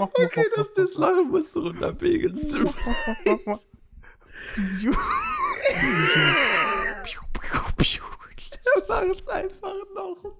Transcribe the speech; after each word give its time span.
Okay, 0.00 0.46
das, 0.54 0.72
das 0.74 0.94
Lachen 0.94 1.30
musst 1.30 1.56
du 1.56 1.60
runterpegeln. 1.60 2.34
Piu, 2.34 2.64
piu. 7.80 8.02
Mach's 8.88 9.28
einfach 9.28 9.74
nochmal. 9.94 10.32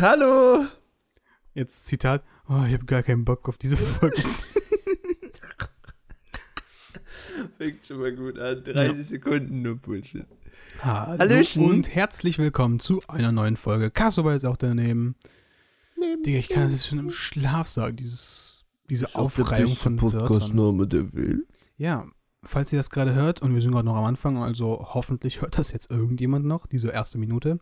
Hallo. 0.00 0.66
Jetzt 1.54 1.86
Zitat. 1.86 2.24
Oh, 2.48 2.64
ich 2.66 2.72
habe 2.72 2.84
gar 2.86 3.02
keinen 3.02 3.24
Bock 3.24 3.48
auf 3.48 3.58
diese 3.58 3.76
Folge. 3.76 4.22
Fängt 7.58 7.84
schon 7.86 7.98
mal 8.00 8.14
gut 8.14 8.38
an. 8.38 8.62
30 8.64 9.06
Sekunden 9.06 9.62
nur 9.62 9.76
Bullshit. 9.76 10.26
Hallo 10.82 11.18
Hallöchen. 11.18 11.64
und 11.68 11.94
herzlich 11.94 12.38
willkommen 12.38 12.80
zu 12.80 13.00
einer 13.06 13.32
neuen 13.32 13.58
Folge. 13.58 13.90
Kassel 13.90 14.34
ist 14.34 14.46
auch 14.46 14.56
daneben. 14.56 15.14
Digga, 16.24 16.38
ich 16.38 16.48
kann 16.48 16.62
das 16.62 16.72
jetzt 16.72 16.86
schon 16.86 16.98
im 16.98 17.10
Schlaf 17.10 17.68
sagen, 17.68 17.96
dieses, 17.96 18.64
diese 18.88 19.14
Aufreihung 19.14 19.74
von 19.76 20.00
Wörtern. 20.00 20.56
Name 20.56 20.86
der 20.86 21.12
Welt. 21.12 21.42
Ja, 21.76 22.06
falls 22.42 22.72
ihr 22.72 22.78
das 22.78 22.88
gerade 22.88 23.12
hört, 23.12 23.42
und 23.42 23.54
wir 23.54 23.60
sind 23.60 23.72
gerade 23.72 23.84
noch 23.84 23.96
am 23.96 24.06
Anfang, 24.06 24.38
also 24.38 24.86
hoffentlich 24.94 25.42
hört 25.42 25.58
das 25.58 25.72
jetzt 25.72 25.90
irgendjemand 25.90 26.46
noch, 26.46 26.66
diese 26.66 26.88
erste 26.88 27.18
Minute. 27.18 27.58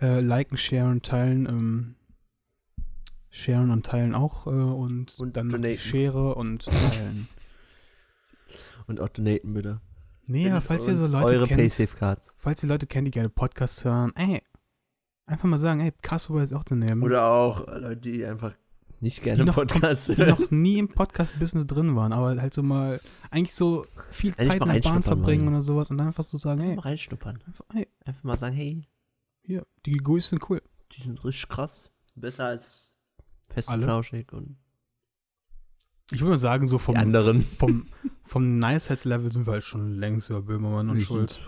Äh, 0.00 0.20
liken, 0.20 0.56
sharen, 0.56 1.02
teilen, 1.02 1.46
ähm, 1.46 1.94
sharen 3.30 3.70
und 3.70 3.84
teilen 3.84 4.14
auch 4.14 4.46
äh, 4.46 4.50
und, 4.50 5.18
Und 5.18 5.36
dann 5.36 5.48
donaten. 5.48 5.76
Schere 5.76 6.36
und 6.36 6.66
teilen. 6.66 7.28
Und 8.86 9.00
auch 9.00 9.08
donaten 9.08 9.54
bitte. 9.54 9.80
Nee, 10.30 10.44
Findet 10.44 10.62
falls 10.62 10.88
ihr 10.88 10.96
so 10.96 11.12
Leute 11.12 11.26
Eure 11.34 11.46
kennt, 11.46 11.60
Paysafe-Cards. 11.60 12.32
falls 12.36 12.62
ihr 12.62 12.68
Leute 12.68 12.86
kennt, 12.86 13.06
die 13.06 13.10
gerne 13.10 13.28
Podcasts 13.28 13.84
hören, 13.84 14.12
ey, 14.14 14.42
einfach 15.26 15.48
mal 15.48 15.58
sagen, 15.58 15.80
ey, 15.80 15.92
Kassel 16.02 16.42
ist 16.42 16.52
auch 16.54 16.64
daneben. 16.64 17.02
Oder 17.02 17.24
auch 17.24 17.66
Leute, 17.66 17.96
die 17.96 18.24
einfach 18.24 18.52
nicht 19.00 19.22
gerne 19.22 19.38
Die 19.40 19.44
noch- 19.46 19.54
Podcasts 19.54 20.06
die 20.06 20.16
hören. 20.18 20.28
noch 20.28 20.50
nie 20.50 20.78
im 20.78 20.88
Podcast-Business 20.88 21.66
drin 21.66 21.96
waren, 21.96 22.12
aber 22.12 22.40
halt 22.40 22.52
so 22.54 22.62
mal 22.62 23.00
eigentlich 23.30 23.54
so 23.54 23.84
viel 24.10 24.34
Zeit 24.36 24.60
in 24.62 24.68
der 24.72 24.80
Bahn 24.80 25.02
verbringen 25.02 25.42
wollen. 25.46 25.54
oder 25.54 25.62
sowas 25.62 25.90
und 25.90 25.98
dann 25.98 26.08
einfach 26.08 26.22
so 26.24 26.36
sagen, 26.36 26.60
ey, 26.60 26.76
Mal 26.76 26.82
reinschnuppern. 26.82 27.38
einfach, 27.46 27.64
ey 27.74 27.88
Einfach 28.04 28.22
mal 28.24 28.36
sagen, 28.36 28.54
hey, 28.54 28.86
hier, 29.42 29.66
die 29.86 29.96
Guis 29.96 30.28
sind 30.28 30.48
cool. 30.50 30.62
die 30.92 31.00
sind 31.02 31.24
richtig 31.24 31.48
krass. 31.48 31.90
Besser 32.14 32.44
als 32.46 32.94
fest 33.48 33.68
und 33.68 33.74
Alle? 33.74 33.84
flauschig 33.84 34.32
und 34.32 34.58
Ich 36.12 36.20
würde 36.20 36.30
mal 36.30 36.38
sagen, 36.38 36.66
so 36.66 36.78
vom, 36.78 36.94
die 36.94 37.00
anderen. 37.00 37.42
vom, 37.58 37.86
vom 38.24 38.56
Niceheits-Level 38.56 39.30
sind 39.32 39.46
wir 39.46 39.52
halt 39.54 39.64
schon 39.64 39.94
längst 39.94 40.30
über 40.30 40.42
Böhmermann 40.42 40.90
und 40.90 40.96
Wir 40.96 41.04
Schulz. 41.04 41.38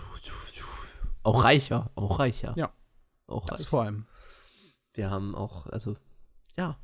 Auch 1.23 1.43
reicher, 1.43 1.91
auch 1.95 2.19
reicher. 2.19 2.53
Ja. 2.57 2.73
Auch 3.27 3.45
Das 3.45 3.61
reicher. 3.61 3.69
vor 3.69 3.83
allem. 3.83 4.05
Wir 4.93 5.09
haben 5.09 5.35
auch, 5.35 5.67
also, 5.67 5.95
ja. 6.57 6.77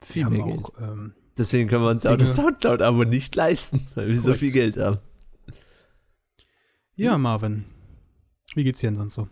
Wir 0.00 0.06
Viel 0.06 0.24
haben 0.24 0.32
mehr 0.36 0.46
Geld. 0.46 0.58
auch, 0.58 0.70
ähm, 0.80 1.14
Deswegen 1.36 1.68
können 1.68 1.82
wir 1.84 1.90
uns 1.90 2.06
auch 2.06 2.16
das 2.16 2.34
Soundcloud-Abo 2.34 3.02
nicht 3.02 3.34
leisten, 3.34 3.84
weil 3.94 4.08
wir 4.08 4.16
so 4.16 4.22
Korrekt. 4.22 4.38
viel 4.40 4.52
Geld 4.52 4.76
haben. 4.78 4.98
ja, 6.94 7.18
Marvin. 7.18 7.64
Wie 8.54 8.64
geht's 8.64 8.80
dir 8.80 8.86
denn 8.88 8.96
sonst 8.96 9.14
so? 9.14 9.28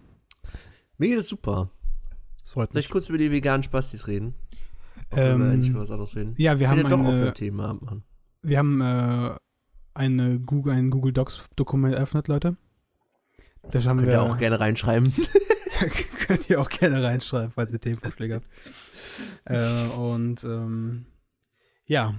Mir 0.98 1.08
geht 1.10 1.18
es 1.18 1.28
super. 1.28 1.70
Das 2.42 2.52
freut 2.52 2.72
Soll 2.72 2.80
ich 2.80 2.86
mich. 2.86 2.90
kurz 2.92 3.08
über 3.08 3.16
die 3.18 3.30
veganen 3.32 3.62
Spastis 3.62 4.06
reden? 4.06 4.34
Wollen 5.10 5.60
wir 5.60 5.66
Ähm, 5.68 5.74
was 5.76 5.90
anderes 5.90 6.16
reden? 6.16 6.34
ja, 6.36 6.58
wir 6.58 6.68
haben, 6.68 6.78
ja 6.82 6.88
doch 6.88 6.98
eine, 6.98 7.28
ein 7.28 7.34
Thema 7.34 7.70
abmachen. 7.70 8.02
wir 8.42 8.58
haben 8.58 8.80
äh, 8.80 9.36
eine 9.94 10.40
Google, 10.40 10.72
ein 10.72 10.90
Google 10.90 11.12
Docs-Dokument 11.12 11.94
eröffnet, 11.94 12.28
Leute. 12.28 12.56
Da 13.70 13.82
haben 13.84 13.98
Könnt 13.98 14.08
wir 14.08 14.14
ihr 14.14 14.22
auch 14.22 14.38
gerne 14.38 14.60
reinschreiben. 14.60 15.12
Da 15.80 15.86
könnt 16.26 16.48
ihr 16.48 16.60
auch 16.60 16.68
gerne 16.68 17.02
reinschreiben, 17.02 17.50
falls 17.52 17.72
ihr 17.72 17.80
Themenvorschläge 17.80 18.36
habt. 18.36 18.46
äh, 19.44 19.86
und 19.96 20.44
ähm, 20.44 21.06
ja, 21.86 22.14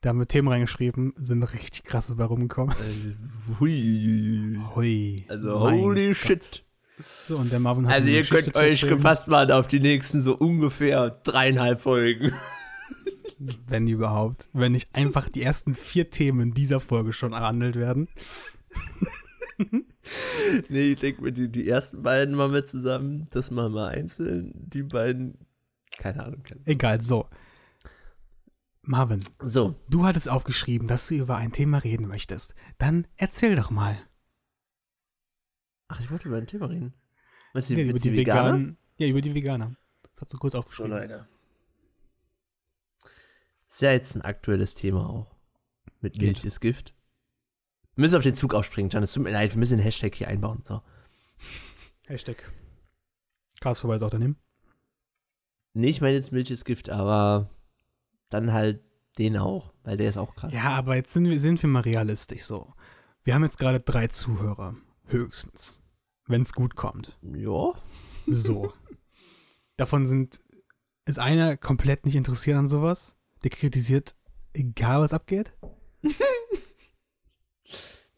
da 0.00 0.08
haben 0.10 0.18
wir 0.18 0.26
Themen 0.26 0.48
reingeschrieben, 0.48 1.14
sind 1.16 1.42
richtig 1.44 1.84
krasse 1.84 2.16
bei 2.16 2.24
rumgekommen. 2.24 2.74
Äh, 2.74 3.58
Hui. 3.60 4.58
Hui. 4.74 5.24
Also, 5.28 5.60
holy 5.60 6.08
Gott. 6.08 6.16
shit. 6.16 6.63
So, 7.26 7.38
und 7.38 7.50
der 7.50 7.60
Marvin 7.60 7.86
hat 7.86 7.94
Also, 7.94 8.08
ihr 8.08 8.18
Geschichte 8.18 8.50
könnt 8.50 8.56
euch 8.56 8.82
erzählen, 8.82 8.96
gefasst 8.96 9.28
machen 9.28 9.50
auf 9.50 9.66
die 9.66 9.80
nächsten 9.80 10.20
so 10.20 10.36
ungefähr 10.36 11.10
dreieinhalb 11.10 11.80
Folgen. 11.80 12.32
Wenn 13.66 13.88
überhaupt. 13.88 14.48
Wenn 14.52 14.72
nicht 14.72 14.94
einfach 14.94 15.28
die 15.28 15.42
ersten 15.42 15.74
vier 15.74 16.10
Themen 16.10 16.40
in 16.40 16.50
dieser 16.52 16.80
Folge 16.80 17.12
schon 17.12 17.30
behandelt 17.30 17.76
werden. 17.76 18.08
nee, 20.68 20.92
ich 20.92 20.98
denke 20.98 21.22
mir, 21.22 21.32
die, 21.32 21.50
die 21.50 21.68
ersten 21.68 22.02
beiden 22.02 22.34
machen 22.36 22.52
wir 22.52 22.64
zusammen, 22.64 23.26
das 23.30 23.50
machen 23.50 23.74
wir 23.74 23.88
einzeln. 23.88 24.52
Die 24.54 24.82
beiden, 24.82 25.38
keine 25.98 26.24
Ahnung. 26.24 26.42
Keine. 26.42 26.60
Egal, 26.66 27.00
so. 27.00 27.28
Marvin, 28.82 29.24
So, 29.40 29.76
du 29.88 30.04
hattest 30.04 30.28
aufgeschrieben, 30.28 30.88
dass 30.88 31.08
du 31.08 31.14
über 31.14 31.36
ein 31.36 31.52
Thema 31.52 31.78
reden 31.78 32.06
möchtest. 32.06 32.54
Dann 32.76 33.06
erzähl 33.16 33.56
doch 33.56 33.70
mal. 33.70 33.96
ach, 35.88 36.00
ich 36.00 36.10
wollte 36.10 36.28
über 36.28 36.36
ein 36.36 36.46
Thema 36.46 36.66
reden. 36.66 36.92
Was 37.54 37.64
ist 37.64 37.70
Ja, 37.70 37.76
die, 37.76 37.82
über 37.88 37.98
die, 37.98 38.10
die 38.10 38.16
Veganer? 38.18 38.44
Veganen. 38.52 38.76
Ja, 38.98 39.06
über 39.08 39.20
die 39.22 39.34
Veganer. 39.34 39.76
Das 40.12 40.20
hast 40.22 40.34
du 40.34 40.38
kurz 40.38 40.52
So, 40.52 40.58
aufgeschrieben. 40.58 40.90
Leute. 40.92 41.26
Ist 43.70 43.80
ja 43.82 43.92
jetzt 43.92 44.14
ein 44.14 44.22
aktuelles 44.22 44.74
Thema 44.74 45.08
auch. 45.08 45.34
Mit 46.00 46.12
Geht. 46.14 46.22
Milch 46.22 46.44
ist 46.44 46.60
Gift. 46.60 46.94
Wir 47.94 48.02
müssen 48.02 48.16
auf 48.16 48.22
den 48.22 48.34
Zug 48.34 48.52
aufspringen, 48.54 48.90
Can. 48.90 49.02
Es 49.02 49.12
tut 49.14 49.22
mir 49.22 49.30
leid, 49.32 49.52
wir 49.52 49.58
müssen 49.58 49.78
den 49.78 49.82
Hashtag 49.84 50.14
hier 50.14 50.28
einbauen. 50.28 50.62
So. 50.66 50.82
Hashtag. 52.06 52.52
Castverweis 53.60 54.02
auch 54.02 54.10
daneben. 54.10 54.36
Nee, 55.72 55.88
ich 55.88 56.00
meine 56.00 56.14
jetzt 56.14 56.30
Milch 56.32 56.50
ist 56.50 56.64
Gift, 56.64 56.90
aber 56.90 57.50
dann 58.28 58.52
halt 58.52 58.80
den 59.18 59.36
auch, 59.36 59.72
weil 59.84 59.96
der 59.96 60.08
ist 60.08 60.18
auch 60.18 60.34
krass. 60.34 60.52
Ja, 60.52 60.70
aber 60.74 60.96
jetzt 60.96 61.12
sind 61.12 61.28
wir, 61.28 61.38
sind 61.40 61.62
wir 61.62 61.68
mal 61.70 61.80
realistisch 61.80 62.42
so. 62.42 62.72
Wir 63.22 63.34
haben 63.34 63.44
jetzt 63.44 63.58
gerade 63.58 63.80
drei 63.80 64.08
Zuhörer. 64.08 64.76
Höchstens. 65.06 65.82
Wenn 66.26 66.40
es 66.40 66.52
gut 66.54 66.74
kommt. 66.76 67.18
Ja. 67.22 67.72
So. 68.26 68.72
Davon 69.76 70.06
sind, 70.06 70.40
ist 71.04 71.18
einer 71.18 71.56
komplett 71.56 72.06
nicht 72.06 72.16
interessiert 72.16 72.56
an 72.56 72.66
sowas. 72.66 73.16
Der 73.42 73.50
kritisiert, 73.50 74.14
egal 74.54 75.00
was 75.00 75.12
abgeht. 75.12 75.52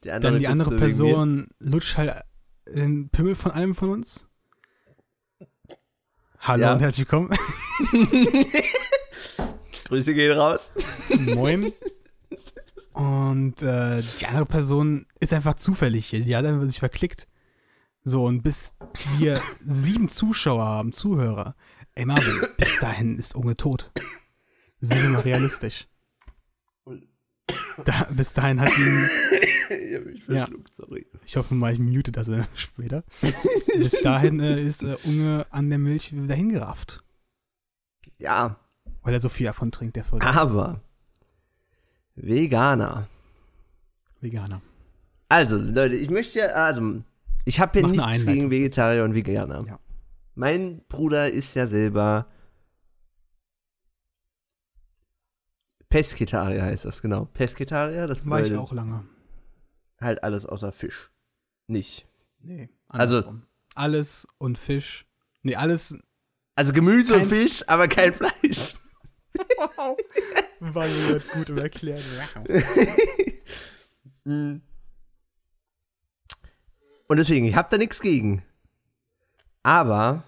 Dann 0.02 0.38
die 0.38 0.46
andere. 0.46 0.76
Person 0.76 1.48
lutscht 1.58 1.96
halt 1.96 2.22
den 2.68 3.08
Pimmel 3.08 3.34
von 3.34 3.50
einem 3.50 3.74
von 3.74 3.90
uns. 3.90 4.28
Hallo 6.38 6.62
Ja. 6.62 6.72
und 6.74 6.80
herzlich 6.82 7.06
willkommen. 7.10 7.30
Grüße 9.86 10.14
gehen 10.14 10.38
raus. 10.38 10.74
Moin. 11.18 11.72
Und 12.92 13.62
äh, 13.62 14.02
die 14.20 14.26
andere 14.26 14.46
Person 14.46 15.06
ist 15.18 15.32
einfach 15.32 15.54
zufällig 15.54 16.06
hier. 16.06 16.20
Die 16.24 16.36
hat 16.36 16.44
einfach 16.44 16.66
sich 16.66 16.78
verklickt. 16.78 17.26
So, 18.08 18.24
und 18.24 18.42
bis 18.42 18.72
wir 19.18 19.40
sieben 19.66 20.08
Zuschauer 20.08 20.64
haben, 20.64 20.92
Zuhörer, 20.92 21.56
ey 21.96 22.04
Marvin, 22.06 22.40
bis 22.56 22.78
dahin 22.78 23.18
ist 23.18 23.34
Unge 23.34 23.56
tot. 23.56 23.90
Sind 24.80 25.02
wir 25.02 25.08
mal 25.10 25.22
realistisch. 25.22 25.88
Da, 27.84 28.04
bis 28.12 28.32
dahin 28.32 28.60
hat 28.60 28.70
ihn, 28.78 29.08
ich 29.70 29.94
hab 29.96 30.04
mich 30.04 30.20
Ja. 30.28 30.36
verschluckt, 30.46 30.76
sorry. 30.76 31.06
ich 31.24 31.36
hoffe 31.36 31.54
mal, 31.56 31.72
ich 31.72 31.80
mute 31.80 32.12
das 32.12 32.28
äh, 32.28 32.44
später. 32.54 33.02
Bis 33.76 34.00
dahin 34.00 34.38
äh, 34.38 34.62
ist 34.62 34.84
äh, 34.84 34.96
Unge 35.02 35.44
an 35.50 35.68
der 35.68 35.78
Milch 35.80 36.14
wieder 36.14 36.34
hingerafft. 36.36 37.02
Ja, 38.18 38.60
Weil 39.02 39.14
er 39.14 39.20
so 39.20 39.28
viel 39.28 39.46
davon 39.46 39.72
trinkt, 39.72 39.96
der 39.96 40.04
Volk. 40.04 40.24
aber 40.24 40.80
Veganer. 42.14 43.08
Veganer. 44.20 44.62
Also, 45.28 45.58
Leute, 45.58 45.96
ich 45.96 46.08
möchte 46.10 46.38
ja, 46.38 46.46
also, 46.46 47.02
ich 47.46 47.58
habe 47.60 47.78
hier 47.78 47.88
nichts 47.88 48.26
gegen 48.26 48.50
Vegetarier 48.50 49.02
und 49.04 49.14
Veganer. 49.14 49.64
Ja. 49.66 49.78
Mein 50.34 50.82
Bruder 50.88 51.30
ist 51.30 51.54
ja 51.54 51.66
selber 51.66 52.26
Pesketarier 55.88 56.62
heißt 56.62 56.84
das, 56.84 57.00
genau. 57.00 57.26
Pesketarier, 57.26 58.06
das 58.06 58.28
War 58.28 58.42
ich 58.42 58.54
auch 58.54 58.72
lange. 58.72 59.04
halt 60.00 60.22
alles 60.24 60.44
außer 60.44 60.72
Fisch. 60.72 61.10
Nicht. 61.68 62.06
Nee, 62.40 62.68
Also- 62.88 63.16
andersrum. 63.16 63.42
alles 63.74 64.26
und 64.38 64.58
Fisch. 64.58 65.06
Nee, 65.42 65.56
alles 65.56 65.98
Also 66.54 66.72
Gemüse 66.72 67.14
und 67.16 67.26
Fisch, 67.26 67.62
aber 67.68 67.86
kein 67.88 68.12
Fleisch. 68.14 68.74
war 70.60 70.86
mir 70.88 71.20
gut 71.34 71.48
im 71.50 71.58
Erklären. 71.58 72.02
Und 77.08 77.18
deswegen, 77.18 77.46
ich 77.46 77.54
habe 77.54 77.68
da 77.70 77.78
nichts 77.78 78.00
gegen. 78.00 78.42
Aber 79.62 80.24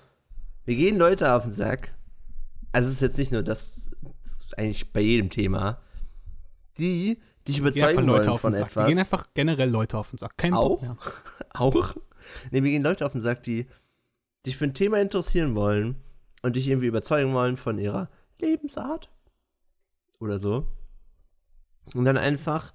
wir 0.64 0.76
gehen 0.76 0.96
Leute 0.96 1.32
auf 1.32 1.44
den 1.44 1.52
Sack. 1.52 1.94
Also 2.72 2.88
es 2.88 2.96
ist 2.96 3.00
jetzt 3.00 3.18
nicht 3.18 3.32
nur 3.32 3.42
das, 3.42 3.90
das 4.22 4.46
eigentlich 4.56 4.92
bei 4.92 5.00
jedem 5.00 5.30
Thema, 5.30 5.80
die 6.76 7.20
dich 7.46 7.58
überzeugen 7.58 7.88
einfach 7.88 8.02
Leute 8.02 8.26
wollen 8.26 8.34
auf 8.34 8.40
von 8.40 8.52
den 8.52 8.58
Sack. 8.58 8.76
Wir 8.76 8.86
gehen 8.86 8.98
einfach 8.98 9.28
generell 9.34 9.70
Leute 9.70 9.98
auf 9.98 10.10
den 10.10 10.18
Sack. 10.18 10.36
Kein 10.36 10.52
Bock 10.52 10.60
Auch? 10.60 10.82
mehr. 10.82 10.96
auch, 11.54 11.94
Nee, 12.50 12.60
mir 12.60 12.70
gehen 12.70 12.82
Leute 12.82 13.04
auf 13.06 13.12
den 13.12 13.20
Sack, 13.20 13.42
die 13.42 13.66
dich 14.46 14.56
für 14.56 14.64
ein 14.64 14.74
Thema 14.74 15.00
interessieren 15.00 15.54
wollen 15.54 15.96
und 16.42 16.56
dich 16.56 16.68
irgendwie 16.68 16.86
überzeugen 16.86 17.34
wollen 17.34 17.56
von 17.56 17.78
ihrer 17.78 18.08
Lebensart 18.38 19.10
oder 20.20 20.38
so. 20.38 20.66
Und 21.94 22.04
dann 22.04 22.16
einfach 22.16 22.74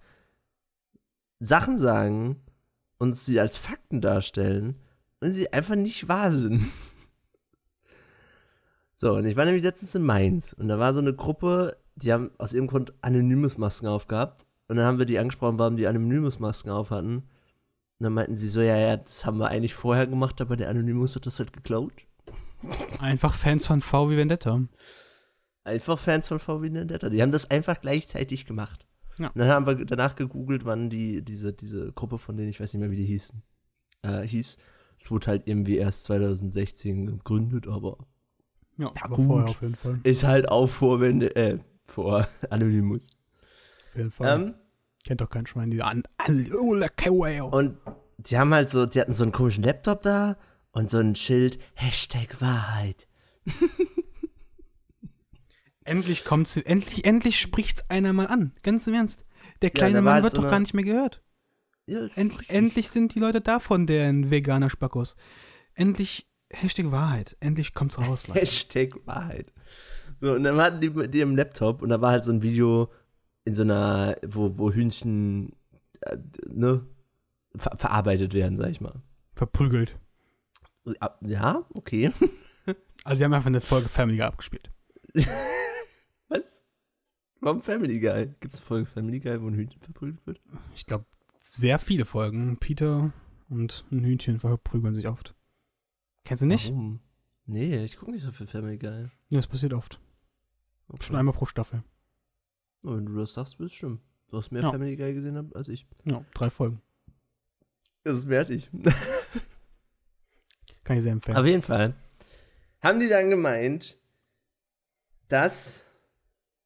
Sachen 1.40 1.78
sagen 1.78 2.42
und 3.04 3.18
sie 3.18 3.40
als 3.40 3.58
Fakten 3.58 4.00
darstellen 4.00 4.80
und 5.20 5.30
sie 5.30 5.52
einfach 5.52 5.76
nicht 5.76 6.08
wahr 6.08 6.32
sind. 6.32 6.66
So, 8.96 9.16
und 9.16 9.26
ich 9.26 9.36
war 9.36 9.44
nämlich 9.44 9.64
letztens 9.64 9.96
in 9.96 10.04
Mainz 10.04 10.54
und 10.54 10.70
da 10.70 10.80
war 10.80 10.94
so 10.94 11.02
eine 11.02 11.14
Gruppe, 11.14 11.76
die 11.96 12.14
haben 12.14 12.32
aus 12.38 12.54
irgendeinem 12.54 12.86
Grund 12.86 12.94
Anonymous-Masken 13.02 13.88
aufgehabt. 13.88 14.46
Und 14.70 14.78
dann 14.78 14.86
haben 14.86 14.98
wir 14.98 15.06
die 15.06 15.20
angesprochen, 15.20 15.60
warum 15.60 15.76
die 15.76 15.88
Anonymous-Masken 15.88 16.70
auf 16.70 16.90
hatten. 16.90 17.16
Und 17.18 17.26
dann 18.00 18.14
meinten 18.14 18.38
sie 18.38 18.48
so, 18.48 18.62
ja, 18.62 18.78
ja, 18.78 18.96
das 18.96 19.26
haben 19.26 19.40
wir 19.40 19.50
eigentlich 19.50 19.74
vorher 19.74 20.08
gemacht, 20.08 20.40
aber 20.40 20.56
der 20.56 20.70
Anonymous 20.70 21.18
hat 21.18 21.26
das 21.26 21.40
halt 21.40 21.52
geklaut. 21.52 21.92
Einfach 23.00 23.34
Fans 23.34 23.68
von 23.68 23.82
V 23.82 24.10
wie 24.10 24.16
Vendetta. 24.16 24.62
Einfach 25.66 26.00
Fans 26.00 26.30
von 26.30 26.40
VW 26.40 26.72
Vendetta. 26.72 27.10
Die 27.10 27.22
haben 27.22 27.32
das 27.32 27.52
einfach 27.52 27.82
gleichzeitig 27.82 28.46
gemacht. 28.46 28.86
Ja. 29.18 29.28
Und 29.28 29.38
dann 29.38 29.48
haben 29.50 29.66
wir 29.68 29.86
danach 29.86 30.16
gegoogelt, 30.16 30.66
wann 30.66 30.90
die, 30.90 31.22
diese, 31.24 31.54
diese 31.54 31.92
Gruppe 31.94 32.18
von 32.18 32.36
denen, 32.38 32.50
ich 32.50 32.60
weiß 32.60 32.74
nicht 32.74 32.80
mehr, 32.82 32.92
wie 32.92 32.96
die 32.98 33.06
hießen, 33.06 33.42
äh, 34.04 34.22
hieß. 34.22 34.58
Es 34.98 35.12
wurde 35.12 35.28
halt 35.28 35.44
irgendwie 35.48 35.78
erst 35.78 36.04
2016 36.06 37.06
gegründet, 37.08 37.68
aber 37.68 37.98
Ja, 38.78 38.92
aber 39.02 39.16
gut. 39.18 39.26
vorher 39.28 39.50
auf 39.50 39.62
jeden 39.62 39.76
Fall. 39.76 40.00
ist 40.04 40.24
halt 40.24 40.50
auch 40.50 40.68
vor, 40.68 41.00
wenn, 41.02 41.22
äh, 41.22 41.60
vor 41.86 42.28
Anonymous. 42.50 43.10
Auf 43.90 43.96
jeden 43.98 44.12
Fall. 44.12 44.42
Ähm, 44.42 44.54
Kennt 45.06 45.20
doch 45.22 45.30
kein 45.30 45.46
Schwein, 45.46 45.70
diese 45.70 45.84
an. 45.84 46.04
Und 47.50 47.78
die 48.18 48.38
haben 48.38 48.54
halt 48.54 48.70
so, 48.70 48.86
die 48.86 49.02
hatten 49.02 49.12
so 49.12 49.24
einen 49.24 49.34
komischen 49.34 49.64
Laptop 49.64 50.02
da 50.02 50.38
und 50.72 50.90
so 50.90 50.98
ein 51.00 51.16
Schild, 51.16 51.60
Hashtag 51.76 52.40
Wahrheit. 52.42 53.08
Endlich 55.86 56.24
kommt's, 56.26 56.58
endlich, 56.58 57.06
endlich 57.06 57.40
spricht's 57.40 57.90
einer 57.90 58.14
mal 58.14 58.28
an. 58.28 58.54
Ganz 58.64 58.88
im 58.88 58.94
Ernst. 58.94 59.26
Der 59.62 59.70
kleine 59.70 59.96
war 59.98 60.02
Mann 60.04 60.14
halt 60.16 60.24
wird 60.26 60.34
doch 60.38 60.44
eine- 60.44 60.52
gar 60.52 60.60
nicht 60.60 60.74
mehr 60.74 60.84
gehört. 60.84 61.22
Ja, 61.86 62.06
End, 62.16 62.34
endlich 62.50 62.90
sind 62.90 63.14
die 63.14 63.20
Leute 63.20 63.42
davon, 63.42 63.86
der 63.88 64.08
ein 64.08 64.32
veganer 64.32 64.70
Spackos. 64.70 65.18
Endlich, 65.74 66.30
Hashtag 66.50 66.92
Wahrheit. 66.92 67.36
Endlich 67.42 67.74
kommt's 67.74 68.00
raus, 68.00 68.28
Leute. 68.30 68.40
Hashtag 68.40 68.96
Wahrheit. 69.06 69.52
So, 70.22 70.32
und 70.34 70.44
dann 70.44 70.58
hatten 70.62 70.80
die 70.80 70.90
mit 70.90 71.14
ihrem 71.14 71.36
Laptop 71.36 71.82
und 71.82 71.90
da 71.90 72.00
war 72.00 72.12
halt 72.12 72.24
so 72.24 72.32
ein 72.32 72.42
Video 72.42 72.90
in 73.44 73.54
so 73.54 73.64
einer, 73.64 74.16
wo, 74.26 74.58
wo 74.58 74.72
Hühnchen, 74.72 75.54
äh, 76.02 76.18
ne, 76.48 76.86
ver 77.56 77.76
verarbeitet 77.78 78.34
werden, 78.34 78.56
sag 78.56 78.70
ich 78.70 78.80
mal. 78.80 79.02
Verprügelt. 79.36 79.98
Ja, 81.22 81.66
okay. 81.74 82.12
Also 83.06 83.18
sie 83.18 83.26
haben 83.26 83.34
einfach 83.34 83.48
eine 83.48 83.60
Folge 83.60 83.90
Family 83.90 84.22
abgespielt. 84.22 84.72
Was? 86.30 86.64
Warum 87.40 87.62
Family 87.62 88.00
Guy? 88.00 88.28
Gibt 88.40 88.54
es 88.54 88.60
eine 88.60 88.68
Folge 88.68 88.86
Family 88.86 89.20
Guy, 89.20 89.42
wo 89.42 89.48
ein 89.48 89.54
Hühnchen 89.54 89.82
verprügelt 89.82 90.26
wird? 90.26 90.42
Ich 90.76 90.86
glaube, 90.86 91.06
sehr 91.40 91.78
viele 91.80 92.06
Folgen. 92.06 92.58
Peter 92.58 93.12
und 93.50 93.86
ein 93.92 94.04
Hühnchen 94.04 94.40
verprügeln 94.40 94.96
sich 94.96 95.08
oft. 95.08 95.36
Kennst 96.24 96.44
du 96.44 96.48
nicht? 96.48 96.70
Warum? 96.70 97.00
Nee, 97.46 97.84
ich 97.84 97.98
gucke 97.98 98.12
nicht 98.12 98.24
so 98.24 98.32
viel 98.32 98.48
Family 98.48 98.78
Guy. 98.78 99.04
Ja, 99.30 99.38
das 99.38 99.48
passiert 99.48 99.74
oft. 99.74 100.00
Okay. 100.88 101.04
Schon 101.04 101.16
einmal 101.18 101.34
pro 101.34 101.46
Staffel. 101.46 101.84
Oh, 102.84 102.96
Wenn 102.96 103.06
du 103.06 103.16
das 103.18 103.34
sagst, 103.34 103.60
es 103.60 103.74
stimmen. 103.74 104.02
Du 104.30 104.38
hast 104.38 104.52
mehr 104.52 104.62
Ja. 104.64 104.72
Family 104.72 104.96
Guy 104.96 105.14
gesehen 105.14 105.54
als 105.54 105.68
ich. 105.68 105.86
Ja, 106.06 106.24
drei 106.34 106.50
Folgen. 106.50 106.82
Das 108.04 108.18
ist 108.18 108.26
mehr 108.26 108.40
als 108.40 108.50
ich. 108.50 108.70
Kann 110.84 110.98
ich 110.98 111.04
sehr 111.04 111.12
empfehlen. 111.12 111.38
Auf 111.38 111.46
jeden 111.46 111.62
Fall 111.62 111.96
haben 112.82 113.00
die 113.00 113.08
dann 113.08 113.30
gemeint, 113.30 113.98
dass, 115.28 115.88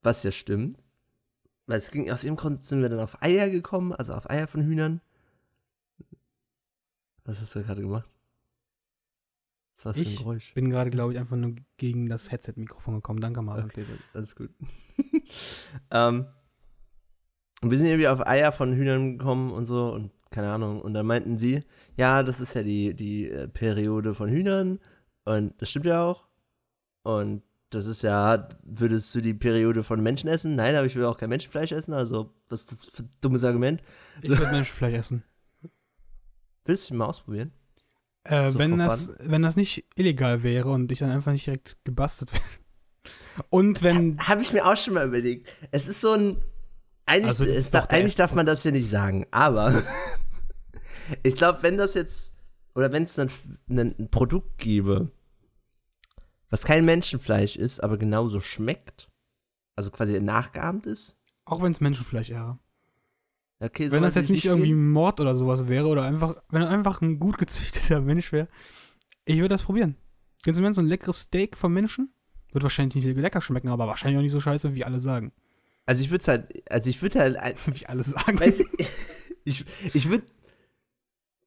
was 0.02 0.24
ja 0.24 0.32
stimmt, 0.32 0.82
weil 1.66 1.78
es 1.80 1.92
ging 1.92 2.10
aus 2.10 2.22
dem 2.22 2.36
Grund 2.36 2.64
sind 2.64 2.82
wir 2.82 2.90
dann 2.90 3.00
auf 3.00 3.22
Eier 3.22 3.50
gekommen, 3.50 3.94
also 3.94 4.14
auf 4.14 4.30
Eier 4.30 4.48
von 4.48 4.64
Hühnern. 4.64 5.02
Was 7.26 7.42
hast 7.42 7.56
du 7.56 7.64
gerade 7.64 7.82
gemacht? 7.82 8.10
Was 9.78 9.86
war 9.86 9.94
das 9.94 10.02
für 10.02 10.08
ein 10.08 10.14
Ich? 10.14 10.18
Geräusch? 10.20 10.54
bin 10.54 10.70
gerade, 10.70 10.90
glaube 10.90 11.14
ich, 11.14 11.20
einfach 11.20 11.36
nur 11.36 11.56
gegen 11.76 12.08
das 12.08 12.32
Headset-Mikrofon 12.32 12.96
gekommen. 12.96 13.20
Danke, 13.20 13.42
Marvin. 13.42 13.66
Okay, 13.66 13.86
dann, 13.88 14.00
alles 14.14 14.36
gut. 14.36 14.50
ähm, 15.92 16.26
und 17.62 17.72
wir 17.72 17.78
sind 17.78 17.88
irgendwie 17.88 18.08
auf 18.08 18.26
Eier 18.26 18.52
von 18.52 18.74
Hühnern 18.74 19.18
gekommen 19.18 19.52
und 19.52 19.66
so 19.66 19.92
und 19.92 20.12
keine 20.30 20.52
Ahnung. 20.52 20.82
Und 20.82 20.94
dann 20.94 21.06
meinten 21.06 21.38
sie, 21.38 21.64
ja, 21.96 22.24
das 22.24 22.40
ist 22.40 22.54
ja 22.54 22.64
die, 22.64 22.94
die 22.94 23.30
äh, 23.30 23.48
Periode 23.48 24.14
von 24.14 24.30
Hühnern 24.30 24.80
und 25.26 25.60
das 25.62 25.70
stimmt 25.70 25.86
ja 25.86 26.04
auch. 26.04 26.28
Und 27.04 27.44
das 27.70 27.86
ist 27.86 28.02
ja, 28.02 28.50
würdest 28.64 29.14
du 29.14 29.22
die 29.22 29.34
Periode 29.34 29.84
von 29.84 30.02
Menschen 30.02 30.30
essen? 30.30 30.56
Nein, 30.56 30.76
aber 30.76 30.86
ich 30.86 30.96
will 30.96 31.06
auch 31.06 31.18
kein 31.18 31.30
Menschenfleisch 31.30 31.72
essen. 31.72 31.94
Also, 31.94 32.34
was 32.48 32.62
ist 32.62 32.72
das 32.72 32.86
für 32.86 33.04
ein 33.04 33.10
dummes 33.22 33.44
Argument? 33.44 33.82
Ich 34.22 34.30
würde 34.30 34.52
Menschenfleisch 34.52 34.94
essen. 34.94 35.24
Willst 36.66 36.90
du 36.90 36.96
mal 36.96 37.06
ausprobieren? 37.06 37.52
Äh, 38.24 38.50
So 38.50 38.60
wenn, 38.60 38.78
das, 38.78 39.16
wenn 39.20 39.42
das 39.42 39.56
nicht 39.56 39.86
illegal 39.96 40.44
wäre 40.44 40.70
und 40.70 40.92
ich 40.92 41.00
dann 41.00 41.12
einfach 41.12 41.32
nicht 41.32 41.46
direkt 41.46 41.78
gebastelt 41.84 42.32
wäre. 42.34 42.44
Und 43.50 43.84
wenn. 43.84 44.18
Habe 44.20 44.42
ich 44.42 44.52
mir 44.54 44.66
auch 44.66 44.76
schon 44.78 44.94
mal 44.94 45.08
überlegt. 45.08 45.50
Es 45.72 45.88
ist 45.88 46.02
so 46.02 46.12
ein. 46.14 46.38
Eigentlich, 47.06 47.28
Also 47.30 47.46
das 47.46 47.54
es 47.54 47.72
darf, 47.72 47.88
eigentlich 47.90 48.16
darf 48.16 48.34
man 48.34 48.46
das 48.46 48.66
ja 48.66 48.72
nicht 48.72 48.90
sagen, 48.90 49.26
aber 49.32 49.82
ich 51.24 51.36
glaube, 51.36 51.64
wenn 51.64 51.78
das 51.78 51.94
jetzt. 51.94 52.36
Oder 52.76 52.92
wenn 52.92 53.04
es 53.04 53.18
ein, 53.18 53.30
ein 53.70 54.10
Produkt 54.12 54.58
gäbe, 54.60 55.10
was 56.50 56.64
kein 56.64 56.86
Menschenfleisch 56.86 57.56
ist, 57.56 57.84
aber 57.84 57.98
genauso 57.98 58.40
schmeckt, 58.40 59.10
also 59.76 59.92
quasi 59.92 60.20
nachgeahmt 60.20 60.86
ist. 60.86 61.18
Auch 61.46 61.62
wenn 61.62 61.72
es 61.72 61.80
Menschenfleisch 61.80 62.30
wäre. 62.30 62.60
Okay, 63.60 63.90
Wenn 63.90 64.04
das 64.04 64.16
jetzt 64.16 64.30
nicht 64.30 64.46
irgendwie? 64.46 64.74
Mord 64.74 65.20
oder 65.20 65.36
sowas 65.36 65.68
wäre 65.68 65.88
oder 65.88 66.04
einfach, 66.04 66.36
wenn 66.50 66.62
er 66.62 66.70
einfach 66.70 67.02
ein 67.02 67.20
gut 67.20 67.38
gezüchteter 67.38 68.02
Mensch 68.02 68.32
wäre, 68.32 68.48
ich 69.26 69.38
würde 69.38 69.50
das 69.50 69.64
probieren. 69.64 69.96
Kennst 70.44 70.60
du 70.60 70.64
mir 70.64 70.74
so 70.74 70.82
ein 70.82 70.88
leckeres 70.88 71.22
Steak 71.22 71.58
vom 71.58 71.74
Menschen? 71.74 72.14
Wird 72.52 72.64
wahrscheinlich 72.64 73.04
nicht 73.04 73.18
lecker 73.18 73.42
schmecken, 73.42 73.70
aber 73.70 73.88
wahrscheinlich 73.88 74.18
auch 74.18 74.22
nicht 74.22 74.32
so 74.32 74.40
scheiße, 74.40 74.76
wie 74.76 74.86
alle 74.86 75.02
sagen. 75.02 75.34
Also 75.86 76.04
ich 76.04 76.12
würde 76.12 76.22
es 76.22 76.28
halt. 76.28 76.72
Also 76.72 76.90
ich 76.90 77.02
würde 77.02 77.20
halt. 77.20 77.38
Wie 77.80 77.86
alle 77.88 78.04
sagen. 78.04 78.40
Weißt 78.40 78.60
du, 78.60 78.64
ich, 79.44 79.66
ich 79.94 80.10
würde. 80.10 80.26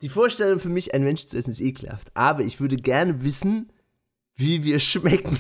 Die 0.03 0.09
Vorstellung 0.09 0.59
für 0.59 0.71
mich, 0.71 0.95
ein 0.95 1.05
Mensch 1.05 1.27
zu 1.27 1.37
essen, 1.37 1.51
ist 1.51 1.61
ekelhaft. 1.61 2.11
Aber 2.15 2.41
ich 2.41 2.59
würde 2.59 2.77
gerne 2.77 3.23
wissen, 3.23 3.71
wie 4.41 4.65
wir 4.65 4.81
schmecken. 4.81 5.39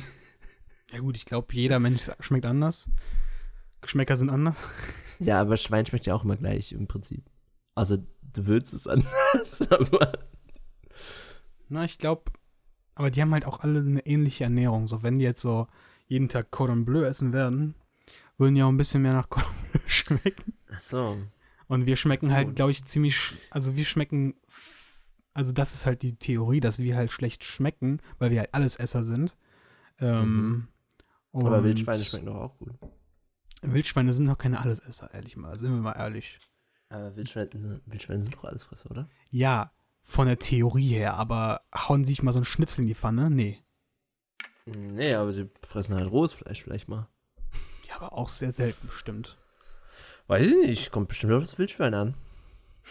Ja 0.92 1.00
gut, 1.00 1.16
ich 1.16 1.24
glaube, 1.24 1.54
jeder 1.54 1.78
Mensch 1.78 2.10
schmeckt 2.20 2.46
anders. 2.46 2.90
Geschmäcker 3.80 4.16
sind 4.16 4.30
anders. 4.30 4.62
Ja, 5.18 5.40
aber 5.40 5.56
Schwein 5.56 5.86
schmeckt 5.86 6.06
ja 6.06 6.14
auch 6.14 6.24
immer 6.24 6.36
gleich 6.36 6.72
im 6.72 6.86
Prinzip. 6.86 7.24
Also 7.74 7.98
du 8.22 8.46
würzt 8.46 8.74
es 8.74 8.86
anders, 8.86 9.62
aber 9.70 10.12
Na, 11.68 11.84
ich 11.84 11.98
glaube, 11.98 12.30
aber 12.94 13.10
die 13.10 13.22
haben 13.22 13.32
halt 13.32 13.46
auch 13.46 13.60
alle 13.60 13.80
eine 13.80 14.04
ähnliche 14.04 14.44
Ernährung. 14.44 14.88
So, 14.88 15.02
wenn 15.02 15.18
die 15.18 15.24
jetzt 15.24 15.40
so 15.40 15.66
jeden 16.06 16.28
Tag 16.28 16.50
Cordon 16.50 16.84
Bleu 16.84 17.04
essen 17.04 17.32
werden, 17.32 17.74
würden 18.36 18.54
die 18.54 18.62
auch 18.62 18.68
ein 18.68 18.76
bisschen 18.76 19.02
mehr 19.02 19.14
nach 19.14 19.30
Cordon 19.30 19.54
Bleu 19.72 19.80
schmecken. 19.86 20.54
Ach 20.74 20.80
so. 20.80 21.16
Und 21.68 21.86
wir 21.86 21.96
schmecken 21.96 22.32
halt, 22.32 22.56
glaube 22.56 22.72
ich, 22.72 22.84
ziemlich, 22.84 23.32
also 23.50 23.76
wir 23.76 23.84
schmecken, 23.84 24.34
also 25.34 25.52
das 25.52 25.74
ist 25.74 25.86
halt 25.86 26.02
die 26.02 26.16
Theorie, 26.16 26.60
dass 26.60 26.78
wir 26.78 26.96
halt 26.96 27.12
schlecht 27.12 27.44
schmecken, 27.44 28.00
weil 28.18 28.30
wir 28.30 28.40
halt 28.40 28.54
Allesesser 28.54 29.02
sind. 29.04 29.36
Ähm, 29.98 30.68
Mhm. 31.32 31.46
Aber 31.46 31.62
Wildschweine 31.62 32.04
schmecken 32.04 32.26
doch 32.26 32.34
auch 32.36 32.58
gut. 32.58 32.72
Wildschweine 33.62 34.12
sind 34.12 34.26
doch 34.26 34.38
keine 34.38 34.60
Allesesser, 34.60 35.12
ehrlich 35.14 35.36
mal, 35.36 35.56
sind 35.58 35.72
wir 35.72 35.80
mal 35.80 35.92
ehrlich. 35.92 36.38
Aber 36.88 37.14
Wildschweine, 37.14 37.80
Wildschweine 37.86 38.22
sind 38.22 38.34
doch 38.34 38.44
Allesfresser, 38.44 38.90
oder? 38.90 39.08
Ja, 39.30 39.70
von 40.02 40.26
der 40.26 40.38
Theorie 40.38 40.88
her, 40.88 41.14
aber 41.14 41.60
hauen 41.72 42.04
sich 42.04 42.22
mal 42.22 42.32
so 42.32 42.40
ein 42.40 42.44
Schnitzel 42.44 42.80
in 42.82 42.88
die 42.88 42.94
Pfanne? 42.96 43.30
Nee. 43.30 43.62
Nee, 44.66 45.14
aber 45.14 45.32
sie 45.32 45.48
fressen 45.62 45.94
halt 45.94 46.10
rohes 46.10 46.32
Fleisch 46.32 46.62
vielleicht 46.64 46.88
mal. 46.88 47.08
Ja, 47.88 47.96
aber 47.96 48.12
auch 48.14 48.28
sehr 48.28 48.50
selten 48.50 48.86
bestimmt. 48.88 49.38
Weiß 50.26 50.46
ich 50.48 50.66
nicht, 50.66 50.90
kommt 50.90 51.08
bestimmt 51.08 51.32
auf 51.32 51.42
das 51.42 51.58
Wildschwein 51.58 51.94
an. 51.94 52.14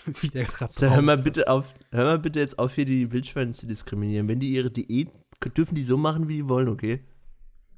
Wie 0.22 0.28
der 0.28 0.46
gerade 0.46 0.72
So, 0.72 0.90
hör 0.90 1.02
mal 1.02 1.18
bitte 1.18 1.48
auf, 1.48 1.74
hör 1.92 2.06
mal 2.06 2.20
bitte 2.20 2.40
jetzt 2.40 2.60
auf, 2.60 2.76
hier 2.76 2.86
die 2.86 3.12
Wildschweine 3.12 3.52
zu 3.52 3.68
diskriminieren. 3.68 4.28
Wenn 4.28 4.40
die 4.40 4.52
ihre 4.52 4.72
Diät, 4.72 5.10
dürfen 5.56 5.76
die 5.76 5.84
so 5.84 5.98
machen, 5.98 6.28
wie 6.28 6.38
die 6.38 6.50
wollen, 6.50 6.68
okay? 6.68 7.04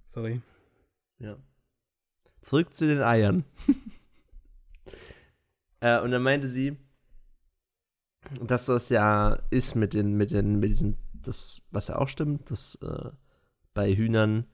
Sorry. 0.06 0.42
Ja. 1.20 1.38
Zurück 2.42 2.74
zu 2.74 2.88
den 2.88 3.02
Eiern. 3.02 3.46
äh, 5.80 6.02
und 6.02 6.12
dann 6.12 6.24
meinte 6.24 6.48
sie, 6.48 6.78
dass 8.42 8.66
das 8.66 8.90
ja 8.90 9.34
ist 9.50 9.76
mit 9.76 9.94
den, 9.94 10.16
mit 10.16 10.32
den, 10.32 10.60
mit 10.60 10.72
diesen, 10.72 10.98
das, 11.14 11.62
was 11.72 11.88
ja 11.88 11.98
auch 11.98 12.08
stimmt, 12.08 12.52
dass 12.52 12.76
äh, 12.76 13.12
bei 13.74 13.96
Hühnern 13.96 14.46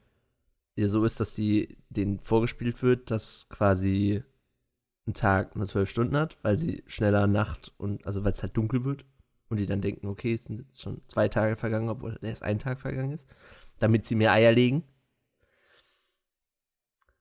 ja 0.75 0.88
so 0.88 1.03
ist, 1.05 1.19
dass 1.19 1.33
die 1.33 1.77
denen 1.89 2.19
vorgespielt 2.19 2.83
wird, 2.83 3.09
dass 3.09 3.50
quasi 3.50 4.24
ein 5.07 5.13
Tag 5.13 5.55
nur 5.55 5.65
zwölf 5.65 5.89
Stunden 5.89 6.17
hat, 6.17 6.37
weil 6.43 6.57
sie 6.57 6.83
schneller 6.85 7.27
Nacht 7.27 7.73
und, 7.77 8.05
also 8.05 8.23
weil 8.23 8.31
es 8.33 8.41
halt 8.43 8.55
dunkel 8.57 8.83
wird. 8.83 9.05
Und 9.49 9.57
die 9.61 9.65
dann 9.65 9.79
denken, 9.81 10.07
okay, 10.07 10.33
es 10.33 10.43
sind 10.43 10.59
jetzt 10.59 10.81
schon 10.81 11.01
zwei 11.07 11.29
Tage 11.29 11.55
vergangen, 11.55 11.87
obwohl 11.87 12.17
erst 12.21 12.43
ein 12.43 12.59
Tag 12.59 12.81
vergangen 12.81 13.13
ist, 13.13 13.29
damit 13.79 14.05
sie 14.05 14.15
mehr 14.15 14.33
Eier 14.33 14.51
legen. 14.51 14.83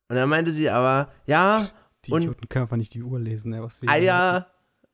Und 0.09 0.17
dann 0.17 0.29
meinte 0.29 0.51
sie 0.53 0.71
aber, 0.71 1.11
ja, 1.27 1.67
Die 2.05 2.13
Und- 2.13 2.23
Idioten 2.23 2.49
können 2.49 2.63
einfach 2.65 2.77
nicht 2.77 2.95
die 2.95 3.03
Uhr 3.03 3.19
lesen, 3.19 3.51
ne? 3.51 3.63
Was 3.63 3.83
wir 3.83 3.89
Eier, 3.89 4.47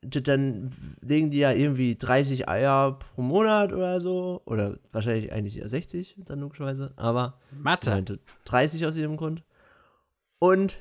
dann 0.03 0.73
legen 1.03 1.31
die 1.31 1.39
ja 1.39 1.53
irgendwie 1.53 1.97
30 1.97 2.49
Eier 2.49 2.99
pro 2.99 3.21
Monat 3.23 3.73
oder 3.75 4.01
so. 4.01 4.41
Oder 4.47 4.79
wahrscheinlich 4.93 5.31
eigentlich 5.33 5.59
eher 5.59 5.69
60, 5.69 6.17
dann 6.25 6.41
logischerweise. 6.41 6.93
Aber 6.97 7.39
sie 7.51 7.57
Mathe. 7.59 7.91
meinte 7.91 8.19
30 8.47 8.87
aus 8.87 8.97
ihrem 8.97 9.19
Grund. 9.19 9.43
Und 10.39 10.79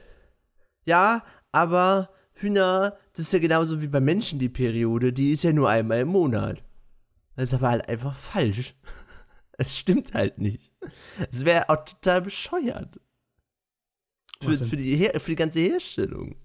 ja, 0.85 1.23
aber 1.51 2.10
Hühner, 2.34 2.98
das 3.13 3.25
ist 3.25 3.34
ja 3.34 3.39
genauso 3.39 3.81
wie 3.81 3.88
bei 3.88 4.00
Menschen 4.00 4.39
die 4.39 4.50
Periode, 4.50 5.13
die 5.13 5.31
ist 5.31 5.43
ja 5.43 5.53
nur 5.53 5.70
einmal 5.70 6.00
im 6.00 6.08
Monat. 6.10 6.63
Das 7.36 7.50
ist 7.50 7.53
aber 7.53 7.70
halt 7.70 7.88
einfach 7.89 8.15
falsch. 8.15 8.75
Es 9.58 9.77
stimmt 9.77 10.15
halt 10.15 10.39
nicht. 10.39 10.72
Es 11.29 11.46
wäre 11.46 11.70
auch 11.70 11.86
total 11.86 12.22
bescheuert. 12.24 13.00
Für, 14.41 14.55
für, 14.55 14.75
die, 14.75 14.96
Her- 14.96 15.20
für 15.20 15.29
die 15.31 15.36
ganze 15.36 15.60
Herstellung. 15.60 16.36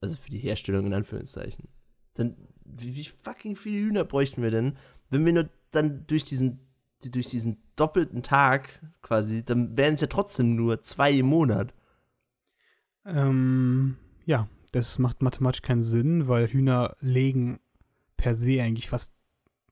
Also 0.00 0.16
für 0.16 0.30
die 0.30 0.38
Herstellung 0.38 0.86
in 0.86 0.94
Anführungszeichen. 0.94 1.68
Dann, 2.14 2.36
wie, 2.64 2.96
wie 2.96 3.04
fucking 3.22 3.54
viele 3.54 3.86
Hühner 3.86 4.04
bräuchten 4.04 4.42
wir 4.42 4.50
denn, 4.50 4.76
wenn 5.10 5.24
wir 5.24 5.32
nur 5.32 5.48
dann 5.70 6.04
durch 6.08 6.24
diesen, 6.24 6.58
die- 7.04 7.12
durch 7.12 7.28
diesen 7.28 7.62
doppelten 7.76 8.24
Tag 8.24 8.80
quasi, 9.02 9.44
dann 9.44 9.76
wären 9.76 9.94
es 9.94 10.00
ja 10.00 10.08
trotzdem 10.08 10.56
nur 10.56 10.80
zwei 10.80 11.12
im 11.12 11.26
Monat. 11.26 11.72
Ähm, 13.06 13.96
ja, 14.26 14.48
das 14.72 14.98
macht 14.98 15.22
mathematisch 15.22 15.62
keinen 15.62 15.82
Sinn, 15.82 16.26
weil 16.28 16.48
Hühner 16.48 16.96
legen 17.00 17.60
per 18.16 18.36
se 18.36 18.62
eigentlich 18.62 18.88
fast 18.88 19.12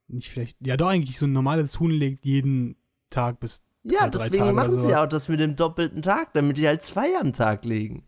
nicht 0.08 0.30
vielleicht. 0.30 0.58
Ja, 0.66 0.76
doch 0.76 0.88
eigentlich 0.88 1.18
so 1.18 1.26
ein 1.26 1.32
normales 1.32 1.80
Huhn 1.80 1.90
legt 1.90 2.26
jeden 2.26 2.76
Tag 3.10 3.40
bis. 3.40 3.62
Ja, 3.84 4.00
Drei- 4.02 4.10
drei 4.10 4.18
deswegen 4.24 4.42
Tage 4.44 4.52
machen 4.54 4.80
sie 4.80 4.94
auch 4.94 5.06
das 5.08 5.28
mit 5.28 5.40
dem 5.40 5.56
doppelten 5.56 6.02
Tag, 6.02 6.32
damit 6.34 6.56
die 6.58 6.66
halt 6.68 6.82
zwei 6.82 7.16
am 7.18 7.32
Tag 7.32 7.64
legen. 7.64 8.04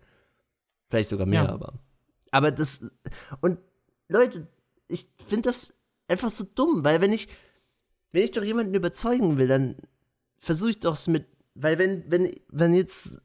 Vielleicht 0.88 1.08
sogar 1.08 1.26
mehr, 1.26 1.44
Ja. 1.44 1.48
aber. 1.52 1.80
Aber 2.30 2.50
das. 2.50 2.84
Und 3.40 3.58
Leute, 4.08 4.46
ich 4.88 5.08
finde 5.26 5.48
das 5.48 5.72
einfach 6.08 6.30
so 6.30 6.44
dumm, 6.54 6.84
weil 6.84 7.00
wenn 7.00 7.12
ich. 7.12 7.28
Wenn 8.12 8.22
ich 8.22 8.30
doch 8.30 8.44
jemanden 8.44 8.74
überzeugen 8.74 9.38
will, 9.38 9.48
dann 9.48 9.76
versuche 10.38 10.70
ich 10.70 10.78
doch 10.78 10.94
es 10.94 11.08
mit. 11.08 11.26
Weil 11.56 11.78
wenn, 11.78 12.04
wenn, 12.08 12.30
wenn 12.48 12.74
jetzt. 12.74 13.20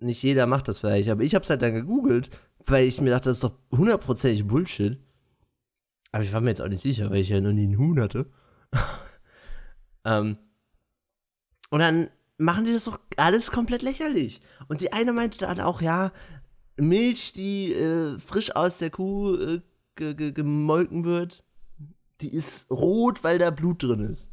Nicht 0.00 0.22
jeder 0.22 0.46
macht 0.46 0.68
das 0.68 0.78
vielleicht, 0.78 1.08
aber 1.08 1.22
ich 1.22 1.34
habe 1.34 1.42
es 1.42 1.50
halt 1.50 1.62
dann 1.62 1.74
gegoogelt, 1.74 2.30
weil 2.64 2.86
ich 2.86 3.00
mir 3.00 3.10
dachte, 3.10 3.30
das 3.30 3.38
ist 3.38 3.44
doch 3.44 3.58
hundertprozentig 3.72 4.46
Bullshit. 4.46 4.98
Aber 6.12 6.22
ich 6.22 6.32
war 6.32 6.40
mir 6.40 6.50
jetzt 6.50 6.62
auch 6.62 6.68
nicht 6.68 6.82
sicher, 6.82 7.10
weil 7.10 7.20
ich 7.20 7.28
ja 7.28 7.40
noch 7.40 7.52
nie 7.52 7.64
einen 7.64 7.78
Huhn 7.78 8.00
hatte. 8.00 8.30
ähm, 10.04 10.38
und 11.70 11.80
dann 11.80 12.10
machen 12.38 12.64
die 12.64 12.72
das 12.72 12.84
doch 12.84 13.00
alles 13.16 13.50
komplett 13.50 13.82
lächerlich. 13.82 14.40
Und 14.68 14.80
die 14.80 14.92
eine 14.92 15.12
meinte 15.12 15.38
dann 15.38 15.60
auch, 15.60 15.82
ja, 15.82 16.12
Milch, 16.76 17.32
die 17.32 17.72
äh, 17.72 18.18
frisch 18.20 18.54
aus 18.54 18.78
der 18.78 18.90
Kuh 18.90 19.34
äh, 19.34 19.60
ge 19.96 20.14
ge 20.14 20.32
gemolken 20.32 21.04
wird, 21.04 21.44
die 22.20 22.32
ist 22.32 22.70
rot, 22.70 23.24
weil 23.24 23.38
da 23.38 23.50
Blut 23.50 23.82
drin 23.82 24.00
ist. 24.00 24.32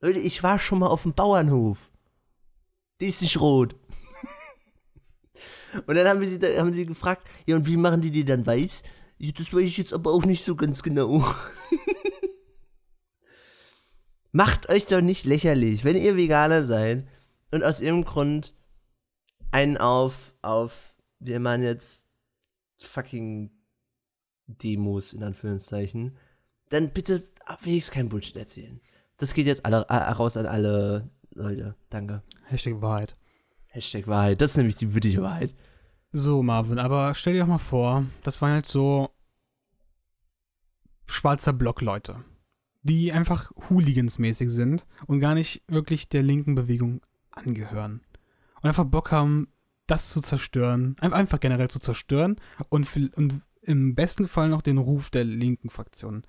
Leute, 0.00 0.18
ich 0.18 0.42
war 0.42 0.58
schon 0.58 0.78
mal 0.78 0.88
auf 0.88 1.02
dem 1.02 1.14
Bauernhof. 1.14 1.90
Die 3.00 3.06
ist 3.06 3.22
nicht 3.22 3.40
rot. 3.40 3.74
Und 5.86 5.94
dann 5.94 6.06
haben, 6.06 6.20
wir 6.20 6.28
sie, 6.28 6.38
haben 6.58 6.72
sie 6.72 6.86
gefragt, 6.86 7.26
ja, 7.46 7.56
und 7.56 7.66
wie 7.66 7.76
machen 7.76 8.00
die 8.00 8.10
die 8.10 8.24
dann 8.24 8.46
weiß? 8.46 8.82
Ja, 9.18 9.32
das 9.32 9.52
weiß 9.52 9.62
ich 9.62 9.78
jetzt 9.78 9.92
aber 9.92 10.12
auch 10.12 10.24
nicht 10.24 10.44
so 10.44 10.56
ganz 10.56 10.82
genau. 10.82 11.24
Macht 14.32 14.68
euch 14.68 14.86
doch 14.86 15.00
nicht 15.00 15.24
lächerlich, 15.24 15.84
wenn 15.84 15.96
ihr 15.96 16.16
Veganer 16.16 16.62
seid 16.62 17.06
und 17.50 17.64
aus 17.64 17.80
irgendeinem 17.80 18.12
Grund 18.12 18.54
einen 19.50 19.78
auf, 19.78 20.34
auf, 20.42 20.96
wir 21.20 21.40
machen 21.40 21.62
jetzt 21.62 22.06
fucking 22.78 23.50
Demos 24.46 25.14
in 25.14 25.22
Anführungszeichen, 25.22 26.16
dann 26.68 26.90
bitte 26.92 27.22
wenigstens 27.62 27.94
kein 27.94 28.08
Bullshit 28.08 28.36
erzählen. 28.36 28.80
Das 29.16 29.32
geht 29.32 29.46
jetzt 29.46 29.64
alle, 29.64 29.86
äh, 29.88 29.94
raus 29.94 30.36
an 30.36 30.46
alle 30.46 31.10
Leute. 31.30 31.74
Danke. 31.88 32.22
Hashtag 32.44 32.80
Wahrheit. 32.80 33.14
Hashtag 33.68 34.06
Wahrheit. 34.06 34.40
Das 34.40 34.52
ist 34.52 34.56
nämlich 34.56 34.76
die 34.76 34.92
würdige 34.92 35.22
Wahrheit. 35.22 35.54
So, 36.12 36.42
Marvin, 36.42 36.78
aber 36.78 37.14
stell 37.14 37.34
dir 37.34 37.40
doch 37.40 37.46
mal 37.48 37.58
vor, 37.58 38.06
das 38.22 38.40
waren 38.40 38.52
halt 38.52 38.66
so 38.66 39.10
schwarzer 41.06 41.52
Block-Leute, 41.52 42.24
die 42.82 43.12
einfach 43.12 43.50
Hooligans-mäßig 43.68 44.48
sind 44.50 44.86
und 45.06 45.20
gar 45.20 45.34
nicht 45.34 45.62
wirklich 45.68 46.08
der 46.08 46.22
linken 46.22 46.54
Bewegung 46.54 47.00
angehören. 47.30 48.00
Und 48.62 48.68
einfach 48.68 48.84
Bock 48.84 49.12
haben, 49.12 49.48
das 49.86 50.10
zu 50.10 50.20
zerstören, 50.22 50.96
ein- 51.00 51.12
einfach 51.12 51.38
generell 51.38 51.68
zu 51.68 51.78
zerstören 51.80 52.36
und, 52.70 52.88
und 53.14 53.42
im 53.62 53.94
besten 53.94 54.26
Fall 54.26 54.48
noch 54.48 54.62
den 54.62 54.78
Ruf 54.78 55.10
der 55.10 55.24
linken 55.24 55.70
Fraktion 55.70 56.24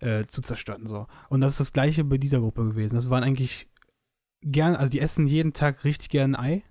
äh, 0.00 0.24
zu 0.26 0.42
zerstören. 0.42 0.86
So. 0.86 1.06
Und 1.28 1.40
das 1.40 1.52
ist 1.52 1.60
das 1.60 1.72
gleiche 1.72 2.04
bei 2.04 2.18
dieser 2.18 2.40
Gruppe 2.40 2.64
gewesen. 2.68 2.96
Das 2.96 3.10
waren 3.10 3.22
eigentlich 3.22 3.68
gern, 4.42 4.74
also 4.74 4.90
die 4.90 5.00
essen 5.00 5.26
jeden 5.26 5.52
Tag 5.52 5.84
richtig 5.84 6.08
gern 6.08 6.34
Ei 6.34 6.62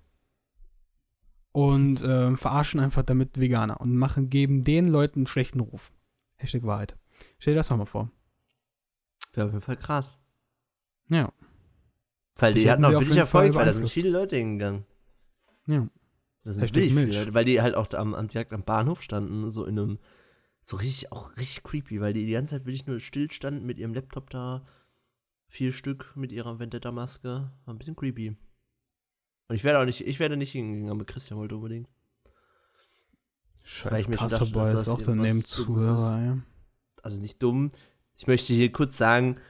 und 1.52 2.02
ähm, 2.04 2.36
verarschen 2.36 2.80
einfach 2.80 3.02
damit 3.02 3.40
Veganer 3.40 3.80
und 3.80 3.96
machen, 3.96 4.30
geben 4.30 4.64
den 4.64 4.88
Leuten 4.88 5.20
einen 5.20 5.26
schlechten 5.26 5.60
Ruf. 5.60 5.92
Hashtag 6.36 6.64
Wahrheit. 6.64 6.96
Stell 7.38 7.54
dir 7.54 7.58
das 7.58 7.68
doch 7.68 7.76
mal 7.76 7.86
vor. 7.86 8.10
Wäre 9.32 9.46
auf 9.46 9.52
jeden 9.52 9.64
Fall 9.64 9.76
krass. 9.76 10.18
Ja. 11.08 11.32
Weil 12.36 12.54
die 12.54 12.60
Die 12.60 12.70
hatten 12.70 12.84
auch 12.84 12.92
wirklich 12.92 13.16
Erfolg, 13.16 13.54
weil 13.54 13.66
da 13.66 13.72
sind 13.72 13.90
viele 13.90 14.10
Leute 14.10 14.36
hingegangen. 14.36 14.86
Ja. 15.66 15.88
Das 16.44 16.56
sind 16.56 16.64
wirklich 16.64 16.94
viele. 16.94 17.18
Leute, 17.18 17.34
weil 17.34 17.44
die 17.44 17.60
halt 17.60 17.74
auch 17.74 17.92
am, 17.92 18.14
am, 18.14 18.28
direkt 18.28 18.52
am 18.52 18.64
Bahnhof 18.64 19.02
standen, 19.02 19.50
so 19.50 19.64
in 19.66 19.78
einem, 19.78 19.98
so 20.62 20.76
richtig, 20.76 21.12
auch 21.12 21.36
richtig 21.36 21.62
creepy, 21.62 22.00
weil 22.00 22.14
die 22.14 22.24
die 22.24 22.32
ganze 22.32 22.52
Zeit 22.52 22.64
wirklich 22.64 22.86
nur 22.86 23.00
still 23.00 23.30
standen 23.30 23.66
mit 23.66 23.78
ihrem 23.78 23.92
Laptop 23.92 24.30
da, 24.30 24.64
vier 25.48 25.72
Stück 25.72 26.12
mit 26.16 26.32
ihrer 26.32 26.58
Vendetta-Maske, 26.58 27.52
war 27.64 27.74
ein 27.74 27.78
bisschen 27.78 27.96
creepy. 27.96 28.36
Und 29.50 29.56
ich 29.56 29.64
werde 29.64 29.80
auch 29.80 29.84
nicht, 29.84 30.06
ich 30.06 30.20
werde 30.20 30.36
nicht 30.36 30.52
hingegangen, 30.52 30.90
aber 30.90 31.04
Christian 31.04 31.36
wollte 31.36 31.56
unbedingt. 31.56 31.88
Scheiß 33.64 34.06
dass 34.06 34.32
ist 34.32 34.88
auch 34.88 35.00
so 35.00 35.10
Dummes 35.10 35.26
Nebenzuhörer, 35.26 36.22
ja. 36.22 36.38
Also 37.02 37.20
nicht 37.20 37.42
dumm. 37.42 37.70
Ich 38.16 38.28
möchte 38.28 38.52
hier 38.52 38.70
kurz 38.70 38.96
sagen, 38.96 39.40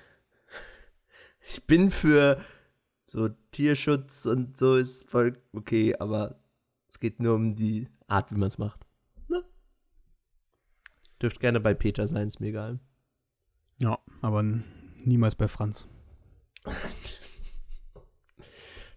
ich 1.47 1.66
bin 1.66 1.90
für 1.90 2.40
so 3.04 3.28
Tierschutz 3.50 4.25
und 4.25 4.57
so 4.57 4.76
ist 4.76 5.07
voll 5.07 5.35
okay, 5.52 5.95
aber 5.99 6.40
es 6.88 6.99
geht 6.99 7.21
nur 7.21 7.35
um 7.35 7.54
die 7.54 7.87
Art, 8.07 8.30
wie 8.30 8.37
man 8.37 8.49
es 8.49 8.57
macht. 8.57 8.80
Ne? 9.28 9.45
Dürft 11.21 11.40
gerne 11.40 11.61
bei 11.61 11.75
Peter 11.75 12.07
sein, 12.07 12.28
ist 12.28 12.40
mir 12.40 12.49
egal. 12.49 12.80
Ja, 13.76 13.99
aber 14.23 14.42
niemals 15.04 15.35
bei 15.35 15.47
Franz. 15.47 15.88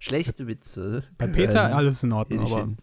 Schlechte 0.03 0.47
Witze. 0.47 1.03
Bei 1.17 1.27
Peter 1.27 1.73
alles 1.75 2.03
in 2.03 2.11
Ordnung, 2.11 2.45
aber 2.45 2.75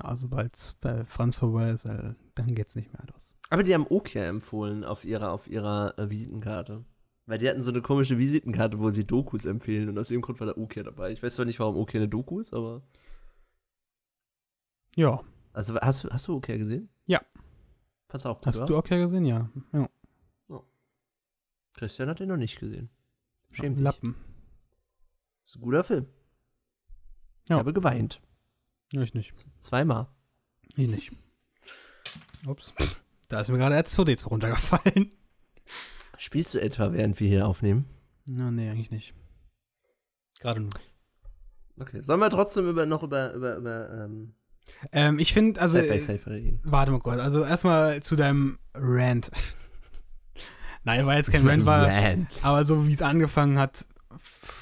also, 0.00 0.22
sobald 0.22 0.54
es 0.54 0.72
bei 0.74 1.04
Franz 1.04 1.38
vorbei 1.40 1.70
ist, 1.70 1.84
äh, 1.84 2.14
dann 2.34 2.54
geht's 2.54 2.76
nicht 2.76 2.92
mehr 2.92 3.02
los. 3.12 3.34
Aber 3.50 3.62
die 3.62 3.74
haben 3.74 3.86
Okia 3.88 4.24
empfohlen 4.24 4.84
auf 4.84 5.04
ihrer, 5.04 5.32
auf 5.32 5.48
ihrer 5.48 5.98
äh, 5.98 6.08
Visitenkarte. 6.08 6.84
Weil 7.26 7.38
die 7.38 7.48
hatten 7.48 7.60
so 7.62 7.70
eine 7.70 7.82
komische 7.82 8.16
Visitenkarte, 8.16 8.78
wo 8.78 8.90
sie 8.90 9.04
Dokus 9.06 9.44
empfehlen 9.44 9.88
und 9.88 9.98
aus 9.98 10.10
irgendeinem 10.10 10.36
Grund 10.38 10.40
war 10.40 10.54
da 10.54 10.60
Okia 10.62 10.82
dabei. 10.82 11.10
Ich 11.12 11.22
weiß 11.22 11.34
zwar 11.34 11.44
nicht, 11.44 11.58
warum 11.60 11.76
Okia 11.76 12.00
eine 12.00 12.08
Doku 12.08 12.38
ist, 12.40 12.54
aber. 12.54 12.82
Ja, 14.96 15.20
Also 15.52 15.74
hast, 15.74 16.04
du- 16.04 16.10
hast 16.10 16.26
du 16.28 16.36
Okia 16.36 16.56
gesehen? 16.56 16.88
Ja. 17.06 17.20
Fandst 18.06 18.24
du 18.24 18.30
auch 18.30 18.38
gut, 18.38 18.46
hast 18.46 18.56
oder? 18.58 18.66
du 18.66 18.78
auch 18.78 18.88
ja 18.88 18.96
gesehen? 18.98 19.24
Ja. 19.26 19.50
ja. 19.72 19.88
Christian 21.74 22.08
hat 22.08 22.20
den 22.20 22.28
noch 22.28 22.36
nicht 22.38 22.58
gesehen. 22.58 22.88
Schämt 23.52 23.76
dich. 23.78 23.84
Lappen. 23.84 24.14
Ist 25.48 25.56
ein 25.56 25.62
guter 25.62 25.82
Film. 25.82 26.06
Ich 27.44 27.48
Ja. 27.48 27.56
habe 27.56 27.72
geweint. 27.72 28.20
Ich 28.92 29.14
nicht. 29.14 29.32
Zweimal. 29.56 30.08
Ich 30.76 30.88
nicht. 30.88 31.10
Ups. 32.46 32.74
Da 33.28 33.40
ist 33.40 33.48
mir 33.48 33.56
gerade 33.56 33.74
R2D2 33.78 34.26
runtergefallen. 34.26 35.10
Spielst 36.18 36.52
du 36.52 36.60
etwa, 36.60 36.92
während 36.92 37.18
wir 37.18 37.28
hier 37.28 37.46
aufnehmen? 37.46 37.86
Na, 38.26 38.50
nee, 38.50 38.68
eigentlich 38.68 38.90
nicht. 38.90 39.14
Gerade 40.38 40.60
nur. 40.60 40.70
Okay. 41.80 42.02
Sollen 42.02 42.20
wir 42.20 42.28
trotzdem 42.28 42.68
über, 42.68 42.84
noch 42.84 43.02
über, 43.02 43.32
über, 43.32 43.56
über 43.56 44.04
ähm, 44.04 44.34
Ähm, 44.92 45.18
ich 45.18 45.32
finde, 45.32 45.62
also. 45.62 45.78
Äh, 45.78 45.98
Safe 45.98 46.30
reden? 46.30 46.60
Warte 46.62 46.92
mal 46.92 47.00
kurz. 47.00 47.22
Also 47.22 47.42
erstmal 47.42 48.02
zu 48.02 48.16
deinem 48.16 48.58
Rant. 48.74 49.30
Nein, 50.84 51.06
war 51.06 51.16
jetzt 51.16 51.32
kein 51.32 51.48
Rant, 51.48 51.64
war. 51.64 51.86
Rant. 51.86 52.44
Aber 52.44 52.66
so 52.66 52.86
wie 52.86 52.92
es 52.92 53.00
angefangen 53.00 53.58
hat, 53.58 53.88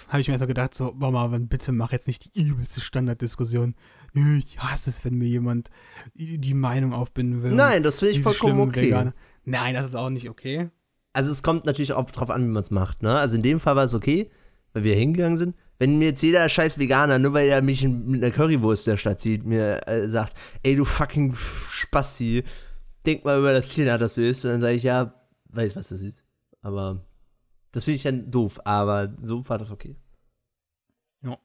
habe 0.09 0.21
ich 0.21 0.29
mir 0.29 0.39
so 0.39 0.47
gedacht, 0.47 0.75
so, 0.75 0.93
Marvin, 0.93 1.49
bitte 1.49 1.73
mach 1.73 1.93
jetzt 1.93 2.07
nicht 2.07 2.35
die 2.37 2.43
übelste 2.43 2.81
Standarddiskussion. 2.81 3.75
Ich 4.15 4.59
hasse 4.59 4.91
es, 4.91 5.05
wenn 5.05 5.15
mir 5.15 5.29
jemand 5.29 5.71
die 6.15 6.55
Meinung 6.55 6.93
aufbinden 6.93 7.43
will. 7.43 7.53
Nein, 7.53 7.83
das 7.83 7.99
finde 7.99 8.15
ich 8.15 8.23
vollkommen 8.23 8.61
okay. 8.61 8.87
Veganer. 8.87 9.15
Nein, 9.45 9.75
das 9.75 9.89
ist 9.89 9.95
auch 9.95 10.11
nicht 10.11 10.31
okay. 10.31 10.71
Also 11.13 11.31
es 11.31 11.43
kommt 11.43 11.65
natürlich 11.65 11.93
auch 11.93 12.11
drauf 12.11 12.31
an, 12.31 12.45
wie 12.45 12.53
man 12.53 12.63
es 12.63 12.71
macht, 12.71 13.03
ne? 13.03 13.19
Also 13.19 13.37
in 13.37 13.43
dem 13.43 13.61
Fall 13.61 13.77
war 13.77 13.85
es 13.85 13.95
okay, 13.95 14.31
weil 14.73 14.85
wir 14.85 14.95
hingegangen 14.95 15.39
sind. 15.39 15.57
Wenn 15.79 15.99
mir 15.99 16.09
jetzt 16.09 16.23
jeder 16.23 16.49
scheiß 16.49 16.79
Veganer, 16.79 17.19
nur 17.19 17.35
weil 17.35 17.49
er 17.49 17.63
mich 17.63 17.87
mit 17.87 18.23
einer 18.23 18.33
Currywurst 18.33 18.87
in 18.87 18.93
der 18.93 18.99
Stadt 18.99 19.21
sieht, 19.21 19.45
mir 19.45 19.87
äh, 19.87 20.09
sagt, 20.09 20.35
ey 20.63 20.77
du 20.77 20.85
fucking 20.85 21.35
Spasti, 21.69 22.45
denk 23.05 23.25
mal 23.25 23.39
über 23.39 23.53
das 23.53 23.69
Tier 23.69 23.87
nach, 23.87 23.99
das 23.99 24.15
du 24.15 24.27
isst. 24.27 24.45
Und 24.45 24.53
dann 24.53 24.61
sage 24.61 24.75
ich, 24.75 24.83
ja, 24.83 25.15
weiß, 25.51 25.77
was 25.77 25.89
das 25.89 26.01
ist. 26.01 26.25
Aber 26.63 27.05
das 27.76 27.85
finde 27.85 27.97
ich 27.97 28.04
dann 28.04 28.30
doof, 28.30 28.59
aber 28.64 29.14
so 29.21 29.47
war 29.50 29.59
das 29.59 29.71
okay. 29.71 29.97
Ja. 31.21 31.37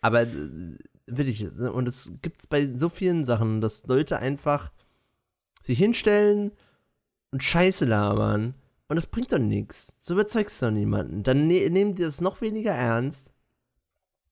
Aber 0.00 0.22
äh, 0.22 0.78
wirklich, 1.08 1.44
und 1.50 1.88
es 1.88 2.12
gibt 2.22 2.42
es 2.42 2.46
bei 2.46 2.78
so 2.78 2.88
vielen 2.88 3.24
Sachen, 3.24 3.60
dass 3.60 3.84
Leute 3.88 4.20
einfach 4.20 4.70
sich 5.60 5.78
hinstellen 5.78 6.52
und 7.32 7.42
Scheiße 7.42 7.84
labern. 7.84 8.54
Und 8.86 8.94
das 8.94 9.08
bringt 9.08 9.32
doch 9.32 9.40
nichts. 9.40 9.96
So 9.98 10.14
überzeugst 10.14 10.62
du 10.62 10.66
doch 10.66 10.72
niemanden. 10.72 11.24
Dann 11.24 11.48
ne 11.48 11.68
nehmen 11.68 11.96
die 11.96 12.02
das 12.02 12.20
noch 12.20 12.40
weniger 12.42 12.70
ernst, 12.72 13.34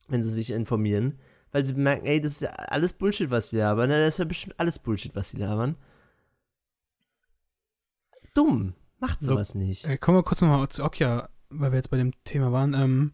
wenn 0.07 0.23
sie 0.23 0.31
sich 0.31 0.53
informieren, 0.53 1.19
weil 1.51 1.67
sie 1.67 1.75
merken, 1.75 2.07
ey, 2.07 2.21
das 2.21 2.35
ist 2.35 2.43
ja 2.43 2.51
alles 2.51 2.93
Bullshit, 2.93 3.33
was 3.33 3.49
sie 3.49 3.57
labern. 3.57 3.91
Das 3.91 4.15
ist 4.15 4.19
ja 4.19 4.25
bestimmt 4.25 4.55
alles 4.61 4.79
Bullshit, 4.79 5.17
was 5.17 5.31
sie 5.31 5.39
labern. 5.39 5.75
Dumm. 8.35 8.75
Macht 8.99 9.23
So, 9.23 9.35
sowas 9.35 9.55
nicht. 9.55 9.85
Äh, 9.85 9.99
kommen 9.99 10.19
wir 10.19 10.23
kurz 10.23 10.41
nochmal 10.41 10.69
zu 10.69 10.85
Okja, 10.85 11.29
weil 11.51 11.73
wir 11.73 11.77
jetzt 11.77 11.91
bei 11.91 11.97
dem 11.97 12.13
Thema 12.25 12.53
waren. 12.53 12.75
Ähm, 12.75 13.13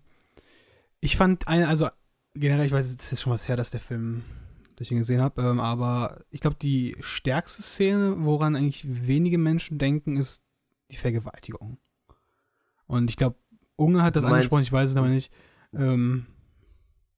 ich 1.01 1.17
fand 1.17 1.49
eine, 1.49 1.69
also 1.69 1.89
generell, 2.35 2.67
ich 2.67 2.73
weiß, 2.73 2.97
das 2.97 3.13
ist 3.13 3.23
schon 3.23 3.33
was 3.33 3.49
her, 3.49 3.57
dass 3.57 3.71
der 3.71 3.81
Film, 3.81 4.23
dass 4.77 4.87
ich 4.87 4.93
ihn 4.93 4.99
gesehen 4.99 5.21
habe, 5.21 5.43
ähm, 5.43 5.61
aber 5.61 6.23
ich 6.31 6.41
glaube, 6.41 6.57
die 6.61 6.97
stärkste 7.01 7.63
Szene, 7.63 8.17
woran 8.19 8.57
eigentlich 8.57 8.85
wenige 9.07 9.39
Menschen 9.39 9.79
denken, 9.79 10.17
ist 10.17 10.43
die 10.91 10.97
Vergewaltigung. 10.97 11.79
Und 12.87 13.11
ich 13.11 13.17
glaube, 13.17 13.37
Unge 13.77 14.03
hat 14.03 14.17
das 14.17 14.25
angesprochen, 14.25 14.63
ich 14.63 14.73
weiß 14.73 14.91
es 14.91 14.97
aber 14.97 15.09
nicht. 15.09 15.33
Ähm, 15.73 16.27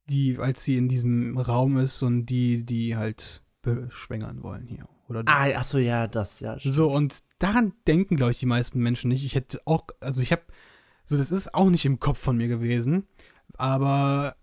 die, 0.08 0.38
als 0.38 0.64
sie 0.64 0.76
in 0.76 0.88
diesem 0.88 1.38
Raum 1.38 1.78
ist 1.78 2.02
und 2.02 2.26
die, 2.26 2.64
die 2.64 2.96
halt 2.96 3.42
beschwängern 3.62 4.42
wollen 4.42 4.66
hier. 4.66 4.88
Oder 5.08 5.22
Ah, 5.26 5.44
achso, 5.56 5.78
ja, 5.78 6.06
das, 6.06 6.40
ja. 6.40 6.58
stimmt. 6.58 6.74
so, 6.74 6.90
und 6.92 7.22
daran 7.38 7.72
denken, 7.86 8.16
glaube 8.16 8.32
ich, 8.32 8.38
die 8.38 8.46
meisten 8.46 8.80
Menschen 8.80 9.08
nicht. 9.08 9.24
Ich 9.24 9.34
hätte 9.34 9.60
auch, 9.66 9.84
also 10.00 10.22
ich 10.22 10.32
habe, 10.32 10.42
so, 11.04 11.16
das 11.16 11.30
ist 11.32 11.54
auch 11.54 11.68
nicht 11.70 11.84
im 11.84 11.98
Kopf 12.00 12.18
von 12.18 12.36
mir 12.36 12.48
gewesen, 12.48 13.06
aber 13.56 14.36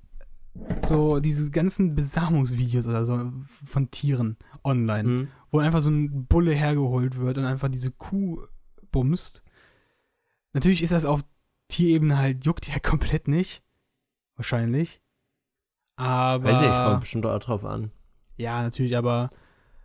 so 0.84 1.20
diese 1.20 1.50
ganzen 1.52 1.96
Besamungsvideos 1.96 2.86
oder 2.88 3.06
so 3.06 3.32
von 3.66 3.90
Tieren 3.92 4.38
online, 4.64 5.04
Hm. 5.10 5.28
wo 5.52 5.60
einfach 5.60 5.80
so 5.82 5.90
ein 5.90 6.26
Bulle 6.26 6.52
hergeholt 6.54 7.18
wird 7.18 7.38
und 7.38 7.46
einfach 7.46 7.70
diese 7.70 7.92
Kuh 7.92 8.42
bumst. 8.92 9.44
Natürlich 10.54 10.84
ist 10.84 10.92
das 10.92 11.06
auf 11.06 11.24
Tierebene 11.70 12.18
halt, 12.18 12.44
juckt 12.46 12.68
die 12.68 12.72
ja 12.72 12.80
komplett 12.84 13.28
nicht. 13.28 13.64
Wahrscheinlich. 14.36 15.02
Aber. 15.96 16.44
Weiß 16.50 16.62
nicht, 16.62 16.72
kommt 16.72 17.00
bestimmt 17.02 17.26
auch 17.26 17.40
drauf 17.40 17.64
an. 17.66 17.92
ja, 18.38 18.62
natürlich, 18.64 18.98
aber 18.98 19.30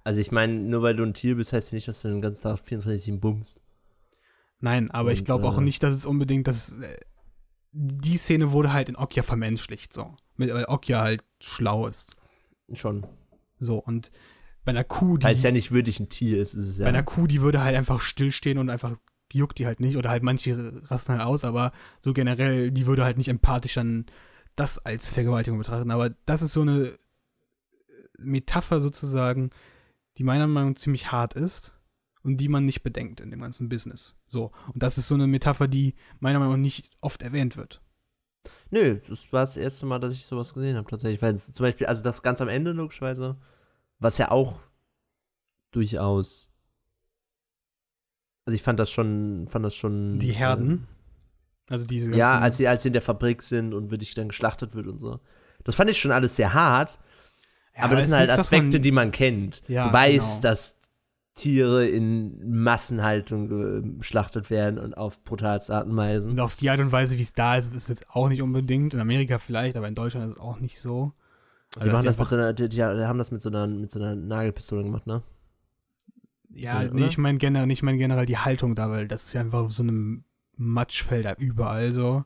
Also 0.04 0.20
ich 0.20 0.30
meine, 0.30 0.52
nur 0.52 0.82
weil 0.82 0.94
du 0.94 1.02
ein 1.02 1.14
Tier 1.14 1.36
bist, 1.36 1.52
heißt 1.52 1.72
ja 1.72 1.76
nicht, 1.76 1.88
dass 1.88 2.02
du 2.02 2.08
den 2.08 2.20
ganzen 2.20 2.42
Tag 2.42 2.60
24-7 2.60 3.18
bummst. 3.18 3.60
Nein, 4.60 4.90
aber 4.90 5.12
ich 5.12 5.20
Und, 5.20 5.24
glaube 5.24 5.48
auch 5.48 5.58
äh, 5.58 5.62
nicht, 5.62 5.82
dass 5.82 5.96
es 5.96 6.06
unbedingt 6.06 6.46
das. 6.46 6.78
Äh, 6.78 6.98
die 7.72 8.16
Szene 8.16 8.52
wurde 8.52 8.72
halt 8.72 8.88
in 8.88 8.96
Okja 8.96 9.22
vermenschlicht, 9.22 9.92
so. 9.92 10.14
Weil 10.36 10.66
Okja 10.68 11.00
halt 11.00 11.24
schlau 11.40 11.86
ist. 11.88 12.16
Schon. 12.72 13.06
So, 13.58 13.78
und 13.78 14.12
bei 14.64 14.70
einer 14.70 14.84
Kuh, 14.84 15.16
die. 15.16 15.24
Weil 15.24 15.34
es 15.34 15.42
ja 15.42 15.50
nicht 15.50 15.72
wirklich 15.72 15.98
ein 16.00 16.08
Tier 16.08 16.40
ist, 16.40 16.54
ist 16.54 16.68
es 16.68 16.78
ja. 16.78 16.84
Bei 16.84 16.90
einer 16.90 17.02
Kuh, 17.02 17.26
die 17.26 17.40
würde 17.40 17.62
halt 17.62 17.76
einfach 17.76 18.00
stillstehen 18.00 18.58
und 18.58 18.70
einfach 18.70 18.96
juckt 19.32 19.58
die 19.58 19.66
halt 19.66 19.80
nicht. 19.80 19.96
Oder 19.96 20.10
halt 20.10 20.22
manche 20.22 20.82
rasten 20.90 21.12
halt 21.12 21.22
aus, 21.22 21.44
aber 21.44 21.72
so 21.98 22.12
generell, 22.12 22.70
die 22.70 22.86
würde 22.86 23.04
halt 23.04 23.18
nicht 23.18 23.28
empathisch 23.28 23.74
dann 23.74 24.06
das 24.54 24.78
als 24.78 25.10
Vergewaltigung 25.10 25.58
betrachten. 25.58 25.90
Aber 25.90 26.10
das 26.26 26.42
ist 26.42 26.52
so 26.52 26.62
eine 26.62 26.96
Metapher 28.18 28.80
sozusagen, 28.80 29.50
die 30.18 30.24
meiner 30.24 30.46
Meinung 30.46 30.70
nach 30.70 30.78
ziemlich 30.78 31.10
hart 31.12 31.34
ist 31.34 31.74
und 32.22 32.36
die 32.38 32.48
man 32.48 32.64
nicht 32.64 32.82
bedenkt 32.82 33.20
in 33.20 33.30
dem 33.30 33.40
ganzen 33.40 33.68
Business. 33.68 34.16
So. 34.26 34.52
Und 34.72 34.82
das 34.82 34.96
ist 34.98 35.08
so 35.08 35.14
eine 35.14 35.26
Metapher, 35.26 35.68
die 35.68 35.94
meiner 36.20 36.38
Meinung 36.38 36.54
nach 36.54 36.60
nicht 36.60 36.90
oft 37.00 37.22
erwähnt 37.22 37.56
wird. 37.56 37.80
Nö, 38.70 38.98
das 39.08 39.32
war 39.32 39.40
das 39.40 39.56
erste 39.56 39.86
Mal, 39.86 39.98
dass 40.00 40.12
ich 40.14 40.26
sowas 40.26 40.52
gesehen 40.54 40.76
habe, 40.76 40.88
tatsächlich. 40.88 41.22
Weil 41.22 41.36
zum 41.38 41.64
Beispiel, 41.64 41.86
also 41.86 42.02
das 42.02 42.22
ganz 42.22 42.40
am 42.40 42.48
Ende, 42.48 42.72
logischerweise, 42.72 43.36
was 43.98 44.18
ja 44.18 44.30
auch 44.30 44.60
durchaus. 45.70 46.50
Also 48.46 48.54
ich 48.56 48.62
fand 48.62 48.78
das 48.78 48.90
schon, 48.90 49.46
fand 49.48 49.64
das 49.64 49.74
schon. 49.74 50.18
Die 50.18 50.32
Herden. 50.32 50.86
Also 51.70 51.86
diese 51.86 52.12
Äh, 52.12 52.16
ja, 52.18 52.24
ganzen- 52.32 52.42
als 52.42 52.56
sie, 52.58 52.68
als 52.68 52.82
sie 52.82 52.88
in 52.90 52.92
der 52.92 53.02
Fabrik 53.02 53.42
sind 53.42 53.72
und 53.72 53.90
wirklich 53.90 54.14
dann 54.14 54.28
geschlachtet 54.28 54.74
wird 54.74 54.86
und 54.86 54.98
so. 55.00 55.20
Das 55.64 55.74
fand 55.76 55.90
ich 55.90 55.98
schon 55.98 56.12
alles 56.12 56.36
sehr 56.36 56.52
hart, 56.52 56.98
Ja, 57.76 57.84
aber 57.84 57.96
das 57.96 58.06
sind 58.08 58.16
halt 58.16 58.30
was 58.30 58.36
man- 58.36 58.60
Aspekte, 58.60 58.80
die 58.80 58.92
man 58.92 59.10
kennt. 59.10 59.62
Ja, 59.68 59.88
du 59.88 59.92
weißt, 59.94 60.42
genau. 60.42 60.50
dass 60.50 60.78
Tiere 61.34 61.88
in 61.88 62.60
Massenhaltung 62.62 63.98
geschlachtet 63.98 64.48
werden 64.50 64.78
und 64.78 64.94
auf 64.96 65.22
brutalste 65.24 65.74
Art 65.74 65.86
und 65.88 65.96
Weise. 65.96 66.28
Und 66.28 66.38
auf 66.38 66.54
die 66.54 66.70
Art 66.70 66.78
und 66.78 66.92
Weise, 66.92 67.18
wie 67.18 67.22
es 67.22 67.32
da 67.32 67.56
ist, 67.56 67.74
ist 67.74 67.88
jetzt 67.88 68.08
auch 68.10 68.28
nicht 68.28 68.40
unbedingt. 68.42 68.94
In 68.94 69.00
Amerika 69.00 69.38
vielleicht, 69.38 69.76
aber 69.76 69.88
in 69.88 69.96
Deutschland 69.96 70.26
ist 70.30 70.36
es 70.36 70.40
auch 70.40 70.60
nicht 70.60 70.78
so. 70.80 71.12
Die, 71.74 71.80
Also, 71.80 71.92
machen 71.92 72.04
dass 72.06 72.16
das 72.16 72.18
mit 72.18 72.28
so 72.28 72.36
einer, 72.36 72.52
die, 72.52 72.68
die 72.68 72.84
haben 72.84 73.18
das 73.18 73.32
mit 73.32 73.40
so 73.42 73.48
einer, 73.48 73.66
mit 73.66 73.90
so 73.90 73.98
einer 73.98 74.14
Nagelpistole 74.14 74.84
gemacht, 74.84 75.08
ne? 75.08 75.24
Ja, 76.50 76.84
So, 76.84 76.94
nee, 76.94 77.06
ich 77.06 77.18
meine 77.18 77.38
generell, 77.38 77.66
nicht 77.66 77.82
mein 77.82 77.98
generell 77.98 78.26
die 78.26 78.38
Haltung 78.38 78.76
da, 78.76 78.88
weil 78.90 79.08
das 79.08 79.24
ist 79.24 79.32
ja 79.32 79.40
einfach 79.40 79.62
auf 79.62 79.72
so 79.72 79.82
einem 79.82 80.22
Matschfeld 80.56 81.24
da 81.24 81.32
überall 81.36 81.90
so. 81.90 82.24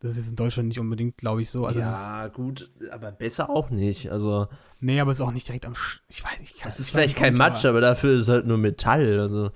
Das 0.00 0.16
ist 0.16 0.30
in 0.30 0.36
Deutschland 0.36 0.68
nicht 0.68 0.80
unbedingt, 0.80 1.16
glaube 1.18 1.42
ich, 1.42 1.50
so. 1.50 1.66
Also 1.66 1.80
ja, 1.80 2.28
gut, 2.28 2.70
aber 2.90 3.12
besser 3.12 3.50
auch 3.50 3.68
nicht. 3.68 4.10
Also, 4.10 4.48
nee, 4.80 4.98
aber 4.98 5.10
es 5.10 5.18
ist 5.18 5.20
auch 5.20 5.30
nicht 5.32 5.46
direkt 5.46 5.66
am. 5.66 5.74
Sch 5.74 6.00
ich 6.08 6.24
weiß 6.24 6.40
nicht. 6.40 6.54
es 6.64 6.80
ist 6.80 6.86
ich 6.86 6.92
vielleicht 6.92 7.16
kein 7.16 7.34
nicht, 7.34 7.38
Matsch, 7.38 7.66
aber- 7.66 7.82
dafür 7.82 8.16
ist 8.16 8.28
halt 8.28 8.46
nur 8.46 8.56
Metall. 8.56 9.20
Also, 9.20 9.50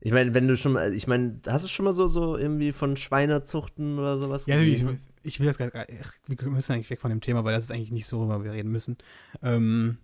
ich 0.00 0.12
meine, 0.12 0.34
wenn 0.34 0.48
du 0.48 0.56
schon 0.56 0.72
mal, 0.72 0.92
ich 0.92 1.06
meine, 1.06 1.40
hast 1.46 1.64
du 1.64 1.68
schon 1.68 1.84
mal 1.84 1.92
so, 1.92 2.08
so 2.08 2.36
irgendwie 2.36 2.72
von 2.72 2.96
Schweinezuchten 2.96 4.00
oder 4.00 4.18
sowas 4.18 4.46
Ja, 4.46 4.58
ich, 4.58 4.84
ich 5.22 5.38
will 5.38 5.46
das 5.46 5.58
gar 5.58 5.70
ach, 5.72 6.12
Wir 6.26 6.48
müssen 6.48 6.72
eigentlich 6.72 6.90
weg 6.90 7.00
von 7.00 7.10
dem 7.10 7.20
Thema, 7.20 7.44
weil 7.44 7.54
das 7.54 7.66
ist 7.66 7.70
eigentlich 7.70 7.92
nicht 7.92 8.06
so, 8.06 8.18
worüber 8.18 8.42
wir 8.42 8.50
reden 8.52 8.72
müssen. 8.72 8.98
Ähm, 9.42 9.98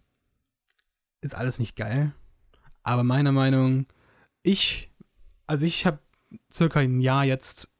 ist 1.20 1.34
alles 1.34 1.58
nicht 1.58 1.74
geil. 1.74 2.12
Aber 2.84 3.02
meiner 3.02 3.32
Meinung, 3.32 3.86
ich, 4.44 4.92
also 5.48 5.66
ich 5.66 5.84
habe 5.84 5.98
circa 6.50 6.78
ein 6.78 7.00
Jahr 7.00 7.24
jetzt 7.24 7.72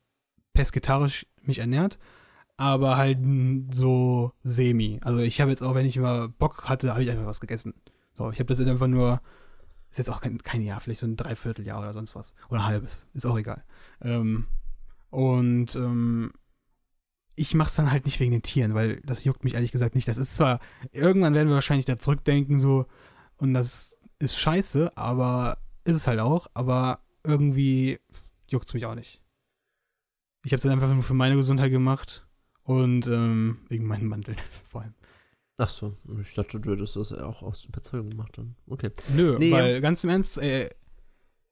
pesketarisch 0.59 1.25
mich 1.43 1.61
ernährt, 1.61 2.01
aber 2.57 2.97
halt 2.97 3.19
so 3.71 4.33
semi. 4.43 4.99
Also 5.03 5.21
ich 5.21 5.41
habe 5.41 5.53
jetzt 5.53 5.63
auch, 5.63 5.77
wenn 5.77 5.87
ich 5.87 5.97
mal 6.01 6.29
Bock 6.29 6.69
hatte, 6.69 6.91
habe 6.91 7.05
ich 7.05 7.11
einfach 7.11 7.27
was 7.27 7.41
gegessen. 7.41 7.75
So, 8.15 8.33
ich 8.33 8.41
habe 8.41 8.47
das 8.47 8.59
jetzt 8.59 8.69
einfach 8.69 8.89
nur, 8.89 9.21
ist 9.89 9.99
jetzt 9.99 10.11
auch 10.11 10.21
kein, 10.21 10.43
kein 10.43 10.63
Jahr, 10.63 10.81
vielleicht 10.81 10.99
so 10.99 11.07
ein 11.07 11.15
Dreivierteljahr 11.15 11.79
oder 11.79 11.93
sonst 11.93 12.17
was. 12.17 12.35
Oder 12.49 12.63
ein 12.63 12.67
halbes, 12.67 13.07
ist 13.15 13.25
auch 13.25 13.39
egal. 13.39 13.63
Ähm, 14.03 14.49
und 15.11 15.77
ähm, 15.77 16.33
ich 17.37 17.55
mache 17.55 17.69
es 17.69 17.77
dann 17.77 17.93
halt 17.93 18.05
nicht 18.05 18.19
wegen 18.19 18.33
den 18.33 18.43
Tieren, 18.43 18.75
weil 18.75 19.01
das 19.03 19.23
juckt 19.23 19.45
mich 19.45 19.55
ehrlich 19.55 19.71
gesagt 19.71 19.95
nicht. 19.95 20.09
Das 20.09 20.19
ist 20.19 20.35
zwar, 20.35 20.59
irgendwann 20.91 21.35
werden 21.35 21.47
wir 21.47 21.55
wahrscheinlich 21.55 21.87
da 21.87 21.99
zurückdenken, 21.99 22.59
so, 22.59 22.87
und 23.37 23.55
das 23.55 23.97
ist 24.19 24.41
scheiße, 24.41 24.97
aber 24.97 25.59
ist 25.85 25.95
es 25.95 26.09
halt 26.09 26.19
auch, 26.19 26.49
aber 26.55 26.99
irgendwie 27.23 28.01
juckt 28.49 28.67
es 28.67 28.75
mich 28.75 28.87
auch 28.87 28.97
nicht. 28.97 29.18
Ich 30.45 30.53
habe 30.53 30.57
es 30.57 30.63
dann 30.63 30.73
einfach 30.73 30.93
nur 30.93 31.03
für 31.03 31.15
meine 31.15 31.37
Gesundheit 31.37 31.71
gemacht 31.71 32.27
und 32.63 33.07
ähm, 33.09 33.59
wegen 33.69 33.87
meinen 33.87 34.07
Mandeln 34.07 34.37
vor 34.69 34.83
allem. 34.83 34.95
Ach 35.59 35.69
so, 35.69 35.97
ich 36.21 36.35
dachte, 36.35 36.61
du 36.61 36.71
hättest 36.71 36.95
das 36.97 37.11
ja 37.11 37.25
auch 37.25 37.43
aus 37.43 37.65
Überzeugung 37.65 38.11
gemacht 38.11 38.39
dann. 38.39 38.55
Okay. 38.69 38.91
Nö, 39.17 39.37
Nee. 39.39 39.51
weil 39.51 39.81
ganz 39.81 40.05
im 40.05 40.11
Ernst, 40.11 40.39
äh, 40.39 40.71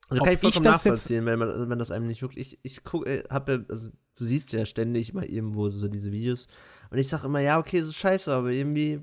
Also 0.09 0.23
kann 0.23 0.33
ich 0.33 0.35
ich 0.37 0.41
vollkommen 0.43 0.65
jetzt- 0.65 0.73
nachvollziehen, 0.85 1.27
wenn, 1.27 1.39
man, 1.41 1.69
wenn 1.69 1.79
das 1.79 1.91
einem 1.91 2.07
nicht 2.07 2.21
juckt. 2.21 2.37
Ich, 2.37 2.61
ich 2.63 2.85
gucke, 2.85 3.25
hab 3.29 3.49
ja, 3.49 3.59
also 3.69 3.91
du 4.15 4.25
siehst 4.25 4.53
ja 4.53 4.65
ständig 4.65 5.13
mal 5.13 5.25
irgendwo 5.25 5.69
so 5.69 5.89
diese 5.89 6.13
Videos 6.13 6.47
und 6.91 6.99
ich 6.99 7.09
sag 7.09 7.25
immer, 7.25 7.41
ja, 7.41 7.59
okay, 7.59 7.79
es 7.79 7.89
ist 7.89 7.97
scheiße, 7.97 8.33
aber 8.33 8.51
irgendwie 8.51 9.01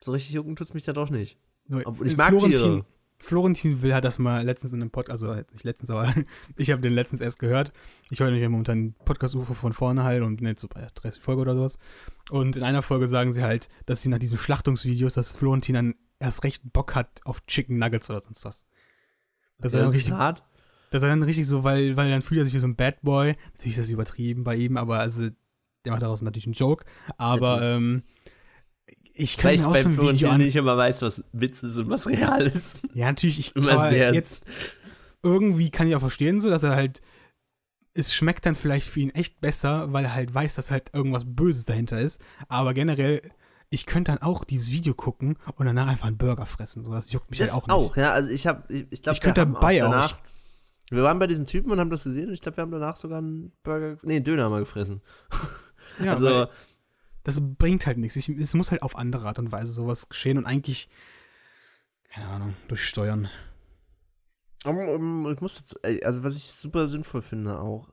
so 0.00 0.10
richtig 0.10 0.34
jucken 0.34 0.56
tut's 0.56 0.74
mich 0.74 0.84
da 0.84 0.92
doch 0.92 1.08
nicht. 1.10 1.38
so, 1.68 1.80
Obwohl 1.84 2.08
ich 2.08 2.16
mag 2.16 2.30
Florentin, 2.30 2.56
Tiere. 2.56 2.86
Florentin 3.18 3.82
Will 3.82 3.94
hat 3.94 4.04
das 4.04 4.18
mal 4.18 4.44
letztens 4.44 4.72
in 4.72 4.80
einem 4.80 4.90
Podcast, 4.90 5.24
also 5.24 5.34
nicht 5.34 5.64
letztens, 5.64 5.90
aber 5.90 6.12
ich 6.56 6.70
habe 6.70 6.82
den 6.82 6.92
letztens 6.92 7.20
erst 7.20 7.38
gehört. 7.38 7.72
Ich 8.10 8.20
höre 8.20 8.26
nämlich 8.26 8.42
ja 8.42 8.48
momentan 8.48 8.78
einen 8.78 8.94
Podcast-UFO 9.04 9.54
von 9.54 9.72
vorne 9.72 10.04
halt 10.04 10.22
und 10.22 10.36
bin 10.36 10.46
jetzt 10.46 10.60
so 10.60 10.68
bei 10.68 10.86
30 10.94 11.22
Folge 11.22 11.42
oder 11.42 11.54
sowas. 11.54 11.78
Und 12.30 12.56
in 12.56 12.62
einer 12.62 12.82
Folge 12.82 13.08
sagen 13.08 13.32
sie 13.32 13.42
halt, 13.42 13.68
dass 13.86 14.02
sie 14.02 14.08
nach 14.08 14.18
diesen 14.18 14.38
Schlachtungsvideos, 14.38 15.14
dass 15.14 15.36
Florentin 15.36 15.74
dann 15.74 15.94
erst 16.18 16.44
recht 16.44 16.62
Bock 16.72 16.94
hat 16.94 17.20
auf 17.24 17.44
Chicken 17.46 17.78
Nuggets 17.78 18.10
oder 18.10 18.20
sonst 18.20 18.44
was. 18.44 18.64
Dass 19.58 19.74
er 19.74 19.82
dann 19.82 19.90
richtig, 19.90 20.12
hart. 20.12 20.44
dass 20.90 21.02
er 21.02 21.08
dann 21.08 21.22
richtig 21.22 21.46
so, 21.46 21.64
weil, 21.64 21.96
weil 21.96 22.10
dann 22.10 22.22
fühlt 22.22 22.40
er 22.40 22.44
sich 22.44 22.54
wie 22.54 22.58
so 22.58 22.66
ein 22.66 22.76
Bad 22.76 23.00
Boy. 23.02 23.36
Natürlich 23.54 23.78
ist 23.78 23.80
das 23.80 23.90
übertrieben 23.90 24.44
bei 24.44 24.56
ihm, 24.56 24.76
aber 24.76 24.98
also 24.98 25.28
der 25.84 25.92
macht 25.92 26.02
daraus 26.02 26.20
natürlich 26.20 26.46
einen 26.46 26.54
Joke. 26.54 26.84
Aber 27.16 27.62
ähm, 27.62 28.02
ich 29.16 29.36
kann 29.38 29.54
mir 29.54 29.66
auch 29.68 29.72
beim 29.72 29.82
so 29.96 30.02
ein 30.08 30.14
Video 30.14 30.30
an. 30.30 30.38
nicht 30.38 30.56
immer 30.56 30.76
weiß, 30.76 31.02
was 31.02 31.24
Witz 31.32 31.62
ist 31.62 31.78
und 31.78 31.88
was 31.90 32.06
real 32.06 32.46
ist. 32.46 32.86
Ja, 32.94 33.06
natürlich, 33.06 33.38
ich 33.38 33.56
Immer 33.56 33.88
sehr- 33.90 34.12
jetzt 34.14 34.44
irgendwie 35.22 35.70
kann 35.70 35.88
ich 35.88 35.96
auch 35.96 36.00
verstehen, 36.00 36.40
so, 36.40 36.50
dass 36.50 36.62
er 36.62 36.76
halt, 36.76 37.00
es 37.94 38.14
schmeckt 38.14 38.44
dann 38.46 38.54
vielleicht 38.54 38.86
für 38.88 39.00
ihn 39.00 39.10
echt 39.10 39.40
besser, 39.40 39.92
weil 39.92 40.04
er 40.04 40.14
halt 40.14 40.32
weiß, 40.34 40.54
dass 40.56 40.70
halt 40.70 40.90
irgendwas 40.94 41.24
Böses 41.26 41.64
dahinter 41.64 42.00
ist. 42.00 42.20
Aber 42.48 42.74
generell, 42.74 43.22
ich 43.70 43.86
könnte 43.86 44.12
dann 44.12 44.22
auch 44.22 44.44
dieses 44.44 44.70
Video 44.70 44.94
gucken 44.94 45.38
und 45.56 45.66
danach 45.66 45.88
einfach 45.88 46.06
einen 46.06 46.18
Burger 46.18 46.46
fressen. 46.46 46.84
So, 46.84 46.92
das 46.92 47.10
juckt 47.10 47.30
mich 47.30 47.38
Das 47.40 47.52
halt 47.52 47.64
auch 47.64 47.68
auch, 47.68 47.96
nicht. 47.96 48.04
ja. 48.04 48.12
Also 48.12 48.30
ich 48.30 48.46
habe, 48.46 48.62
ich, 48.72 48.86
ich 48.90 49.02
glaube, 49.02 49.14
Ich 49.16 49.20
könnte 49.22 49.40
dabei 49.40 49.82
auch. 49.84 49.90
danach, 49.90 50.16
Wir 50.90 51.02
waren 51.02 51.18
bei 51.18 51.26
diesen 51.26 51.46
Typen 51.46 51.72
und 51.72 51.80
haben 51.80 51.90
das 51.90 52.04
gesehen 52.04 52.28
und 52.28 52.34
ich 52.34 52.42
glaube, 52.42 52.58
wir 52.58 52.62
haben 52.62 52.70
danach 52.70 52.94
sogar 52.96 53.18
einen 53.18 53.52
Burger, 53.64 53.96
nee, 54.02 54.16
einen 54.16 54.24
Döner 54.24 54.48
mal 54.50 54.60
gefressen. 54.60 55.00
Ja, 55.98 56.12
also, 56.14 56.46
das 57.26 57.40
bringt 57.40 57.86
halt 57.86 57.98
nichts. 57.98 58.14
Ich, 58.14 58.28
es 58.28 58.54
muss 58.54 58.70
halt 58.70 58.82
auf 58.82 58.94
andere 58.96 59.26
Art 59.26 59.40
und 59.40 59.50
Weise 59.50 59.72
sowas 59.72 60.08
geschehen 60.08 60.38
und 60.38 60.46
eigentlich, 60.46 60.88
keine 62.08 62.28
Ahnung, 62.28 62.56
durch 62.68 62.84
Steuern. 62.84 63.28
um, 64.64 64.78
um, 64.78 65.32
ich 65.32 65.40
muss 65.40 65.58
jetzt, 65.58 65.84
also 66.04 66.22
was 66.22 66.36
ich 66.36 66.44
super 66.44 66.86
sinnvoll 66.86 67.22
finde 67.22 67.58
auch, 67.58 67.92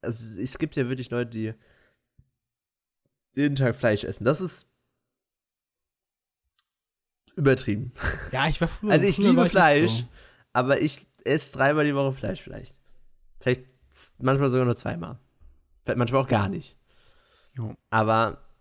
also 0.00 0.40
es 0.40 0.58
gibt 0.58 0.76
ja 0.76 0.88
wirklich 0.88 1.10
Leute, 1.10 1.30
die 1.30 1.54
jeden 3.34 3.56
Tag 3.56 3.74
Fleisch 3.74 4.04
essen. 4.04 4.24
Das 4.24 4.40
ist 4.40 4.72
übertrieben. 7.34 7.92
Ja, 8.30 8.46
ich 8.48 8.60
war 8.60 8.68
früher. 8.68 8.92
Also 8.92 9.06
ich 9.06 9.16
früher 9.16 9.30
liebe 9.30 9.42
nicht 9.42 9.50
Fleisch, 9.50 9.92
so. 9.92 10.08
aber 10.52 10.80
ich 10.80 11.04
esse 11.24 11.52
dreimal 11.58 11.84
die 11.84 11.96
Woche 11.96 12.12
Fleisch 12.12 12.40
vielleicht. 12.40 12.76
Vielleicht 13.40 13.64
manchmal 14.18 14.50
sogar 14.50 14.66
nur 14.66 14.76
zweimal. 14.76 15.18
Vielleicht 15.82 15.98
manchmal 15.98 16.22
auch 16.22 16.28
gar 16.28 16.48
nicht. 16.48 16.76
Jo. 17.56 17.74
Aber 17.90 18.51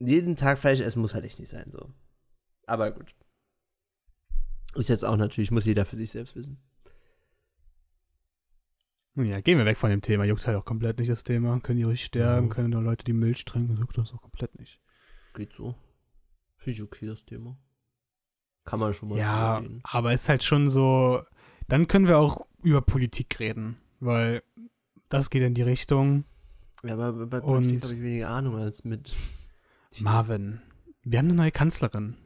jeden 0.00 0.36
Tag 0.36 0.58
Fleisch 0.58 0.80
essen 0.80 1.00
muss 1.00 1.14
halt 1.14 1.24
echt 1.24 1.38
nicht 1.38 1.50
sein, 1.50 1.70
so. 1.70 1.90
Aber 2.66 2.90
gut. 2.90 3.14
Ist 4.74 4.88
jetzt 4.88 5.04
auch 5.04 5.16
natürlich, 5.16 5.50
muss 5.50 5.64
jeder 5.66 5.84
für 5.84 5.96
sich 5.96 6.10
selbst 6.10 6.36
wissen. 6.36 6.60
Nun 9.14 9.26
Ja, 9.26 9.40
gehen 9.40 9.58
wir 9.58 9.64
weg 9.66 9.76
von 9.76 9.90
dem 9.90 10.02
Thema. 10.02 10.24
Juckt 10.24 10.46
halt 10.46 10.56
auch 10.56 10.64
komplett 10.64 10.98
nicht 10.98 11.10
das 11.10 11.24
Thema. 11.24 11.58
Können 11.60 11.78
die 11.78 11.84
ruhig 11.84 12.04
sterben, 12.04 12.48
Ja. 12.48 12.54
können 12.54 12.70
nur 12.70 12.82
Leute, 12.82 13.04
die 13.04 13.12
Milch 13.12 13.44
trinken, 13.44 13.76
juckt 13.76 13.98
das 13.98 14.12
auch 14.12 14.22
komplett 14.22 14.58
nicht. 14.58 14.80
Geht 15.34 15.52
so. 15.52 15.74
Finde 16.56 16.82
okay, 16.84 17.06
das 17.06 17.24
Thema. 17.24 17.58
Kann 18.64 18.78
man 18.78 18.94
schon 18.94 19.08
mal 19.08 19.18
Ja, 19.18 19.56
reden. 19.58 19.80
aber 19.82 20.12
es 20.12 20.22
ist 20.22 20.28
halt 20.28 20.42
schon 20.44 20.68
so, 20.68 21.22
dann 21.68 21.88
können 21.88 22.06
wir 22.06 22.18
auch 22.18 22.46
über 22.62 22.82
Politik 22.82 23.38
reden, 23.40 23.78
weil 23.98 24.42
das 25.08 25.30
geht 25.30 25.42
in 25.42 25.54
die 25.54 25.62
Richtung. 25.62 26.24
Ja, 26.84 26.92
aber 26.94 27.26
bei 27.26 27.40
Politik 27.40 27.82
habe 27.82 27.94
ich 27.94 28.00
weniger 28.02 28.28
Ahnung 28.28 28.56
als 28.56 28.84
mit. 28.84 29.16
Marvin, 29.98 30.60
wir 31.02 31.18
haben 31.18 31.26
eine 31.26 31.34
neue 31.34 31.50
Kanzlerin. 31.50 32.16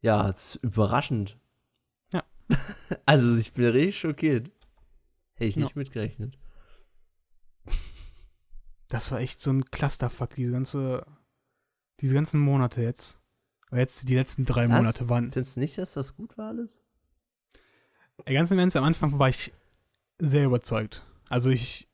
Ja, 0.00 0.28
es 0.28 0.56
ist 0.56 0.64
überraschend. 0.64 1.38
Ja. 2.12 2.24
Also 3.06 3.36
ich 3.36 3.52
bin 3.52 3.64
richtig 3.66 3.98
schockiert. 4.00 4.52
Hätte 5.34 5.48
ich 5.48 5.56
Ja. 5.56 5.62
nicht 5.64 5.76
mitgerechnet. 5.76 6.38
Das 8.88 9.10
war 9.10 9.20
echt 9.20 9.40
so 9.40 9.50
ein 9.50 9.64
Clusterfuck, 9.70 10.34
diese 10.34 10.52
ganze, 10.52 11.06
diese 12.00 12.14
ganzen 12.14 12.40
Monate 12.40 12.82
jetzt. 12.82 13.22
Aber 13.70 13.80
jetzt 13.80 14.08
die 14.10 14.14
letzten 14.14 14.44
drei 14.44 14.68
Was? 14.68 14.76
Monate 14.76 15.08
waren. 15.08 15.30
Findest 15.30 15.56
du 15.56 15.60
nicht, 15.60 15.78
dass 15.78 15.94
das 15.94 16.14
gut 16.14 16.36
war 16.36 16.48
alles? 16.48 16.80
Ganz 18.26 18.50
im 18.50 18.58
Ernst, 18.58 18.76
am 18.76 18.84
Anfang 18.84 19.18
war 19.18 19.30
ich 19.30 19.52
sehr 20.18 20.44
überzeugt. 20.44 21.06
Also 21.30 21.48
ich. 21.48 21.88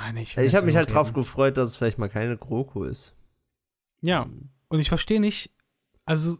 Ah, 0.00 0.12
nee, 0.12 0.22
ich 0.22 0.36
will 0.36 0.44
Ich 0.44 0.54
habe 0.54 0.66
mich 0.66 0.76
halt 0.76 0.88
darüber 0.88 1.00
drauf 1.00 1.08
reden. 1.08 1.14
gefreut, 1.20 1.56
dass 1.58 1.70
es 1.70 1.76
vielleicht 1.76 1.98
mal 1.98 2.08
keine 2.08 2.36
GroKo 2.36 2.84
ist. 2.84 3.14
Ja, 4.00 4.28
und 4.68 4.80
ich 4.80 4.88
verstehe 4.88 5.20
nicht, 5.20 5.54
also 6.06 6.38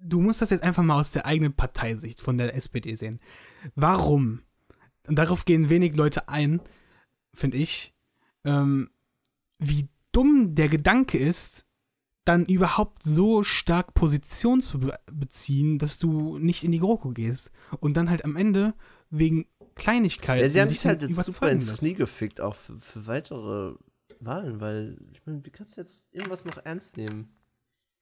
du 0.00 0.20
musst 0.20 0.42
das 0.42 0.50
jetzt 0.50 0.64
einfach 0.64 0.82
mal 0.82 0.98
aus 0.98 1.12
der 1.12 1.24
eigenen 1.24 1.52
Parteisicht 1.52 2.20
von 2.20 2.38
der 2.38 2.54
SPD 2.56 2.94
sehen. 2.96 3.20
Warum? 3.76 4.42
Und 5.06 5.16
darauf 5.16 5.44
gehen 5.44 5.70
wenig 5.70 5.94
Leute 5.94 6.28
ein, 6.28 6.60
finde 7.34 7.56
ich, 7.56 7.94
ähm, 8.44 8.90
wie 9.58 9.88
dumm 10.12 10.54
der 10.56 10.68
Gedanke 10.68 11.18
ist, 11.18 11.66
dann 12.24 12.44
überhaupt 12.46 13.02
so 13.04 13.42
stark 13.42 13.94
Position 13.94 14.60
zu 14.60 14.80
be 14.80 14.98
beziehen, 15.10 15.78
dass 15.78 15.98
du 15.98 16.38
nicht 16.38 16.64
in 16.64 16.72
die 16.72 16.78
GroKo 16.78 17.10
gehst. 17.10 17.52
Und 17.80 17.96
dann 17.96 18.10
halt 18.10 18.24
am 18.24 18.36
Ende 18.36 18.74
wegen 19.08 19.46
Kleinigkeiten. 19.78 20.42
Ja, 20.42 20.48
sie 20.48 20.60
haben 20.60 20.68
sich 20.68 20.84
halt 20.84 21.02
jetzt 21.02 21.16
super 21.24 21.50
ins. 21.50 21.74
Knie 21.76 21.94
gefickt, 21.94 22.40
auch 22.40 22.54
für, 22.54 22.78
für 22.78 23.06
weitere 23.06 23.74
Wahlen, 24.20 24.60
weil, 24.60 24.98
ich 25.12 25.24
meine, 25.24 25.44
wie 25.44 25.50
kannst 25.50 25.76
du 25.76 25.80
jetzt 25.80 26.08
irgendwas 26.12 26.44
noch 26.44 26.58
ernst 26.64 26.96
nehmen? 26.96 27.34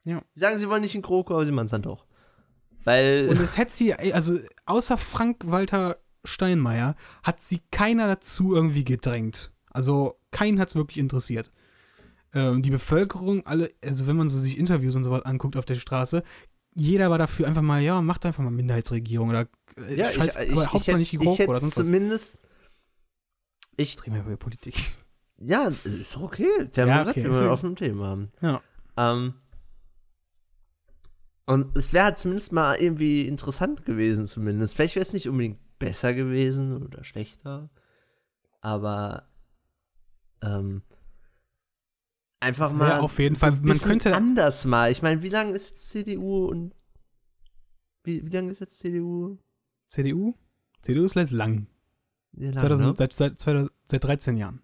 Ja. 0.05 0.23
Sie 0.33 0.41
sagen, 0.41 0.59
sie 0.59 0.69
wollen 0.69 0.83
nicht 0.83 0.95
in 0.95 1.03
GroKo, 1.03 1.35
aber 1.35 1.45
sie 1.45 1.53
machen 1.53 1.67
es 1.67 1.73
dann 1.73 1.83
doch. 1.83 2.07
Weil, 2.85 3.29
Und 3.31 3.41
es 3.41 3.57
hätte 3.57 3.73
sie, 3.73 3.95
also 3.95 4.39
außer 4.65 4.99
Frank-Walter 4.99 5.99
Steinmeier, 6.25 6.97
hat 7.23 7.41
sie 7.41 7.61
keiner 7.71 8.07
dazu 8.07 8.55
irgendwie 8.55 8.85
gedrängt. 8.85 9.53
Also 9.71 10.19
keinen 10.31 10.59
hat 10.59 10.69
es 10.69 10.75
wirklich 10.75 10.99
interessiert. 10.99 11.53
Ähm, 12.35 12.63
die 12.63 12.71
Bevölkerung, 12.71 13.47
alle, 13.47 13.71
also 13.85 14.07
wenn 14.07 14.17
man 14.17 14.29
so 14.29 14.39
sich 14.39 14.59
Interviews 14.59 14.97
und 14.97 15.05
sowas 15.05 15.25
anguckt 15.25 15.57
auf 15.57 15.65
der 15.65 15.75
Straße, 15.77 16.23
jeder 16.77 17.11
war 17.11 17.19
dafür 17.19 17.49
einfach 17.49 17.63
mal, 17.63 17.81
ja, 17.81 18.01
macht 18.03 18.25
einfach 18.27 18.45
mal 18.45 18.51
Minderheitsregierung 18.51 19.31
oder 19.31 19.49
äh, 19.89 19.97
ja, 19.97 20.05
scheiß, 20.05 20.37
ich, 20.37 20.43
ich, 20.43 20.53
aber 20.53 20.63
ich, 20.63 20.73
Hauptsache 20.73 20.99
nicht 20.99 21.13
die 21.13 21.17
GroKo 21.19 21.45
oder 21.45 21.59
sonst 21.59 21.79
was. 21.79 21.87
zumindest, 21.87 22.39
ich, 23.77 23.97
Drehen 23.97 24.15
wir 24.15 24.21
über 24.23 24.37
Politik. 24.37 24.75
ja, 25.39 25.69
ist 25.69 26.15
doch 26.15 26.23
okay. 26.23 26.49
Wir 26.73 26.83
haben 26.83 26.89
Ja, 26.89 26.99
gesagt, 26.99 27.17
okay, 27.17 27.25
wir 27.25 27.35
wollen 27.35 27.59
einem 27.59 27.77
Thema 27.77 28.07
haben. 28.07 28.29
Ja. 28.41 28.63
Ähm, 28.97 29.35
und 31.47 31.77
es 31.77 31.93
wäre 31.93 32.07
halt 32.07 32.19
zumindest 32.19 32.53
mal 32.53 32.77
irgendwie 32.77 33.27
interessant 33.27 33.85
gewesen, 33.85 34.27
zumindest. 34.27 34.77
Vielleicht 34.77 34.97
wäre 34.97 35.05
es 35.07 35.13
nicht 35.13 35.29
unbedingt 35.29 35.59
besser 35.79 36.13
gewesen 36.13 36.83
oder 36.83 37.05
schlechter, 37.05 37.71
aber 38.61 39.29
ähm, 40.43 40.83
einfach 42.47 42.73
mal 42.73 43.01
auf 43.01 43.19
jeden 43.19 43.35
so 43.35 43.41
Fall- 43.41 43.53
ein 43.53 43.63
man 43.63 43.79
könnte- 43.79 44.15
anders 44.15 44.65
mal. 44.65 44.91
Ich 44.91 45.03
meine, 45.03 45.23
wie 45.23 45.29
lange 45.29 45.53
ist 45.53 45.71
jetzt 45.71 45.91
CDU 45.91 46.47
und 46.47 46.75
wie, 48.05 48.25
wie 48.25 48.31
lange 48.31 48.51
ist 48.51 48.61
jetzt 48.61 48.79
CDU? 48.79 49.39
CDU? 49.89 50.35
CDU 50.83 51.05
ist 51.05 51.17
jetzt 51.17 51.33
lang. 51.33 51.67
Ja, 52.33 52.51
lang, 52.51 52.59
2000, 52.59 52.89
ne? 52.91 52.95
seit, 52.97 53.13
seit, 53.13 53.39
2000, 53.39 53.73
seit 53.85 54.05
13 54.05 54.37
Jahren. 54.37 54.61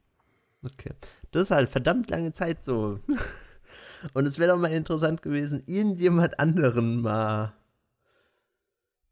Okay. 0.65 0.93
Das 1.33 1.43
ist 1.43 1.51
halt 1.51 1.69
verdammt 1.69 2.11
lange 2.11 2.33
Zeit 2.33 2.65
so. 2.65 3.01
Und 4.15 4.27
es 4.27 4.39
wäre 4.39 4.53
doch 4.53 4.59
mal 4.61 4.73
interessant 4.73 5.23
gewesen, 5.23 5.63
irgendjemand 5.67 6.39
anderen 6.39 7.01
mal 7.01 7.55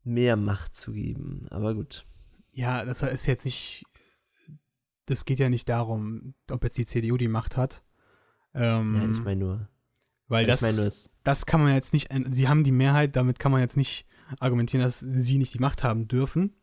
mehr 0.04 0.37
Macht 0.37 0.76
zu 0.76 0.92
geben. 0.92 1.46
Aber 1.50 1.74
gut. 1.74 2.04
Ja, 2.52 2.85
das 2.85 3.02
ist 3.02 3.26
jetzt 3.26 3.44
nicht. 3.44 3.85
Das 5.06 5.24
geht 5.24 5.38
ja 5.38 5.48
nicht 5.48 5.68
darum, 5.68 6.35
ob 6.50 6.62
jetzt 6.64 6.78
die 6.78 6.87
CDU 6.87 7.16
die 7.16 7.28
Macht 7.28 7.56
hat. 7.56 7.83
Ähm, 8.54 8.94
Ja, 8.96 9.10
ich 9.10 9.22
meine 9.24 9.40
nur. 9.40 9.68
weil 10.28 10.46
das, 10.46 10.62
meine 10.62 10.78
es, 10.78 11.10
das 11.24 11.46
kann 11.46 11.60
man 11.60 11.74
jetzt 11.74 11.92
nicht. 11.92 12.08
Sie 12.30 12.48
haben 12.48 12.64
die 12.64 12.72
Mehrheit, 12.72 13.16
damit 13.16 13.38
kann 13.38 13.52
man 13.52 13.60
jetzt 13.60 13.76
nicht 13.76 14.06
argumentieren, 14.38 14.82
dass 14.84 15.00
sie 15.00 15.38
nicht 15.38 15.54
die 15.54 15.58
Macht 15.58 15.82
haben 15.84 16.06
dürfen. 16.08 16.54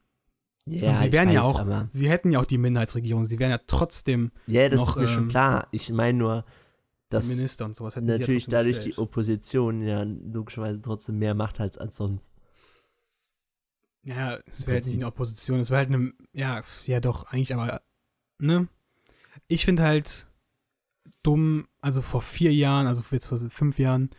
ja, 0.65 0.89
Und 0.91 1.00
sie 1.00 1.12
wären 1.12 1.32
ja 1.32 1.41
auch- 1.43 1.60
Aber, 1.60 1.88
Sie 1.91 2.10
hätten 2.10 2.32
ja 2.32 2.39
auch 2.39 2.45
die 2.45 2.58
Minderheitsregierung. 2.58 3.23
Sie 3.26 3.39
wären 3.39 3.52
ja 3.52 3.60
trotzdem 3.67 4.32
ja, 4.47 4.67
das 4.69 4.80
noch, 4.80 4.95
ist 4.97 5.02
mir 5.04 5.08
schon 5.08 5.23
ähm, 5.23 5.30
klar. 5.30 5.67
Ich 5.71 5.89
meine 5.91 6.17
nur, 6.17 6.45
dass 7.10 7.28
Minister 7.28 7.63
und 7.65 7.76
sowas. 7.76 7.95
Hätten 7.95 8.08
natürlich 8.08 8.47
ja 8.47 8.52
dadurch 8.52 8.80
die 8.80 8.86
gestellt. 8.89 8.97
Opposition 9.00 9.82
ja 9.82 10.04
logischerweise 10.04 10.82
trotzdem 10.82 11.17
mehr 11.19 11.34
Macht 11.36 11.60
hat 11.60 11.78
als 11.80 11.95
sonst. 11.97 12.32
Ja, 14.04 14.38
es 14.45 14.65
wäre 14.67 14.76
halt 14.76 14.86
nicht 14.86 14.95
eine 14.95 15.08
Opposition, 15.08 15.60
es 15.60 15.69
wäre 15.69 15.80
halt 15.80 15.89
eine, 15.93 16.13
ja, 16.32 16.62
ja 16.86 17.00
doch, 17.02 17.26
eigentlich, 17.26 17.54
aber, 17.54 17.82
ne? 18.39 18.67
Ich 19.47 19.65
finde 19.65 19.84
halt 19.84 20.28
dumm, 21.23 21.67
also 21.88 22.02
vor 22.02 22.21
vier 22.21 22.54
Jahren, 22.54 22.86
also 22.86 23.02
jetzt 23.12 23.28
vor 23.28 23.38
fünf 23.39 23.80
Jahren, 23.80 24.10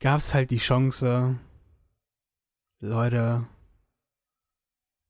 gab 0.00 0.20
es 0.20 0.34
halt 0.34 0.50
die 0.50 0.58
Chance, 0.58 1.38
Leute, 2.80 3.46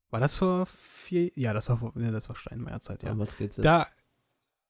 war 0.09 0.19
das 0.21 0.37
vor 0.37 0.65
vier, 0.67 1.31
ja, 1.35 1.51
das 1.53 1.67
war 1.69 1.77
vor, 1.77 1.91
ja, 1.97 2.11
das 2.11 2.29
war 2.29 2.35
Steinmeier 2.37 2.79
Zeit, 2.79 3.03
ja. 3.03 3.11
Um 3.11 3.19
was 3.19 3.35
geht's 3.37 3.57
jetzt? 3.57 3.65
Da, 3.65 3.87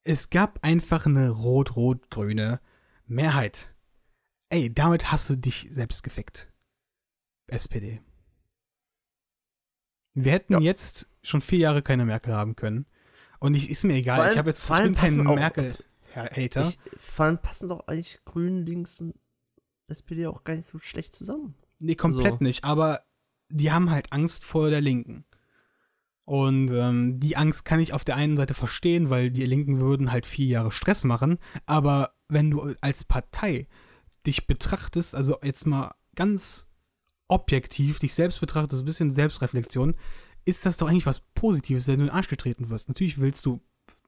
es 0.02 0.30
gab 0.30 0.64
einfach 0.64 1.06
eine 1.06 1.30
rot-rot-grüne 1.30 2.60
Mehrheit. 3.06 3.72
Ey, 4.48 4.74
damit 4.74 5.12
hast 5.12 5.30
du 5.30 5.36
dich 5.36 5.68
selbst 5.70 6.02
gefickt. 6.02 6.52
SPD. 7.46 8.02
Wir 10.14 10.32
hätten 10.32 10.54
Ja. 10.54 10.60
jetzt 10.60 11.08
schon 11.22 11.40
vier 11.40 11.58
Jahre 11.60 11.82
keine 11.82 12.04
Merkel 12.04 12.34
haben 12.34 12.56
können. 12.56 12.86
Und 13.38 13.54
ich, 13.54 13.70
ist 13.70 13.84
mir 13.84 13.94
egal, 13.94 14.20
allem- 14.20 14.32
ich 14.32 14.38
habe 14.38 14.50
jetzt 14.50 14.66
vor 14.66 14.76
ich 14.76 14.82
allem 14.82 14.92
bin 14.94 15.00
kein 15.00 15.16
passen 15.18 15.26
auch- 15.28 15.36
Merkel-Hater. 16.14 16.68
Ich, 16.68 16.78
vor 16.96 17.26
allem 17.26 17.38
passen 17.38 17.68
doch 17.68 17.86
eigentlich 17.86 18.20
Grün, 18.24 18.64
Links 18.64 19.00
und 19.00 19.14
SPD 19.88 20.26
auch 20.26 20.44
gar 20.44 20.54
nicht 20.54 20.66
so 20.66 20.78
schlecht 20.78 21.14
zusammen. 21.14 21.54
Nee, 21.78 21.94
komplett 21.94 22.38
so. 22.38 22.44
nicht, 22.44 22.64
aber 22.64 23.02
die 23.48 23.72
haben 23.72 23.90
halt 23.90 24.12
Angst 24.12 24.44
vor 24.44 24.70
der 24.70 24.80
Linken. 24.80 25.24
Und 26.24 26.70
ähm, 26.72 27.18
die 27.18 27.36
Angst 27.36 27.64
kann 27.64 27.80
ich 27.80 27.92
auf 27.92 28.04
der 28.04 28.16
einen 28.16 28.36
Seite 28.36 28.54
verstehen, 28.54 29.10
weil 29.10 29.30
die 29.30 29.44
Linken 29.44 29.80
würden 29.80 30.12
halt 30.12 30.24
vier 30.24 30.46
Jahre 30.46 30.72
Stress 30.72 31.04
machen. 31.04 31.38
Aber 31.66 32.14
wenn 32.28 32.50
du 32.50 32.74
als 32.80 33.04
Partei 33.04 33.66
dich 34.26 34.46
betrachtest, 34.46 35.14
also 35.14 35.38
jetzt 35.42 35.66
mal 35.66 35.94
ganz 36.14 36.72
objektiv 37.28 37.98
dich 37.98 38.14
selbst 38.14 38.40
betrachtest, 38.40 38.82
ein 38.82 38.86
bisschen 38.86 39.10
Selbstreflexion, 39.10 39.94
ist 40.44 40.64
das 40.64 40.76
doch 40.76 40.88
eigentlich 40.88 41.06
was 41.06 41.20
Positives, 41.34 41.86
wenn 41.88 41.96
du 41.96 42.02
in 42.02 42.08
den 42.08 42.14
Arsch 42.14 42.28
getreten 42.28 42.70
wirst. 42.70 42.88
Natürlich 42.88 43.20
willst 43.20 43.44
du, 43.46 43.60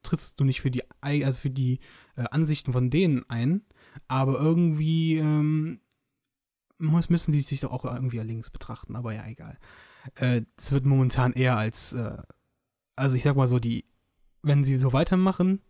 trittst 0.05 0.39
du 0.39 0.43
nicht 0.43 0.61
für 0.61 0.71
die, 0.71 0.83
also 1.01 1.37
für 1.37 1.49
die 1.49 1.79
äh, 2.15 2.23
Ansichten 2.31 2.73
von 2.73 2.89
denen 2.89 3.29
ein, 3.29 3.61
aber 4.07 4.39
irgendwie 4.39 5.17
ähm, 5.17 5.79
muss, 6.77 7.09
müssen 7.09 7.31
die 7.31 7.41
sich 7.41 7.61
doch 7.61 7.71
auch 7.71 7.85
irgendwie 7.85 8.19
links 8.19 8.49
betrachten, 8.49 8.95
aber 8.95 9.13
ja, 9.13 9.25
egal. 9.27 9.57
Äh, 10.15 10.41
es 10.57 10.71
wird 10.71 10.85
momentan 10.85 11.33
eher 11.33 11.57
als, 11.57 11.93
äh, 11.93 12.17
also 12.95 13.15
ich 13.15 13.23
sag 13.23 13.35
mal 13.35 13.47
so, 13.47 13.59
die, 13.59 13.85
wenn 14.41 14.63
sie 14.63 14.77
so 14.77 14.93
weitermachen, 14.93 15.61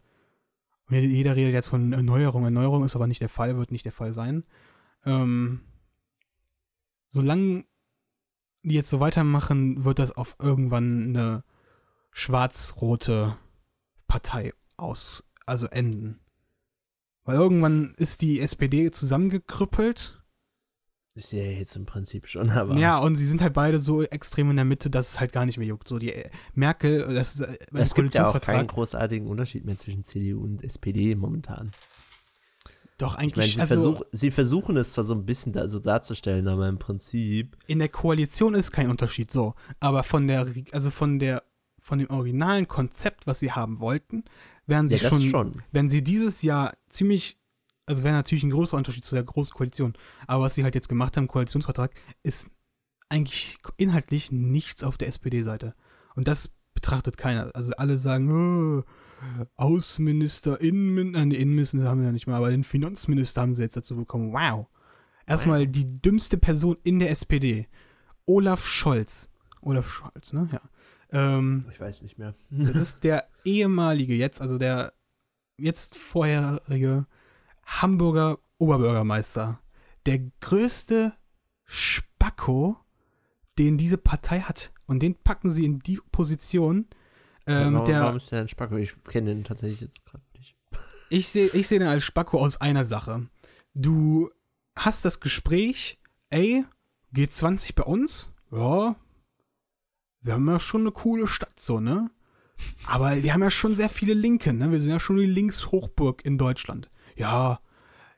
jeder 0.90 1.36
redet 1.36 1.54
jetzt 1.54 1.68
von 1.68 1.94
Erneuerung, 1.94 2.44
Erneuerung 2.44 2.84
ist 2.84 2.96
aber 2.96 3.08
nicht 3.08 3.22
der 3.22 3.30
Fall, 3.30 3.58
wird 3.58 3.72
nicht 3.72 3.86
der 3.86 3.92
Fall 3.92 4.14
sein. 4.14 4.44
Ähm, 5.04 5.62
solange 7.08 7.66
die 8.62 8.76
jetzt 8.76 8.90
so 8.90 9.00
weitermachen, 9.00 9.84
wird 9.84 10.00
das 10.00 10.12
auf 10.12 10.36
irgendwann 10.40 11.10
eine 11.10 11.44
schwarz-rote 12.12 13.38
Partei 14.16 14.54
aus, 14.78 15.30
also 15.46 15.68
enden. 15.68 16.22
Weil 17.26 17.36
irgendwann 17.36 17.96
ist 17.98 18.22
die 18.22 18.40
SPD 18.40 18.90
zusammengekrüppelt. 18.90 20.24
Ist 21.16 21.34
ja 21.34 21.44
jetzt 21.44 21.76
im 21.76 21.86
Prinzip 21.86 22.26
schon, 22.26 22.50
aber. 22.50 22.78
Ja, 22.78 22.98
und 22.98 23.18
sie 23.18 23.26
sind 23.26 23.42
halt 23.42 23.54
beide 23.54 23.78
so 23.78 24.04
extrem 24.04 24.52
in 24.52 24.56
der 24.56 24.64
Mitte, 24.64 24.90
dass 24.90 25.10
es 25.10 25.20
halt 25.20 25.34
gar 25.34 25.46
nicht 25.46 25.58
mehr 25.58 25.68
juckt. 25.68 25.90
So 25.90 26.00
die 26.00 26.14
äh, 26.14 26.30
Merkel, 26.54 27.14
das 27.14 27.36
ist 27.36 27.42
äh, 27.42 27.58
Es 27.74 27.94
gibt 27.94 28.14
ja 28.14 28.26
auch 28.26 28.40
keinen 28.40 28.68
großartigen 28.68 29.28
Unterschied 29.28 29.66
mehr 29.66 29.76
zwischen 29.76 30.06
CDU 30.06 30.42
und 30.42 30.64
SPD 30.64 31.16
momentan. 31.16 31.72
Doch, 32.98 33.16
eigentlich. 33.16 33.48
Ich 33.48 33.58
meine, 33.58 33.68
sie, 33.68 33.76
also, 33.76 33.92
versuch, 33.96 34.06
sie 34.14 34.32
versuchen 34.32 34.78
es 34.78 34.94
zwar 34.94 35.04
so 35.04 35.14
ein 35.14 35.26
bisschen 35.26 35.52
da, 35.52 35.68
so 35.68 35.80
darzustellen, 35.80 36.48
aber 36.48 36.70
im 36.70 36.80
Prinzip. 36.80 37.58
In 37.68 37.80
der 37.80 37.90
Koalition 37.90 38.54
ist 38.54 38.72
kein 38.72 38.90
Unterschied 38.90 39.30
so. 39.30 39.56
Aber 39.82 40.04
von 40.04 40.30
der, 40.30 40.48
also 40.72 40.90
von 40.90 41.20
der, 41.20 41.44
von 41.86 42.00
dem 42.00 42.10
originalen 42.10 42.68
Konzept, 42.68 43.28
was 43.28 43.38
sie 43.38 43.52
haben 43.52 43.80
wollten, 43.80 44.24
werden 44.66 44.90
sie 44.90 44.98
ja, 44.98 45.08
schon, 45.08 45.22
schon, 45.22 45.62
wenn 45.72 45.88
sie 45.88 46.04
dieses 46.04 46.42
Jahr 46.42 46.74
ziemlich, 46.90 47.38
also 47.86 48.04
wäre 48.04 48.16
natürlich 48.16 48.44
ein 48.44 48.50
großer 48.50 48.76
Unterschied 48.76 49.06
zu 49.06 49.14
der 49.14 49.24
großen 49.24 49.54
Koalition. 49.54 49.94
Aber 50.26 50.46
was 50.46 50.56
sie 50.56 50.64
halt 50.64 50.74
jetzt 50.74 50.90
gemacht 50.90 51.16
haben, 51.16 51.28
Koalitionsvertrag, 51.28 51.92
ist 52.24 52.50
eigentlich 53.08 53.60
inhaltlich 53.78 54.32
nichts 54.32 54.84
auf 54.84 54.98
der 54.98 55.10
SPD-Seite. 55.10 55.76
Und 56.16 56.28
das 56.28 56.56
betrachtet 56.74 57.18
keiner. 57.18 57.52
Also 57.54 57.72
alle 57.74 58.00
sagen, 58.00 58.32
oh, 58.32 58.84
Außenminister, 59.56 60.60
Innenminister, 60.60 61.20
äh, 61.20 61.40
Innenminister 61.40 61.84
haben 61.84 62.00
wir 62.00 62.08
ja 62.08 62.12
nicht 62.12 62.26
mehr, 62.26 62.38
aber 62.38 62.50
den 62.50 62.64
Finanzminister 62.64 63.42
haben 63.42 63.54
sie 63.54 63.62
jetzt 63.62 63.78
dazu 63.78 63.96
bekommen. 63.96 64.34
Wow. 64.34 64.66
Erstmal 65.28 65.68
die 65.68 66.02
dümmste 66.02 66.40
Person 66.40 66.78
in 66.82 66.98
der 66.98 67.12
SPD. 67.12 67.68
Olaf 68.26 68.66
Scholz. 68.66 69.30
Olaf 69.62 69.88
Scholz, 69.88 70.34
ne? 70.34 70.50
Ja. 70.52 70.62
Ähm, 71.12 71.66
ich 71.72 71.80
weiß 71.80 72.02
nicht 72.02 72.18
mehr. 72.18 72.36
das 72.50 72.76
ist 72.76 73.04
der 73.04 73.28
ehemalige 73.44 74.16
jetzt, 74.16 74.42
also 74.42 74.58
der 74.58 74.94
jetzt 75.58 75.98
vorherige 75.98 77.08
Hamburger 77.66 78.40
Oberbürgermeister. 78.58 79.60
Der 80.06 80.20
größte 80.42 81.14
Spacko, 81.66 82.78
den 83.58 83.78
diese 83.78 83.98
Partei 83.98 84.42
hat. 84.42 84.72
Und 84.86 85.02
den 85.02 85.16
packen 85.16 85.50
sie 85.50 85.66
in 85.66 85.80
die 85.80 86.00
Position, 86.12 86.88
ähm, 87.48 87.74
warum, 87.74 87.86
der, 87.88 88.02
warum 88.02 88.16
ist 88.16 88.32
der 88.32 88.42
ein 88.42 88.48
Spacko? 88.48 88.78
Ich 88.78 89.02
kenne 89.04 89.30
den 89.30 89.44
tatsächlich 89.44 89.82
jetzt 89.82 90.06
gerade 90.06 90.24
nicht. 90.38 90.56
Ich 91.10 91.30
sehe 91.30 91.48
ich 91.48 91.68
seh 91.68 91.80
den 91.80 91.88
als 91.88 92.04
Spacko 92.04 92.40
aus 92.40 92.60
einer 92.60 92.86
Sache. 92.86 93.28
Du 93.74 94.30
hast 94.76 95.06
das 95.06 95.20
Gespräch, 95.20 96.00
ey, 96.30 96.66
G20 97.14 97.76
bei 97.76 97.84
uns? 97.84 98.34
Ja. 98.52 98.96
Wir 100.26 100.34
haben 100.34 100.48
ja 100.48 100.60
schon 100.60 100.82
eine 100.82 100.92
coole 100.92 101.28
Stadt, 101.28 101.60
so, 101.60 101.80
ne? 101.80 102.10
Aber 102.88 103.22
wir 103.22 103.34
haben 103.34 103.44
ja 103.44 103.52
schon 103.52 103.76
sehr 103.76 103.90
viele 103.90 104.14
Linke, 104.14 104.54
ne? 104.54 104.72
Wir 104.72 104.80
sind 104.80 104.92
ja 104.92 105.00
schon 105.00 105.18
die 105.18 105.26
Linkshochburg 105.26 106.26
in 106.26 106.38
Deutschland. 106.38 106.90
Ja, 107.16 107.60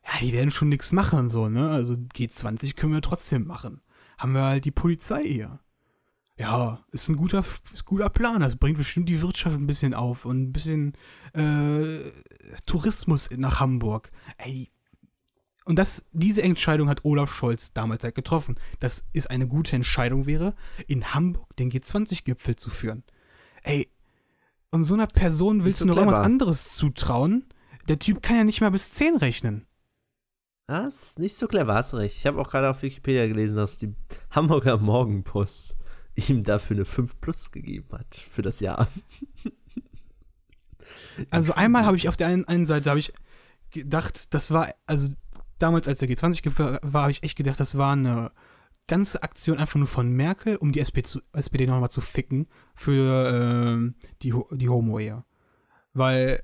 ja, 0.03 0.19
die 0.21 0.33
werden 0.33 0.51
schon 0.51 0.69
nichts 0.69 0.93
machen, 0.93 1.29
so, 1.29 1.49
ne? 1.49 1.69
Also 1.69 1.93
G20 1.93 2.75
können 2.75 2.93
wir 2.93 3.01
trotzdem 3.01 3.45
machen. 3.45 3.81
Haben 4.17 4.33
wir 4.33 4.43
halt 4.43 4.65
die 4.65 4.71
Polizei 4.71 5.23
hier 5.23 5.59
ja, 6.37 6.83
ist 6.91 7.09
ein 7.09 7.17
guter, 7.17 7.43
ist 7.73 7.85
guter 7.85 8.09
Plan. 8.09 8.41
Das 8.41 8.55
bringt 8.55 8.77
bestimmt 8.77 9.09
die 9.09 9.21
Wirtschaft 9.21 9.57
ein 9.57 9.67
bisschen 9.67 9.93
auf 9.93 10.25
und 10.25 10.43
ein 10.43 10.53
bisschen 10.53 10.93
äh, 11.33 12.11
Tourismus 12.65 13.29
nach 13.31 13.59
Hamburg. 13.59 14.09
Ey. 14.37 14.69
Und 15.67 15.75
das, 15.75 16.05
diese 16.13 16.43
Entscheidung 16.43 16.87
hat 16.87 17.03
Olaf 17.03 17.33
Scholz 17.33 17.73
damals 17.73 18.05
halt 18.05 18.15
getroffen. 18.15 18.55
Dass 18.79 19.05
es 19.11 19.27
eine 19.27 19.47
gute 19.47 19.75
Entscheidung 19.75 20.25
wäre, 20.25 20.55
in 20.87 21.13
Hamburg 21.13 21.53
den 21.57 21.69
G20-Gipfel 21.69 22.55
zu 22.55 22.69
führen. 22.69 23.03
Ey, 23.63 23.91
und 24.71 24.83
so 24.83 24.93
einer 24.93 25.07
Person 25.07 25.65
willst 25.65 25.79
so 25.79 25.85
du 25.85 25.89
noch 25.89 25.95
clever. 25.95 26.11
irgendwas 26.11 26.25
anderes 26.25 26.73
zutrauen? 26.75 27.45
Der 27.89 27.99
Typ 27.99 28.21
kann 28.21 28.37
ja 28.37 28.43
nicht 28.45 28.61
mal 28.61 28.71
bis 28.71 28.93
10 28.93 29.17
rechnen. 29.17 29.65
Das 30.67 31.03
ist 31.03 31.19
nicht 31.19 31.35
so 31.35 31.47
clever, 31.47 31.75
hast 31.75 31.93
recht. 31.93 32.15
Ich 32.17 32.25
habe 32.25 32.39
auch 32.39 32.49
gerade 32.49 32.69
auf 32.69 32.81
Wikipedia 32.81 33.27
gelesen, 33.27 33.57
dass 33.57 33.77
die 33.77 33.93
Hamburger 34.31 34.77
Morgenpost 34.77 35.77
ihm 36.15 36.45
dafür 36.45 36.77
eine 36.77 36.85
5 36.85 37.19
Plus 37.19 37.51
gegeben 37.51 37.87
hat 37.91 38.15
für 38.31 38.41
das 38.41 38.61
Jahr. 38.61 38.87
Also 41.29 41.53
einmal 41.53 41.85
habe 41.85 41.97
ich 41.97 42.07
auf 42.07 42.15
der 42.15 42.27
einen, 42.27 42.45
einen 42.45 42.65
Seite 42.65 42.89
habe 42.89 42.99
ich 42.99 43.13
gedacht, 43.71 44.33
das 44.33 44.51
war, 44.51 44.73
also 44.85 45.09
damals 45.59 45.87
als 45.87 45.99
der 45.99 46.09
G20 46.09 46.79
war, 46.81 47.01
habe 47.01 47.11
ich 47.11 47.23
echt 47.23 47.37
gedacht, 47.37 47.59
das 47.59 47.77
war 47.77 47.93
eine 47.93 48.31
ganze 48.87 49.21
Aktion 49.21 49.57
einfach 49.57 49.75
nur 49.75 49.87
von 49.87 50.09
Merkel, 50.09 50.55
um 50.55 50.71
die 50.71 50.79
SPD, 50.79 51.03
zu, 51.03 51.21
SPD 51.33 51.67
nochmal 51.67 51.91
zu 51.91 52.01
ficken 52.01 52.47
für 52.73 53.91
äh, 53.93 54.05
die, 54.21 54.33
die 54.51 54.69
Homo-Ehe. 54.69 55.23
Weil 55.93 56.43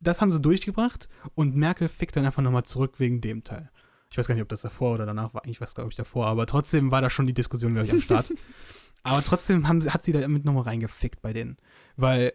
das 0.00 0.20
haben 0.20 0.32
sie 0.32 0.40
durchgebracht 0.40 1.08
und 1.34 1.56
Merkel 1.56 1.88
fickt 1.88 2.16
dann 2.16 2.26
einfach 2.26 2.42
nochmal 2.42 2.64
zurück 2.64 2.94
wegen 2.98 3.20
dem 3.20 3.44
Teil. 3.44 3.70
Ich 4.10 4.18
weiß 4.18 4.26
gar 4.26 4.34
nicht, 4.34 4.42
ob 4.42 4.48
das 4.48 4.62
davor 4.62 4.94
oder 4.94 5.06
danach 5.06 5.34
war. 5.34 5.42
Ich 5.46 5.60
weiß, 5.60 5.74
glaube 5.74 5.90
ich, 5.90 5.96
davor. 5.96 6.26
Aber 6.26 6.46
trotzdem 6.46 6.90
war 6.90 7.00
da 7.00 7.10
schon 7.10 7.26
die 7.26 7.34
Diskussion, 7.34 7.74
glaube 7.74 7.86
ich, 7.86 7.92
am 7.92 8.00
Start. 8.00 8.32
aber 9.02 9.22
trotzdem 9.22 9.68
haben, 9.68 9.80
hat 9.92 10.02
sie 10.02 10.12
da 10.12 10.20
damit 10.20 10.44
nochmal 10.44 10.64
reingefickt 10.64 11.22
bei 11.22 11.32
denen. 11.32 11.58
Weil 11.96 12.32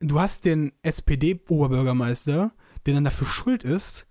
du 0.00 0.18
hast 0.18 0.44
den 0.44 0.72
SPD-Oberbürgermeister, 0.82 2.52
der 2.86 2.94
dann 2.94 3.04
dafür 3.04 3.26
schuld 3.26 3.64
ist, 3.64 4.07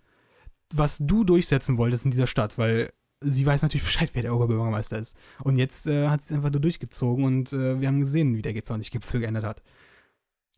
was 0.74 0.98
du 1.00 1.24
durchsetzen 1.24 1.78
wolltest 1.78 2.06
in 2.06 2.12
dieser 2.12 2.28
Stadt, 2.28 2.58
weil 2.58 2.94
sie 3.22 3.46
weiß 3.46 3.62
natürlich 3.62 3.86
Bescheid, 3.86 4.12
wer 4.14 4.22
der 4.22 4.36
Oberbürgermeister 4.36 5.00
ist. 5.00 5.18
Und 5.44 5.58
jetzt 5.58 5.88
äh, 5.88 6.08
hat 6.08 6.22
sie 6.22 6.28
es 6.28 6.32
einfach 6.34 6.52
nur 6.52 6.62
durchgezogen 6.62 7.26
und 7.26 7.54
äh, 7.54 7.80
wir 7.80 7.88
haben 7.88 8.00
gesehen, 8.00 8.36
wie 8.36 8.42
der 8.42 8.54
G20-Gipfel 8.54 9.22
geändert 9.22 9.44
hat. 9.44 9.64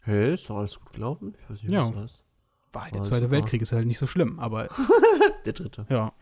Hey, 0.03 0.33
ist 0.33 0.49
doch 0.49 0.57
alles 0.57 0.79
gut 0.79 0.93
gelaufen? 0.93 1.35
Ich 1.37 1.49
weiß 1.49 1.63
nicht, 1.63 1.71
ja. 1.71 1.87
was 1.87 1.93
das 1.93 2.11
ist. 2.11 2.25
War 2.71 2.83
halt 2.83 2.95
der 2.95 3.01
Zweite 3.01 3.31
Weltkrieg 3.31 3.61
ist 3.61 3.71
halt 3.71 3.87
nicht 3.87 3.97
so 3.97 4.07
schlimm, 4.07 4.39
aber. 4.39 4.69
der 5.45 5.53
dritte. 5.53 5.85
Ja. 5.89 6.13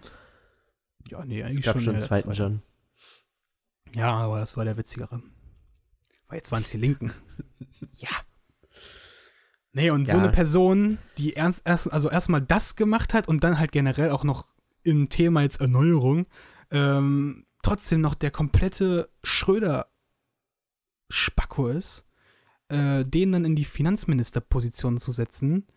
Ja, 1.10 1.26
nee, 1.26 1.44
eigentlich 1.44 1.60
es 1.60 1.66
gab 1.66 1.76
schon. 1.76 1.84
schon 1.84 1.96
einen 1.96 2.04
zweiten 2.04 2.32
John. 2.32 2.62
Ja, 3.94 4.12
aber 4.12 4.40
das 4.40 4.58
war 4.58 4.66
der 4.66 4.78
witzigere. 4.78 5.22
Weil 6.28 6.38
jetzt 6.38 6.52
waren 6.52 6.64
es 6.64 6.72
die 6.72 6.78
Linken. 6.78 7.12
ja. 7.94 8.10
Nee, 9.78 9.92
und 9.92 10.08
ja. 10.08 10.14
so 10.14 10.18
eine 10.18 10.32
Person, 10.32 10.98
die 11.20 11.34
erst, 11.34 11.62
erst, 11.64 11.94
also 11.94 12.10
erstmal 12.10 12.42
das 12.42 12.76
gemacht 12.76 13.14
hat 13.14 13.28
und 13.28 13.44
dann 13.44 13.60
halt 13.60 13.72
generell 13.72 14.10
auch 14.10 14.24
noch 14.24 14.48
im 14.82 15.08
Thema 15.08 15.44
jetzt 15.44 15.62
Erneuerung, 15.62 16.26
ähm, 16.72 17.46
trotzdem 17.62 18.02
noch 18.02 18.16
der 18.16 18.32
komplette 18.32 19.08
Schröder-Spacko 19.24 21.68
ist, 21.68 22.08
äh, 22.70 23.06
den 23.06 23.34
dann 23.34 23.46
in 23.46 23.56
die 23.56 23.66
Finanzministerposition 23.66 24.98
zu 24.98 25.12
setzen, 25.12 25.68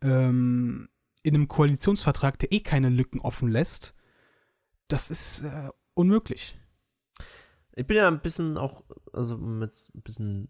ähm, 0.00 0.88
in 1.24 1.34
einem 1.34 1.48
Koalitionsvertrag, 1.48 2.38
der 2.38 2.52
eh 2.52 2.60
keine 2.60 2.88
Lücken 2.88 3.18
offen 3.18 3.50
lässt, 3.50 3.96
das 4.86 5.10
ist 5.10 5.42
äh, 5.42 5.70
unmöglich. 5.94 6.56
Ich 7.74 7.84
bin 7.84 7.96
ja 7.96 8.06
ein 8.06 8.22
bisschen 8.22 8.56
auch, 8.56 8.84
also 9.12 9.40
jetzt 9.60 9.92
ein 9.92 10.02
bisschen 10.02 10.48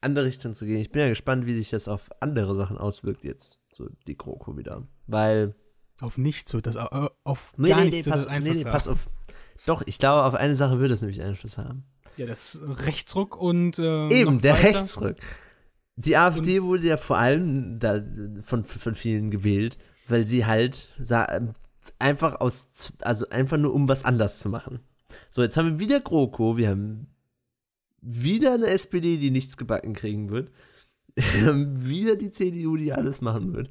andere 0.00 0.26
Richtung 0.26 0.54
zu 0.54 0.66
gehen, 0.66 0.78
ich 0.78 0.90
bin 0.90 1.02
ja 1.02 1.08
gespannt, 1.08 1.46
wie 1.46 1.56
sich 1.56 1.70
das 1.70 1.88
auf 1.88 2.10
andere 2.20 2.54
Sachen 2.54 2.78
auswirkt 2.78 3.24
jetzt, 3.24 3.60
so 3.72 3.88
die 4.06 4.16
GroKo 4.16 4.56
wieder. 4.56 4.86
Weil. 5.06 5.54
Auf 6.00 6.16
nichts 6.16 6.54
wird 6.54 6.68
das, 6.68 6.76
auf 6.76 7.54
nee, 7.56 7.70
gar 7.70 7.80
nee, 7.80 7.90
nichts 7.90 8.06
nee, 8.06 8.12
pass, 8.12 8.28
Einfluss 8.28 8.56
nee, 8.56 8.64
nee, 8.64 8.70
pass 8.70 8.86
auf. 8.86 9.10
Doch, 9.66 9.82
ich 9.84 9.98
glaube, 9.98 10.24
auf 10.24 10.34
eine 10.34 10.54
Sache 10.54 10.78
würde 10.78 10.94
es 10.94 11.00
nämlich 11.00 11.20
Einfluss 11.20 11.58
haben. 11.58 11.84
Ja, 12.16 12.26
das 12.26 12.60
Rechtsruck 12.86 13.36
und. 13.36 13.80
Äh, 13.80 14.08
Eben, 14.08 14.40
der 14.40 14.54
weiter. 14.54 14.68
Rechtsruck. 14.68 15.16
Die 15.96 16.16
AfD 16.16 16.62
wurde 16.62 16.86
ja 16.86 16.96
vor 16.96 17.18
allem 17.18 17.80
da 17.80 18.00
von, 18.42 18.64
von 18.64 18.94
vielen 18.94 19.32
gewählt, 19.32 19.78
weil 20.06 20.24
sie 20.26 20.46
halt 20.46 20.88
einfach 21.98 22.40
aus, 22.40 22.92
also 23.02 23.28
einfach 23.30 23.56
nur 23.56 23.74
um 23.74 23.88
was 23.88 24.04
anders 24.04 24.38
zu 24.38 24.48
machen. 24.48 24.78
So, 25.30 25.42
jetzt 25.42 25.56
haben 25.56 25.70
wir 25.72 25.78
wieder 25.80 25.98
GroKo, 25.98 26.56
wir 26.56 26.68
haben 26.68 27.08
wieder 28.00 28.54
eine 28.54 28.66
SPD, 28.68 29.16
die 29.16 29.30
nichts 29.30 29.56
gebacken 29.56 29.94
kriegen 29.94 30.30
wird. 30.30 30.50
Wir 31.14 31.46
haben 31.46 31.84
wieder 31.86 32.16
die 32.16 32.30
CDU, 32.30 32.76
die 32.76 32.92
alles 32.92 33.20
machen 33.20 33.54
wird. 33.54 33.70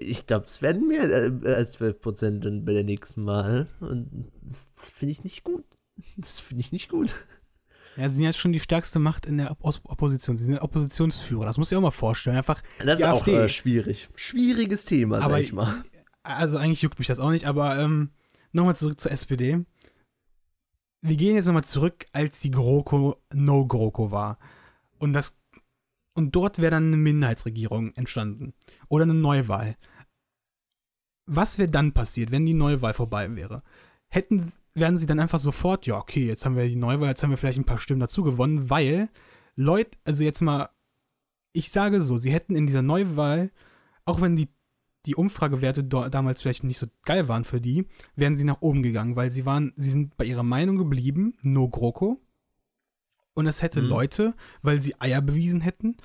Ich 0.00 0.26
glaube, 0.26 0.46
es 0.46 0.62
werden 0.62 0.86
mehr 0.86 1.04
äh, 1.44 1.54
als 1.54 1.72
12 1.72 2.00
Prozent 2.00 2.44
dann 2.44 2.64
bei 2.64 2.72
der 2.72 2.84
nächsten 2.84 3.26
Wahl. 3.26 3.68
Und 3.80 4.30
das, 4.42 4.72
das 4.72 4.88
finde 4.88 5.12
ich 5.12 5.24
nicht 5.24 5.44
gut. 5.44 5.64
Das 6.16 6.40
finde 6.40 6.60
ich 6.60 6.72
nicht 6.72 6.88
gut. 6.88 7.14
Ja, 7.96 8.08
sie 8.08 8.16
sind 8.16 8.24
jetzt 8.24 8.38
schon 8.38 8.52
die 8.52 8.60
stärkste 8.60 9.00
Macht 9.00 9.26
in 9.26 9.38
der 9.38 9.50
Opp 9.50 9.80
Opposition. 9.84 10.36
Sie 10.36 10.44
sind 10.44 10.60
Oppositionsführer. 10.60 11.44
Das 11.44 11.58
muss 11.58 11.70
ich 11.72 11.76
auch 11.76 11.82
mal 11.82 11.90
vorstellen. 11.90 12.36
Einfach 12.36 12.62
Das 12.78 13.00
ist 13.00 13.04
auch 13.04 13.26
äh, 13.26 13.48
schwierig. 13.48 14.08
Schwieriges 14.14 14.84
Thema, 14.84 15.18
Aber 15.18 15.34
sag 15.34 15.40
ich 15.42 15.52
mal. 15.52 15.82
also 16.22 16.56
eigentlich 16.56 16.80
juckt 16.82 16.98
mich 16.98 17.08
das 17.08 17.18
auch 17.18 17.30
nicht, 17.30 17.46
aber 17.46 17.78
ähm, 17.78 18.10
nochmal 18.52 18.76
zurück 18.76 19.00
zur 19.00 19.10
SPD. 19.10 19.64
Wir 21.00 21.16
gehen 21.16 21.36
jetzt 21.36 21.46
nochmal 21.46 21.64
zurück, 21.64 22.06
als 22.12 22.40
die 22.40 22.50
GroKo 22.50 23.16
No 23.32 23.66
GroKo 23.66 24.10
war. 24.10 24.38
Und 24.98 25.12
das 25.12 25.38
und 26.18 26.34
dort 26.34 26.58
wäre 26.58 26.72
dann 26.72 26.88
eine 26.88 26.96
Minderheitsregierung 26.96 27.92
entstanden. 27.94 28.52
Oder 28.88 29.04
eine 29.04 29.14
Neuwahl. 29.14 29.76
Was 31.26 31.58
wäre 31.58 31.70
dann 31.70 31.92
passiert, 31.92 32.32
wenn 32.32 32.44
die 32.44 32.54
Neuwahl 32.54 32.92
vorbei 32.92 33.32
wäre? 33.36 33.62
Hätten, 34.08 34.44
wären 34.74 34.98
sie 34.98 35.06
dann 35.06 35.20
einfach 35.20 35.38
sofort, 35.38 35.86
ja, 35.86 35.96
okay, 35.96 36.26
jetzt 36.26 36.44
haben 36.44 36.56
wir 36.56 36.66
die 36.66 36.74
Neuwahl, 36.74 37.10
jetzt 37.10 37.22
haben 37.22 37.30
wir 37.30 37.36
vielleicht 37.36 37.58
ein 37.58 37.64
paar 37.64 37.78
Stimmen 37.78 38.00
dazu 38.00 38.24
gewonnen, 38.24 38.68
weil 38.68 39.10
Leute, 39.54 39.96
also 40.02 40.24
jetzt 40.24 40.40
mal, 40.40 40.70
ich 41.52 41.70
sage 41.70 42.02
so, 42.02 42.18
sie 42.18 42.32
hätten 42.32 42.56
in 42.56 42.66
dieser 42.66 42.82
Neuwahl, 42.82 43.52
auch 44.04 44.20
wenn 44.20 44.34
die 44.34 44.48
die 45.06 45.14
Umfragewerte 45.14 45.84
damals 45.84 46.42
vielleicht 46.42 46.64
nicht 46.64 46.78
so 46.78 46.86
geil 47.04 47.28
waren 47.28 47.44
für 47.44 47.60
die, 47.60 47.86
wären 48.16 48.36
sie 48.36 48.44
nach 48.44 48.60
oben 48.60 48.82
gegangen, 48.82 49.16
weil 49.16 49.30
sie 49.30 49.46
waren, 49.46 49.72
sie 49.76 49.90
sind 49.90 50.16
bei 50.16 50.24
ihrer 50.24 50.42
Meinung 50.42 50.76
geblieben, 50.76 51.34
no 51.42 51.68
GroKo. 51.68 52.20
Und 53.34 53.46
es 53.46 53.62
hätte 53.62 53.80
Mhm. 53.82 53.88
Leute, 53.88 54.34
weil 54.62 54.80
sie 54.80 55.00
Eier 55.00 55.22
bewiesen 55.22 55.60
hätten, 55.60 55.96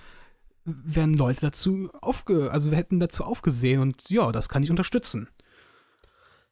wären 0.65 1.15
Leute 1.15 1.41
dazu 1.41 1.89
aufge, 2.01 2.51
also 2.51 2.71
wir 2.71 2.77
hätten 2.77 2.99
dazu 2.99 3.23
aufgesehen 3.23 3.81
und 3.81 4.09
ja, 4.09 4.31
das 4.31 4.47
kann 4.49 4.63
ich 4.63 4.69
unterstützen. 4.69 5.27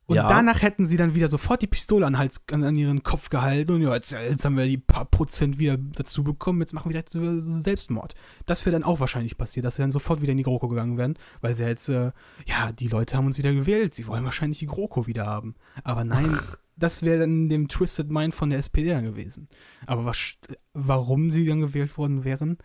Und 0.08 0.16
Ja. 0.16 0.28
danach 0.28 0.62
hätten 0.62 0.88
sie 0.88 0.98
dann 0.98 1.16
wieder 1.16 1.28
sofort 1.30 1.62
die 1.62 1.68
Pistole 1.68 2.06
an, 2.06 2.18
Hals, 2.18 2.44
an, 2.52 2.76
ihren 2.76 3.02
Kopf 3.04 3.30
gehalten 3.30 3.72
und 3.72 3.82
ja, 3.82 3.94
jetzt, 3.94 4.12
jetzt 4.12 4.44
haben 4.44 4.58
wir 4.58 4.66
die 4.66 4.78
paar 4.78 5.06
Prozent 5.06 5.58
wieder 5.58 5.78
dazu 5.78 6.24
bekommen, 6.24 6.60
jetzt 6.60 6.74
machen 6.74 6.90
wir 6.92 6.98
jetzt 6.98 7.14
Selbstmord. 7.14 8.16
Das 8.46 8.66
wäre 8.66 8.74
dann 8.74 8.84
auch 8.84 9.00
wahrscheinlich 9.00 9.38
passiert, 9.38 9.66
dass 9.66 9.76
sie 9.78 9.84
dann 9.84 9.92
sofort 9.92 10.22
wieder 10.22 10.32
in 10.32 10.38
die 10.38 10.44
GroKo 10.44 10.68
gegangen 10.68 10.98
wären, 10.98 11.18
weil 11.40 11.56
sie 11.56 11.64
jetzt, 11.66 11.88
äh, 11.90 12.12
ja, 12.46 12.72
die 12.74 12.88
Leute 12.88 13.16
haben 13.16 13.26
uns 13.28 13.38
wieder 13.38 13.54
gewählt, 13.54 13.94
sie 13.94 14.08
wollen 14.08 14.26
wahrscheinlich 14.26 14.60
die 14.60 14.66
GroKo 14.66 15.08
wieder 15.08 15.28
haben. 15.28 15.56
Aber 15.84 16.04
nein, 16.04 16.38
das 16.76 17.04
wäre 17.04 17.20
dann 17.20 17.48
dem 17.48 17.68
Twisted 17.68 18.10
Mind 18.10 18.34
von 18.34 18.50
der 18.50 18.60
SPD 18.60 18.90
dann 18.90 19.06
gewesen. 19.06 19.48
Aber 19.86 20.04
was, 20.06 20.34
warum 20.74 21.32
sie 21.32 21.46
dann 21.46 21.62
gewählt 21.62 21.98
worden 21.98 22.24
wären, 22.26 22.58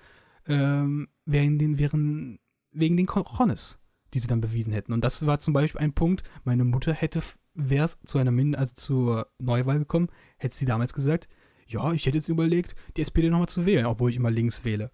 ähm, 0.48 1.08
wegen 1.26 1.58
den, 1.58 1.78
wären, 1.78 2.38
wegen 2.72 2.96
den 2.96 3.06
Cojones, 3.06 3.78
die 4.16 4.20
sie 4.20 4.28
dann 4.28 4.40
bewiesen 4.40 4.72
hätten. 4.72 4.94
Und 4.94 5.02
das 5.02 5.26
war 5.26 5.40
zum 5.40 5.52
Beispiel 5.52 5.82
ein 5.82 5.92
Punkt, 5.92 6.22
meine 6.42 6.64
Mutter 6.64 6.94
hätte, 6.94 7.22
wäre 7.52 7.84
es 7.84 7.98
zu 8.06 8.16
einer 8.16 8.30
Min 8.30 8.54
also 8.54 8.74
zur 8.74 9.30
Neuwahl 9.38 9.78
gekommen, 9.78 10.08
hätte 10.38 10.56
sie 10.56 10.64
damals 10.64 10.94
gesagt, 10.94 11.28
ja, 11.66 11.92
ich 11.92 12.06
hätte 12.06 12.16
jetzt 12.16 12.28
überlegt, 12.28 12.74
die 12.96 13.02
SPD 13.02 13.28
nochmal 13.28 13.48
zu 13.48 13.66
wählen, 13.66 13.84
obwohl 13.84 14.08
ich 14.08 14.16
immer 14.16 14.30
links 14.30 14.64
wähle. 14.64 14.90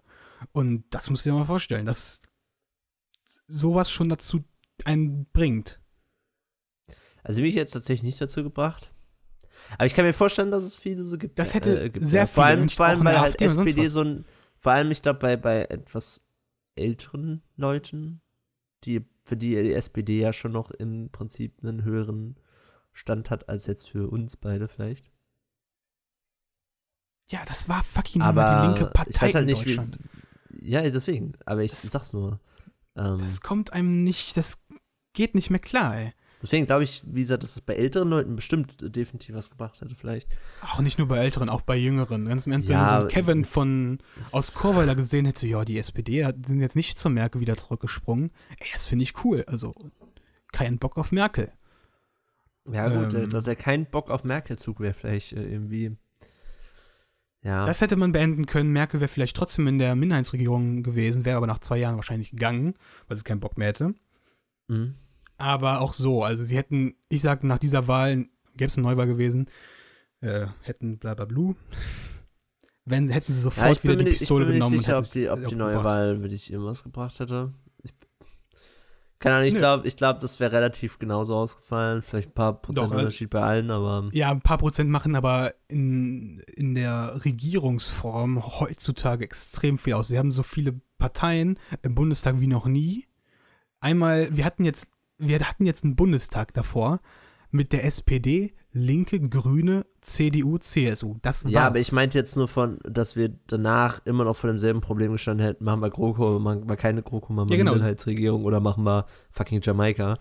Und 0.51 0.83
das 0.89 1.09
musst 1.09 1.25
du 1.25 1.29
dir 1.29 1.37
mal 1.37 1.45
vorstellen, 1.45 1.85
dass 1.85 2.19
sowas 3.47 3.89
schon 3.89 4.09
dazu 4.09 4.43
einen 4.83 5.25
bringt. 5.31 5.79
Also 7.23 7.41
mich 7.41 7.55
jetzt 7.55 7.71
tatsächlich 7.71 8.03
nicht 8.03 8.19
dazu 8.19 8.43
gebracht. 8.43 8.91
Aber 9.75 9.85
ich 9.85 9.93
kann 9.93 10.03
mir 10.03 10.13
vorstellen, 10.13 10.51
dass 10.51 10.63
es 10.63 10.75
viele 10.75 11.05
so 11.05 11.17
gibt. 11.17 11.39
Das 11.39 11.53
hätte 11.53 11.81
äh, 11.81 11.89
gibt, 11.89 12.05
sehr 12.05 12.23
ja. 12.23 12.27
Vor 12.27 12.43
viele, 12.43 12.57
allem, 12.57 12.69
vor 12.69 12.85
allem 12.87 13.05
der 13.05 13.21
halt 13.21 13.41
SPD 13.41 13.87
so 13.87 14.01
ein, 14.01 14.25
vor 14.57 14.73
allem, 14.73 14.91
ich 14.91 15.01
glaube, 15.01 15.19
bei, 15.19 15.37
bei 15.37 15.61
etwas 15.63 16.25
älteren 16.75 17.41
Leuten, 17.55 18.22
die, 18.85 19.05
für 19.25 19.37
die 19.37 19.55
die 19.55 19.73
SPD 19.73 20.19
ja 20.19 20.33
schon 20.33 20.51
noch 20.51 20.71
im 20.71 21.09
Prinzip 21.11 21.59
einen 21.63 21.83
höheren 21.83 22.37
Stand 22.91 23.29
hat, 23.29 23.49
als 23.49 23.65
jetzt 23.67 23.89
für 23.89 24.09
uns 24.09 24.37
beide 24.37 24.67
vielleicht. 24.67 25.11
Ja, 27.29 27.43
das 27.45 27.69
war 27.69 27.83
fucking 27.83 28.21
Aber 28.21 28.43
die 28.45 28.67
linke 28.67 28.85
ich 28.87 28.93
Partei 28.93 29.27
weiß 29.27 29.35
halt 29.35 29.43
in 29.43 29.45
nicht, 29.47 29.65
wie, 29.65 29.75
Deutschland. 29.75 29.97
ja, 30.61 30.81
deswegen. 30.89 31.33
Aber 31.45 31.63
ich 31.63 31.71
Das- 31.71 31.81
sag's 31.83 32.13
nur. 32.13 32.39
Ähm, 32.95 33.17
Das 33.19 33.41
kommt 33.41 33.73
einem 33.73 34.03
nicht, 34.03 34.37
das 34.37 34.63
geht 35.13 35.33
nicht 35.35 35.49
mehr 35.49 35.59
klar, 35.59 35.97
ey. 35.97 36.13
Deswegen 36.43 36.67
glaube 36.67 36.83
ich, 36.83 37.01
wie 37.05 37.21
gesagt, 37.21 37.41
dass 37.41 37.55
es 37.55 37.61
bei 37.61 37.73
älteren 37.73 38.09
Leuten 38.09 38.35
bestimmt 38.35 38.75
definitiv 38.95 39.33
was 39.33 39.49
gebracht 39.49 39.81
hätte, 39.81 39.95
vielleicht. 39.95 40.27
Auch 40.61 40.79
nicht 40.81 40.99
nur 40.99 41.07
bei 41.07 41.17
Älteren, 41.17 41.49
auch 41.49 41.61
bei 41.61 41.75
Jüngeren. 41.75 42.25
Ganz 42.25 42.45
im 42.45 42.51
Ernst, 42.51 42.67
wenn 42.67 42.75
Ja, 42.75 42.97
du 42.97 43.01
so 43.03 43.07
Kevin 43.07 43.45
von 43.45 43.97
aus 44.31 44.53
Chorweiler 44.53 44.93
gesehen 44.95 45.25
hätte, 45.25 45.47
ja, 45.47 45.65
die 45.65 45.79
SPD 45.79 46.25
hat, 46.25 46.45
sind 46.45 46.59
jetzt 46.61 46.75
nicht 46.75 46.99
zur 46.99 47.09
Merkel 47.11 47.41
wieder 47.41 47.57
zurückgesprungen. 47.57 48.31
Ey, 48.59 48.67
das 48.73 48.85
finde 48.85 49.03
ich 49.03 49.23
cool. 49.25 49.43
Also, 49.47 49.73
kein 50.51 50.77
Bock 50.77 50.97
auf 50.97 51.11
Merkel. 51.11 51.51
Ja, 52.71 52.87
gut, 52.89 53.13
Ähm. 53.13 53.29
der, 53.31 53.41
der 53.41 53.55
kein 53.55 53.85
Bock 53.89 54.09
auf 54.09 54.23
Merkel-Zug 54.23 54.79
wäre 54.79 54.93
vielleicht 54.93 55.33
äh, 55.33 55.43
irgendwie. 55.43 55.97
Ja. 57.41 57.65
Das 57.65 57.81
hätte 57.81 57.97
man 57.97 58.13
beenden 58.13 58.45
können. 58.45 58.71
Merkel 58.71 59.01
wäre 59.01 59.09
vielleicht 59.09 59.35
trotzdem 59.35 59.67
in 59.67 59.77
der 59.77 59.95
Minderheitsregierung 59.95 60.81
gewesen, 60.81 61.25
wäre 61.25 61.35
aber 61.35 61.47
nach 61.47 61.59
zwei 61.59 61.77
Jahren 61.77 61.97
wahrscheinlich 61.97 62.31
gegangen, 62.31 62.75
weil 63.07 63.17
sie 63.17 63.23
keinen 63.23 63.41
Bock 63.41 63.57
mehr 63.57 63.67
hätte. 63.67 63.93
Mhm. 64.69 64.95
Aber 65.43 65.81
auch 65.81 65.91
so, 65.91 66.23
also 66.23 66.45
sie 66.45 66.55
hätten, 66.55 66.95
ich 67.09 67.21
sag, 67.21 67.43
nach 67.43 67.57
dieser 67.57 67.89
Wahl, 67.89 68.27
gäbe 68.55 68.67
es 68.67 68.77
eine 68.77 68.87
Neuwahl 68.87 69.07
gewesen, 69.07 69.47
äh, 70.21 70.47
hätten 70.61 70.97
bla 70.99 71.15
bla 71.15 71.25
blu. 71.25 71.55
Wenn, 72.85 73.09
hätten 73.09 73.33
sie 73.33 73.39
Ja, 73.39 73.43
sofort 73.43 73.71
ich 73.73 73.81
bin 73.81 73.91
wieder 73.91 73.97
die 73.99 74.03
nicht, 74.05 74.13
ich 74.13 74.19
Pistole 74.19 74.45
bin 74.45 74.53
mir 74.53 74.59
nicht 74.59 74.69
genommen 74.69 74.79
sicher, 74.79 74.97
ob 74.97 75.11
die, 75.11 75.29
ob 75.29 75.49
die 75.49 75.55
neue. 75.55 75.83
Wahl 75.83 76.21
wirklich 76.21 76.51
irgendwas 76.51 76.83
gebracht 76.83 77.19
hätte. 77.19 77.53
Ich, 77.81 77.91
keine 79.19 79.35
Ahnung, 79.35 79.47
ich 79.49 79.55
glaube, 79.55 79.85
ich 79.85 79.97
glaub, 79.97 80.21
das 80.21 80.39
wäre 80.39 80.53
relativ 80.53 80.97
genauso 80.97 81.35
ausgefallen. 81.35 82.01
Vielleicht 82.01 82.29
ein 82.29 82.33
paar 82.33 82.61
Prozent 82.61 82.89
Doch, 82.89 82.93
äh, 82.93 82.99
Unterschied 82.99 83.29
bei 83.29 83.41
allen, 83.41 83.69
aber 83.69 84.09
Ja, 84.13 84.31
ein 84.31 84.41
paar 84.41 84.59
Prozent 84.59 84.89
machen 84.89 85.15
aber 85.17 85.53
in, 85.67 86.39
in 86.55 86.73
der 86.73 87.19
Regierungsform 87.25 88.59
heutzutage 88.59 89.25
extrem 89.25 89.77
viel 89.77 89.93
aus. 89.93 90.09
Wir 90.09 90.19
haben 90.19 90.31
so 90.31 90.43
viele 90.43 90.79
Parteien 90.97 91.59
im 91.81 91.95
Bundestag 91.95 92.39
wie 92.39 92.47
noch 92.47 92.65
nie. 92.65 93.07
Einmal, 93.81 94.35
wir 94.35 94.45
hatten 94.45 94.63
jetzt, 94.63 94.89
wir 95.17 95.39
hatten 95.39 95.65
jetzt 95.65 95.83
einen 95.83 95.95
Bundestag 95.95 96.53
davor 96.53 96.99
mit 97.51 97.71
der 97.71 97.85
SPD, 97.85 98.53
Linke, 98.71 99.19
Grüne, 99.21 99.85
CDU, 100.01 100.57
CSU. 100.57 101.17
Das 101.21 101.45
war's. 101.45 101.53
ja, 101.53 101.67
aber 101.67 101.79
ich 101.79 101.91
meinte 101.91 102.17
jetzt 102.17 102.35
nur 102.35 102.47
von, 102.47 102.79
dass 102.83 103.15
wir 103.15 103.29
danach 103.45 104.03
immer 104.05 104.23
noch 104.23 104.35
vor 104.35 104.49
demselben 104.49 104.81
Problem 104.81 105.11
gestanden 105.11 105.45
hätten. 105.45 105.63
Machen 105.63 105.81
wir 105.81 105.91
GroKo, 105.91 106.39
machen 106.39 106.67
wir 106.67 106.77
keine 106.77 107.03
GroKo, 107.03 107.31
machen 107.31 107.49
wir 107.49 107.55
Ja, 107.55 107.63
genau. 107.63 107.73
Minderheitsregierung 107.73 108.43
oder 108.43 108.59
machen 108.59 108.83
wir 108.83 109.05
fucking 109.29 109.61
Jamaika. 109.61 110.17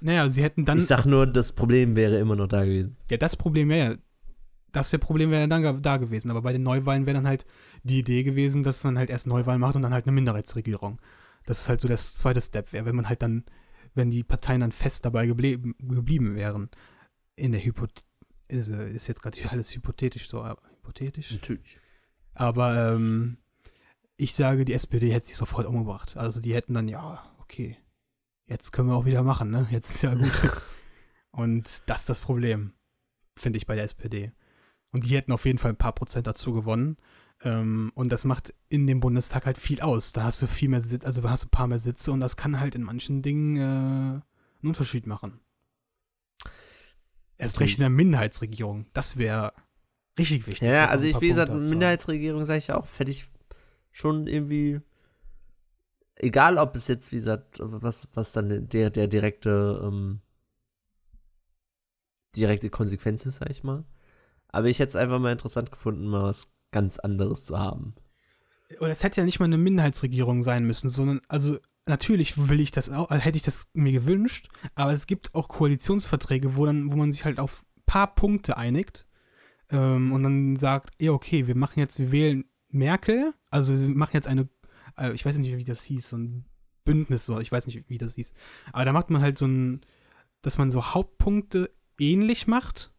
Naja, 0.00 0.28
sie 0.28 0.42
hätten 0.42 0.64
dann. 0.64 0.78
ich 0.78 0.86
sag 0.86 1.06
nur, 1.06 1.26
das 1.26 1.52
Problem 1.52 1.96
wäre 1.96 2.18
immer 2.18 2.36
noch 2.36 2.46
da 2.46 2.64
gewesen. 2.64 2.96
Ja, 3.10 3.16
das 3.16 3.34
Problem 3.34 3.68
wäre 3.68 3.90
ja, 3.92 3.96
das 4.72 4.96
Problem 4.98 5.30
wäre 5.30 5.48
dann 5.48 5.82
da 5.82 5.96
gewesen. 5.96 6.30
Aber 6.30 6.42
bei 6.42 6.52
den 6.52 6.62
Neuwahlen 6.62 7.06
wäre 7.06 7.16
dann 7.16 7.26
halt 7.26 7.46
die 7.82 8.00
Idee 8.00 8.22
gewesen, 8.22 8.62
dass 8.62 8.84
man 8.84 8.98
halt 8.98 9.10
erst 9.10 9.26
Neuwahlen 9.26 9.60
macht 9.60 9.74
und 9.74 9.82
dann 9.82 9.94
halt 9.94 10.06
eine 10.06 10.12
Minderheitsregierung. 10.12 11.00
Das 11.46 11.60
ist 11.60 11.68
halt 11.68 11.80
so 11.80 11.88
das 11.88 12.16
zweite 12.16 12.40
Step 12.40 12.72
wäre, 12.72 12.84
wenn 12.84 12.96
man 12.96 13.08
halt 13.08 13.22
dann, 13.22 13.44
wenn 13.96 14.10
die 14.10 14.22
Parteien 14.22 14.60
dann 14.60 14.72
fest 14.72 15.04
dabei 15.04 15.26
geblieben, 15.26 15.74
geblieben 15.78 16.36
wären. 16.36 16.70
In 17.34 17.52
der 17.52 17.64
Hypothese, 17.64 18.04
ist, 18.48 18.68
äh, 18.68 18.90
ist 18.90 19.08
jetzt 19.08 19.22
gerade 19.22 19.38
alles 19.50 19.74
hypothetisch 19.74 20.28
so, 20.28 20.42
aber 20.42 20.62
hypothetisch. 20.70 21.32
Natürlich. 21.32 21.80
Aber 22.34 22.94
ähm, 22.94 23.38
ich 24.16 24.34
sage, 24.34 24.64
die 24.64 24.74
SPD 24.74 25.12
hätte 25.12 25.26
sich 25.26 25.36
sofort 25.36 25.66
umgebracht. 25.66 26.16
Also 26.16 26.40
die 26.40 26.54
hätten 26.54 26.74
dann, 26.74 26.88
ja, 26.88 27.24
okay, 27.38 27.78
jetzt 28.46 28.72
können 28.72 28.88
wir 28.88 28.96
auch 28.96 29.06
wieder 29.06 29.22
machen, 29.22 29.50
ne? 29.50 29.66
Jetzt 29.70 29.90
ist 29.90 30.02
ja 30.02 30.14
gut. 30.14 30.62
Und 31.30 31.82
das 31.86 32.02
ist 32.02 32.08
das 32.08 32.20
Problem, 32.20 32.72
finde 33.38 33.58
ich, 33.58 33.66
bei 33.66 33.74
der 33.74 33.84
SPD. 33.84 34.32
Und 34.92 35.04
die 35.04 35.16
hätten 35.16 35.32
auf 35.32 35.44
jeden 35.44 35.58
Fall 35.58 35.72
ein 35.72 35.78
paar 35.78 35.94
Prozent 35.94 36.26
dazu 36.26 36.52
gewonnen. 36.52 36.96
Ähm, 37.42 37.92
und 37.94 38.10
das 38.10 38.24
macht 38.24 38.54
in 38.68 38.86
dem 38.86 39.00
Bundestag 39.00 39.46
halt 39.46 39.58
viel 39.58 39.80
aus. 39.80 40.12
Da 40.12 40.24
hast 40.24 40.42
du 40.42 40.46
viel 40.46 40.68
mehr 40.68 40.80
Sitze, 40.80 41.06
also 41.06 41.20
da 41.20 41.30
hast 41.30 41.44
du 41.44 41.46
ein 41.48 41.50
paar 41.50 41.66
mehr 41.66 41.78
Sitze 41.78 42.12
und 42.12 42.20
das 42.20 42.36
kann 42.36 42.60
halt 42.60 42.74
in 42.74 42.82
manchen 42.82 43.22
Dingen 43.22 43.56
äh, 43.56 43.60
einen 43.60 44.22
Unterschied 44.62 45.06
machen. 45.06 45.40
Erst 47.38 47.60
recht 47.60 47.76
in 47.76 47.82
der 47.82 47.90
Minderheitsregierung. 47.90 48.86
Das 48.94 49.18
wäre 49.18 49.52
richtig 50.18 50.46
wichtig. 50.46 50.66
Ja, 50.66 50.88
also 50.88 51.06
ich, 51.06 51.20
wie 51.20 51.28
gesagt, 51.28 51.52
Punkte. 51.52 51.70
Minderheitsregierung 51.70 52.46
sage 52.46 52.58
ich 52.58 52.72
auch, 52.72 52.86
hätte 52.96 53.10
ich 53.10 53.26
schon 53.92 54.26
irgendwie, 54.26 54.80
egal 56.14 56.56
ob 56.56 56.74
es 56.76 56.88
jetzt, 56.88 57.12
wie 57.12 57.16
gesagt, 57.16 57.58
was, 57.60 58.08
was 58.14 58.32
dann 58.32 58.68
der, 58.68 58.88
der 58.88 59.06
direkte, 59.06 59.82
ähm, 59.84 60.20
direkte 62.34 62.70
Konsequenz 62.70 63.26
ist, 63.26 63.36
sag 63.36 63.50
ich 63.50 63.62
mal. 63.62 63.84
Aber 64.48 64.68
ich 64.68 64.78
hätte 64.78 64.88
es 64.88 64.96
einfach 64.96 65.18
mal 65.18 65.32
interessant 65.32 65.70
gefunden, 65.70 66.06
mal 66.06 66.22
was 66.22 66.48
ganz 66.76 66.98
anderes 66.98 67.46
zu 67.46 67.58
haben. 67.58 67.94
oder 68.80 68.90
es 68.90 69.02
hätte 69.02 69.22
ja 69.22 69.24
nicht 69.24 69.38
mal 69.38 69.46
eine 69.46 69.56
Minderheitsregierung 69.56 70.42
sein 70.42 70.66
müssen, 70.66 70.90
sondern, 70.90 71.22
also 71.26 71.56
natürlich 71.86 72.48
will 72.50 72.60
ich 72.60 72.70
das 72.70 72.90
auch, 72.90 73.10
hätte 73.10 73.38
ich 73.38 73.44
das 73.44 73.68
mir 73.72 73.92
gewünscht, 73.92 74.48
aber 74.74 74.92
es 74.92 75.06
gibt 75.06 75.34
auch 75.34 75.48
Koalitionsverträge, 75.48 76.54
wo 76.56 76.66
dann, 76.66 76.90
wo 76.90 76.96
man 76.96 77.12
sich 77.12 77.24
halt 77.24 77.38
auf 77.38 77.64
ein 77.78 77.82
paar 77.86 78.14
Punkte 78.14 78.58
einigt 78.58 79.06
ähm, 79.70 80.12
und 80.12 80.22
dann 80.22 80.56
sagt, 80.56 80.90
ja, 81.00 81.12
okay, 81.12 81.46
wir 81.46 81.56
machen 81.56 81.80
jetzt, 81.80 81.98
wir 81.98 82.12
wählen 82.12 82.44
Merkel, 82.68 83.32
also 83.50 83.78
wir 83.80 83.88
machen 83.88 84.14
jetzt 84.14 84.28
eine, 84.28 84.50
äh, 84.98 85.12
ich 85.14 85.24
weiß 85.24 85.38
nicht, 85.38 85.56
wie 85.56 85.64
das 85.64 85.82
hieß, 85.84 86.10
so 86.10 86.18
ein 86.18 86.44
Bündnis, 86.84 87.24
so, 87.24 87.40
ich 87.40 87.50
weiß 87.50 87.66
nicht, 87.68 87.88
wie 87.88 87.98
das 87.98 88.16
hieß. 88.16 88.34
Aber 88.72 88.84
da 88.84 88.92
macht 88.92 89.08
man 89.08 89.22
halt 89.22 89.38
so 89.38 89.46
ein, 89.46 89.80
dass 90.42 90.58
man 90.58 90.70
so 90.70 90.92
Hauptpunkte 90.92 91.70
ähnlich 91.98 92.46
macht, 92.46 92.92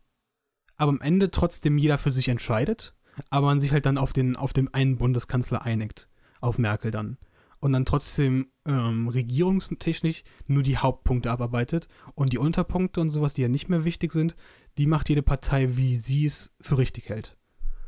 aber 0.77 0.89
am 0.89 1.01
Ende 1.01 1.29
trotzdem 1.29 1.77
jeder 1.77 1.99
für 1.99 2.11
sich 2.11 2.29
entscheidet, 2.29 2.96
aber 3.29 3.47
man 3.47 3.59
sich 3.59 3.71
halt 3.71 3.85
dann 3.85 3.97
auf 3.97 4.13
den, 4.13 4.35
auf 4.35 4.53
den 4.53 4.73
einen 4.73 4.97
Bundeskanzler 4.97 5.63
einigt, 5.63 6.09
auf 6.41 6.57
Merkel 6.57 6.91
dann. 6.91 7.17
Und 7.59 7.73
dann 7.73 7.85
trotzdem 7.85 8.51
ähm, 8.65 9.07
regierungstechnisch 9.07 10.23
nur 10.45 10.61
die 10.61 10.77
Hauptpunkte 10.77 11.31
abarbeitet 11.31 11.87
und 12.13 12.31
die 12.31 12.37
Unterpunkte 12.37 13.01
und 13.01 13.09
sowas, 13.09 13.33
die 13.33 13.41
ja 13.41 13.47
nicht 13.47 13.67
mehr 13.67 13.83
wichtig 13.83 14.13
sind, 14.13 14.35
die 14.77 14.85
macht 14.85 15.09
jede 15.09 15.23
Partei, 15.23 15.75
wie 15.75 15.95
sie 15.95 16.25
es 16.25 16.55
für 16.61 16.77
richtig 16.77 17.09
hält. 17.09 17.35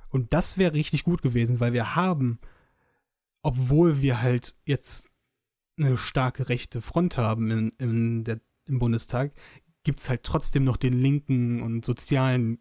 Und 0.10 0.34
das 0.34 0.58
wäre 0.58 0.74
richtig 0.74 1.04
gut 1.04 1.22
gewesen, 1.22 1.60
weil 1.60 1.74
wir 1.74 1.96
haben, 1.96 2.40
obwohl 3.44 4.02
wir 4.02 4.22
halt 4.22 4.56
jetzt 4.66 5.12
eine 5.78 5.98
starke 5.98 6.50
rechte 6.50 6.82
Front 6.82 7.18
haben 7.18 7.52
in, 7.52 7.70
in 7.78 8.24
der, 8.24 8.42
im 8.66 8.80
Bundestag, 8.80 9.34
gibt 9.84 10.00
es 10.00 10.10
halt 10.10 10.24
trotzdem 10.24 10.64
noch 10.64 10.78
den 10.78 10.94
linken 10.94 11.62
und 11.62 11.86
sozialen 11.86 12.60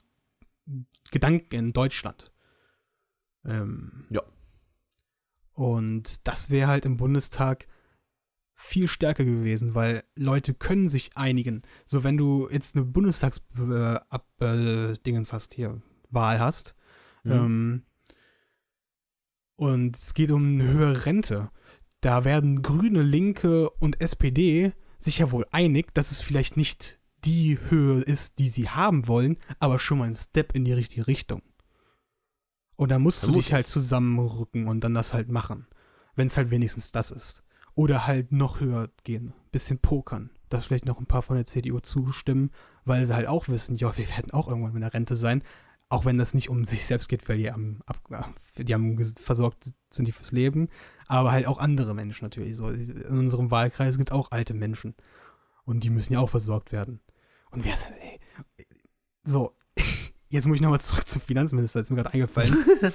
Gedanken 1.11 1.55
in 1.55 1.73
Deutschland. 1.73 2.31
Ähm, 3.45 4.05
Ja. 4.11 4.23
Und 5.53 6.27
das 6.29 6.51
wäre 6.51 6.69
halt 6.69 6.85
im 6.85 6.97
Bundestag 6.97 7.67
viel 8.55 8.89
stärker 8.89 9.25
gewesen, 9.25 9.75
weil 9.75 10.05
Leute 10.17 10.55
können 10.55 10.89
sich 10.89 11.17
einigen. 11.17 11.63
So, 11.85 12.05
wenn 12.05 12.17
du 12.17 12.49
jetzt 12.51 12.77
eine 12.77 12.85
Bundestags 12.85 13.41
äh, 13.57 13.99
hast 15.33 15.55
hier, 15.55 15.81
Wahl 16.11 16.41
hast, 16.41 16.75
Mhm. 17.25 17.33
ähm, 17.33 17.83
und 19.57 19.97
es 19.97 20.15
geht 20.15 20.31
um 20.31 20.45
eine 20.61 20.69
höhere 20.69 21.05
Rente, 21.07 21.51
da 22.01 22.25
werden 22.25 22.63
Grüne, 22.63 23.03
Linke 23.03 23.69
und 23.71 24.01
SPD 24.01 24.73
sich 25.01 25.19
ja 25.19 25.33
wohl 25.33 25.47
einig, 25.51 25.93
dass 25.95 26.13
es 26.13 26.21
vielleicht 26.21 26.57
nicht 26.57 27.01
die 27.25 27.59
Höhe 27.69 28.01
ist, 28.03 28.39
die 28.39 28.49
sie 28.49 28.69
haben 28.69 29.09
wollen, 29.09 29.37
aber 29.59 29.79
schon 29.81 29.99
mal 29.99 30.07
ein 30.09 30.15
Step 30.15 30.55
in 30.55 30.65
die 30.65 30.73
richtige 30.73 31.09
Richtung. 31.09 31.43
Und 32.79 32.93
da 32.93 33.01
musst 33.01 33.25
du 33.25 33.27
Vermutlich. 33.27 33.47
dich 33.47 33.55
halt 33.55 33.67
zusammenrücken 33.67 34.69
und 34.69 34.85
dann 34.85 34.95
das 34.95 35.13
halt 35.13 35.29
machen. 35.29 35.67
Wenn 36.15 36.29
es 36.29 36.37
halt 36.37 36.53
wenigstens 36.53 36.93
das 36.93 37.11
ist. 37.11 37.43
Oder 37.75 38.07
halt 38.07 38.31
noch 38.31 38.61
höher 38.61 38.89
gehen. 39.03 39.35
Bisschen 39.51 39.81
pokern. 39.81 40.31
Dass 40.49 40.67
vielleicht 40.67 40.87
noch 40.87 41.01
ein 41.01 41.07
paar 41.07 41.23
von 41.23 41.35
der 41.35 41.45
CDU 41.45 41.81
zustimmen, 41.81 42.53
weil 42.85 43.05
sie 43.05 43.17
halt 43.17 43.27
auch 43.27 43.49
wissen, 43.49 43.75
ja, 43.75 43.97
wir 43.97 44.09
werden 44.09 44.31
auch 44.31 44.47
irgendwann 44.47 44.75
mit 44.75 44.85
der 44.85 44.95
Rente 44.95 45.17
sein. 45.17 45.43
Auch 45.89 46.05
wenn 46.05 46.19
das 46.19 46.35
nicht 46.35 46.51
um 46.51 46.65
sich 46.65 46.87
selbst 46.87 47.09
geht, 47.09 47.29
weil 47.29 47.39
die 47.39 47.51
am, 47.51 47.83
ab, 47.85 48.01
die 48.57 48.73
haben 48.73 48.97
versorgt 49.17 49.73
sind 49.91 50.07
die 50.07 50.13
fürs 50.13 50.31
Leben. 50.31 50.69
Aber 51.09 51.33
halt 51.33 51.49
auch 51.49 51.59
andere 51.59 51.95
Menschen 51.95 52.27
natürlich. 52.27 52.55
So, 52.55 52.69
in 52.69 53.03
unserem 53.19 53.51
Wahlkreis 53.51 53.99
gibt 53.99 54.11
es 54.11 54.15
auch 54.15 54.31
alte 54.31 54.55
Menschen. 54.55 54.95
Und 55.65 55.83
die 55.83 55.91
müssen 55.91 56.13
ja 56.13 56.21
auch 56.21 56.31
versorgt 56.31 56.71
werden. 56.71 57.01
Und 57.51 57.65
wer, 57.65 57.75
ey, 57.75 58.21
so, 59.25 59.58
jetzt 60.29 60.47
muss 60.47 60.57
ich 60.57 60.61
nochmal 60.61 60.81
zurück 60.81 61.09
zum 61.09 61.23
Finanzminister, 61.23 61.81
ist 61.81 61.91
mir 61.91 61.97
gerade 61.97 62.13
eingefallen. 62.13 62.57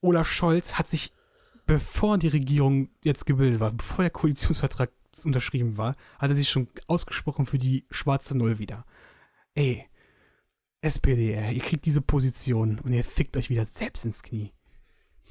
Olaf 0.00 0.30
Scholz 0.30 0.74
hat 0.74 0.86
sich, 0.86 1.12
bevor 1.66 2.18
die 2.18 2.28
Regierung 2.28 2.90
jetzt 3.02 3.26
gebildet 3.26 3.60
war, 3.60 3.72
bevor 3.72 4.04
der 4.04 4.10
Koalitionsvertrag 4.10 4.90
unterschrieben 5.24 5.78
war, 5.78 5.96
hat 6.18 6.30
er 6.30 6.36
sich 6.36 6.50
schon 6.50 6.68
ausgesprochen 6.86 7.46
für 7.46 7.58
die 7.58 7.86
schwarze 7.90 8.36
Null 8.36 8.58
wieder. 8.58 8.84
Ey, 9.54 9.86
SPD, 10.82 11.32
ihr 11.32 11.62
kriegt 11.62 11.86
diese 11.86 12.02
Position 12.02 12.78
und 12.80 12.92
ihr 12.92 13.02
fickt 13.02 13.36
euch 13.36 13.48
wieder 13.48 13.64
selbst 13.64 14.04
ins 14.04 14.22
Knie. 14.22 14.52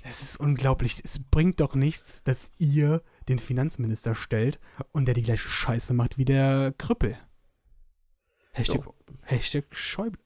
Es 0.07 0.21
ist 0.21 0.37
unglaublich. 0.39 1.01
Es 1.03 1.19
bringt 1.19 1.59
doch 1.61 1.73
nichts, 1.73 2.23
dass 2.23 2.51
ihr 2.59 3.01
den 3.27 3.39
Finanzminister 3.39 4.13
stellt 4.13 4.59
und 4.91 5.05
der 5.05 5.15
die 5.15 5.23
gleiche 5.23 5.47
Scheiße 5.47 5.93
macht 5.93 6.17
wie 6.17 6.25
der 6.25 6.73
Krüppel. 6.77 7.17
Hashtag, 8.51 8.85
Hashtag 9.23 9.65
Schäuble. 9.71 10.19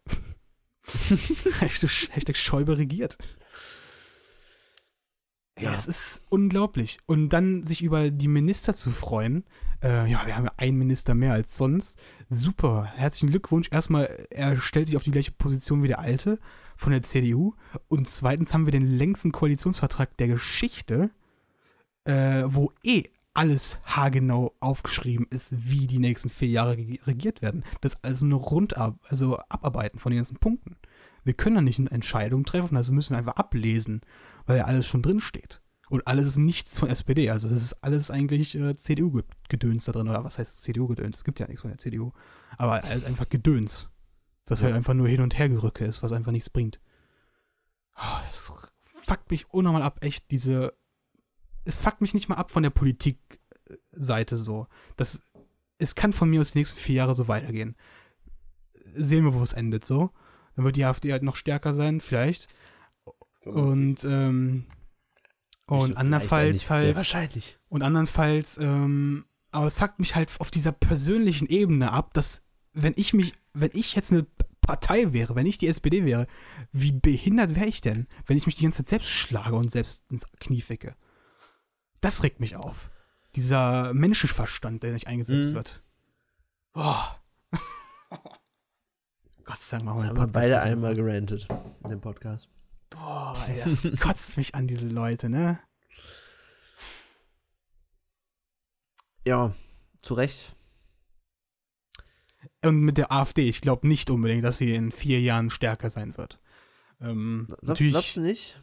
Hashtag, 1.59 1.89
Hashtag 2.11 2.37
Schäuble 2.37 2.77
regiert. 2.77 3.17
Ja. 5.59 5.73
Es 5.73 5.87
ist 5.87 6.21
unglaublich. 6.29 6.99
Und 7.05 7.29
dann 7.29 7.63
sich 7.63 7.81
über 7.81 8.09
die 8.11 8.27
Minister 8.27 8.73
zu 8.73 8.91
freuen. 8.91 9.43
Äh, 9.83 10.09
ja, 10.09 10.25
wir 10.25 10.35
haben 10.35 10.45
ja 10.45 10.53
einen 10.57 10.77
Minister 10.77 11.13
mehr 11.15 11.33
als 11.33 11.57
sonst. 11.57 11.99
Super. 12.29 12.85
Herzlichen 12.95 13.29
Glückwunsch. 13.29 13.67
Erstmal, 13.71 14.27
er 14.29 14.57
stellt 14.57 14.87
sich 14.87 14.95
auf 14.95 15.03
die 15.03 15.11
gleiche 15.11 15.31
Position 15.31 15.83
wie 15.83 15.89
der 15.89 15.99
alte 15.99 16.39
von 16.77 16.93
der 16.93 17.03
CDU. 17.03 17.53
Und 17.89 18.07
zweitens 18.07 18.53
haben 18.53 18.65
wir 18.65 18.71
den 18.71 18.89
längsten 18.89 19.31
Koalitionsvertrag 19.31 20.15
der 20.17 20.29
Geschichte, 20.29 21.11
äh, 22.05 22.43
wo 22.45 22.71
eh 22.83 23.03
alles 23.39 23.79
haargenau 23.85 24.53
aufgeschrieben 24.59 25.25
ist, 25.29 25.53
wie 25.69 25.87
die 25.87 25.99
nächsten 25.99 26.29
vier 26.29 26.49
Jahre 26.49 26.73
regi- 26.73 26.99
regiert 27.07 27.41
werden. 27.41 27.63
Das 27.81 27.93
ist 27.93 28.03
also 28.03 28.25
nur 28.25 28.39
rundab, 28.41 28.99
also 29.07 29.37
abarbeiten 29.49 29.97
von 29.99 30.11
den 30.11 30.17
ganzen 30.17 30.37
Punkten. 30.37 30.75
Wir 31.23 31.33
können 31.33 31.55
da 31.55 31.61
nicht 31.61 31.79
eine 31.79 31.91
Entscheidung 31.91 32.43
treffen, 32.45 32.75
also 32.75 32.91
müssen 32.91 33.11
wir 33.13 33.17
einfach 33.17 33.35
ablesen, 33.37 34.01
weil 34.45 34.57
ja 34.57 34.65
alles 34.65 34.87
schon 34.87 35.01
drin 35.01 35.19
steht. 35.21 35.61
Und 35.89 36.05
alles 36.05 36.27
ist 36.27 36.37
nichts 36.37 36.77
von 36.79 36.89
SPD, 36.89 37.29
also 37.29 37.49
das 37.49 37.61
ist 37.61 37.83
alles 37.83 38.11
eigentlich 38.11 38.55
äh, 38.55 38.75
CDU-Gedöns 38.75 39.85
da 39.85 39.91
drin, 39.91 40.07
oder 40.07 40.23
was 40.23 40.37
heißt 40.37 40.63
CDU-Gedöns? 40.63 41.17
Es 41.17 41.23
gibt 41.23 41.39
ja 41.39 41.47
nichts 41.47 41.61
von 41.61 41.71
der 41.71 41.77
CDU. 41.79 42.11
Aber 42.57 42.83
alles 42.83 43.05
einfach 43.05 43.27
Gedöns. 43.29 43.91
Was 44.47 44.61
halt 44.63 44.71
Ja. 44.71 44.77
einfach 44.77 44.93
nur 44.93 45.07
hin 45.07 45.21
und 45.21 45.37
her 45.39 45.49
gerücke 45.49 45.85
ist, 45.85 46.03
was 46.03 46.11
einfach 46.11 46.31
nichts 46.31 46.49
bringt. 46.49 46.79
Oh, 47.95 48.19
das 48.25 48.51
fuckt 48.81 49.31
mich 49.31 49.49
unnormal 49.49 49.81
ab, 49.83 49.99
echt, 50.03 50.29
diese. 50.31 50.73
Es 51.65 51.79
fuckt 51.79 52.01
mich 52.01 52.13
nicht 52.13 52.29
mal 52.29 52.35
ab 52.35 52.51
von 52.51 52.63
der 52.63 52.69
Politikseite 52.69 54.37
so. 54.37 54.67
Das, 54.97 55.21
es 55.77 55.95
kann 55.95 56.13
von 56.13 56.29
mir 56.29 56.41
aus 56.41 56.51
die 56.51 56.59
nächsten 56.59 56.79
vier 56.79 56.95
Jahre 56.95 57.13
so 57.15 57.27
weitergehen. 57.27 57.75
Sehen 58.95 59.23
wir, 59.23 59.33
wo 59.33 59.43
es 59.43 59.53
endet 59.53 59.85
so. 59.85 60.11
Dann 60.55 60.65
wird 60.65 60.75
die 60.75 60.85
AfD 60.85 61.11
halt 61.11 61.23
noch 61.23 61.35
stärker 61.35 61.73
sein, 61.73 62.01
vielleicht. 62.01 62.47
Und, 63.45 64.03
ähm, 64.03 64.65
und 65.67 65.95
andernfalls 65.97 66.69
halt. 66.69 66.97
wahrscheinlich. 66.97 67.57
Und 67.69 67.83
andernfalls, 67.83 68.57
ähm, 68.57 69.25
aber 69.51 69.67
es 69.67 69.75
fuckt 69.75 69.99
mich 69.99 70.15
halt 70.15 70.29
auf 70.39 70.51
dieser 70.51 70.71
persönlichen 70.71 71.47
Ebene 71.47 71.91
ab, 71.91 72.13
dass 72.13 72.47
wenn 72.73 72.93
ich 72.95 73.13
mich, 73.13 73.33
wenn 73.53 73.71
ich 73.73 73.95
jetzt 73.95 74.11
eine 74.11 74.25
Partei 74.61 75.13
wäre, 75.13 75.35
wenn 75.35 75.47
ich 75.47 75.57
die 75.57 75.67
SPD 75.67 76.05
wäre, 76.05 76.27
wie 76.71 76.91
behindert 76.91 77.55
wäre 77.55 77.67
ich 77.67 77.81
denn, 77.81 78.07
wenn 78.25 78.37
ich 78.37 78.45
mich 78.45 78.55
die 78.55 78.63
ganze 78.63 78.83
Zeit 78.83 78.89
selbst 78.89 79.09
schlage 79.11 79.55
und 79.55 79.71
selbst 79.71 80.03
ins 80.11 80.29
Knie 80.39 80.61
ficke? 80.61 80.95
Das 82.01 82.23
regt 82.23 82.39
mich 82.39 82.55
auf. 82.55 82.89
Dieser 83.35 83.93
Menschenverstand, 83.93 84.81
der 84.83 84.93
nicht 84.93 85.07
eingesetzt 85.07 85.51
Mhm. 85.51 85.55
wird. 85.55 85.83
Boah. 86.73 87.19
Gott 89.43 89.59
sei 89.59 89.77
Dank 89.77 89.85
machen 89.85 90.01
wir 90.03 90.07
haben 90.09 90.15
wir 90.17 90.21
Podcast 90.21 90.33
beide 90.33 90.61
einmal 90.61 90.95
gerantet 90.95 91.47
in 91.83 91.89
dem 91.89 92.01
Podcast. 92.01 92.49
Boah, 92.89 93.37
ey, 93.47 93.61
das 93.63 93.81
kotzt 93.99 94.37
mich 94.37 94.55
an, 94.55 94.67
diese 94.67 94.87
Leute, 94.87 95.29
ne? 95.29 95.59
Ja, 99.25 99.53
zu 100.01 100.13
Recht. 100.13 100.55
Und 102.63 102.81
mit 102.81 102.97
der 102.97 103.11
AfD, 103.11 103.47
ich 103.49 103.61
glaube 103.61 103.87
nicht 103.87 104.09
unbedingt, 104.09 104.43
dass 104.43 104.57
sie 104.57 104.73
in 104.73 104.91
vier 104.91 105.19
Jahren 105.21 105.49
stärker 105.49 105.89
sein 105.89 106.17
wird. 106.17 106.39
Ähm, 107.01 107.45
Glaubst, 107.47 107.63
natürlich 107.67 107.91
glaubst 107.93 108.15
du 108.17 108.21
nicht? 108.21 108.61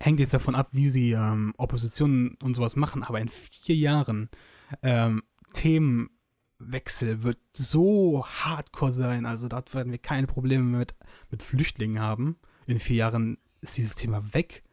Hängt 0.00 0.20
jetzt 0.20 0.34
davon 0.34 0.54
ab, 0.54 0.68
wie 0.72 0.88
sie 0.88 1.12
ähm, 1.12 1.54
Opposition 1.58 2.36
und 2.42 2.54
sowas 2.54 2.74
machen, 2.74 3.04
aber 3.04 3.20
in 3.20 3.28
vier 3.28 3.76
Jahren 3.76 4.30
ähm, 4.82 5.22
Themenwechsel 5.52 7.22
wird 7.22 7.38
so 7.52 8.24
hardcore 8.24 8.92
sein. 8.92 9.26
Also 9.26 9.48
dort 9.48 9.74
werden 9.74 9.92
wir 9.92 9.98
keine 9.98 10.26
Probleme 10.26 10.78
mit, 10.78 10.94
mit 11.30 11.42
Flüchtlingen 11.42 12.00
haben. 12.00 12.38
In 12.66 12.78
vier 12.78 12.96
Jahren 12.96 13.38
ist 13.60 13.76
dieses 13.76 13.94
Thema 13.94 14.32
weg. 14.32 14.64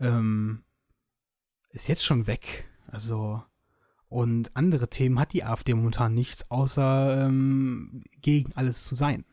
Ähm, 0.00 0.62
ist 1.70 1.88
jetzt 1.88 2.04
schon 2.04 2.26
weg. 2.26 2.68
Also 2.88 3.42
und 4.08 4.56
andere 4.56 4.88
Themen 4.88 5.18
hat 5.18 5.34
die 5.34 5.44
AfD 5.44 5.74
momentan 5.74 6.14
nichts, 6.14 6.50
außer 6.50 7.26
ähm, 7.26 8.02
gegen 8.22 8.52
alles 8.54 8.84
zu 8.84 8.94
sein. 8.94 9.24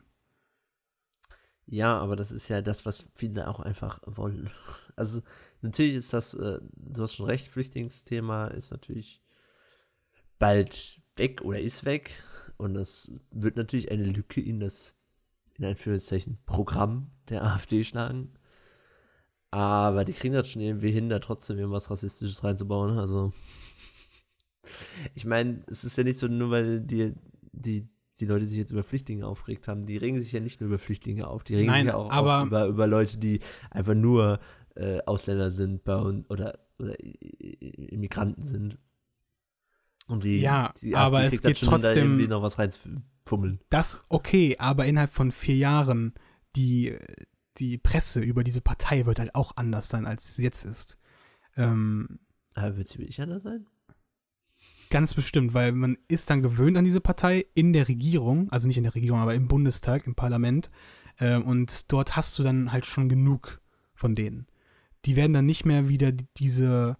Ja, 1.66 1.98
aber 1.98 2.14
das 2.14 2.30
ist 2.30 2.48
ja 2.48 2.62
das, 2.62 2.86
was 2.86 3.08
viele 3.14 3.48
auch 3.48 3.58
einfach 3.60 4.00
wollen. 4.04 4.50
Also 4.96 5.20
natürlich 5.60 5.94
ist 5.94 6.12
das, 6.12 6.34
äh, 6.34 6.58
du 6.74 7.02
hast 7.02 7.14
schon 7.14 7.26
recht, 7.26 7.48
Flüchtlingsthema 7.48 8.48
ist 8.48 8.70
natürlich 8.70 9.22
bald 10.38 11.00
weg 11.16 11.42
oder 11.42 11.60
ist 11.60 11.84
weg. 11.84 12.10
Und 12.56 12.74
das 12.74 13.12
wird 13.30 13.56
natürlich 13.56 13.90
eine 13.90 14.04
Lücke 14.04 14.40
in 14.40 14.60
das, 14.60 14.96
in 15.58 15.64
Anführungszeichen, 15.66 16.38
Programm 16.46 17.10
der 17.28 17.44
AfD 17.44 17.84
schlagen. 17.84 18.32
Aber 19.50 20.04
die 20.04 20.12
kriegen 20.12 20.34
das 20.34 20.48
schon 20.50 20.62
irgendwie 20.62 20.90
hin, 20.90 21.08
da 21.08 21.18
trotzdem 21.18 21.58
irgendwas 21.58 21.90
Rassistisches 21.90 22.42
reinzubauen. 22.44 22.98
Also, 22.98 23.32
ich 25.14 25.24
meine, 25.24 25.62
es 25.66 25.84
ist 25.84 25.96
ja 25.96 26.04
nicht 26.04 26.18
so, 26.18 26.26
nur 26.28 26.50
weil 26.50 26.80
die, 26.80 27.14
die, 27.52 27.88
die 28.18 28.26
Leute 28.26 28.46
sich 28.46 28.58
jetzt 28.58 28.72
über 28.72 28.82
Flüchtlinge 28.82 29.26
aufgeregt 29.26 29.68
haben, 29.68 29.86
die 29.86 29.96
regen 29.96 30.20
sich 30.20 30.32
ja 30.32 30.40
nicht 30.40 30.60
nur 30.60 30.68
über 30.68 30.78
Flüchtlinge 30.78 31.28
auf, 31.28 31.42
die 31.44 31.54
regen 31.54 31.66
Nein, 31.68 31.82
sich 31.84 31.92
ja 31.92 31.96
auch 31.96 32.10
aber- 32.10 32.40
auf 32.40 32.46
über, 32.46 32.66
über 32.66 32.86
Leute, 32.86 33.18
die 33.18 33.40
einfach 33.70 33.94
nur 33.94 34.40
äh, 34.76 35.00
Ausländer 35.06 35.50
sind 35.50 35.84
bei 35.84 35.96
uns 35.96 36.28
oder, 36.30 36.58
oder 36.78 36.98
I- 37.02 37.18
I- 37.22 37.88
Immigranten 37.94 38.44
sind. 38.44 38.78
Und 40.06 40.22
die, 40.24 40.40
Ja, 40.40 40.72
die 40.80 40.94
aber 40.94 41.24
es 41.24 41.42
geht 41.42 41.62
da 41.62 41.66
trotzdem- 41.66 42.04
irgendwie 42.12 42.28
noch 42.28 42.42
was 42.42 42.58
reinfummeln. 42.58 43.60
Das 43.70 44.04
okay, 44.08 44.56
aber 44.58 44.86
innerhalb 44.86 45.12
von 45.12 45.32
vier 45.32 45.56
Jahren 45.56 46.14
die, 46.54 46.96
die 47.58 47.78
Presse 47.78 48.20
über 48.20 48.44
diese 48.44 48.60
Partei 48.60 49.04
wird 49.06 49.18
halt 49.18 49.34
auch 49.34 49.56
anders 49.56 49.88
sein, 49.88 50.06
als 50.06 50.36
sie 50.36 50.42
jetzt 50.42 50.64
ist. 50.64 50.98
Ähm, 51.56 52.20
Aber 52.54 52.76
wird 52.76 52.86
sie 52.88 52.98
wirklich 52.98 53.20
anders 53.20 53.42
sein? 53.42 53.66
ganz 54.88 55.14
bestimmt, 55.14 55.52
weil 55.52 55.72
man 55.72 55.98
ist 56.06 56.30
dann 56.30 56.42
gewöhnt 56.42 56.76
an 56.78 56.84
diese 56.84 57.00
Partei 57.00 57.44
in 57.54 57.72
der 57.72 57.88
Regierung, 57.88 58.48
also 58.52 58.68
nicht 58.68 58.76
in 58.76 58.84
der 58.84 58.94
Regierung, 58.94 59.18
aber 59.18 59.34
im 59.34 59.48
Bundestag, 59.48 60.06
im 60.06 60.14
Parlament. 60.14 60.70
Ähm, 61.18 61.42
und 61.44 61.90
dort 61.92 62.14
hast 62.14 62.38
du 62.38 62.42
dann 62.44 62.70
halt 62.72 62.86
schon 62.86 63.08
genug 63.08 63.60
von 63.94 64.14
denen. 64.14 64.46
Die 65.06 65.16
werden 65.16 65.32
dann 65.32 65.46
nicht 65.46 65.64
mehr 65.64 65.88
wieder 65.88 66.12
die- 66.12 66.26
diese 66.36 66.96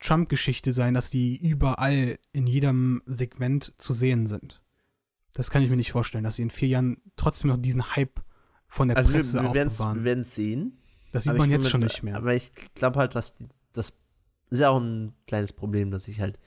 Trump-Geschichte 0.00 0.72
sein, 0.72 0.94
dass 0.94 1.10
die 1.10 1.36
überall 1.36 2.18
in 2.32 2.46
jedem 2.46 3.02
Segment 3.06 3.72
zu 3.78 3.92
sehen 3.92 4.26
sind. 4.26 4.62
Das 5.32 5.50
kann 5.50 5.62
ich 5.62 5.70
mir 5.70 5.76
nicht 5.76 5.92
vorstellen, 5.92 6.24
dass 6.24 6.36
sie 6.36 6.42
in 6.42 6.50
vier 6.50 6.68
Jahren 6.68 7.00
trotzdem 7.16 7.50
noch 7.50 7.56
diesen 7.58 7.94
Hype 7.94 8.20
von 8.68 8.88
der 8.88 8.96
Also 8.96 9.10
wir, 9.10 9.18
Presse 9.18 9.42
wir 9.42 9.54
werden 9.54 10.20
es 10.20 10.34
sehen. 10.34 10.78
Das 11.12 11.24
sieht 11.24 11.30
aber 11.30 11.38
man 11.40 11.50
jetzt 11.50 11.64
kann 11.64 11.70
schon 11.70 11.80
nicht 11.82 12.02
mehr. 12.02 12.16
Aber 12.16 12.34
ich 12.34 12.52
glaube 12.74 12.98
halt, 12.98 13.14
dass 13.14 13.34
die, 13.34 13.46
das 13.72 13.98
ist 14.50 14.60
ja 14.60 14.70
auch 14.70 14.80
ein 14.80 15.14
kleines 15.26 15.52
Problem, 15.52 15.90
dass 15.90 16.04
sich 16.04 16.20
halt 16.20 16.38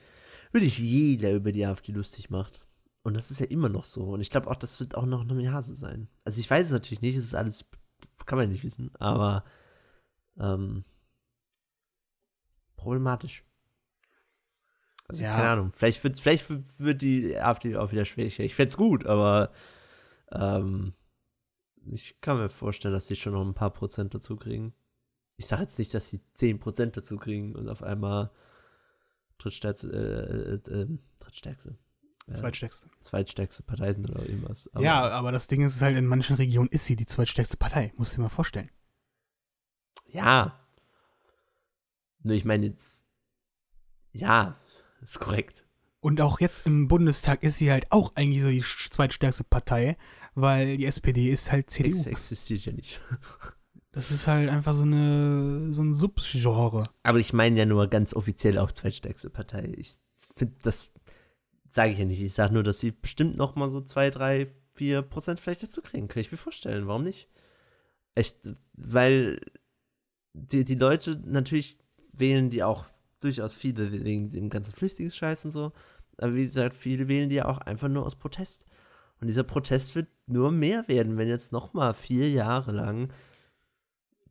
wirklich 0.52 0.78
jeder 0.78 1.32
über 1.32 1.52
die 1.52 1.64
AfD 1.66 1.92
lustig 1.92 2.30
macht. 2.30 2.64
Und 3.02 3.14
das 3.14 3.30
ist 3.30 3.40
ja 3.40 3.46
immer 3.46 3.68
noch 3.68 3.84
so. 3.84 4.02
Und 4.10 4.20
ich 4.20 4.30
glaube 4.30 4.50
auch, 4.50 4.56
das 4.56 4.78
wird 4.80 4.94
auch 4.94 5.06
noch 5.06 5.22
in 5.22 5.30
einem 5.30 5.40
Jahr 5.40 5.62
so 5.62 5.74
sein. 5.74 6.08
Also 6.24 6.38
ich 6.40 6.50
weiß 6.50 6.66
es 6.66 6.72
natürlich 6.72 7.00
nicht, 7.00 7.16
es 7.16 7.24
ist 7.24 7.34
alles, 7.34 7.64
kann 8.26 8.38
man 8.38 8.48
nicht 8.50 8.62
wissen, 8.64 8.90
aber 8.96 9.44
ähm, 10.40 10.84
problematisch. 12.76 13.44
Also 15.06 15.22
Ja. 15.22 15.34
keine 15.34 15.48
Ahnung. 15.50 15.72
Vielleicht 15.72 16.02
wird, 16.04 16.18
vielleicht 16.20 16.46
wird 16.80 17.02
die 17.02 17.36
AfD 17.36 17.76
auch 17.76 17.92
wieder 17.92 18.04
schwächer. 18.04 18.44
Ich 18.44 18.54
fände 18.54 18.70
es 18.70 18.76
gut, 18.76 19.06
aber 19.06 19.52
ähm, 20.32 20.94
ich 21.86 22.20
kann 22.20 22.38
mir 22.38 22.48
vorstellen, 22.48 22.94
dass 22.94 23.06
sie 23.08 23.16
schon 23.16 23.32
noch 23.32 23.44
ein 23.44 23.54
paar 23.54 23.70
Prozent 23.72 24.14
dazu 24.14 24.36
kriegen. 24.36 24.72
Ich 25.36 25.46
sage 25.46 25.62
jetzt 25.62 25.78
nicht, 25.78 25.92
dass 25.94 26.08
sie 26.10 26.20
10% 26.36 26.86
dazu 26.92 27.16
kriegen 27.16 27.56
und 27.56 27.68
auf 27.68 27.82
einmal 27.82 28.30
drittstärkste, 29.38 29.88
äh, 29.90 30.70
äh, 30.70 30.82
äh, 30.82 30.98
drittstärkste, 31.18 31.76
äh, 32.28 32.32
Zweitstärkste. 32.32 32.88
zweitstärkste 33.00 33.62
Partei 33.62 33.92
sind 33.94 34.08
oder 34.10 34.22
irgendwas. 34.28 34.68
Aber 34.74 34.84
ja, 34.84 35.08
aber 35.10 35.32
das 35.32 35.46
Ding 35.46 35.62
ist 35.64 35.80
halt, 35.80 35.96
in 35.96 36.06
manchen 36.06 36.36
Regionen 36.36 36.68
ist 36.68 36.84
sie 36.84 36.94
die 36.94 37.06
zweitstärkste 37.06 37.56
Partei. 37.56 37.92
Musst 37.96 38.12
du 38.12 38.16
dir 38.16 38.22
mal 38.24 38.28
vorstellen. 38.28 38.70
Ja. 40.12 40.60
Nur 42.22 42.34
ich 42.34 42.44
meine 42.44 42.66
jetzt, 42.66 43.06
ja, 44.12 44.56
ist 45.02 45.18
korrekt. 45.20 45.64
Und 46.00 46.20
auch 46.20 46.40
jetzt 46.40 46.66
im 46.66 46.88
Bundestag 46.88 47.42
ist 47.42 47.58
sie 47.58 47.70
halt 47.70 47.86
auch 47.90 48.14
eigentlich 48.14 48.42
so 48.42 48.48
die 48.48 48.62
zweitstärkste 48.90 49.44
Partei, 49.44 49.96
weil 50.34 50.76
die 50.76 50.86
SPD 50.86 51.30
ist 51.30 51.52
halt 51.52 51.70
CDU. 51.70 52.02
existiert 52.04 52.64
ja 52.66 52.72
nicht. 52.72 53.00
Das 53.92 54.12
ist 54.12 54.28
halt 54.28 54.48
einfach 54.48 54.72
so 54.72 54.84
eine 54.84 55.72
so 55.72 55.82
ein 55.82 55.92
Subgenre. 55.92 56.84
Aber 57.02 57.18
ich 57.18 57.32
meine 57.32 57.58
ja 57.58 57.66
nur 57.66 57.88
ganz 57.88 58.14
offiziell 58.14 58.56
auch 58.56 58.70
zweitstärkste 58.70 59.30
Partei. 59.30 59.72
Ich 59.76 59.96
finde, 60.36 60.54
das 60.62 60.94
sage 61.68 61.90
ich 61.90 61.98
ja 61.98 62.04
nicht. 62.04 62.22
Ich 62.22 62.32
sage 62.32 62.54
nur, 62.54 62.62
dass 62.62 62.78
sie 62.78 62.92
bestimmt 62.92 63.36
noch 63.36 63.56
mal 63.56 63.68
so 63.68 63.80
zwei, 63.80 64.10
drei, 64.10 64.46
vier 64.74 65.02
Prozent 65.02 65.40
vielleicht 65.40 65.64
dazu 65.64 65.82
kriegen. 65.82 66.06
Kann 66.06 66.20
ich 66.20 66.30
mir 66.30 66.38
vorstellen. 66.38 66.86
Warum 66.86 67.02
nicht? 67.02 67.28
Echt, 68.14 68.36
weil 68.74 69.40
die, 70.32 70.64
die 70.64 70.74
Leute 70.74 71.20
natürlich 71.24 71.78
wählen 72.12 72.50
die 72.50 72.62
auch 72.62 72.86
durchaus 73.20 73.54
viele 73.54 73.92
wegen 74.04 74.30
dem 74.30 74.48
ganzen 74.48 74.74
Flüchtlingsscheiß 74.74 75.44
und 75.46 75.50
so. 75.50 75.72
Aber 76.18 76.34
wie 76.34 76.42
gesagt, 76.42 76.76
viele 76.76 77.08
wählen 77.08 77.28
die 77.28 77.36
ja 77.36 77.46
auch 77.46 77.58
einfach 77.58 77.88
nur 77.88 78.04
aus 78.04 78.16
Protest. 78.16 78.66
Und 79.20 79.26
dieser 79.26 79.44
Protest 79.44 79.94
wird 79.94 80.08
nur 80.26 80.50
mehr 80.50 80.88
werden, 80.88 81.18
wenn 81.18 81.28
jetzt 81.28 81.52
noch 81.52 81.74
mal 81.74 81.92
vier 81.94 82.30
Jahre 82.30 82.72
lang 82.72 83.12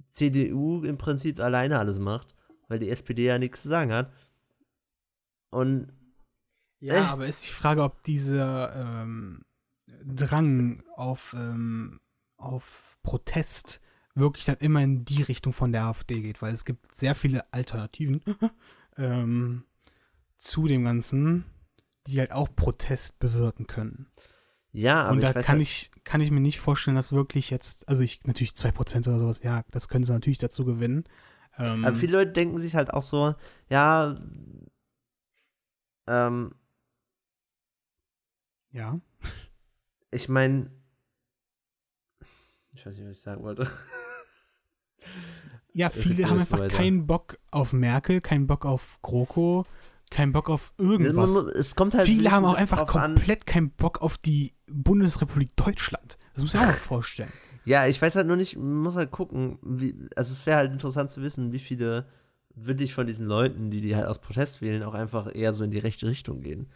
CDU 0.07 0.83
im 0.83 0.97
Prinzip 0.97 1.39
alleine 1.39 1.77
alles 1.77 1.99
macht, 1.99 2.35
weil 2.67 2.79
die 2.79 2.89
SPD 2.89 3.25
ja 3.25 3.37
nichts 3.37 3.61
zu 3.63 3.67
sagen 3.67 3.93
hat. 3.93 4.11
Und 5.51 5.91
Ja, 6.79 6.93
Äh. 6.95 6.99
aber 6.99 7.27
ist 7.27 7.45
die 7.47 7.51
Frage, 7.51 7.83
ob 7.83 8.01
dieser 8.03 8.75
ähm, 8.75 9.43
Drang 10.03 10.81
auf, 10.95 11.35
ähm, 11.37 11.99
auf 12.37 12.97
Protest 13.03 13.81
wirklich 14.19 14.45
dann 14.45 14.57
immer 14.57 14.81
in 14.81 15.05
die 15.05 15.23
Richtung 15.23 15.53
von 15.53 15.71
der 15.71 15.85
AfD 15.85 16.21
geht, 16.21 16.41
weil 16.41 16.53
es 16.53 16.65
gibt 16.65 16.93
sehr 16.93 17.15
viele 17.15 17.51
Alternativen 17.53 18.21
ähm, 18.97 19.63
zu 20.37 20.67
dem 20.67 20.83
Ganzen, 20.83 21.45
die 22.07 22.19
halt 22.19 22.31
auch 22.31 22.49
Protest 22.55 23.19
bewirken 23.19 23.67
können. 23.67 24.07
ja, 24.71 25.03
aber 25.03 25.11
Und 25.11 25.21
da 25.21 25.29
ich 25.29 25.45
kann 25.45 25.57
halt, 25.57 25.61
ich, 25.61 25.91
kann 26.03 26.21
ich 26.21 26.31
mir 26.31 26.39
nicht 26.39 26.59
vorstellen, 26.59 26.95
dass 26.95 27.11
wirklich 27.11 27.49
jetzt, 27.49 27.87
also 27.87 28.03
ich 28.03 28.25
natürlich 28.25 28.51
2% 28.51 29.07
oder 29.07 29.19
sowas, 29.19 29.43
ja, 29.43 29.63
das 29.71 29.89
können 29.89 30.03
sie 30.03 30.13
natürlich 30.13 30.39
dazu 30.39 30.65
gewinnen. 30.65 31.03
Ähm, 31.57 31.83
aber 31.83 31.95
viele 31.95 32.19
Leute 32.19 32.31
denken 32.31 32.57
sich 32.57 32.75
halt 32.75 32.93
auch 32.93 33.01
so, 33.01 33.35
ja, 33.69 34.17
ähm, 36.07 36.55
ja. 38.71 38.99
ich 40.11 40.29
meine, 40.29 40.71
ich 42.73 42.85
weiß 42.85 42.95
nicht, 42.95 43.07
was 43.07 43.17
ich 43.17 43.21
sagen 43.21 43.43
wollte. 43.43 43.67
Ja, 45.73 45.89
viele 45.89 46.29
haben 46.29 46.39
einfach 46.39 46.59
weiter. 46.59 46.75
keinen 46.75 47.05
Bock 47.05 47.37
auf 47.51 47.73
Merkel, 47.73 48.21
keinen 48.21 48.47
Bock 48.47 48.65
auf 48.65 48.99
GroKo, 49.01 49.65
keinen 50.09 50.31
Bock 50.31 50.49
auf 50.49 50.73
irgendwas. 50.77 51.31
es 51.43 51.75
kommt 51.75 51.93
halt 51.93 52.05
Viele 52.05 52.31
haben 52.31 52.45
auch 52.45 52.55
einfach 52.55 52.79
drauf 52.79 52.95
an. 52.95 53.15
komplett 53.15 53.45
keinen 53.45 53.69
Bock 53.71 54.01
auf 54.01 54.17
die 54.17 54.53
Bundesrepublik 54.67 55.55
Deutschland. 55.55 56.17
Das 56.33 56.43
muss 56.43 56.53
ich 56.53 56.59
auch 56.59 56.65
mal 56.65 56.73
vorstellen. 56.73 57.31
Ja, 57.65 57.85
ich 57.85 58.01
weiß 58.01 58.15
halt 58.15 58.25
nur 58.25 58.35
nicht, 58.35 58.57
man 58.57 58.77
muss 58.79 58.95
halt 58.95 59.11
gucken, 59.11 59.59
wie, 59.61 59.95
also 60.15 60.31
es 60.31 60.45
wäre 60.45 60.57
halt 60.57 60.71
interessant 60.71 61.11
zu 61.11 61.21
wissen, 61.21 61.51
wie 61.51 61.59
viele 61.59 62.07
wirklich 62.55 62.93
von 62.93 63.05
diesen 63.05 63.25
Leuten, 63.27 63.69
die 63.69 63.81
die 63.81 63.95
halt 63.95 64.07
aus 64.07 64.19
Protest 64.19 64.61
wählen, 64.61 64.81
auch 64.83 64.95
einfach 64.95 65.33
eher 65.33 65.53
so 65.53 65.63
in 65.63 65.71
die 65.71 65.77
rechte 65.77 66.07
Richtung 66.07 66.41
gehen. 66.41 66.71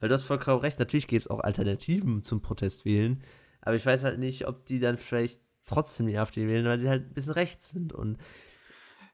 Weil 0.00 0.08
du 0.08 0.14
hast 0.14 0.22
vollkommen 0.22 0.60
recht, 0.60 0.78
natürlich 0.78 1.06
gäbe 1.06 1.20
es 1.20 1.28
auch 1.28 1.40
Alternativen 1.40 2.22
zum 2.22 2.40
Protest 2.40 2.84
wählen, 2.84 3.22
aber 3.60 3.76
ich 3.76 3.84
weiß 3.84 4.04
halt 4.04 4.18
nicht, 4.18 4.48
ob 4.48 4.64
die 4.64 4.80
dann 4.80 4.96
vielleicht 4.96 5.40
trotzdem 5.66 6.06
die 6.06 6.16
AfD 6.18 6.46
wählen, 6.48 6.64
weil 6.66 6.78
sie 6.78 6.88
halt 6.88 7.10
ein 7.10 7.14
bisschen 7.14 7.32
rechts 7.32 7.70
sind. 7.70 7.92
Und 7.92 8.18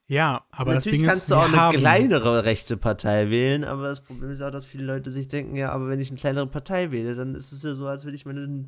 Ja, 0.06 0.44
aber 0.50 0.74
das 0.74 0.84
natürlich 0.86 1.00
Ding 1.00 1.08
kannst 1.08 1.24
ist, 1.24 1.30
du 1.30 1.34
auch 1.36 1.52
eine 1.52 1.76
kleinere 1.78 2.44
rechte 2.44 2.76
Partei 2.76 3.28
wählen, 3.30 3.64
aber 3.64 3.88
das 3.88 4.02
Problem 4.02 4.30
ist 4.30 4.40
auch, 4.40 4.50
dass 4.50 4.64
viele 4.64 4.84
Leute 4.84 5.10
sich 5.10 5.28
denken, 5.28 5.54
ja, 5.56 5.70
aber 5.72 5.88
wenn 5.88 6.00
ich 6.00 6.08
eine 6.10 6.18
kleinere 6.18 6.46
Partei 6.46 6.90
wähle, 6.90 7.14
dann 7.14 7.34
ist 7.34 7.52
es 7.52 7.62
ja 7.62 7.74
so, 7.74 7.86
als 7.86 8.04
würde 8.04 8.16
ich 8.16 8.24
meine 8.24 8.66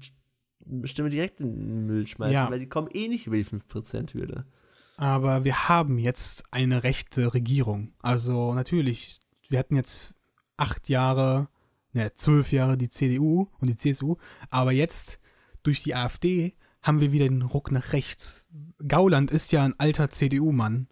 Stimme 0.85 1.09
direkt 1.09 1.41
in 1.41 1.57
den 1.57 1.87
Müll 1.87 2.07
schmeißen, 2.07 2.35
Ja. 2.35 2.51
weil 2.51 2.59
die 2.59 2.69
kommen 2.69 2.89
eh 2.93 3.09
nicht 3.09 3.27
über 3.27 3.37
die 3.37 3.45
5%-Hürde. 3.47 4.45
aber 4.99 5.45
wir 5.45 5.69
haben 5.71 5.97
jetzt 5.99 6.45
eine 6.51 6.83
rechte 6.83 7.33
Regierung. 7.33 7.95
Also 8.03 8.53
natürlich, 8.53 9.19
wir 9.49 9.59
hatten 9.59 9.75
jetzt 9.77 10.15
acht 10.59 10.91
Jahre, 10.91 11.49
ne, 11.95 12.13
zwölf 12.15 12.53
Jahre 12.53 12.77
die 12.77 12.91
CDU 12.91 13.49
und 13.61 13.69
die 13.71 13.77
CSU, 13.77 14.17
aber 14.51 14.73
jetzt 14.73 15.19
durch 15.63 15.83
die 15.83 15.95
AfD 15.95 16.55
haben 16.83 17.01
wir 17.01 17.13
wieder 17.13 17.29
den 17.29 17.43
Ruck 17.43 17.71
nach 17.71 17.93
rechts. 17.93 18.47
Gauland 18.87 19.31
ist 19.31 19.53
ja 19.53 19.65
ein 19.65 19.79
alter 19.79 20.11
CDU-Mann, 20.11 20.89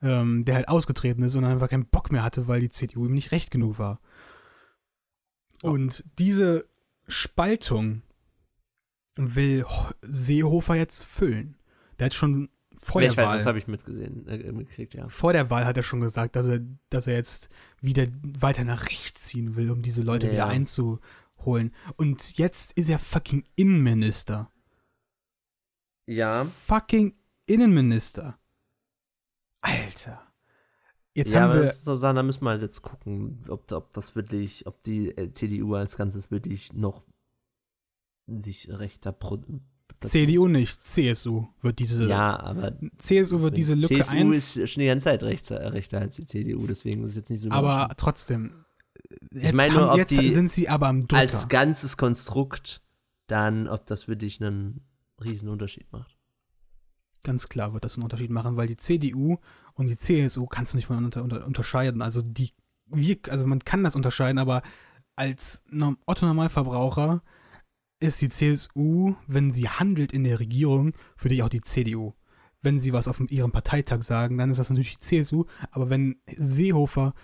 ähm, 0.00 0.44
der 0.44 0.54
halt 0.56 0.68
ausgetreten 0.68 1.22
ist 1.22 1.34
und 1.36 1.44
einfach 1.44 1.68
keinen 1.70 1.86
Bock 1.86 2.12
mehr 2.12 2.22
hatte, 2.22 2.46
weil 2.48 2.60
die 2.60 2.68
CDU 2.68 3.06
ihm 3.06 3.14
nicht 3.14 3.32
recht 3.32 3.50
genug 3.50 3.78
war. 3.78 3.98
Und 5.62 6.04
diese 6.18 6.66
Spaltung 7.08 8.02
will 9.16 9.64
Ho- 9.64 9.90
Seehofer 10.02 10.74
jetzt 10.76 11.02
füllen. 11.04 11.56
Der 11.98 12.06
hat 12.06 12.14
schon 12.14 12.48
vor 12.74 13.02
ich 13.02 13.08
der 13.14 13.16
weiß, 13.18 13.26
Wahl 13.28 13.36
das 13.38 13.46
habe 13.46 13.58
ich 13.58 13.66
mitgesehen, 13.68 14.26
äh, 14.26 14.50
mitgekriegt, 14.50 14.94
ja. 14.94 15.06
vor 15.08 15.34
der 15.34 15.50
Wahl 15.50 15.66
hat 15.66 15.76
er 15.76 15.82
schon 15.82 16.00
gesagt, 16.00 16.36
dass 16.36 16.46
er, 16.46 16.60
dass 16.88 17.06
er 17.06 17.14
jetzt 17.16 17.50
wieder 17.82 18.06
weiter 18.22 18.64
nach 18.64 18.88
rechts 18.88 19.24
ziehen 19.24 19.56
will, 19.56 19.70
um 19.70 19.82
diese 19.82 20.02
Leute 20.02 20.26
Ja, 20.26 20.32
wieder 20.32 20.42
ja. 20.44 20.48
einzuholen. 20.48 21.72
Und 21.96 22.38
jetzt 22.38 22.72
ist 22.72 22.88
er 22.88 22.98
fucking 22.98 23.44
Innenminister. 23.56 24.50
Ja, 26.06 26.44
Fucking 26.44 27.14
Innenminister. 27.46 28.38
Alter. 29.60 30.20
Jetzt 31.14 31.34
ja 31.34 31.42
haben 31.42 31.60
wir. 31.60 31.66
so 31.68 31.94
Sachen, 31.94 32.16
da 32.16 32.22
müssen 32.22 32.42
wir 32.42 32.50
halt 32.50 32.62
jetzt 32.62 32.82
gucken, 32.82 33.40
ob, 33.48 33.70
ob 33.72 33.92
das 33.92 34.16
wirklich, 34.16 34.66
ob 34.66 34.82
die 34.82 35.16
äh, 35.16 35.32
CDU 35.32 35.74
als 35.74 35.96
Ganzes 35.96 36.30
wirklich 36.30 36.72
noch 36.72 37.02
sich 38.26 38.68
rechter 38.70 39.12
CDU 40.00 40.48
nicht, 40.48 40.82
CSU 40.82 41.46
wird 41.60 41.78
diese. 41.78 42.08
Ja, 42.08 42.38
aber 42.40 42.72
CSU 42.98 43.40
wird 43.40 43.56
diese 43.56 43.74
Lücke 43.74 43.98
CSU 43.98 44.16
ein. 44.16 44.32
ist 44.32 44.54
schon 44.68 44.80
die 44.80 44.86
ganze 44.86 45.04
Zeit 45.04 45.22
rechter, 45.22 45.72
rechter 45.72 46.00
als 46.00 46.16
die 46.16 46.24
CDU, 46.24 46.66
deswegen 46.66 47.04
ist 47.04 47.10
es 47.10 47.16
jetzt 47.16 47.30
nicht 47.30 47.40
so 47.40 47.50
aber 47.50 47.88
trotzdem. 47.96 48.64
Jetzt, 49.32 49.54
meine 49.54 49.74
nur, 49.74 49.82
haben, 49.82 49.90
ob 49.90 49.98
jetzt 49.98 50.10
die 50.10 50.30
sind 50.30 50.50
sie 50.50 50.68
aber 50.68 50.88
am 50.88 51.02
Drücker. 51.02 51.18
als 51.18 51.48
ganzes 51.48 51.96
Konstrukt 51.96 52.82
dann, 53.26 53.68
ob 53.68 53.86
das 53.86 54.08
wirklich 54.08 54.42
einen 54.42 54.80
riesen 55.24 55.48
Unterschied 55.48 55.90
macht. 55.92 56.16
Ganz 57.24 57.48
klar 57.48 57.72
wird 57.72 57.84
das 57.84 57.96
einen 57.96 58.04
Unterschied 58.04 58.30
machen, 58.30 58.56
weil 58.56 58.66
die 58.66 58.76
CDU 58.76 59.38
und 59.74 59.86
die 59.86 59.96
CSU 59.96 60.46
kannst 60.46 60.72
du 60.72 60.76
nicht 60.76 60.86
voneinander 60.86 61.22
unter 61.22 61.46
unterscheiden. 61.46 62.02
Also 62.02 62.20
die, 62.22 62.50
wir, 62.86 63.18
also 63.28 63.46
man 63.46 63.60
kann 63.60 63.84
das 63.84 63.96
unterscheiden, 63.96 64.38
aber 64.38 64.62
als 65.14 65.64
no- 65.68 65.94
Otto-Normalverbraucher 66.06 67.22
ist 68.00 68.20
die 68.20 68.28
CSU, 68.28 69.14
wenn 69.26 69.52
sie 69.52 69.68
handelt 69.68 70.12
in 70.12 70.24
der 70.24 70.40
Regierung, 70.40 70.94
für 71.16 71.28
dich 71.28 71.42
auch 71.42 71.48
die 71.48 71.60
CDU. 71.60 72.14
Wenn 72.60 72.80
sie 72.80 72.92
was 72.92 73.08
auf 73.08 73.20
ihrem 73.20 73.52
Parteitag 73.52 74.02
sagen, 74.02 74.38
dann 74.38 74.50
ist 74.50 74.58
das 74.58 74.70
natürlich 74.70 74.98
die 74.98 75.22
CSU. 75.22 75.44
Aber 75.70 75.90
wenn 75.90 76.20
Seehofer 76.36 77.14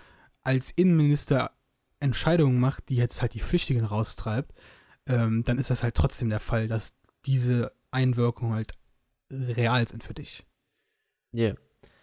als 0.41 0.71
Innenminister 0.71 1.51
Entscheidungen 1.99 2.59
macht, 2.59 2.89
die 2.89 2.95
jetzt 2.95 3.21
halt 3.21 3.33
die 3.33 3.39
Flüchtigen 3.39 3.83
raustreibt, 3.83 4.53
ähm, 5.05 5.43
dann 5.43 5.57
ist 5.57 5.69
das 5.69 5.83
halt 5.83 5.95
trotzdem 5.95 6.29
der 6.29 6.39
Fall, 6.39 6.67
dass 6.67 6.99
diese 7.25 7.73
Einwirkungen 7.91 8.53
halt 8.53 8.73
real 9.31 9.87
sind 9.87 10.03
für 10.03 10.13
dich. 10.13 10.45
Yeah. 11.33 11.55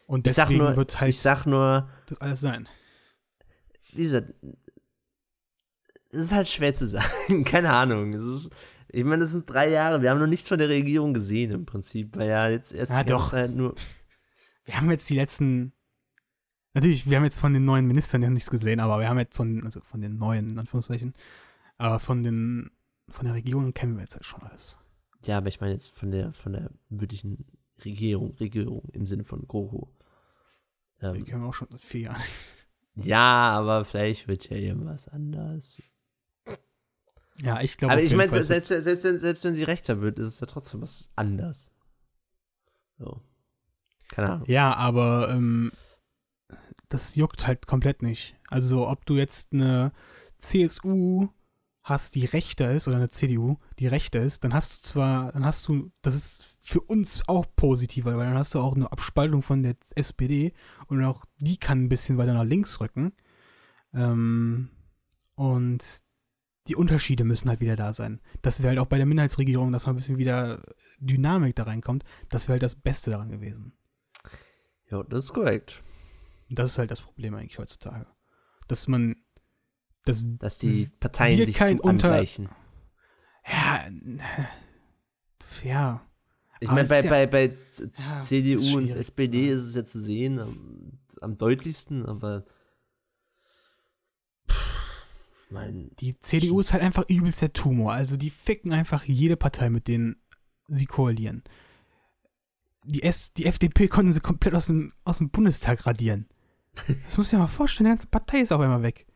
Und 0.07 0.27
deswegen 0.27 0.59
nur, 0.59 0.77
wird 0.77 1.01
halt 1.01 1.11
ich 1.11 1.21
sag 1.21 1.47
nur, 1.47 1.89
das 2.07 2.21
alles 2.21 2.41
sein. 2.41 2.69
wie 3.93 4.05
gesagt, 4.05 4.33
es 6.11 6.19
ist 6.19 6.33
halt 6.33 6.49
schwer 6.49 6.75
zu 6.75 6.87
sagen. 6.87 7.45
Keine 7.45 7.73
Ahnung. 7.73 8.15
Es 8.15 8.25
ist, 8.25 8.51
ich 8.89 9.05
meine, 9.05 9.25
es 9.25 9.33
sind 9.33 9.51
drei 9.51 9.69
Jahre. 9.69 10.03
Wir 10.03 10.11
haben 10.11 10.21
noch 10.21 10.27
nichts 10.27 10.49
von 10.49 10.59
der 10.59 10.69
Regierung 10.69 11.13
gesehen 11.13 11.51
im 11.51 11.67
Prinzip, 11.67 12.17
weil 12.17 12.29
ja 12.29 12.49
jetzt 12.49 12.73
erst 12.73 12.93
Ja, 12.93 13.03
doch. 13.03 13.31
Zeit 13.31 13.51
nur. 13.51 13.75
Wir 14.65 14.77
haben 14.77 14.91
jetzt 14.91 15.09
die 15.11 15.17
letzten. 15.17 15.73
Natürlich, 16.75 17.09
wir 17.09 17.17
haben 17.17 17.25
jetzt 17.25 17.41
von 17.41 17.53
den 17.53 17.65
neuen 17.65 17.87
Ministern 17.87 18.23
ja 18.23 18.31
nichts 18.31 18.51
gesehen, 18.51 18.81
aber 18.81 19.01
wir 19.01 19.09
haben 19.09 19.19
jetzt 19.19 19.37
von, 19.37 19.65
also 19.65 19.81
von 19.81 20.01
den 20.03 20.19
neuen, 20.19 20.51
in 20.51 20.59
Anführungszeichen, 20.59 21.15
aber 21.79 22.01
von 22.01 22.23
den, 22.23 22.71
von 23.09 23.25
der 23.25 23.35
Regierung 23.35 23.73
kennen 23.73 23.95
wir 23.95 24.03
jetzt 24.03 24.15
halt 24.15 24.27
schon 24.27 24.43
alles. 24.43 24.79
Ja, 25.27 25.39
aber 25.39 25.49
ich 25.49 25.61
meine 25.61 25.73
jetzt 25.73 25.89
von 25.97 26.11
der 26.11 26.33
von 26.33 26.53
der 26.53 26.71
wirklichen 26.89 27.45
Regierung, 27.85 28.37
Regierung 28.39 28.89
im 28.93 29.07
Sinne 29.07 29.25
von 29.25 29.47
GroKo. 29.47 29.93
Die 31.01 31.07
Ähm, 31.07 31.25
kennen 31.25 31.43
wir 31.43 31.49
auch 31.49 31.55
schon 31.55 31.69
seit 31.71 31.83
vier 31.83 32.01
Jahren. 32.03 32.23
ja, 32.95 33.51
aber 33.51 33.85
vielleicht 33.85 34.29
wird 34.29 34.49
ja 34.49 34.57
irgendwas 34.57 35.09
anders. 35.09 35.79
Ja, 37.43 37.61
ich 37.61 37.77
glaube. 37.77 37.93
aber 37.93 38.03
ich 38.03 38.15
meine, 38.15 38.43
selbst, 38.43 38.69
selbst, 38.69 39.05
wenn, 39.05 39.19
selbst 39.19 39.45
wenn 39.45 39.55
sie 39.55 39.65
rechter 39.65 40.01
wird, 40.01 40.19
ist 40.19 40.27
es 40.27 40.41
ja 40.41 40.47
trotzdem 40.47 40.81
was 40.81 41.11
anders. 41.17 41.71
So. 42.99 43.21
Keine 44.09 44.31
Ahnung. 44.31 44.47
Ja, 44.49 44.75
aber 44.75 45.31
ähm, 45.31 45.73
das 46.89 47.15
juckt 47.17 47.47
halt 47.47 47.67
komplett 47.67 48.03
nicht. 48.03 48.37
Also, 48.49 48.89
ob 48.89 49.05
du 49.05 49.17
jetzt 49.17 49.53
eine 49.53 49.93
CSU 50.37 51.29
hast, 51.87 52.17
die 52.17 52.25
rechter 52.25 52.73
ist, 52.73 52.89
oder 52.89 52.97
eine 52.97 53.09
CDU, 53.09 53.59
die 53.79 53.87
rechter 53.87 54.21
ist, 54.21 54.43
dann 54.43 54.53
hast 54.53 54.77
du 54.77 54.89
zwar, 54.89 55.31
dann 55.31 55.45
hast 55.45 55.67
du, 55.69 55.93
das 56.03 56.17
ist 56.17 56.49
für 56.61 56.81
uns 56.81 57.29
auch 57.29 57.47
positiver, 57.55 58.17
weil 58.17 58.27
dann 58.27 58.37
hast 58.37 58.57
du 58.57 58.59
auch 58.59 58.75
eine 58.75 58.91
Abspaltung 58.91 59.41
von 59.41 59.63
der 59.63 59.77
SPD 59.95 60.53
und 60.89 61.05
auch 61.05 61.25
die 61.39 61.59
kann 61.59 61.85
ein 61.85 61.89
bisschen 61.89 62.19
weiter 62.19 62.35
nach 62.35 62.45
links 62.45 62.81
rücken. 62.81 63.13
Ähm, 63.95 64.71
und 65.37 65.85
die 66.67 66.75
Unterschiede 66.75 67.23
müssen 67.23 67.49
halt 67.49 67.61
wieder 67.61 67.77
da 67.77 67.95
sein. 67.95 68.21
Dass 68.43 68.63
wir 68.63 68.69
halt 68.69 68.81
auch 68.81 68.87
bei 68.87 68.97
der 68.97 69.07
Minderheitsregierung, 69.07 69.71
dass 69.71 69.87
mal 69.87 69.93
ein 69.93 69.97
bisschen 69.97 70.19
wieder 70.19 70.63
Dynamik 70.99 71.55
da 71.55 71.63
reinkommt, 71.63 72.03
das 72.31 72.49
wäre 72.49 72.55
halt 72.55 72.65
das 72.65 72.75
Beste 72.75 73.13
daran 73.13 73.29
gewesen. 73.29 73.75
Ja, 74.91 75.05
das 75.05 75.27
ist 75.27 75.33
korrekt. 75.33 75.85
Das 76.51 76.73
ist 76.73 76.79
halt 76.79 76.91
das 76.91 77.01
Problem 77.01 77.37
eigentlich 77.37 77.59
heutzutage. 77.59 78.09
Dass 78.67 78.89
man, 78.89 79.15
dass, 80.07 80.27
Dass 80.39 80.59
die 80.59 80.91
Parteien 81.01 81.45
sich 81.45 81.55
kein 81.57 81.77
zu 81.79 81.83
Unter- 81.85 82.09
angleichen. 82.09 82.49
ja, 83.47 83.85
ja, 85.65 86.07
Ich 86.61 86.69
meine, 86.71 86.89
bei, 86.89 87.01
ja- 87.03 87.11
bei, 87.11 87.27
bei 87.27 87.57
Ja, 87.79 88.21
CDU 88.23 88.77
und 88.79 88.89
SPD 88.89 89.49
ist 89.51 89.63
es 89.63 89.75
ja 89.75 89.85
zu 89.85 90.01
sehen, 90.01 90.39
am, 90.39 90.93
am 91.21 91.37
deutlichsten, 91.39 92.07
aber 92.07 92.45
pff, 94.51 94.57
mein, 95.51 95.91
die 96.01 96.19
CDU 96.21 96.61
ist 96.61 96.73
halt 96.73 96.83
einfach 96.83 97.05
übelst 97.09 97.43
der 97.43 97.53
Tumor. 97.53 97.93
Also 97.93 98.17
die 98.17 98.31
ficken 98.31 98.73
einfach 98.73 99.05
jede 99.05 99.37
Partei, 99.37 99.71
mit 99.71 99.89
denen 99.89 100.17
sie 100.69 100.87
koalieren. 100.87 101.43
Die, 102.85 103.03
S, 103.03 103.33
die 103.33 103.47
FDP 103.47 103.89
konnten 103.89 104.13
sie 104.13 104.21
komplett 104.21 104.55
aus 104.55 104.67
dem, 104.67 104.93
aus 105.05 105.19
dem 105.19 105.31
Bundestag 105.31 105.87
radieren. 105.87 106.27
Das 107.05 107.17
muss 107.17 107.27
ich 107.29 107.31
dir 107.31 107.39
mal 107.39 107.47
vorstellen, 107.47 107.87
die 107.87 107.91
ganze 107.93 108.07
Partei 108.09 108.41
ist 108.41 108.53
auf 108.53 108.61
einmal 108.61 108.83
weg. 108.83 109.07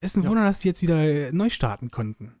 Ist 0.00 0.16
ein 0.16 0.22
Ja. 0.22 0.28
Wunder, 0.30 0.44
dass 0.44 0.60
die 0.60 0.68
jetzt 0.68 0.82
wieder 0.82 0.98
äh, 0.98 1.32
neu 1.32 1.50
starten 1.50 1.90
konnten. 1.90 2.40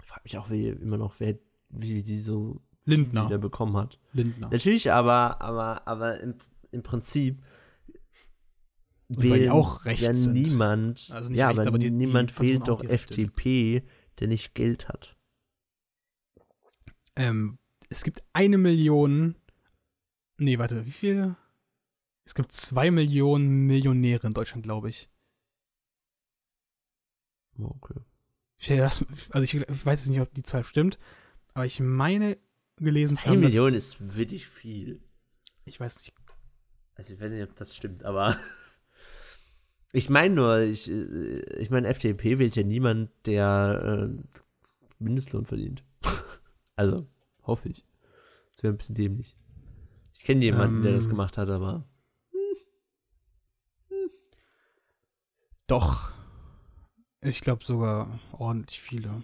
ich 0.00 0.06
frage 0.06 0.22
mich 0.24 0.38
auch 0.38 0.50
wie, 0.50 0.68
immer 0.68 0.98
noch, 0.98 1.20
wer, 1.20 1.38
wie 1.70 2.02
die 2.02 2.18
so 2.18 2.60
Lindner. 2.84 3.26
wieder 3.26 3.38
bekommen 3.38 3.76
hat. 3.76 3.98
Lindner. 4.12 4.48
Natürlich, 4.50 4.92
aber, 4.92 5.40
aber, 5.40 5.86
aber 5.88 6.20
im, 6.20 6.34
im 6.70 6.82
Prinzip 6.82 7.42
die 9.10 9.30
wählt 9.30 9.50
auch 9.50 9.86
rechts 9.86 10.02
ja 10.02 10.12
sind. 10.12 10.34
niemand, 10.34 11.10
Also 11.14 11.30
nicht 11.30 11.38
ja, 11.38 11.46
rechts, 11.48 11.60
aber, 11.60 11.68
aber 11.68 11.78
die- 11.78 11.86
die 11.86 11.92
niemand 11.92 12.30
versuchen 12.30 12.52
wählt 12.58 12.68
doch 12.68 12.80
die. 12.82 12.88
FDP, 12.88 13.82
der 14.18 14.28
nicht 14.28 14.54
Geld 14.54 14.88
hat. 14.88 15.16
Ähm, 17.16 17.58
es 17.88 18.04
gibt 18.04 18.22
eine 18.34 18.58
Million. 18.58 19.36
Nee, 20.38 20.58
warte, 20.58 20.84
wie 20.84 20.90
viele? 20.90 21.36
Es 22.26 22.34
gibt 22.34 22.52
zwei 22.52 22.90
Millionen 22.90 23.66
Millionäre 23.66 24.26
in 24.26 24.34
Deutschland, 24.34 24.62
glaube 24.62 24.90
ich. 24.90 25.08
Oh, 27.58 27.74
Okay. 27.82 28.00
Ich, 28.60 28.66
das, 28.68 29.04
also 29.30 29.44
ich, 29.44 29.54
ich 29.54 29.86
weiß 29.86 30.00
jetzt 30.00 30.08
nicht, 30.08 30.20
ob 30.20 30.34
die 30.34 30.42
Zahl 30.42 30.64
stimmt, 30.64 30.98
aber 31.54 31.64
ich 31.64 31.78
meine 31.78 32.36
gelesen 32.76 33.16
zu 33.16 33.28
Eine 33.28 33.36
haben, 33.36 33.42
dass, 33.42 33.52
Million 33.52 33.74
ist 33.74 34.16
wirklich 34.16 34.48
viel. 34.48 35.00
ich 35.64 35.78
weiß 35.78 35.98
nicht, 35.98 36.12
Also 36.96 37.14
ich 37.14 37.20
weiß 37.20 37.30
nicht, 37.32 37.44
ob 37.44 37.54
das 37.54 37.76
stimmt, 37.76 38.02
aber 38.04 38.36
ich 39.92 40.10
meine 40.10 40.34
nur, 40.34 40.58
ich, 40.58 40.90
äh, 40.90 41.40
ich 41.60 41.70
meine, 41.70 41.86
FDP 41.86 42.40
wählt 42.40 42.56
ja 42.56 42.64
niemand, 42.64 43.10
der 43.26 44.08
äh, 44.10 44.40
Mindestlohn 44.98 45.44
verdient. 45.44 45.84
also, 46.76 47.06
hoffe 47.44 47.68
ich. 47.68 47.86
Das 48.54 48.64
wäre 48.64 48.74
ein 48.74 48.78
bisschen 48.78 48.96
dämlich. 48.96 49.36
Ich 50.14 50.24
kenne 50.24 50.44
jemanden, 50.44 50.82
der 50.82 50.94
das 50.94 51.04
Ähm. 51.04 51.10
gemacht 51.10 51.38
hat, 51.38 51.48
aber 51.48 51.88
doch. 55.68 56.17
Ich 57.28 57.40
glaube 57.40 57.64
sogar 57.64 58.18
ordentlich 58.32 58.80
viele. 58.80 59.22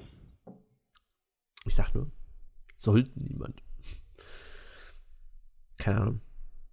ich 1.64 1.74
sag 1.74 1.94
nur, 1.94 2.10
sollten 2.76 3.24
niemand. 3.24 3.62
Keine 5.78 6.00
Ahnung. 6.00 6.20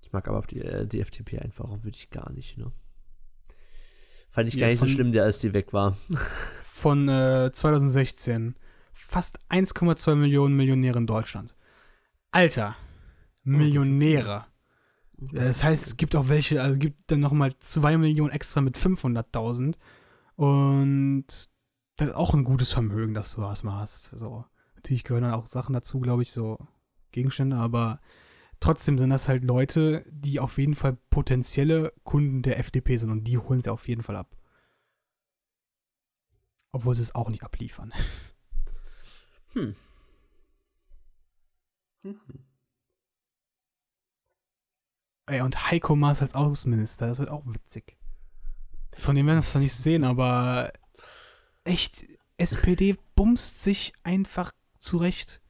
Ich 0.03 0.11
mag 0.11 0.27
aber 0.27 0.37
auf 0.39 0.47
die, 0.47 0.59
äh, 0.61 0.85
die 0.85 0.99
FDP 1.01 1.39
einfach 1.39 1.65
auch 1.65 1.83
wirklich 1.83 2.09
gar 2.09 2.31
nicht, 2.31 2.57
ne? 2.57 2.71
Fand 4.31 4.47
ich 4.49 4.55
Ja, 4.55 4.61
gar 4.61 4.67
nicht 4.71 4.79
so 4.79 4.85
von- 4.85 4.93
schlimm, 4.93 5.11
der, 5.11 5.23
als 5.23 5.39
die 5.39 5.53
weg 5.53 5.73
war. 5.73 5.97
Von 6.63 7.07
äh, 7.09 7.51
2016 7.53 8.55
fast 8.93 9.39
1,2 9.49 10.15
Millionen 10.15 10.55
Millionäre 10.55 10.97
in 10.99 11.07
Deutschland. 11.07 11.55
Alter, 12.31 12.75
Millionäre. 13.43 14.45
Das 15.17 15.63
heißt, 15.63 15.85
es 15.85 15.97
gibt 15.97 16.15
auch 16.15 16.29
welche, 16.29 16.61
also 16.61 16.73
es 16.73 16.79
gibt 16.79 17.11
dann 17.11 17.19
nochmal 17.19 17.53
2 17.59 17.97
Millionen 17.97 18.31
extra 18.31 18.61
mit 18.61 18.77
500.000. 18.77 19.75
Und 20.35 21.25
das 21.97 22.07
ist 22.07 22.15
auch 22.15 22.33
ein 22.33 22.43
gutes 22.43 22.71
Vermögen, 22.71 23.13
dass 23.13 23.35
du 23.35 23.41
was 23.41 23.63
mal 23.63 23.79
hast. 23.79 24.11
So. 24.17 24.45
Natürlich 24.75 25.03
gehören 25.03 25.23
dann 25.23 25.33
auch 25.33 25.45
Sachen 25.47 25.73
dazu, 25.73 25.99
glaube 25.99 26.23
ich, 26.23 26.31
so 26.31 26.57
Gegenstände, 27.11 27.57
aber 27.57 27.99
trotzdem 28.59 28.97
sind 28.97 29.09
das 29.09 29.27
halt 29.27 29.43
Leute, 29.43 30.03
die 30.09 30.39
auf 30.39 30.57
jeden 30.57 30.75
Fall 30.75 30.97
potenzielle 31.09 31.93
Kunden 32.03 32.41
der 32.41 32.57
FDP 32.57 32.97
sind 32.97 33.11
und 33.11 33.25
die 33.25 33.37
holen 33.37 33.59
sie 33.59 33.69
auf 33.69 33.87
jeden 33.87 34.03
Fall 34.03 34.15
ab. 34.15 34.35
Obwohl 36.71 36.95
sie 36.95 37.01
es 37.03 37.13
auch 37.15 37.29
nicht 37.29 37.43
abliefern. 37.43 37.93
Hm. 39.53 39.75
Ey, 45.25 45.41
und 45.41 45.69
Heiko 45.69 45.97
Maas 45.97 46.21
als 46.21 46.35
Außenminister, 46.35 47.07
das 47.07 47.19
wird 47.19 47.29
auch 47.29 47.45
witzig. 47.45 47.97
Von 48.93 49.15
dem 49.15 49.25
werden 49.27 49.37
wir 49.37 49.41
es 49.41 49.51
zwar 49.51 49.61
nicht 49.61 49.73
sehen, 49.73 50.03
aber 50.03 50.71
echt, 51.63 52.03
SPD 52.37 52.97
bumst 53.15 53.63
sich 53.63 53.93
einfach 54.03 54.51
zurecht. 54.79 55.41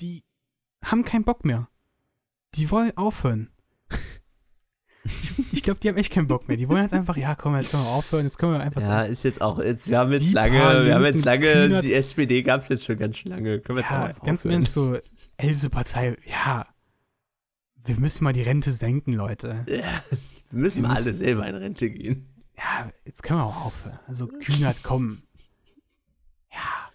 Die 0.00 0.24
haben 0.84 1.04
keinen 1.04 1.24
Bock 1.24 1.44
mehr. 1.44 1.68
Die 2.54 2.70
wollen 2.70 2.96
aufhören. 2.96 3.50
ich 5.52 5.62
glaube, 5.62 5.78
die 5.80 5.88
haben 5.88 5.96
echt 5.96 6.12
keinen 6.12 6.26
Bock 6.26 6.48
mehr. 6.48 6.56
Die 6.56 6.68
wollen 6.68 6.82
jetzt 6.82 6.92
einfach, 6.94 7.16
ja, 7.16 7.34
komm, 7.34 7.54
jetzt 7.56 7.70
können 7.70 7.84
wir 7.84 7.90
aufhören, 7.90 8.24
jetzt 8.24 8.38
können 8.38 8.52
wir 8.52 8.60
einfach 8.60 8.80
Ja, 8.80 8.86
zuerst- 8.88 9.08
ist 9.08 9.22
jetzt 9.22 9.40
auch, 9.40 9.58
jetzt, 9.60 9.88
wir 9.88 9.98
haben 9.98 10.12
jetzt 10.12 10.32
lange, 10.32 10.84
wir 10.84 10.94
haben 10.94 11.04
jetzt 11.04 11.24
lange, 11.24 11.46
Kühnert- 11.46 11.84
die 11.84 11.94
SPD 11.94 12.42
gab 12.42 12.62
es 12.62 12.68
jetzt 12.68 12.84
schon 12.84 12.98
ganz 12.98 13.18
schön 13.18 13.30
lange. 13.30 13.60
Können 13.60 13.76
wir 13.78 13.82
jetzt 13.82 13.90
ja, 13.90 14.12
auch 14.16 14.22
ganz 14.24 14.44
im? 14.44 14.50
Ernst, 14.50 14.72
so, 14.72 14.98
Else-Partei, 15.36 16.16
ja, 16.24 16.66
wir 17.84 17.96
müssen 18.00 18.24
mal 18.24 18.32
die 18.32 18.42
Rente 18.42 18.72
senken, 18.72 19.12
Leute. 19.12 19.64
Ja, 19.68 20.02
wir 20.50 20.60
müssen 20.60 20.82
Wir 20.82 20.88
mal 20.88 20.94
müssen- 20.94 21.08
alle 21.08 21.14
selber 21.16 21.46
in 21.46 21.54
Rente 21.54 21.88
gehen. 21.90 22.32
Ja, 22.56 22.90
jetzt 23.04 23.22
können 23.22 23.40
wir 23.40 23.44
auch 23.46 23.66
aufhören. 23.66 23.98
Also, 24.06 24.26
Kühnert, 24.28 24.82
komm. 24.82 25.22
Ja, 26.52 26.90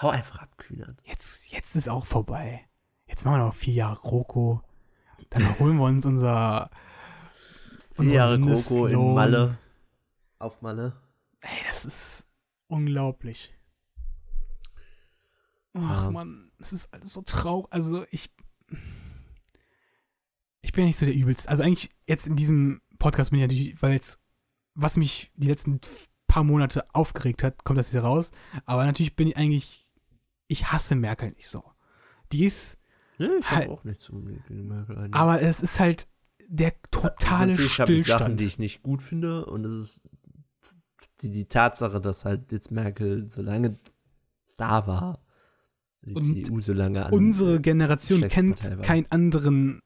Hau 0.00 0.08
einfach 0.10 0.38
ab, 0.38 0.56
Kühnern. 0.56 0.96
jetzt, 1.04 1.50
jetzt 1.52 1.74
ist 1.76 1.88
auch 1.88 2.06
vorbei. 2.06 2.66
Jetzt 3.06 3.24
machen 3.24 3.40
wir 3.40 3.46
noch 3.46 3.54
vier 3.54 3.74
Jahre 3.74 3.96
GroKo. 4.00 4.62
Dann 5.30 5.58
holen 5.58 5.76
wir 5.78 5.84
uns 5.84 6.06
unser. 6.06 6.70
Vier 7.96 8.12
Jahre 8.12 8.40
Kroko 8.40 8.86
in. 8.86 9.14
Malle. 9.14 9.58
Auf 10.38 10.62
Malle. 10.62 10.96
Ey, 11.40 11.50
das 11.68 11.84
ist. 11.84 12.26
unglaublich. 12.68 13.52
Ach 15.74 16.04
Ja. 16.04 16.10
man, 16.10 16.50
es 16.58 16.72
ist 16.72 16.92
alles 16.94 17.12
so 17.12 17.22
traurig. 17.22 17.66
Also 17.72 18.06
ich. 18.10 18.30
Ich 20.62 20.72
bin 20.72 20.84
ja 20.84 20.86
nicht 20.86 20.98
so 20.98 21.06
der 21.06 21.14
Übelste. 21.14 21.48
Also 21.48 21.62
eigentlich 21.62 21.90
jetzt 22.06 22.26
in 22.26 22.36
diesem 22.36 22.80
Podcast 22.98 23.30
bin 23.30 23.40
ich 23.40 23.44
natürlich, 23.46 23.82
weil 23.82 23.92
jetzt, 23.92 24.20
was 24.74 24.96
mich 24.96 25.30
die 25.36 25.48
letzten 25.48 25.80
paar 26.26 26.44
Monate 26.44 26.84
aufgeregt 26.94 27.42
hat, 27.42 27.64
kommt 27.64 27.78
das 27.78 27.90
hier 27.90 28.02
raus. 28.02 28.30
Aber 28.66 28.84
natürlich 28.84 29.16
bin 29.16 29.28
ich 29.28 29.36
eigentlich. 29.36 29.86
Ich 30.48 30.72
hasse 30.72 30.96
Merkel 30.96 31.30
nicht 31.32 31.48
so. 31.48 31.64
Die 32.32 32.44
ist. 32.44 32.78
Ne, 33.18 33.36
ich 33.38 33.50
Halt. 33.50 33.64
habe 33.64 33.72
auch 33.72 33.84
nichts 33.84 34.06
gegen 34.48 34.66
Merkel. 34.68 34.96
eigentlich. 34.98 35.14
Aber 35.14 35.42
es 35.42 35.60
ist 35.60 35.78
halt 35.78 36.08
der 36.48 36.72
totale 36.90 37.52
Natürlich 37.52 37.80
habe 37.80 37.92
ich 37.92 38.06
Sachen, 38.06 38.16
Stillstand. 38.16 38.40
die 38.40 38.44
ich 38.46 38.58
nicht 38.58 38.82
gut 38.82 39.02
finde 39.02 39.46
und 39.46 39.64
es 39.64 39.74
ist 39.74 40.10
die, 41.20 41.30
die 41.30 41.46
Tatsache, 41.46 42.00
dass 42.00 42.24
halt 42.24 42.50
jetzt 42.50 42.70
Merkel 42.72 43.28
so 43.30 43.42
lange 43.42 43.78
da 44.56 44.86
war, 44.86 45.20
die 46.02 46.14
Und 46.14 46.22
CDU 46.22 46.60
so 46.60 46.72
lange 46.72 47.06
an 47.06 47.12
Unsere 47.12 47.60
Generation 47.60 48.26
kennt 48.28 48.82
keinen 48.82 49.06
anderen 49.10 49.80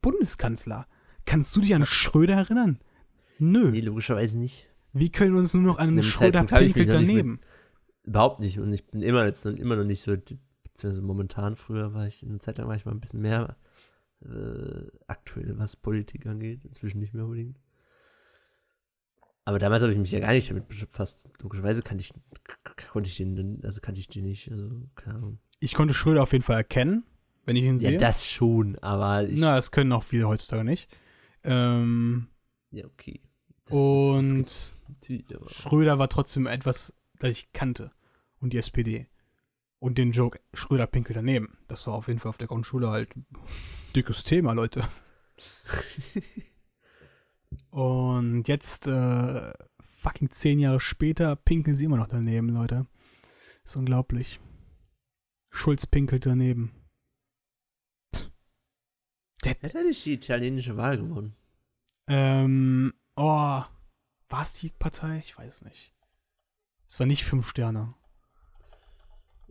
Bundeskanzler. 0.00 0.86
Kannst 1.24 1.54
du 1.56 1.60
dich 1.60 1.74
an 1.74 1.84
Schröder 1.84 2.34
erinnern? 2.36 2.78
Nö. 3.38 3.70
Nee, 3.70 3.80
logischerweise 3.80 4.38
nicht. 4.38 4.68
Wir 4.92 5.10
können 5.10 5.36
uns 5.36 5.52
nur 5.54 5.62
noch 5.62 5.78
an 5.78 5.88
einem 5.90 6.02
Schröder 6.02 6.40
pinkelt 6.44 6.76
nicht 6.76 6.76
mit- 6.76 6.92
daneben. 6.94 7.40
Überhaupt 8.04 8.40
nicht. 8.40 8.58
Und 8.58 8.72
ich 8.72 8.86
bin 8.86 9.02
immer 9.02 9.24
jetzt 9.26 9.44
noch- 9.44 9.52
immer 9.56 9.76
noch 9.76 9.84
nicht 9.84 10.00
so, 10.02 10.12
beziehungsweise 10.12 11.02
momentan 11.02 11.56
früher 11.56 11.92
war 11.92 12.06
ich, 12.06 12.22
eine 12.24 12.38
Zeit 12.38 12.58
lang 12.58 12.68
war 12.68 12.76
ich 12.76 12.84
mal 12.86 12.92
ein 12.92 13.00
bisschen 13.00 13.20
mehr 13.20 13.56
äh, 14.24 14.86
aktuell, 15.08 15.58
was 15.58 15.76
Politik 15.76 16.24
angeht. 16.26 16.64
Inzwischen 16.64 17.00
nicht 17.00 17.12
mehr 17.12 17.24
unbedingt. 17.24 17.58
Aber 19.44 19.58
damals 19.58 19.82
habe 19.82 19.92
ich 19.92 19.98
mich 19.98 20.10
ja 20.10 20.18
gar 20.20 20.32
nicht 20.32 20.50
damit 20.50 20.66
befasst. 20.68 21.28
Logischerweise 21.42 21.82
kannte 21.82 22.02
ich, 22.02 22.12
konnte 22.90 23.08
ich 23.10 23.16
den, 23.16 23.60
also 23.62 23.80
kannte 23.80 24.00
ich 24.00 24.08
den 24.08 24.24
nicht. 24.24 24.50
Also, 24.50 24.70
keine 24.96 25.16
Ahnung. 25.18 25.38
Ich 25.60 25.74
konnte 25.74 25.94
Schröder 25.94 26.22
auf 26.22 26.32
jeden 26.32 26.42
Fall 26.44 26.56
erkennen, 26.56 27.04
wenn 27.44 27.56
ich 27.56 27.64
ihn 27.64 27.74
Ja, 27.78 27.90
sehe. 27.90 27.98
das 27.98 28.26
schon, 28.28 28.76
aber 28.80 29.28
ich. 29.28 29.38
Na, 29.38 29.54
das 29.54 29.70
können 29.70 29.92
auch 29.92 30.02
viele 30.02 30.26
heutzutage 30.26 30.64
nicht. 30.64 30.88
Ähm, 31.44 32.26
ja, 32.72 32.86
okay. 32.86 33.20
Das 33.66 33.74
und 33.74 34.74
Schröder 35.48 35.98
war 35.98 36.08
trotzdem 36.08 36.46
etwas, 36.46 36.94
das 37.18 37.30
ich 37.30 37.52
kannte. 37.52 37.90
Und 38.40 38.52
die 38.52 38.58
SPD. 38.58 39.08
Und 39.78 39.98
den 39.98 40.12
Joke 40.12 40.40
Schröder 40.54 40.86
pinkelt 40.86 41.16
daneben. 41.16 41.58
Das 41.68 41.86
war 41.86 41.94
auf 41.94 42.08
jeden 42.08 42.20
Fall 42.20 42.30
auf 42.30 42.38
der 42.38 42.48
Grundschule 42.48 42.90
halt 42.90 43.14
dickes 43.94 44.24
Thema, 44.24 44.52
Leute. 44.52 44.88
Und 47.70 48.48
jetzt, 48.48 48.86
äh, 48.86 49.52
fucking 49.80 50.30
zehn 50.30 50.58
Jahre 50.58 50.80
später, 50.80 51.36
pinkeln 51.36 51.76
sie 51.76 51.84
immer 51.84 51.96
noch 51.96 52.08
daneben, 52.08 52.48
Leute. 52.48 52.86
ist 53.64 53.76
unglaublich. 53.76 54.40
Schulz 55.50 55.86
pinkelt 55.86 56.26
daneben. 56.26 56.72
Hätte 59.42 59.78
er 59.78 59.84
nicht 59.84 60.04
die 60.04 60.14
italienische 60.14 60.76
Wahl 60.76 60.98
gewonnen? 60.98 61.36
Ähm, 62.08 62.94
oh, 63.16 63.62
war 64.28 64.42
es 64.42 64.54
die 64.54 64.70
Partei? 64.70 65.18
Ich 65.18 65.36
weiß 65.36 65.64
nicht. 65.64 65.94
Es 66.88 66.98
war 67.00 67.06
nicht 67.06 67.24
fünf 67.24 67.48
Sterne. 67.48 67.94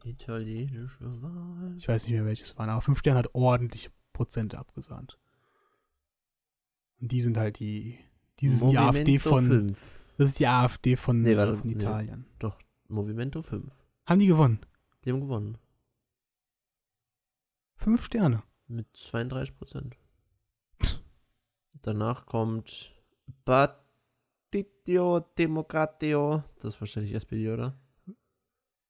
Italienische 0.04 1.22
Wahl. 1.22 1.76
Ich 1.78 1.88
weiß 1.88 2.06
nicht 2.06 2.14
mehr, 2.14 2.26
welches 2.26 2.58
waren, 2.58 2.70
aber 2.70 2.82
fünf 2.82 3.00
Sterne 3.00 3.20
hat 3.20 3.34
ordentliche 3.34 3.92
Prozente 4.14 4.58
abgesandt. 4.58 5.20
Und 7.02 7.12
die 7.12 7.22
sind 7.22 7.38
halt 7.38 7.60
die, 7.60 8.00
die 8.40 8.50
sind 8.50 8.72
die 8.72 8.78
AfD 8.78 9.20
von, 9.20 9.48
5. 9.48 10.00
das 10.18 10.30
ist 10.30 10.40
die 10.40 10.48
AfD 10.48 10.96
von, 10.96 11.22
Nee, 11.22 11.36
warte, 11.36 11.58
von 11.58 11.68
nee. 11.68 11.76
Italien. 11.76 12.26
Doch, 12.40 12.58
Movimento 12.88 13.42
5. 13.42 13.72
Haben 14.06 14.20
die 14.20 14.28
gewonnen? 14.28 14.60
Die 15.04 15.12
haben 15.12 15.22
gewonnen. 15.22 15.58
Fünf 17.76 18.06
Sterne. 18.06 18.44
Mit 18.68 18.88
32 18.96 19.58
Prozent. 19.58 19.98
Danach 21.82 22.26
kommt 22.26 22.95
Partito 23.44 25.20
Democratio. 25.38 26.44
Das 26.60 26.76
ist 26.76 26.82
wahrscheinlich 26.82 27.14
SPD, 27.14 27.50
oder? 27.52 27.78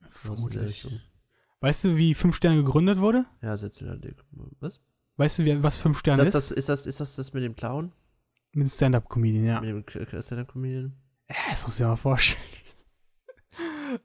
Vermutlich. 0.10 0.88
Weißt 1.62 1.84
du, 1.86 1.98
wie 1.98 2.14
fünf 2.14 2.36
Sterne 2.36 2.58
gegründet 2.64 3.00
wurde? 3.00 3.26
Ja, 3.42 3.60
wieder 3.82 3.98
Was? 4.60 4.82
Weißt 5.18 5.40
du, 5.40 5.46
wie, 5.46 5.64
was 5.64 5.78
fünf 5.78 5.96
Ist 5.96 6.00
Sterne 6.02 6.18
das, 6.24 6.28
ist? 6.28 6.34
das, 6.36 6.52
ist, 6.52 6.70
das, 6.70 6.86
ist 6.86 7.00
das 7.00 7.16
das 7.16 7.34
mit 7.34 7.44
dem 7.44 7.56
Clown? 7.56 7.92
Mit 8.52 8.70
Stand-Up-Comedian, 8.70 9.46
ja. 9.46 9.62
Mit 9.62 9.70
dem 9.70 10.22
Stand-Up-Comedian? 10.22 10.94
Ja, 11.30 11.36
Das 11.50 11.66
muss 11.66 11.76
ich 11.76 11.82
mir 11.82 11.88
mal 11.88 11.96
vorstellen. 11.96 12.44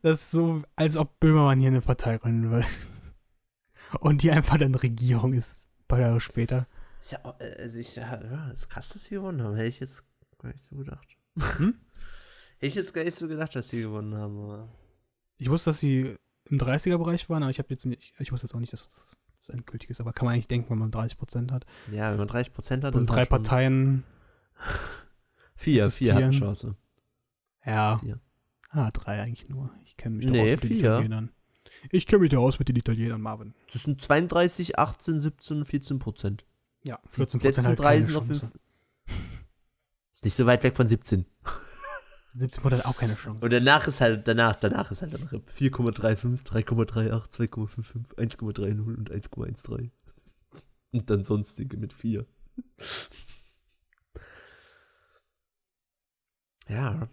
Das 0.02 0.20
ist 0.20 0.30
so, 0.30 0.62
als 0.76 0.96
ob 0.96 1.18
Böhmermann 1.18 1.58
hier 1.58 1.68
eine 1.68 1.80
Partei 1.80 2.18
gründen 2.18 2.50
will. 2.52 2.64
Und 4.00 4.22
die 4.22 4.30
einfach 4.30 4.56
dann 4.56 4.74
Regierung 4.74 5.32
ist, 5.32 5.68
ein 5.80 5.86
paar 5.88 6.00
Jahre 6.00 6.20
später. 6.20 6.68
Ist 7.00 7.12
ja, 7.12 7.18
äh, 7.40 7.62
also 7.62 7.78
ich, 7.78 7.96
ja, 7.96 8.22
ja, 8.22 8.50
ist 8.50 8.68
krass, 8.68 8.90
dass 8.90 9.04
sie 9.04 9.16
gewonnen 9.16 9.42
haben. 9.42 9.56
Hätte 9.56 9.68
ich 9.68 9.80
jetzt 9.80 10.04
gar 10.40 10.50
nicht 10.50 10.62
so 10.64 10.76
gedacht. 10.76 11.06
Hm? 11.56 11.74
Hätte 12.56 12.66
ich 12.66 12.74
jetzt 12.74 12.92
gar 12.92 13.04
nicht 13.04 13.16
so 13.16 13.28
gedacht, 13.28 13.54
dass 13.54 13.68
sie 13.70 13.82
gewonnen 13.82 14.14
haben. 14.14 14.38
Aber 14.38 14.68
Ich 15.38 15.48
wusste, 15.48 15.70
dass 15.70 15.80
sie 15.80 16.16
im 16.44 16.58
30er-Bereich 16.58 17.28
waren, 17.30 17.42
aber 17.42 17.50
ich 17.50 17.58
habe 17.58 17.68
jetzt 17.70 17.86
nicht, 17.86 18.12
ich 18.18 18.32
wusste 18.32 18.46
jetzt 18.46 18.54
auch 18.54 18.60
nicht, 18.60 18.72
dass 18.72 18.84
das, 18.88 19.22
das 19.36 19.48
endgültig 19.50 19.88
ist. 19.90 20.00
Aber 20.00 20.12
kann 20.12 20.26
man 20.26 20.34
eigentlich 20.34 20.48
denken, 20.48 20.68
wenn 20.70 20.78
man 20.78 20.90
30 20.90 21.16
Prozent 21.18 21.52
hat. 21.52 21.64
ja, 21.92 22.10
wenn 22.10 22.18
man 22.18 22.26
30 22.28 22.52
Prozent 22.52 22.84
hat, 22.84 22.94
Und 22.94 23.02
ist 23.02 23.06
drei 23.10 23.24
Parteien, 23.24 24.04
Vier, 25.54 25.84
vier 25.84 25.84
existieren. 25.84 26.30
Chance. 26.32 26.76
ja. 27.64 27.98
Vier. 27.98 28.20
Ah, 28.70 28.90
drei 28.92 29.20
eigentlich 29.22 29.48
nur. 29.48 29.70
Ich 29.84 29.96
kenne 29.96 30.16
mich 30.16 30.26
da 30.26 30.32
Nee, 30.32 30.40
aus 30.42 30.50
mit 30.50 30.62
den 30.62 30.68
vier. 30.68 30.78
Italienern. 30.78 31.30
Ich 31.90 32.06
kenne 32.06 32.20
mich 32.20 32.30
da 32.30 32.38
aus 32.38 32.58
mit 32.58 32.68
den 32.68 32.76
Italienern, 32.76 33.20
Marvin. 33.20 33.54
Das 33.72 33.82
sind 33.84 34.00
32, 34.00 34.78
18, 34.78 35.18
17, 35.18 35.64
14 35.64 35.98
Prozent. 35.98 36.44
Ja, 36.84 36.98
Die 37.06 37.16
14 37.16 37.40
letzten 37.40 37.40
Prozent 37.40 37.66
halt 37.68 37.78
drei 37.78 38.02
sind 38.02 38.14
Chance. 38.14 38.40
fünf. 38.48 38.52
Ist 40.20 40.24
nicht 40.26 40.34
so 40.34 40.44
weit 40.44 40.62
weg 40.64 40.76
von 40.76 40.86
17. 40.86 41.24
17 42.34 42.62
Prozent 42.62 42.84
auch 42.84 42.98
keine 42.98 43.14
Chance. 43.14 43.42
Und 43.42 43.50
danach 43.50 43.88
ist 43.88 44.02
halt, 44.02 44.28
danach, 44.28 44.54
danach 44.56 44.90
ist 44.90 45.00
halt 45.00 45.14
dann 45.14 45.22
RIP. 45.22 45.48
4,35, 45.50 46.44
3,38, 46.44 47.48
2,55, 47.48 48.16
1,30 48.16 48.80
und 48.82 49.10
1,13. 49.10 49.90
Und 50.92 51.08
dann 51.08 51.24
sonstige 51.24 51.78
mit 51.78 51.94
4. 51.94 52.26
Ja, 56.68 57.08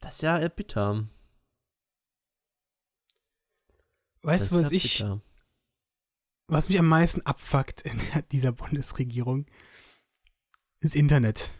das 0.00 0.16
ist 0.16 0.20
ja 0.20 0.46
bitter. 0.48 1.08
weißt 4.20 4.52
du, 4.52 4.56
was 4.56 4.66
ist 4.66 4.72
ich, 4.72 4.98
bitter. 4.98 5.22
was 6.46 6.68
mich 6.68 6.78
am 6.78 6.88
meisten 6.88 7.22
abfuckt 7.22 7.80
in 7.80 7.98
dieser 8.32 8.52
Bundesregierung? 8.52 9.46
Das 10.82 10.94
Internet. 10.94 11.52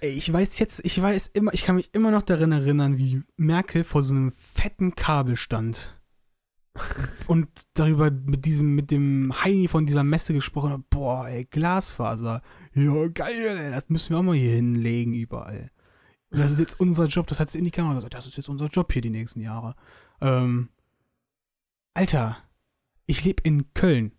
Ich 0.00 0.30
weiß 0.30 0.58
jetzt, 0.58 0.84
ich 0.84 1.00
weiß 1.00 1.28
immer, 1.28 1.54
ich 1.54 1.64
kann 1.64 1.76
mich 1.76 1.94
immer 1.94 2.10
noch 2.10 2.22
daran 2.22 2.52
erinnern, 2.52 2.98
wie 2.98 3.22
Merkel 3.36 3.84
vor 3.84 4.02
so 4.02 4.14
einem 4.14 4.32
fetten 4.32 4.94
Kabel 4.94 5.36
stand 5.36 5.98
und 7.26 7.48
darüber 7.74 8.10
mit 8.10 8.44
diesem, 8.44 8.74
mit 8.74 8.90
dem 8.90 9.32
Heini 9.42 9.68
von 9.68 9.86
dieser 9.86 10.04
Messe 10.04 10.34
gesprochen 10.34 10.72
hat. 10.72 10.90
Boah, 10.90 11.28
ey, 11.28 11.44
Glasfaser. 11.44 12.42
Ja, 12.74 13.08
geil, 13.08 13.58
ey, 13.58 13.70
das 13.70 13.88
müssen 13.88 14.10
wir 14.10 14.18
auch 14.18 14.22
mal 14.22 14.34
hier 14.34 14.56
hinlegen 14.56 15.14
überall. 15.14 15.70
Und 16.30 16.40
das 16.40 16.50
ist 16.50 16.58
jetzt 16.58 16.80
unser 16.80 17.06
Job, 17.06 17.26
das 17.28 17.38
hat 17.38 17.50
sie 17.50 17.58
in 17.58 17.64
die 17.64 17.70
Kamera 17.70 17.94
gesagt, 17.94 18.14
das 18.14 18.26
ist 18.26 18.36
jetzt 18.36 18.48
unser 18.48 18.66
Job 18.66 18.92
hier 18.92 19.02
die 19.02 19.10
nächsten 19.10 19.40
Jahre. 19.40 19.76
Ähm, 20.20 20.68
Alter, 21.94 22.38
ich 23.06 23.24
lebe 23.24 23.42
in 23.44 23.72
Köln. 23.72 24.12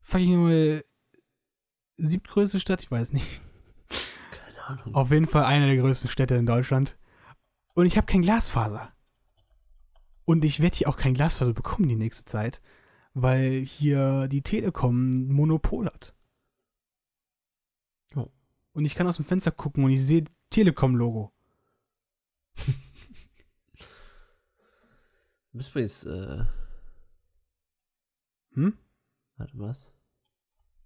Fucking 0.00 0.82
siebtgrößte 1.96 2.60
Stadt, 2.60 2.82
ich 2.82 2.90
weiß 2.90 3.12
nicht. 3.12 3.42
Keine 4.30 4.64
Ahnung. 4.64 4.94
Auf 4.94 5.10
jeden 5.10 5.26
Fall 5.26 5.44
eine 5.44 5.66
der 5.66 5.76
größten 5.76 6.10
Städte 6.10 6.34
in 6.34 6.46
Deutschland. 6.46 6.96
Und 7.74 7.86
ich 7.86 7.96
habe 7.96 8.06
kein 8.06 8.22
Glasfaser. 8.22 8.92
Und 10.24 10.44
ich 10.44 10.60
werde 10.60 10.76
hier 10.76 10.88
auch 10.88 10.96
kein 10.96 11.14
Glasfaser 11.14 11.52
bekommen 11.52 11.88
die 11.88 11.96
nächste 11.96 12.24
Zeit, 12.24 12.60
weil 13.14 13.60
hier 13.60 14.28
die 14.28 14.42
Telekom 14.42 15.10
Monopol 15.28 15.86
hat. 15.86 16.14
Oh. 18.14 18.30
Und 18.72 18.84
ich 18.84 18.94
kann 18.94 19.06
aus 19.06 19.16
dem 19.16 19.24
Fenster 19.24 19.50
gucken 19.50 19.84
und 19.84 19.90
ich 19.90 20.04
sehe 20.04 20.24
Telekom-Logo. 20.50 21.32
Du 25.52 25.58
bist 25.58 25.70
übrigens, 25.70 26.04
äh, 26.04 26.44
Hm? 28.54 28.76
warte, 29.36 29.58
was? 29.58 29.94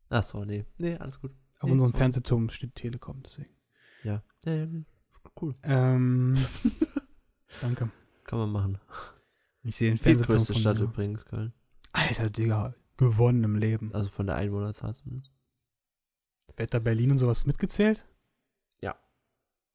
Achso, 0.09 0.45
nee. 0.45 0.65
Nee, 0.79 0.97
alles 0.97 1.21
gut. 1.21 1.33
Auf 1.59 1.65
Nee, 1.67 1.73
unserem 1.73 1.91
sorry. 1.93 1.99
Fernsehturm 1.99 2.49
steht 2.51 2.75
Telekom, 2.75 3.23
deswegen. 3.23 3.51
Ja. 4.05 4.23
Ja, 4.45 4.55
ja, 4.55 4.67
cool. 5.41 5.55
Ähm, 5.63 6.35
danke. 7.61 7.91
Kann 8.25 8.39
man 8.39 8.51
machen. 8.51 8.79
Ich 9.63 9.77
sehe 9.77 9.91
den 9.91 9.99
Fernsehturm 9.99 10.39
Viertgrößte 10.39 10.53
von 10.53 10.61
Stadt 10.61 10.79
mir. 10.79 10.85
übrigens, 10.85 11.25
Köln. 11.25 11.53
Alter, 11.93 12.31
Digga, 12.31 12.75
gewonnen 12.97 13.43
im 13.45 13.57
Leben. 13.57 13.93
Also 13.95 14.09
von 14.11 14.27
der 14.27 14.37
Einwohnerzahl 14.37 14.95
zumindest. 14.95 15.33
Wird 16.57 16.73
da 16.73 16.79
Berlin 16.79 17.11
und 17.11 17.19
sowas 17.19 17.47
mitgezählt? 17.47 18.07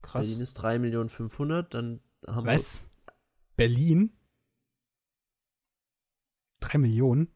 Krass. 0.04 0.26
Berlin 0.26 0.42
ist 0.42 0.60
3.500.000, 0.60 1.62
dann 1.70 2.02
haben 2.28 2.46
wir. 2.48 2.54
Was? 2.54 2.90
Berlin? 3.56 4.18
Drei 6.60 6.80
Millionen? 6.80 7.28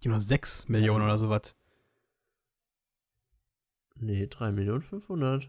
Die 0.00 0.08
haben 0.08 0.14
noch 0.14 0.22
sechs 0.22 0.68
Millionen 0.70 1.04
oder 1.04 1.18
sowas. 1.18 1.54
Nee, 4.04 4.24
3.500.000. 4.24 5.48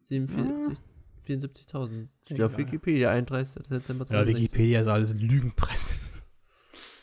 47, 0.00 0.78
74.000. 1.26 2.08
Steht 2.26 2.42
auf. 2.42 2.58
Wikipedia, 2.58 3.10
31. 3.10 3.62
Dezember 3.68 4.04
Ja, 4.04 4.08
2016. 4.24 4.36
Wikipedia 4.36 4.80
ist 4.80 4.88
alles 4.88 5.14
Lügenpresse. 5.14 5.96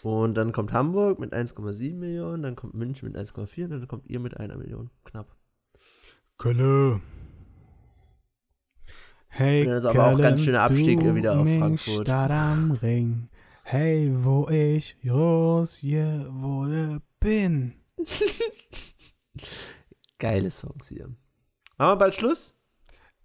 Und 0.03 0.35
dann 0.35 0.51
kommt 0.51 0.73
Hamburg 0.73 1.19
mit 1.19 1.33
1,7 1.33 1.95
Millionen, 1.95 2.43
dann 2.43 2.55
kommt 2.55 2.73
München 2.73 3.07
mit 3.07 3.17
1,4 3.17 3.65
und 3.65 3.69
dann 3.71 3.87
kommt 3.87 4.07
ihr 4.07 4.19
mit 4.19 4.37
einer 4.37 4.57
Million. 4.57 4.89
Knapp. 5.05 5.35
Kölle. 6.37 7.01
Hey, 9.27 9.63
Ja, 9.65 9.75
das 9.75 9.83
ist 9.85 9.89
aber 9.89 10.07
auch 10.07 10.11
Kölle, 10.11 10.23
ganz 10.23 10.43
schöner 10.43 10.63
Abstieg 10.63 10.99
du 10.99 11.15
wieder 11.15 11.39
auf 11.39 11.47
Frankfurt. 11.47 12.07
Stadt 12.07 12.31
am 12.31 12.71
Ring. 12.71 13.27
Hey, 13.63 14.11
wo 14.11 14.49
ich 14.49 14.97
groß 15.03 15.83
wurde 15.83 17.01
bin. 17.19 17.73
Geile 20.21 20.51
Songs 20.51 20.87
hier. 20.87 21.07
Machen 21.77 21.91
wir 21.93 21.95
bald 21.97 22.13
Schluss? 22.15 22.55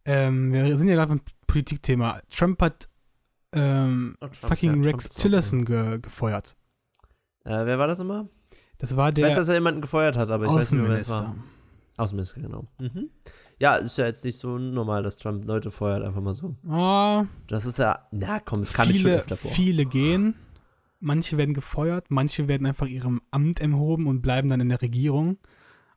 Ähm, 0.06 0.52
wir 0.52 0.76
sind 0.78 0.88
ja 0.88 0.94
gerade 0.94 1.08
beim 1.10 1.20
Politikthema. 1.46 2.20
Trump 2.30 2.60
hat 2.62 2.88
ähm, 3.52 4.14
Oh, 4.20 4.26
Trump, 4.28 4.34
fucking 4.36 4.82
ja, 4.82 4.90
Rex 4.90 5.10
Tillerson 5.10 5.64
ge 5.64 5.98
gefeuert. 6.00 6.56
Äh, 7.44 7.66
wer 7.66 7.78
war 7.78 7.86
das 7.86 7.98
immer? 7.98 8.28
Das 8.78 8.96
war 8.96 9.10
Ich 9.10 9.16
weiß, 9.22 9.32
der 9.34 9.40
dass 9.42 9.48
er 9.48 9.54
jemanden 9.54 9.80
gefeuert 9.82 10.16
hat, 10.16 10.30
aber 10.30 10.46
ich 10.46 10.50
weiß 10.50 10.72
nicht 10.72 10.80
mehr, 10.80 10.90
wer 10.90 10.98
es 10.98 11.10
Außenminister. 11.10 11.36
war. 11.96 12.02
Außenminister, 12.02 12.40
genau. 12.40 12.66
Mhm. 12.80 13.10
Ja, 13.58 13.76
ist 13.76 13.96
ja 13.98 14.06
jetzt 14.06 14.24
nicht 14.24 14.38
so 14.38 14.58
normal, 14.58 15.02
dass 15.02 15.16
Trump 15.18 15.44
Leute 15.46 15.70
feuert, 15.70 16.02
einfach 16.02 16.20
mal 16.20 16.34
so. 16.34 16.56
Oh, 16.68 17.24
Das 17.46 17.64
ist 17.66 17.78
ja, 17.78 18.06
na 18.10 18.40
komm, 18.40 18.60
es 18.60 18.72
kam 18.72 18.86
schon 18.88 18.96
viele, 18.96 19.16
öfter 19.16 19.36
vor. 19.36 19.50
viele 19.50 19.86
gehen. 19.86 20.34
Manche 21.00 21.36
werden 21.36 21.54
gefeuert, 21.54 22.06
manche 22.10 22.48
werden 22.48 22.66
einfach 22.66 22.86
ihrem 22.86 23.20
Amt 23.30 23.60
enthoben 23.60 24.06
und 24.06 24.22
bleiben 24.22 24.48
dann 24.48 24.60
in 24.60 24.68
der 24.70 24.80
Regierung, 24.82 25.38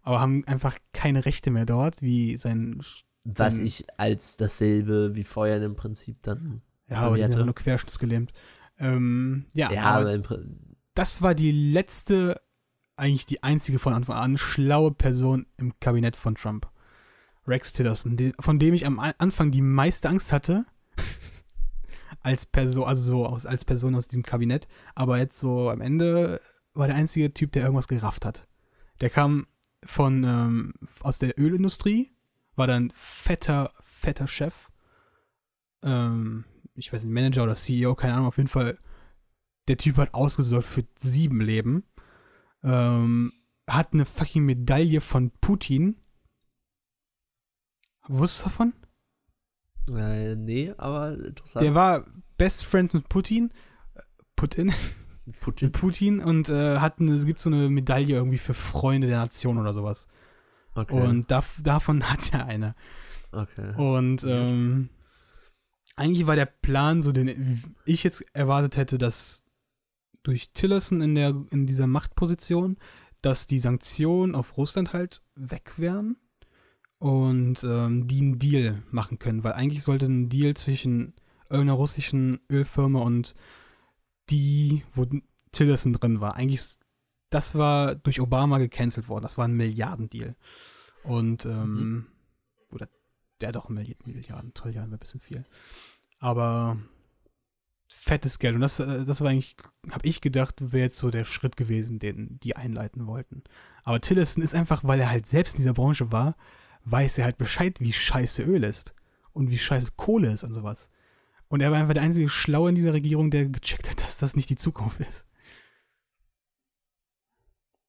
aber 0.09 0.21
haben 0.21 0.43
einfach 0.47 0.75
keine 0.91 1.25
Rechte 1.25 1.51
mehr 1.51 1.67
dort, 1.67 2.01
wie 2.01 2.35
sein. 2.35 2.79
Was 3.25 3.55
sein- 3.55 3.63
ich 3.63 3.85
als 3.99 4.37
dasselbe 4.37 5.15
wie 5.15 5.23
Feuern 5.23 5.61
im 5.61 5.75
Prinzip 5.75 6.17
dann. 6.23 6.63
Ja, 6.87 7.01
aber 7.01 7.17
die 7.17 7.21
sind 7.21 7.45
nur 7.45 7.53
querschnittsgelähmt. 7.53 8.33
Ähm, 8.79 9.45
ja, 9.53 9.71
Ja, 9.71 9.83
aber 9.83 10.11
aber 10.13 10.39
das 10.95 11.21
war 11.21 11.35
die 11.35 11.51
letzte, 11.51 12.41
eigentlich 12.95 13.27
die 13.27 13.43
einzige 13.43 13.77
von 13.77 13.93
Anfang 13.93 14.15
an 14.15 14.37
schlaue 14.39 14.91
Person 14.91 15.45
im 15.57 15.79
Kabinett 15.79 16.15
von 16.15 16.33
Trump. 16.33 16.67
Rex 17.45 17.73
Tillerson, 17.73 18.33
von 18.39 18.57
dem 18.57 18.73
ich 18.73 18.87
am 18.87 18.97
Anfang 18.99 19.51
die 19.51 19.61
meiste 19.61 20.09
Angst 20.09 20.33
hatte. 20.33 20.65
als 22.21 22.47
Person, 22.47 22.85
also 22.85 23.03
so 23.03 23.25
aus, 23.27 23.45
als 23.45 23.63
Person 23.63 23.93
aus 23.93 24.07
diesem 24.07 24.23
Kabinett. 24.23 24.67
Aber 24.95 25.19
jetzt 25.19 25.37
so 25.37 25.69
am 25.69 25.81
Ende 25.81 26.41
war 26.73 26.87
der 26.87 26.95
einzige 26.95 27.31
Typ, 27.31 27.51
der 27.51 27.61
irgendwas 27.61 27.87
gerafft 27.87 28.25
hat. 28.25 28.47
Der 29.01 29.11
kam 29.11 29.45
von 29.83 30.23
ähm, 30.23 30.73
aus 31.01 31.19
der 31.19 31.39
Ölindustrie, 31.39 32.11
war 32.55 32.67
dann 32.67 32.91
fetter, 32.93 33.73
fetter 33.83 34.27
Chef. 34.27 34.69
Ähm, 35.81 36.45
ich 36.75 36.91
weiß 36.91 37.03
nicht, 37.03 37.13
Manager 37.13 37.43
oder 37.43 37.55
CEO, 37.55 37.95
keine 37.95 38.13
Ahnung, 38.13 38.27
auf 38.27 38.37
jeden 38.37 38.49
Fall. 38.49 38.77
Der 39.67 39.77
Typ 39.77 39.97
hat 39.97 40.13
ausgesorgt 40.13 40.65
für 40.65 40.85
sieben 40.95 41.41
Leben. 41.41 41.83
Ähm, 42.63 43.31
hat 43.67 43.93
eine 43.93 44.05
fucking 44.05 44.45
Medaille 44.45 44.99
von 44.99 45.31
Putin. 45.41 46.01
Wusstest 48.07 48.45
du 48.45 48.49
davon? 48.49 48.73
äh, 49.95 50.35
nee, 50.35 50.73
aber 50.77 51.13
interessant. 51.13 51.63
Der 51.63 51.75
war 51.75 52.05
Best 52.37 52.65
Friend 52.65 52.93
mit 52.93 53.09
Putin. 53.09 53.51
Putin. 54.35 54.73
Putin. 55.39 55.71
Putin 55.71 56.19
und 56.21 56.49
äh, 56.49 56.77
hat 56.79 56.99
eine, 56.99 57.13
es 57.13 57.25
gibt 57.25 57.39
so 57.39 57.49
eine 57.49 57.69
Medaille 57.69 58.15
irgendwie 58.15 58.37
für 58.37 58.53
Freunde 58.53 59.07
der 59.07 59.19
Nation 59.19 59.57
oder 59.57 59.73
sowas. 59.73 60.07
Okay. 60.75 60.93
Und 60.93 61.29
dav 61.31 61.59
davon 61.61 62.03
hat 62.09 62.33
er 62.33 62.45
eine. 62.45 62.75
okay. 63.31 63.75
Und 63.75 64.23
ähm, 64.25 64.89
eigentlich 65.95 66.27
war 66.27 66.35
der 66.35 66.45
Plan 66.45 67.01
so, 67.01 67.11
den 67.11 67.63
ich 67.85 68.03
jetzt 68.03 68.23
erwartet 68.33 68.77
hätte, 68.77 68.97
dass 68.97 69.45
durch 70.23 70.51
Tillerson 70.51 71.01
in, 71.01 71.15
der, 71.15 71.35
in 71.49 71.65
dieser 71.65 71.87
Machtposition, 71.87 72.77
dass 73.21 73.47
die 73.47 73.59
Sanktionen 73.59 74.35
auf 74.35 74.57
Russland 74.57 74.93
halt 74.93 75.21
weg 75.35 75.73
wären 75.77 76.17
und 76.99 77.63
ähm, 77.63 78.07
die 78.07 78.21
einen 78.21 78.39
Deal 78.39 78.83
machen 78.91 79.19
können, 79.19 79.43
weil 79.43 79.53
eigentlich 79.53 79.83
sollte 79.83 80.05
ein 80.05 80.29
Deal 80.29 80.53
zwischen 80.53 81.13
irgendeiner 81.49 81.73
russischen 81.73 82.39
Ölfirma 82.49 83.01
und 83.01 83.35
die, 84.29 84.83
wo 84.93 85.05
Tillerson 85.51 85.93
drin 85.93 86.21
war, 86.21 86.35
eigentlich, 86.35 86.61
das 87.29 87.55
war 87.55 87.95
durch 87.95 88.21
Obama 88.21 88.57
gecancelt 88.57 89.07
worden, 89.07 89.23
das 89.23 89.37
war 89.37 89.45
ein 89.45 89.53
Milliardendeal. 89.53 90.35
Und, 91.03 91.45
ähm, 91.45 92.07
oder 92.71 92.87
der 93.41 93.51
doch 93.51 93.69
Milliarden, 93.69 94.13
Milliarden, 94.13 94.53
Trilliarden 94.53 94.91
wäre 94.91 94.97
ein 94.97 94.99
bisschen 94.99 95.21
viel. 95.21 95.45
Aber 96.19 96.77
fettes 97.87 98.39
Geld. 98.39 98.55
Und 98.55 98.61
das, 98.61 98.79
äh, 98.79 99.05
das 99.05 99.21
war 99.21 99.29
eigentlich, 99.29 99.55
habe 99.91 100.07
ich 100.07 100.21
gedacht, 100.21 100.71
wäre 100.71 100.83
jetzt 100.83 100.97
so 100.97 101.09
der 101.09 101.25
Schritt 101.25 101.57
gewesen, 101.57 101.99
den 101.99 102.39
die 102.41 102.55
einleiten 102.55 103.07
wollten. 103.07 103.43
Aber 103.83 104.01
Tillerson 104.01 104.43
ist 104.43 104.55
einfach, 104.55 104.83
weil 104.83 104.99
er 104.99 105.09
halt 105.09 105.27
selbst 105.27 105.55
in 105.55 105.61
dieser 105.61 105.73
Branche 105.73 106.11
war, 106.11 106.35
weiß 106.85 107.17
er 107.17 107.25
halt 107.25 107.37
Bescheid, 107.37 107.79
wie 107.79 107.93
scheiße 107.93 108.43
Öl 108.43 108.63
ist. 108.63 108.93
Und 109.31 109.51
wie 109.51 109.57
scheiße 109.57 109.91
Kohle 109.95 110.31
ist 110.31 110.43
und 110.43 110.53
sowas. 110.53 110.89
Und 111.49 111.61
er 111.61 111.71
war 111.71 111.79
einfach 111.79 111.93
der 111.93 112.03
einzige 112.03 112.29
Schlaue 112.29 112.69
in 112.69 112.75
dieser 112.75 112.93
Regierung, 112.93 113.31
der 113.31 113.47
gecheckt 113.47 113.89
hat, 113.89 114.01
dass 114.01 114.17
das 114.17 114.35
nicht 114.35 114.49
die 114.49 114.55
Zukunft 114.55 114.99
ist. 115.01 115.27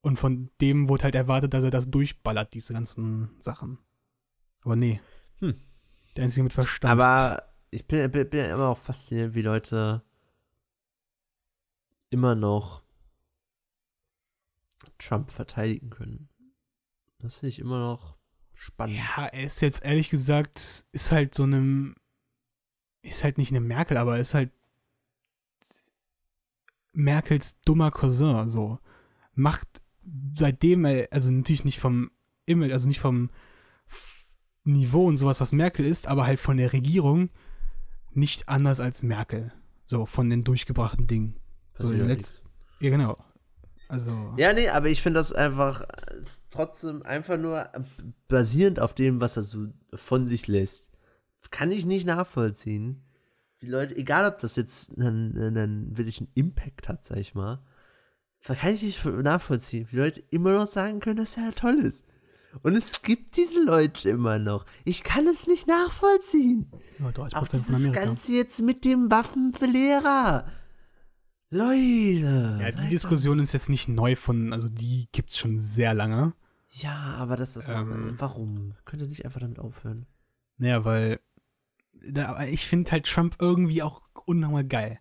Und 0.03 0.19
von 0.19 0.51
dem 0.61 0.89
wurde 0.89 1.05
halt 1.05 1.15
erwartet, 1.15 1.53
dass 1.53 1.63
er 1.63 1.71
das 1.71 1.91
durchballert, 1.91 2.55
diese 2.55 2.73
ganzen 2.73 3.31
Sachen. 3.39 3.79
Aber 4.63 4.77
nee. 4.77 5.01
Hm. 5.41 5.61
Der 6.17 6.25
einzige 6.25 6.45
mit 6.45 6.55
Verstand. 6.55 6.91
Aber 6.91 7.53
ich 7.71 7.87
bin, 7.87 8.11
bin, 8.11 8.29
bin 8.29 8.47
immer 8.47 8.69
auch 8.69 8.79
fasziniert, 8.79 9.35
wie 9.35 9.43
Leute 9.43 10.03
immer 12.09 12.35
noch 12.35 12.83
Trump 14.99 15.31
verteidigen 15.31 15.91
können. 15.91 16.29
Das 17.19 17.37
finde 17.37 17.49
ich 17.49 17.59
immer 17.59 17.79
noch 17.79 18.17
spannend. 18.55 18.97
Ja, 18.97 19.27
er 19.27 19.45
ist 19.45 19.61
jetzt 19.61 19.85
ehrlich 19.85 20.11
gesagt, 20.11 20.87
ist 20.93 21.13
halt 21.13 21.35
so 21.35 21.43
einem, 21.43 21.95
ist 23.03 23.25
halt 23.25 23.39
nicht 23.39 23.51
eine 23.51 23.61
Merkel, 23.61 23.97
aber 23.97 24.19
ist 24.19 24.35
halt 24.35 24.51
Merkels 26.93 27.61
dummer 27.63 27.91
Cousin, 27.91 28.51
so. 28.51 28.79
Macht 29.35 29.69
seitdem 30.35 30.85
er, 30.85 31.09
also 31.11 31.31
natürlich 31.31 31.65
nicht 31.65 31.79
vom 31.79 32.11
Image, 32.47 32.73
also 32.73 32.89
nicht 32.89 33.01
vom 33.01 33.31
Niveau 34.65 35.07
und 35.07 35.17
sowas, 35.17 35.41
was 35.41 35.53
Merkel 35.53 35.87
ist, 35.87 36.07
aber 36.07 36.27
halt 36.27 36.39
von 36.39 36.57
der 36.57 36.73
Regierung 36.73 37.31
nicht 38.13 38.49
anders 38.49 38.81
als 38.81 39.03
Merkel. 39.03 39.53
So, 39.85 40.07
von 40.07 40.31
den 40.31 40.43
durchgebrachten 40.45 41.07
Dingen. 41.07 41.37
So, 41.75 41.91
in 41.91 41.99
den 41.99 42.01
Passiert 42.03 42.19
letzten, 42.19 42.49
ja, 42.81 42.91
genau. 42.91 43.17
Also, 43.89 44.35
Ja, 44.37 44.53
nee, 44.53 44.69
aber 44.69 44.89
ich 44.89 45.03
finde 45.03 45.19
das 45.19 45.33
einfach 45.33 45.81
äh, 45.81 45.87
trotzdem 46.51 47.03
einfach 47.03 47.39
nur 47.39 47.69
basierend 48.29 48.79
auf 48.79 48.95
dem, 48.95 49.21
was 49.21 49.37
er 49.37 49.43
so 49.43 49.67
von 49.95 50.27
sich 50.27 50.47
lässt. 50.47 50.90
Kann 51.51 51.73
ich 51.73 51.85
nicht 51.85 52.07
nachvollziehen. 52.07 53.03
Die 53.61 53.67
Leute, 53.67 53.97
egal 53.97 54.25
ob 54.27 54.39
das 54.39 54.57
jetzt 54.57 54.97
einen, 54.97 55.37
einen 55.39 55.97
wirklichen 55.97 56.29
Impact 56.35 56.89
hat, 56.89 57.05
sag 57.05 57.19
ich 57.19 57.35
mal, 57.35 57.63
kann 58.45 58.75
ich 58.75 58.83
nicht 58.83 59.05
nachvollziehen, 59.05 59.87
wie 59.91 59.97
Leute 59.97 60.23
immer 60.31 60.55
noch 60.55 60.67
sagen 60.67 61.01
können, 61.01 61.17
dass 61.17 61.37
er 61.37 61.55
toll 61.55 61.79
ist. 61.79 62.07
Und 62.63 62.75
es 62.75 63.03
gibt 63.03 63.37
diese 63.37 63.63
Leute 63.63 64.09
immer 64.11 64.39
noch. 64.39 64.67
Ich 64.85 65.05
kann 65.05 65.27
es 65.27 65.47
nicht 65.47 65.67
nachvollziehen. 65.67 66.71
ja, 66.99 67.09
30% 67.09 67.35
Auch 67.35 67.47
von 67.47 67.61
dieses 67.61 67.75
Amerika. 67.75 68.05
Ganze 68.05 68.33
jetzt 68.33 68.63
mit 68.63 68.85
dem 68.85 69.11
Waffenverlehrer. 69.11 70.51
Leute. 71.51 72.59
Ja, 72.61 72.71
die 72.73 72.89
Diskussion 72.89 73.39
ist 73.41 73.53
jetzt 73.53 73.69
nicht 73.69 73.89
neu 73.89 74.17
von, 74.17 74.53
also 74.53 74.69
die 74.69 75.09
gibt's 75.13 75.39
schon 75.39 75.59
sehr 75.59 75.95
lange. 75.95 76.35
Ja, 76.71 77.17
aber 77.19 77.37
das 77.37 77.57
ist 77.57 77.69
Ähm. 77.69 78.15
Warum? 78.19 78.75
Könnt 78.85 79.03
ihr 79.03 79.09
nicht 79.09 79.25
einfach 79.25 79.41
damit 79.41 79.59
aufhören? 79.59 80.07
Naja, 80.59 80.85
weil 80.85 81.21
da, 82.09 82.43
ich 82.45 82.67
finde 82.67 82.91
halt 82.93 83.07
Trump 83.07 83.37
irgendwie 83.41 83.83
auch 83.83 84.01
unnormal 84.27 84.65
geil. 84.65 84.99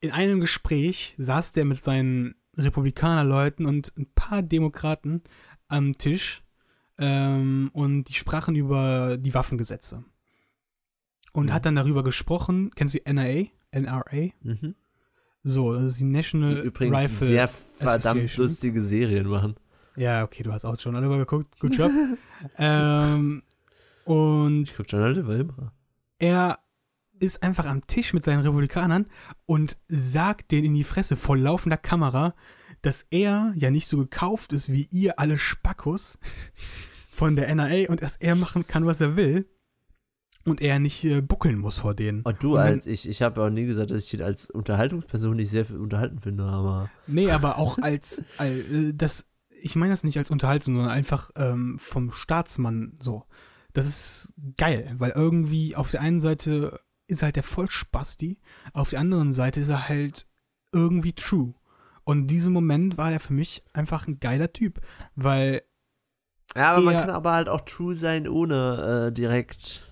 In 0.00 0.10
einem 0.10 0.40
Gespräch 0.40 1.14
saß 1.18 1.52
der 1.52 1.64
mit 1.64 1.82
seinen 1.82 2.34
Republikanerleuten 2.56 3.66
und 3.66 3.92
ein 3.96 4.06
paar 4.14 4.42
Demokraten 4.42 5.22
am 5.68 5.96
Tisch 5.98 6.42
ähm, 6.98 7.70
und 7.72 8.04
die 8.04 8.14
sprachen 8.14 8.54
über 8.54 9.16
die 9.16 9.34
Waffengesetze. 9.34 10.04
Und 11.32 11.46
Mhm. 11.46 11.52
hat 11.52 11.66
dann 11.66 11.74
darüber 11.74 12.04
gesprochen, 12.04 12.70
kennst 12.76 12.94
du 12.94 12.98
die 12.98 13.06
NRA? 13.06 13.46
NRA? 13.72 14.30
Mhm. 14.42 14.74
So, 15.42 15.72
das 15.74 15.84
ist 15.84 16.00
die 16.00 16.04
Die 16.04 16.10
National 16.10 16.58
übrigens 16.58 16.96
Rifle. 16.96 17.26
sehr 17.26 17.48
verdammt 17.48 18.36
lustige 18.36 18.80
Serien 18.82 19.26
machen. 19.26 19.56
Ja, 19.96 20.22
okay, 20.24 20.42
du 20.42 20.52
hast 20.52 20.64
auch 20.64 20.78
schon 20.78 20.94
darüber 20.94 21.18
geguckt. 21.18 21.58
Good 21.60 21.74
job. 21.76 21.90
ähm, 22.58 23.42
Und 24.04 24.62
Ich 24.64 24.74
glaube, 24.74 24.88
John 24.90 25.02
Oliver 25.02 25.36
immer. 25.36 25.72
Er 26.18 26.58
ist 27.20 27.42
einfach 27.42 27.66
am 27.66 27.86
Tisch 27.86 28.12
mit 28.12 28.24
seinen 28.24 28.40
Republikanern 28.42 29.06
und 29.46 29.76
sagt 29.88 30.50
denen 30.52 30.66
in 30.66 30.74
die 30.74 30.84
Fresse 30.84 31.16
vor 31.16 31.36
laufender 31.36 31.76
Kamera, 31.76 32.34
dass 32.82 33.06
er 33.10 33.52
ja 33.56 33.70
nicht 33.70 33.86
so 33.86 33.98
gekauft 33.98 34.52
ist 34.52 34.70
wie 34.72 34.88
ihr 34.90 35.18
alle 35.18 35.38
Spackos 35.38 36.18
von 37.10 37.36
der 37.36 37.48
NRA 37.54 37.88
und 37.88 38.02
dass 38.02 38.16
er 38.16 38.34
machen 38.34 38.66
kann, 38.66 38.84
was 38.84 39.00
er 39.00 39.16
will 39.16 39.48
und 40.44 40.60
er 40.60 40.78
nicht 40.78 41.04
äh, 41.04 41.22
buckeln 41.22 41.58
muss 41.58 41.78
vor 41.78 41.94
denen. 41.94 42.20
Und 42.22 42.42
du 42.42 42.56
Und 42.56 42.64
wenn- 42.64 42.74
als, 42.74 42.86
ich, 42.86 43.08
ich 43.08 43.22
habe 43.22 43.40
ja 43.40 43.46
auch 43.46 43.50
nie 43.50 43.64
gesagt, 43.64 43.90
dass 43.92 44.04
ich 44.04 44.12
ihn 44.14 44.22
als 44.22 44.50
Unterhaltungsperson 44.50 45.36
nicht 45.36 45.48
sehr 45.50 45.64
viel 45.64 45.76
unterhalten 45.78 46.18
finde, 46.18 46.44
aber 46.44 46.90
Nee, 47.06 47.30
aber 47.30 47.56
auch 47.58 47.78
als, 47.78 48.24
als 48.36 48.58
äh, 48.70 48.92
das, 48.94 49.30
ich 49.62 49.76
meine 49.76 49.92
das 49.92 50.04
nicht 50.04 50.18
als 50.18 50.30
Unterhaltung, 50.30 50.74
sondern 50.74 50.92
einfach 50.92 51.30
ähm, 51.36 51.78
vom 51.78 52.10
Staatsmann 52.10 52.96
so. 52.98 53.24
Das 53.74 53.86
ist 53.86 54.34
geil, 54.56 54.94
weil 54.98 55.12
irgendwie 55.12 55.76
auf 55.76 55.90
der 55.90 56.00
einen 56.00 56.20
Seite 56.22 56.80
ist 57.08 57.22
er 57.22 57.26
halt 57.26 57.36
der 57.36 57.42
Vollspasti, 57.42 58.38
auf 58.72 58.90
der 58.90 59.00
anderen 59.00 59.32
Seite 59.34 59.60
ist 59.60 59.68
er 59.68 59.88
halt 59.88 60.26
irgendwie 60.72 61.12
true. 61.12 61.54
Und 62.04 62.20
in 62.20 62.26
diesem 62.28 62.54
Moment 62.54 62.98
war 62.98 63.12
er 63.12 63.20
für 63.20 63.34
mich 63.34 63.64
einfach 63.74 64.08
ein 64.08 64.20
geiler 64.20 64.52
Typ, 64.52 64.80
weil 65.16 65.62
Ja, 66.56 66.72
aber 66.72 66.82
man 66.82 66.94
kann 66.96 67.10
aber 67.10 67.32
halt 67.32 67.48
auch 67.48 67.60
true 67.62 67.94
sein, 67.94 68.26
ohne 68.28 69.08
äh, 69.10 69.12
direkt. 69.12 69.84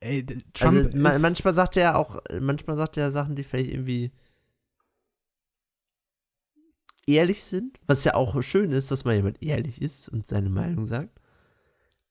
ey, 0.00 0.22
d- 0.24 0.42
Trump 0.54 0.84
also 0.84 0.98
ma 0.98 1.10
ist, 1.10 1.18
manchmal 1.18 1.54
sagt 1.54 1.76
er 1.76 1.96
auch, 1.96 2.20
manchmal 2.40 2.76
sagt 2.76 2.96
er 2.96 3.12
Sachen, 3.12 3.36
die 3.36 3.44
vielleicht 3.44 3.70
irgendwie 3.70 4.12
ehrlich 7.06 7.44
sind, 7.44 7.78
was 7.86 8.04
ja 8.04 8.14
auch 8.14 8.40
schön 8.42 8.72
ist, 8.72 8.90
dass 8.90 9.04
mal 9.04 9.14
jemand 9.14 9.42
ehrlich 9.42 9.80
ist 9.82 10.08
und 10.08 10.26
seine 10.26 10.50
Meinung 10.50 10.86
sagt. 10.86 11.18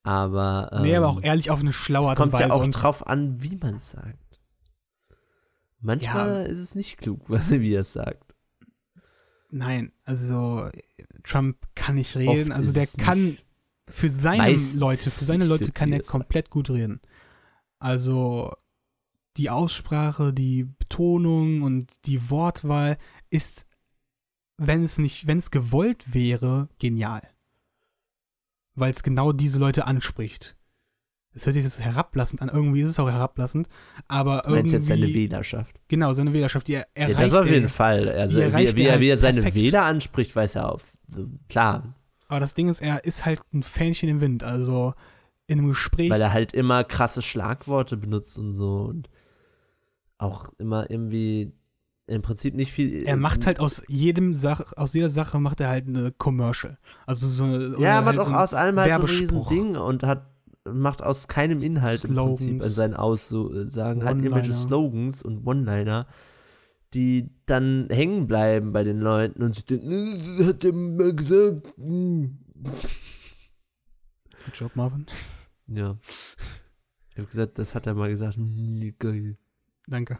Aber 0.03 0.69
ähm, 0.73 0.81
nee, 0.83 0.95
aber 0.95 1.07
auch 1.09 1.21
ehrlich 1.23 1.51
auf 1.51 1.59
eine 1.59 1.73
schlaue 1.73 2.09
Art 2.09 2.19
und 2.19 2.31
kommt 2.31 2.41
ja 2.41 2.49
Weise. 2.49 2.61
auch 2.61 2.67
drauf 2.67 3.05
an, 3.07 3.41
wie 3.43 3.55
man 3.55 3.75
es 3.75 3.91
sagt. 3.91 4.17
Manchmal 5.79 6.41
Ja. 6.43 6.49
ist 6.49 6.59
es 6.59 6.75
nicht 6.75 6.97
klug, 6.97 7.21
was 7.29 7.49
wie 7.51 7.73
er 7.73 7.81
es 7.81 7.93
sagt. 7.93 8.35
nein, 9.51 9.91
also 10.05 10.69
Trump 11.23 11.57
kann 11.75 11.95
nicht 11.95 12.15
reden, 12.15 12.51
Oft 12.51 12.57
also 12.57 12.73
der 12.73 12.87
kann 12.87 13.21
nicht- 13.23 13.45
für 13.89 14.07
seine 14.09 14.37
Meistens 14.37 14.75
Leute, 14.79 15.09
für 15.09 15.25
seine 15.25 15.43
Leute 15.45 15.71
kann 15.73 15.91
er 15.91 16.01
komplett 16.01 16.49
gut 16.49 16.69
reden. 16.69 17.01
Also 17.77 18.53
die 19.35 19.49
Aussprache, 19.49 20.31
die 20.33 20.63
Betonung 20.63 21.61
und 21.63 22.05
die 22.05 22.29
Wortwahl 22.29 22.97
ist, 23.29 23.65
wenn 24.63 24.83
es 24.83 24.97
nicht, 24.97 25.27
wenn 25.27 25.37
es 25.39 25.51
gewollt 25.51 26.13
wäre, 26.13 26.69
genial. 26.79 27.21
Weil 28.75 28.91
es 28.91 29.03
genau 29.03 29.31
diese 29.31 29.59
Leute 29.59 29.85
anspricht. 29.85 30.55
Es 31.33 31.45
hört 31.45 31.53
sich 31.53 31.63
jetzt 31.63 31.79
herablassend 31.79 32.41
an, 32.41 32.49
irgendwie 32.49 32.81
ist 32.81 32.89
es 32.89 32.99
auch 32.99 33.09
herablassend, 33.09 33.69
aber 34.09 34.43
Du 34.45 34.51
meinst 34.51 34.73
irgendwie, 34.73 34.75
jetzt 34.75 34.85
seine 34.87 35.13
Wählerschaft. 35.13 35.79
genau, 35.87 36.11
seine 36.13 36.33
Wählerschaft, 36.33 36.67
die 36.67 36.73
er 36.73 36.87
Ja, 36.97 37.07
erreicht 37.07 37.19
das 37.21 37.33
auf 37.33 37.45
er- 37.45 37.53
jeden 37.53 37.69
Fall. 37.69 38.09
Also, 38.09 38.37
wie, 38.37 38.41
erreicht 38.41 38.75
wie, 38.75 38.83
er 38.83 38.93
er, 38.95 38.99
wie 38.99 39.07
er 39.09 39.17
seine 39.17 39.41
perfekt. 39.41 39.55
Wähler 39.65 39.85
anspricht, 39.85 40.35
weiß 40.35 40.55
er 40.55 40.69
auf. 40.73 40.97
Klar, 41.47 41.95
Aber 42.27 42.39
das 42.41 42.53
Ding 42.53 42.67
ist, 42.69 42.81
er 42.81 43.03
ist 43.05 43.25
halt 43.25 43.41
ein 43.53 43.63
Fähnchen 43.63 44.09
im 44.09 44.19
Wind. 44.21 44.43
Also 44.43 44.93
in 45.47 45.59
einem 45.59 45.69
Gespräch. 45.69 46.09
weil 46.09 46.21
er 46.21 46.31
halt 46.33 46.53
immer 46.53 46.83
krasse 46.85 47.21
Schlagworte 47.21 47.97
benutzt 47.97 48.37
und 48.37 48.53
so 48.53 48.83
und 48.83 49.09
auch 50.17 50.51
immer 50.59 50.89
irgendwie 50.91 51.51
im 52.11 52.21
Prinzip 52.21 52.53
nicht 52.55 52.71
viel. 52.71 53.03
er 53.05 53.17
macht 53.17 53.45
halt 53.47 53.59
aus 53.59 53.83
jedem 53.87 54.33
Sach, 54.33 54.73
aus 54.77 54.93
jeder 54.93 55.09
Sache 55.09 55.39
macht 55.39 55.59
er 55.61 55.69
halt 55.69 55.87
eine 55.87 56.11
Commercial. 56.11 56.77
Also 57.05 57.27
so 57.27 57.43
eine- 57.45 57.75
Ja, 57.79 57.95
er 57.95 58.01
macht 58.01 58.17
halt 58.17 58.19
auch 58.19 58.27
so 58.29 58.35
aus 58.35 58.53
allem 58.53 58.77
halt 58.79 58.93
so 58.95 59.01
ein. 59.01 59.07
Riesending 59.07 59.75
und 59.77 60.03
hat 60.03 60.27
macht 60.63 61.01
aus 61.01 61.27
keinem 61.27 61.61
Inhalt 61.63 62.03
im 62.03 62.13
Prinzip 62.15 62.45
Slogans. 62.47 62.65
an 62.65 62.71
seinen 62.71 62.93
Aussagen, 62.95 64.03
hat 64.03 64.15
irgendwelche. 64.17 64.53
Slogans 64.53 65.23
und 65.23 65.45
One-Liner, 65.47 66.05
die 66.93 67.31
dann 67.47 67.87
hängen 67.89 68.27
bleiben 68.27 68.71
bei 68.71 68.83
den 68.83 68.99
Leuten 68.99 69.41
und 69.41 69.55
sie 69.55 69.63
denken, 69.63 69.89
"Äh, 70.39 70.45
hat 70.45 70.61
der 70.61 70.73
mal 70.73 71.15
gesagt. 71.15 71.73
hm." 71.77 72.37
Good 74.45 74.55
job, 74.55 74.75
Marvin. 74.75 75.05
Ja. 75.67 75.97
Ich 77.11 77.17
habe 77.17 77.27
gesagt, 77.27 77.57
das 77.59 77.73
hat 77.75 77.87
er 77.87 77.93
mal 77.93 78.09
gesagt. 78.09 78.35
Hm, 78.35 78.93
Geil. 78.99 79.37
Danke. 79.87 80.19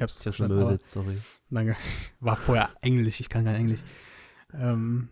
Ich 0.00 0.02
hab's 0.02 0.24
Ich 0.24 0.40
übersetzt, 0.40 0.92
sorry. 0.92 1.18
Danke. 1.50 1.76
War 2.20 2.34
vorher 2.34 2.70
Englisch, 2.80 3.20
ich 3.20 3.28
kann 3.28 3.44
kein 3.44 3.56
Englisch. 3.56 3.80
Ähm, 4.54 5.10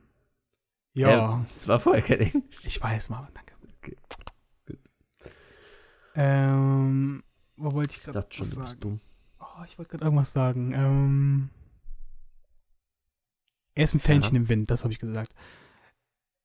ja, 0.95 1.45
Es 1.55 1.69
war 1.69 1.79
vorher 1.79 2.03
kein 2.03 2.21
Englisch. 2.21 2.65
ich 2.65 2.81
weiß, 2.81 3.11
Marvin, 3.11 3.35
danke. 3.35 3.53
Okay. 3.77 3.97
Gut. 4.67 4.79
Ähm, 6.15 7.23
wo 7.57 7.75
wollte 7.75 7.97
ich 7.97 8.03
gerade 8.03 8.19
was 8.19 8.29
du 8.31 8.39
bist 8.39 8.55
sagen? 8.55 8.81
dumm. 8.81 9.01
Oh, 9.39 9.63
ich 9.67 9.77
wollte 9.77 9.91
gerade 9.91 10.05
irgendwas 10.05 10.33
sagen. 10.33 10.73
Ähm, 10.73 11.51
er 13.75 13.85
ist 13.85 13.95
ein 13.95 14.01
Fähnchen 14.01 14.37
im 14.37 14.49
Wind, 14.49 14.71
das 14.71 14.85
habe 14.85 14.93
ich 14.93 14.99
gesagt. 14.99 15.35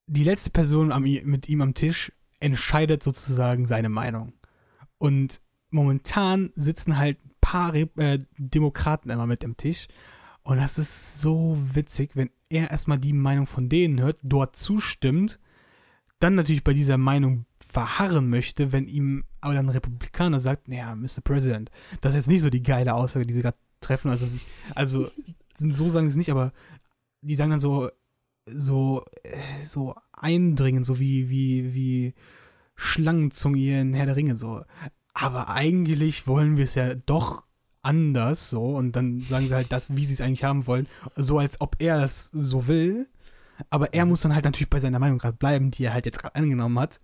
Die 0.08 0.26
letzte 0.26 0.50
Person 0.50 0.92
am, 0.92 1.04
mit 1.04 1.48
ihm 1.48 1.62
am 1.62 1.74
Tisch 1.74 2.12
entscheidet 2.42 3.04
sozusagen 3.04 3.66
seine 3.66 3.88
Meinung. 3.88 4.34
Und 4.98 5.40
momentan 5.70 6.52
sitzen 6.56 6.98
halt 6.98 7.18
paar 7.44 7.76
äh, 7.76 8.20
Demokraten 8.38 9.10
immer 9.10 9.28
mit 9.28 9.44
am 9.44 9.58
Tisch. 9.58 9.88
Und 10.44 10.58
das 10.58 10.78
ist 10.78 11.22
so 11.22 11.58
witzig, 11.74 12.12
wenn 12.16 12.30
er 12.50 12.72
erstmal 12.72 12.98
die 12.98 13.14
Meinung 13.14 13.48
von 13.48 13.68
denen 13.68 14.02
hört, 14.02 14.20
dort 14.24 14.56
zustimmt, 14.56 15.40
dann 16.20 16.36
natürlich 16.36 16.64
bei 16.64 16.74
dieser 16.74 16.98
Meinung 16.98 17.46
verharren 17.60 18.30
möchte, 18.30 18.72
wenn 18.72 18.88
ihm 18.88 19.26
aber 19.42 19.54
dann 19.54 19.66
ein 19.66 19.70
Republikaner 19.70 20.40
sagt, 20.40 20.70
naja, 20.70 20.96
Mr. 20.96 21.22
President, 21.24 21.70
das 22.00 22.14
ist 22.14 22.18
jetzt 22.18 22.28
nicht 22.28 22.42
so 22.42 22.50
die 22.50 22.64
geile 22.64 22.94
Aussage, 22.94 23.26
die 23.26 23.34
sie 23.34 23.42
gerade 23.42 23.58
treffen. 23.82 24.10
Also, 24.10 24.28
also 24.74 25.10
so 25.58 25.90
sagen 25.90 26.08
sie 26.08 26.14
es 26.14 26.18
nicht, 26.18 26.32
aber 26.32 26.52
die 27.22 27.36
sagen 27.36 27.52
dann 27.52 27.60
so, 27.60 27.90
so, 28.46 29.04
äh, 29.24 29.66
so 29.66 29.96
eindringen, 30.14 30.84
so 30.84 31.00
wie, 31.00 31.30
wie, 31.30 31.74
wie 31.74 32.14
Schlangenzunge 32.76 33.58
hier 33.58 33.82
in 33.82 33.94
Herr 33.94 34.06
der 34.06 34.16
Ringe, 34.16 34.36
so. 34.36 34.64
Aber 35.14 35.50
eigentlich 35.50 36.28
wollen 36.28 36.58
wir 36.58 36.64
es 36.64 36.76
ja 36.76 36.96
doch 36.96 37.44
anders, 37.82 38.50
so. 38.50 38.76
Und 38.76 38.96
dann 38.96 39.22
sagen 39.22 39.48
sie 39.48 39.56
halt 39.56 39.72
das, 39.72 39.96
wie 39.96 40.06
sie 40.06 40.14
es 40.14 40.22
eigentlich 40.22 40.44
haben 40.44 40.68
wollen, 40.68 40.88
so 41.16 41.38
als 41.38 41.62
ob 41.62 41.76
er 41.80 42.04
es 42.04 42.28
so 42.28 42.68
will. 42.68 43.08
Aber 43.70 43.94
er 43.94 44.06
muss 44.06 44.22
dann 44.22 44.34
halt 44.34 44.46
natürlich 44.46 44.70
bei 44.70 44.80
seiner 44.80 45.00
Meinung 45.00 45.20
gerade 45.20 45.38
bleiben, 45.38 45.72
die 45.72 45.86
er 45.86 45.94
halt 45.94 46.06
jetzt 46.06 46.20
gerade 46.20 46.36
angenommen 46.36 46.80
hat. 46.80 47.00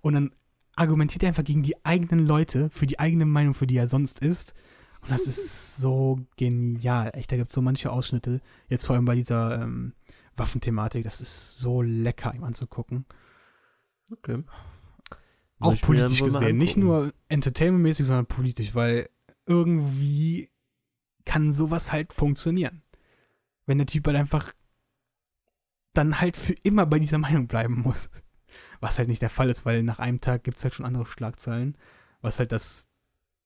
Und 0.00 0.14
dann 0.14 0.32
argumentiert 0.74 1.22
er 1.22 1.28
einfach 1.28 1.44
gegen 1.44 1.62
die 1.62 1.84
eigenen 1.84 2.26
Leute, 2.26 2.70
für 2.70 2.86
die 2.86 2.98
eigene 2.98 3.26
Meinung, 3.26 3.54
für 3.54 3.66
die 3.66 3.76
er 3.76 3.88
sonst 3.88 4.20
ist. 4.20 4.54
Und 5.02 5.10
das 5.10 5.26
ist 5.26 5.76
so 5.76 6.20
genial. 6.36 7.10
Echt, 7.14 7.30
da 7.30 7.36
gibt 7.36 7.48
es 7.48 7.54
so 7.54 7.62
manche 7.62 7.90
Ausschnitte, 7.90 8.40
jetzt 8.68 8.86
vor 8.86 8.96
allem 8.96 9.04
bei 9.04 9.16
dieser 9.16 9.60
ähm, 9.60 9.94
Waffenthematik, 10.36 11.04
das 11.04 11.20
ist 11.20 11.58
so 11.58 11.82
lecker, 11.82 12.34
ihm 12.34 12.44
anzugucken. 12.44 13.04
Okay. 14.10 14.42
Auch 15.62 15.80
politisch 15.80 16.22
gesehen. 16.22 16.56
Nicht 16.56 16.76
nur 16.76 17.12
entertainmentmäßig, 17.28 18.06
sondern 18.06 18.26
politisch, 18.26 18.74
weil 18.74 19.08
irgendwie 19.46 20.50
kann 21.24 21.52
sowas 21.52 21.92
halt 21.92 22.12
funktionieren. 22.12 22.82
Wenn 23.66 23.78
der 23.78 23.86
Typ 23.86 24.06
halt 24.06 24.16
einfach 24.16 24.52
dann 25.94 26.20
halt 26.20 26.36
für 26.36 26.54
immer 26.62 26.86
bei 26.86 26.98
dieser 26.98 27.18
Meinung 27.18 27.46
bleiben 27.46 27.80
muss. 27.82 28.10
Was 28.80 28.98
halt 28.98 29.08
nicht 29.08 29.22
der 29.22 29.30
Fall 29.30 29.50
ist, 29.50 29.64
weil 29.64 29.82
nach 29.82 29.98
einem 29.98 30.20
Tag 30.20 30.44
gibt 30.44 30.56
es 30.56 30.64
halt 30.64 30.74
schon 30.74 30.86
andere 30.86 31.06
Schlagzeilen. 31.06 31.76
Was 32.20 32.38
halt 32.38 32.52
das 32.52 32.88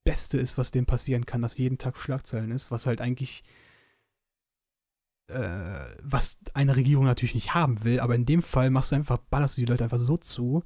Beste 0.04 0.38
ist, 0.38 0.56
was 0.56 0.70
dem 0.70 0.86
passieren 0.86 1.26
kann, 1.26 1.42
dass 1.42 1.58
jeden 1.58 1.78
Tag 1.78 1.96
Schlagzeilen 1.96 2.52
ist, 2.52 2.70
was 2.70 2.86
halt 2.86 3.00
eigentlich 3.00 3.42
äh, 5.28 5.96
was 6.02 6.38
eine 6.54 6.76
Regierung 6.76 7.04
natürlich 7.04 7.34
nicht 7.34 7.54
haben 7.54 7.84
will, 7.84 8.00
aber 8.00 8.14
in 8.14 8.26
dem 8.26 8.42
Fall 8.42 8.70
machst 8.70 8.92
du 8.92 8.96
einfach, 8.96 9.18
ballerst 9.18 9.56
du 9.56 9.62
die 9.62 9.66
Leute 9.66 9.84
einfach 9.84 9.98
so 9.98 10.16
zu, 10.16 10.62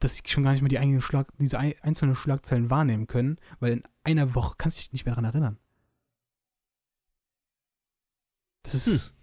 dass 0.00 0.16
sie 0.16 0.22
schon 0.26 0.44
gar 0.44 0.52
nicht 0.52 0.62
mehr 0.62 0.80
die 0.80 1.00
Schlag, 1.00 1.28
diese 1.38 1.58
ein, 1.58 1.74
einzelnen 1.82 2.14
Schlagzeilen 2.14 2.70
wahrnehmen 2.70 3.06
können, 3.06 3.38
weil 3.60 3.72
in 3.72 3.82
einer 4.04 4.34
Woche 4.34 4.54
kannst 4.58 4.78
du 4.78 4.82
dich 4.82 4.92
nicht 4.92 5.06
mehr 5.06 5.14
daran 5.14 5.24
erinnern. 5.24 5.58
Das 8.62 8.86
ist. 8.86 9.16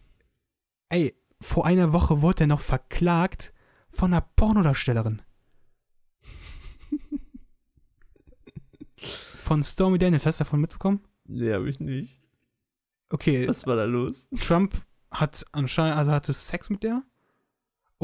Ey, 0.89 1.15
vor 1.41 1.65
einer 1.65 1.91
Woche 1.91 2.21
wurde 2.21 2.45
er 2.45 2.47
noch 2.47 2.61
verklagt 2.61 3.53
von 3.89 4.13
einer 4.13 4.21
Pornodarstellerin. 4.21 5.21
von 8.97 9.63
Stormy 9.63 9.97
Daniels, 9.97 10.26
hast 10.26 10.39
du 10.39 10.43
davon 10.45 10.61
mitbekommen? 10.61 11.01
Nee, 11.26 11.53
hab 11.53 11.65
ich 11.65 11.80
nicht. 11.80 12.21
Okay, 13.09 13.47
Was 13.47 13.67
war 13.67 13.76
da 13.76 13.84
los? 13.84 14.28
Trump 14.39 14.86
hat 15.11 15.45
anscheinend, 15.51 15.97
also 15.97 16.11
hatte 16.11 16.34
Sex 16.34 16.69
mit 16.69 16.84
der. 16.84 17.03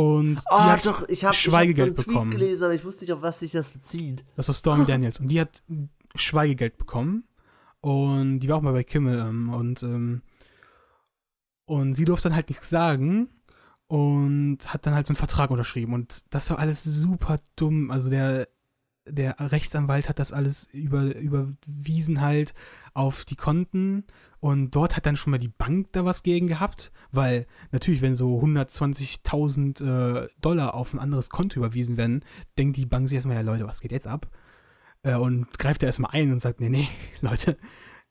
Und 0.02 0.36
die 0.38 0.44
Oh, 0.50 0.60
hat, 0.60 0.86
doch, 0.86 1.08
ich 1.10 1.26
habe 1.26 1.36
Schweigegeld 1.36 1.90
ich 1.90 1.98
hab 1.98 2.06
so 2.06 2.12
einen 2.12 2.14
bekommen. 2.14 2.32
Tweet 2.32 2.40
gelesen, 2.42 2.64
aber 2.64 2.74
ich 2.74 2.86
wusste 2.86 3.04
nicht, 3.04 3.12
auf 3.14 3.22
was 3.22 3.40
sich 3.40 3.52
das 3.52 3.72
bezieht. 3.72 4.24
das 4.38 4.48
war 4.48 4.56
Stormy 4.56 4.86
Daniels. 4.86 5.20
Und 5.20 5.28
die 5.28 5.42
hat 5.42 5.62
Schweigegeld 6.16 6.78
bekommen. 6.78 7.26
Und 7.82 8.40
die 8.40 8.48
war 8.48 8.58
auch 8.58 8.62
mal 8.62 8.72
bei 8.72 8.84
Kimmel. 8.84 9.20
Ähm, 9.20 9.50
und, 9.50 9.84
ähm, 9.84 10.22
und 11.66 11.94
sie 11.96 12.06
durfte 12.06 12.30
dann 12.30 12.36
halt 12.36 12.50
nichts 12.50 12.70
sagen. 12.70 13.28
und 13.88 14.60
hat 14.72 14.86
dann 14.86 14.94
halt 14.94 15.08
so 15.08 15.12
einen 15.12 15.18
Vertrag 15.18 15.50
unterschrieben. 15.50 15.94
Und 15.94 16.34
das 16.34 16.50
war 16.50 16.60
alles 16.60 16.84
super 16.84 17.40
dumm. 17.56 17.90
Also 17.92 18.10
der, 18.10 18.48
der 19.08 19.36
Rechtsanwalt 19.40 20.08
hat 20.08 20.20
das 20.20 20.32
alles 20.32 20.66
über, 20.74 21.16
überwiesen 21.16 22.22
halt 22.22 22.54
auf 22.94 23.26
die 23.26 23.36
Konten 23.36 24.06
und 24.40 24.76
dort 24.76 24.96
hat 24.96 25.06
dann 25.06 25.18
schon 25.18 25.32
mal 25.32 25.38
die 25.38 25.50
Bank 25.50 25.90
da 25.92 26.06
was 26.06 26.24
gegen 26.24 26.48
gehabt, 26.48 26.92
weil 27.12 27.46
natürlich, 27.72 28.02
wenn 28.02 28.16
so 28.16 28.40
120.000 28.40 29.84
äh, 30.24 30.30
Dollar 30.40 30.74
auf 30.76 30.94
ein 30.94 31.00
anderes 31.00 31.30
Konto 31.30 31.60
überwiesen 31.60 31.98
werden, 31.98 32.24
denkt 32.58 32.78
die 32.78 32.86
Bank 32.86 33.10
sich 33.10 33.18
erstmal, 33.18 33.36
ja 33.36 33.42
Leute, 33.42 33.68
was 33.68 33.82
geht 33.82 33.92
jetzt 33.92 34.08
ab? 34.08 34.30
Äh, 35.04 35.16
und 35.16 35.58
greift 35.60 35.84
da 35.84 35.88
erstmal 35.88 36.12
ein 36.12 36.32
und 36.32 36.40
sagt, 36.40 36.62
nee, 36.62 36.70
nee, 36.70 36.88
Leute, 37.22 37.58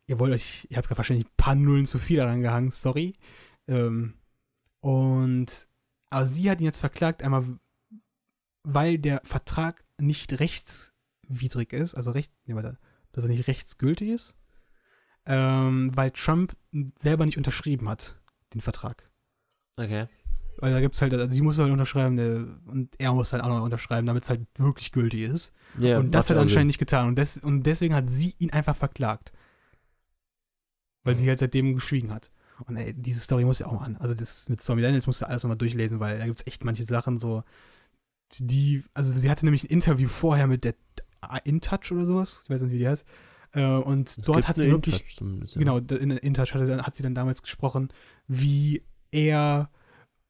ihr 0.06 0.18
wollt 0.18 0.34
euch, 0.34 0.66
ihr 0.70 0.76
habt 0.76 0.90
wahrscheinlich 0.96 1.26
ein 1.26 1.36
paar 1.36 1.54
Nullen 1.54 1.86
zu 1.86 1.98
viel 1.98 2.18
daran 2.18 2.42
gehangen, 2.42 2.70
sorry. 2.70 3.14
Ähm, 3.66 4.14
und 4.80 5.68
aber 6.10 6.26
sie 6.26 6.50
hat 6.50 6.60
ihn 6.60 6.66
jetzt 6.66 6.80
verklagt, 6.80 7.22
einmal 7.22 7.44
weil 8.64 8.98
der 8.98 9.22
Vertrag 9.24 9.84
nicht 9.98 10.40
rechtswidrig 10.40 11.72
ist, 11.72 11.94
also 11.94 12.10
recht, 12.10 12.32
nee, 12.44 12.54
warte, 12.54 12.78
dass 13.12 13.24
er 13.24 13.30
nicht 13.30 13.48
rechtsgültig 13.48 14.10
ist, 14.10 14.37
ähm, 15.28 15.94
weil 15.94 16.10
Trump 16.10 16.56
selber 16.96 17.26
nicht 17.26 17.36
unterschrieben 17.36 17.88
hat, 17.88 18.16
den 18.54 18.62
Vertrag. 18.62 19.04
Okay. 19.76 20.08
Weil 20.56 20.72
da 20.72 20.80
gibt 20.80 20.96
es 20.96 21.02
halt, 21.02 21.12
also 21.12 21.30
sie 21.30 21.42
muss 21.42 21.58
halt 21.58 21.70
unterschreiben 21.70 22.16
der, 22.16 22.44
und 22.66 22.88
er 22.98 23.12
muss 23.12 23.32
halt 23.32 23.44
auch 23.44 23.48
noch 23.48 23.62
unterschreiben, 23.62 24.06
damit 24.06 24.24
es 24.24 24.30
halt 24.30 24.46
wirklich 24.56 24.90
gültig 24.90 25.20
ist. 25.20 25.52
Yeah, 25.78 26.00
und 26.00 26.12
das 26.12 26.30
hat 26.30 26.36
er 26.36 26.42
anscheinend 26.42 26.68
nicht 26.68 26.78
getan. 26.78 27.06
Und, 27.06 27.16
des, 27.16 27.36
und 27.36 27.62
deswegen 27.62 27.94
hat 27.94 28.08
sie 28.08 28.34
ihn 28.38 28.50
einfach 28.50 28.74
verklagt. 28.74 29.32
Weil 31.04 31.16
sie 31.16 31.28
halt 31.28 31.38
seitdem 31.38 31.74
geschwiegen 31.74 32.12
hat. 32.12 32.32
Und 32.66 32.76
ey, 32.76 32.92
diese 32.92 33.20
Story 33.20 33.44
muss 33.44 33.60
ja 33.60 33.66
auch 33.66 33.74
mal 33.74 33.84
an. 33.84 33.96
Also 33.98 34.14
das 34.14 34.48
mit 34.48 34.60
Stormy 34.60 34.82
Daniels 34.82 35.06
musst 35.06 35.22
du 35.22 35.28
alles 35.28 35.44
nochmal 35.44 35.58
durchlesen, 35.58 36.00
weil 36.00 36.18
da 36.18 36.26
gibt 36.26 36.40
es 36.40 36.46
echt 36.46 36.64
manche 36.64 36.82
Sachen 36.82 37.18
so, 37.18 37.44
die, 38.38 38.82
also 38.94 39.16
sie 39.16 39.30
hatte 39.30 39.44
nämlich 39.44 39.62
ein 39.62 39.70
Interview 39.70 40.08
vorher 40.08 40.48
mit 40.48 40.64
der 40.64 40.74
InTouch 41.44 41.92
oder 41.92 42.04
sowas, 42.04 42.42
ich 42.44 42.50
weiß 42.50 42.62
nicht, 42.62 42.72
wie 42.72 42.78
die 42.78 42.88
heißt. 42.88 43.06
Äh, 43.52 43.64
und 43.64 44.08
es 44.08 44.16
dort 44.16 44.48
hat 44.48 44.56
sie 44.56 44.70
wirklich, 44.70 45.04
ja. 45.20 45.58
genau, 45.58 45.78
in 45.78 46.10
InTouch 46.10 46.54
hat, 46.54 46.86
hat 46.86 46.94
sie 46.94 47.02
dann 47.02 47.14
damals 47.14 47.42
gesprochen, 47.42 47.88
wie 48.26 48.82
er, 49.10 49.70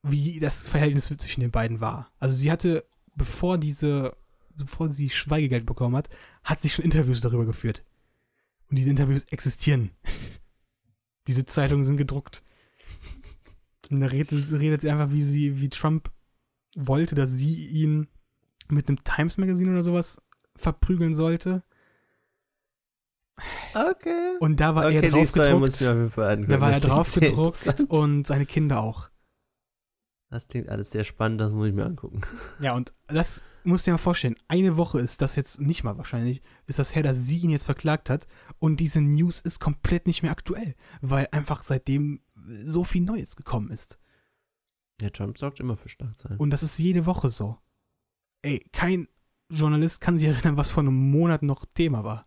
wie 0.02 0.38
das 0.40 0.68
Verhältnis 0.68 1.06
zwischen 1.06 1.40
den 1.40 1.50
beiden 1.50 1.80
war. 1.80 2.12
Also 2.20 2.36
sie 2.36 2.50
hatte, 2.50 2.84
bevor 3.14 3.58
diese, 3.58 4.16
bevor 4.54 4.88
sie 4.88 5.10
Schweigegeld 5.10 5.66
bekommen 5.66 5.96
hat, 5.96 6.08
hat 6.44 6.62
sie 6.62 6.68
schon 6.68 6.84
Interviews 6.84 7.20
darüber 7.20 7.46
geführt. 7.46 7.84
Und 8.70 8.78
diese 8.78 8.90
Interviews 8.90 9.24
existieren. 9.30 9.90
Diese 11.26 11.44
Zeitungen 11.44 11.84
sind 11.84 11.98
gedruckt. 11.98 12.42
Und 13.90 14.00
da 14.00 14.06
redet, 14.06 14.50
redet 14.50 14.80
sie 14.80 14.90
einfach, 14.90 15.10
wie 15.10 15.22
sie, 15.22 15.60
wie 15.60 15.68
Trump 15.68 16.10
wollte, 16.74 17.14
dass 17.14 17.30
sie 17.30 17.66
ihn 17.66 18.08
mit 18.68 18.88
einem 18.88 19.02
Times 19.04 19.36
Magazine 19.38 19.70
oder 19.72 19.82
sowas 19.82 20.22
verprügeln 20.56 21.14
sollte. 21.14 21.62
Okay. 23.74 24.36
Und 24.40 24.60
da 24.60 24.74
war 24.74 24.86
okay, 24.86 24.96
er 24.96 25.10
drauf 25.10 25.32
gedruckt. 25.32 25.80
Da 25.80 26.60
war 26.60 26.72
er 26.72 26.80
drauf 26.80 27.14
gedruckt 27.14 27.84
und 27.88 28.26
seine 28.26 28.46
Kinder 28.46 28.80
auch. 28.80 29.10
Das 30.30 30.46
klingt 30.46 30.68
alles 30.68 30.90
sehr 30.90 31.04
spannend, 31.04 31.40
das 31.40 31.52
muss 31.52 31.68
ich 31.68 31.74
mir 31.74 31.86
angucken. 31.86 32.20
Ja, 32.60 32.74
und 32.74 32.92
das 33.06 33.42
musst 33.64 33.86
du 33.86 33.90
dir 33.90 33.94
mal 33.94 33.98
vorstellen. 33.98 34.36
Eine 34.46 34.76
Woche 34.76 35.00
ist 35.00 35.22
das 35.22 35.36
jetzt 35.36 35.60
nicht 35.60 35.84
mal 35.84 35.96
wahrscheinlich, 35.96 36.42
ist 36.66 36.78
das 36.78 36.94
her, 36.94 37.02
dass 37.02 37.16
sie 37.16 37.38
ihn 37.38 37.50
jetzt 37.50 37.64
verklagt 37.64 38.10
hat. 38.10 38.26
Und 38.58 38.78
diese 38.80 39.00
News 39.00 39.40
ist 39.40 39.58
komplett 39.58 40.06
nicht 40.06 40.22
mehr 40.22 40.32
aktuell, 40.32 40.74
weil 41.00 41.28
einfach 41.32 41.62
seitdem 41.62 42.20
so 42.34 42.84
viel 42.84 43.02
Neues 43.02 43.36
gekommen 43.36 43.70
ist. 43.70 43.98
Ja, 45.00 45.08
Trump 45.10 45.38
sorgt 45.38 45.60
immer 45.60 45.76
für 45.76 45.88
Schlagzeilen. 45.88 46.38
Und 46.38 46.50
das 46.50 46.62
ist 46.62 46.78
jede 46.78 47.06
Woche 47.06 47.30
so. 47.30 47.56
Ey, 48.42 48.62
kein 48.72 49.08
Journalist 49.50 50.00
kann 50.00 50.18
sich 50.18 50.28
erinnern, 50.28 50.56
was 50.56 50.68
vor 50.68 50.82
einem 50.82 51.10
Monat 51.10 51.42
noch 51.42 51.64
Thema 51.64 52.04
war. 52.04 52.24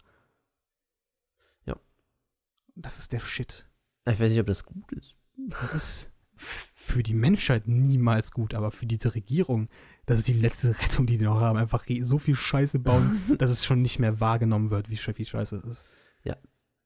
Das 2.82 3.00
ist 3.00 3.12
der 3.12 3.20
Shit. 3.20 3.68
Ich 4.06 4.20
weiß 4.20 4.32
nicht, 4.32 4.40
ob 4.40 4.48
das 4.48 4.66
gut 4.66 4.92
ist. 4.94 5.16
Das 5.50 5.76
ist 5.76 6.12
für 6.36 7.04
die 7.04 7.14
Menschheit 7.14 7.68
niemals 7.68 8.32
gut, 8.32 8.54
aber 8.54 8.72
für 8.72 8.88
diese 8.88 9.14
Regierung, 9.14 9.70
das 10.06 10.20
ist 10.20 10.28
die 10.28 10.34
letzte 10.34 10.70
Rettung, 10.82 11.06
die 11.06 11.18
die 11.18 11.26
noch 11.26 11.40
haben. 11.40 11.58
Einfach 11.58 11.86
so 12.02 12.18
viel 12.18 12.36
Scheiße 12.36 12.80
bauen, 12.80 13.22
dass 13.38 13.50
es 13.50 13.66
schon 13.66 13.82
nicht 13.82 14.00
mehr 14.00 14.20
wahrgenommen 14.20 14.70
wird, 14.70 14.90
wie 14.90 14.98
Scheiße 14.98 15.58
es 15.58 15.64
ist. 15.64 15.86
Ja. 16.24 16.38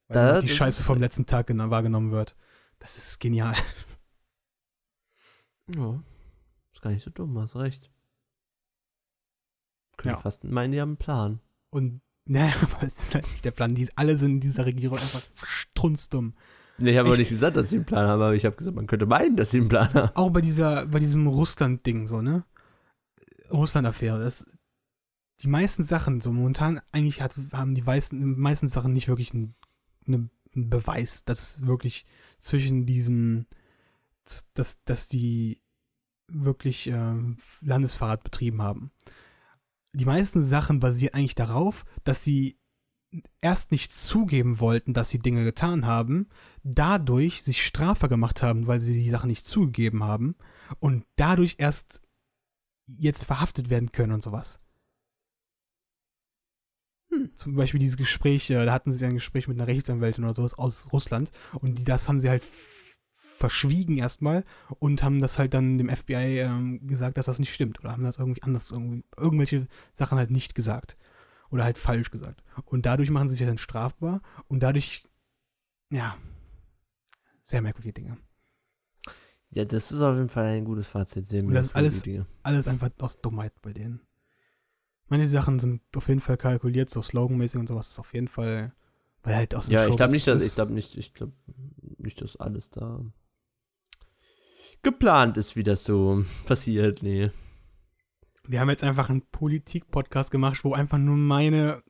Weil 0.07 0.41
die 0.41 0.49
Scheiße 0.49 0.83
vom 0.83 0.99
letzten 0.99 1.25
Tag 1.25 1.49
wahrgenommen 1.49 2.11
wird. 2.11 2.35
Das 2.79 2.97
ist 2.97 3.19
genial. 3.19 3.55
Ja. 5.73 6.03
Ist 6.71 6.81
gar 6.81 6.91
nicht 6.91 7.03
so 7.03 7.09
dumm, 7.09 7.39
hast 7.39 7.55
recht. 7.55 7.89
Könnte 9.97 10.17
ja. 10.17 10.21
fast 10.21 10.43
meinen, 10.43 10.71
die 10.73 10.81
haben 10.81 10.89
einen 10.89 10.97
Plan. 10.97 11.39
Und, 11.69 12.01
naja, 12.26 12.53
aber 12.61 12.84
es 12.84 12.99
ist 12.99 13.15
halt 13.15 13.30
nicht 13.32 13.45
der 13.45 13.51
Plan. 13.51 13.76
Die, 13.76 13.88
alle 13.95 14.17
sind 14.17 14.32
in 14.32 14.39
dieser 14.39 14.65
Regierung 14.65 14.97
einfach 14.97 15.23
strunzdumm. 15.43 16.34
Nee, 16.78 16.91
ich 16.91 16.97
habe 16.97 17.07
aber 17.07 17.17
nicht 17.17 17.30
gesagt, 17.30 17.55
dass 17.55 17.69
sie 17.69 17.78
einen 17.78 17.86
Plan 17.86 18.07
haben, 18.07 18.21
aber 18.21 18.36
ich 18.36 18.45
habe 18.45 18.55
gesagt, 18.55 18.76
man 18.76 18.88
könnte 18.88 19.05
meinen, 19.05 19.38
dass 19.38 19.51
sie 19.51 19.59
einen 19.59 19.69
Plan 19.69 19.93
haben. 19.93 20.15
Auch 20.15 20.30
bei 20.30 20.41
dieser, 20.41 20.88
bei 20.88 20.99
diesem 20.99 21.28
Russland-Ding 21.28 22.07
so, 22.07 22.21
ne? 22.21 22.43
Russland-Affäre. 23.49 24.19
Das, 24.19 24.57
die 25.41 25.47
meisten 25.47 25.84
Sachen, 25.84 26.19
so 26.19 26.34
momentan 26.34 26.82
eigentlich 26.91 27.21
hat, 27.21 27.36
haben 27.53 27.76
die 27.76 27.82
meisten, 27.82 28.38
meisten 28.38 28.67
Sachen 28.67 28.91
nicht 28.91 29.07
wirklich 29.07 29.34
einen, 29.34 29.55
einen 30.07 30.30
Beweis, 30.53 31.23
dass 31.23 31.65
wirklich 31.65 32.05
zwischen 32.39 32.86
diesen, 32.86 33.47
dass, 34.53 34.84
dass 34.84 35.07
die 35.07 35.61
wirklich 36.28 36.88
äh, 36.89 37.15
Landesverrat 37.61 38.23
betrieben 38.23 38.61
haben. 38.61 38.91
Die 39.95 40.05
meisten 40.05 40.43
Sachen 40.43 40.79
basieren 40.81 41.13
eigentlich 41.13 41.35
darauf, 41.35 41.85
dass 42.03 42.23
sie 42.23 42.59
erst 43.39 43.71
nicht 43.71 43.93
zugeben 43.93 44.59
wollten, 44.59 44.93
dass 44.93 45.09
sie 45.09 45.19
Dinge 45.19 45.45
getan 45.45 45.85
haben, 45.85 46.27
dadurch 46.63 47.43
sich 47.43 47.65
strafbar 47.65 48.09
gemacht 48.09 48.43
haben, 48.43 48.67
weil 48.67 48.81
sie 48.81 49.01
die 49.01 49.09
Sachen 49.09 49.29
nicht 49.29 49.47
zugegeben 49.47 50.03
haben 50.03 50.35
und 50.79 51.05
dadurch 51.15 51.55
erst 51.59 52.01
jetzt 52.87 53.23
verhaftet 53.23 53.69
werden 53.69 53.93
können 53.93 54.11
und 54.11 54.21
sowas. 54.21 54.59
Hm. 57.09 57.31
Zum 57.35 57.55
Beispiel 57.55 57.79
dieses 57.79 57.97
Gespräch, 57.97 58.49
äh, 58.49 58.65
da 58.65 58.73
hatten 58.73 58.91
sie 58.91 59.05
ein 59.05 59.13
Gespräch 59.13 59.47
mit 59.47 59.57
einer 59.57 59.67
Rechtsanwältin 59.67 60.25
oder 60.25 60.35
sowas 60.35 60.55
aus 60.55 60.91
Russland 60.91 61.31
und 61.53 61.77
die, 61.77 61.83
das 61.85 62.09
haben 62.09 62.19
sie 62.19 62.29
halt 62.29 62.43
verschwiegen 63.36 63.97
erstmal 63.97 64.43
und 64.79 65.03
haben 65.03 65.19
das 65.19 65.38
halt 65.38 65.53
dann 65.53 65.77
dem 65.77 65.89
FBI 65.89 66.39
ähm, 66.39 66.88
gesagt, 66.88 67.17
dass 67.17 67.25
das 67.25 67.39
nicht 67.39 67.53
stimmt 67.53 67.79
oder 67.79 67.91
haben 67.91 68.03
das 68.03 68.17
irgendwie 68.17 68.43
anders, 68.43 68.71
irgendwie, 68.71 69.03
irgendwelche 69.17 69.67
Sachen 69.93 70.18
halt 70.18 70.31
nicht 70.31 70.55
gesagt 70.55 70.97
oder 71.49 71.64
halt 71.65 71.77
falsch 71.77 72.11
gesagt. 72.11 72.43
Und 72.65 72.85
dadurch 72.85 73.10
machen 73.10 73.27
sie 73.27 73.35
sich 73.35 73.45
dann 73.45 73.57
strafbar 73.57 74.22
und 74.47 74.61
dadurch, 74.61 75.03
ja, 75.91 76.18
sehr 77.43 77.61
merkwürdige 77.61 77.93
Dinge. 77.93 78.18
Ja, 79.51 79.64
das 79.65 79.91
ist 79.91 80.01
auf 80.01 80.15
jeden 80.15 80.30
Fall 80.30 80.45
ein 80.45 80.65
gutes 80.65 80.88
Fazit. 80.88 81.27
Sehr 81.27 81.43
und 81.43 81.53
das 81.53 81.68
ist 81.68 81.76
alles, 81.76 82.03
alles 82.43 82.68
einfach 82.68 82.89
aus 82.99 83.22
Dummheit 83.22 83.53
bei 83.61 83.73
denen. 83.73 84.01
Manche 85.07 85.27
Sachen 85.30 85.60
sind 85.60 85.81
auf 85.95 86.07
jeden 86.07 86.19
Fall 86.19 86.38
kalkuliert, 86.38 86.89
so 86.89 87.01
sloganmäßig 87.01 87.60
und 87.60 87.68
sowas 87.68 87.89
ist 87.89 87.99
auf 87.99 88.14
jeden 88.14 88.27
Fall, 88.27 88.73
weil 89.23 89.35
halt 89.35 89.55
aus 89.55 89.68
dem 89.68 89.73
Ja, 89.73 89.84
Show 89.85 89.91
ich 89.91 89.97
glaube 89.97 90.11
nicht, 90.14 90.27
dass, 90.27 90.43
ich 90.43 90.55
glaube 90.55 90.73
nicht, 90.73 90.97
ich 90.97 91.14
glaube 91.14 91.34
nicht, 91.97 92.22
dass 92.22 92.35
alles 92.38 92.72
da 92.72 93.01
geplant 94.86 95.36
ist, 95.38 95.57
wie 95.57 95.64
das 95.64 95.84
so 95.84 96.24
passiert, 96.45 97.03
nee. 97.03 97.32
Wir 98.48 98.62
haben 98.62 98.70
jetzt 98.70 98.84
einfach 98.84 99.10
einen 99.10 99.24
Politik-Podcast 99.24 100.32
gemacht, 100.32 100.64
wo 100.64 100.74
einfach 100.74 100.99
nur 100.99 101.18
meine, 101.18 101.82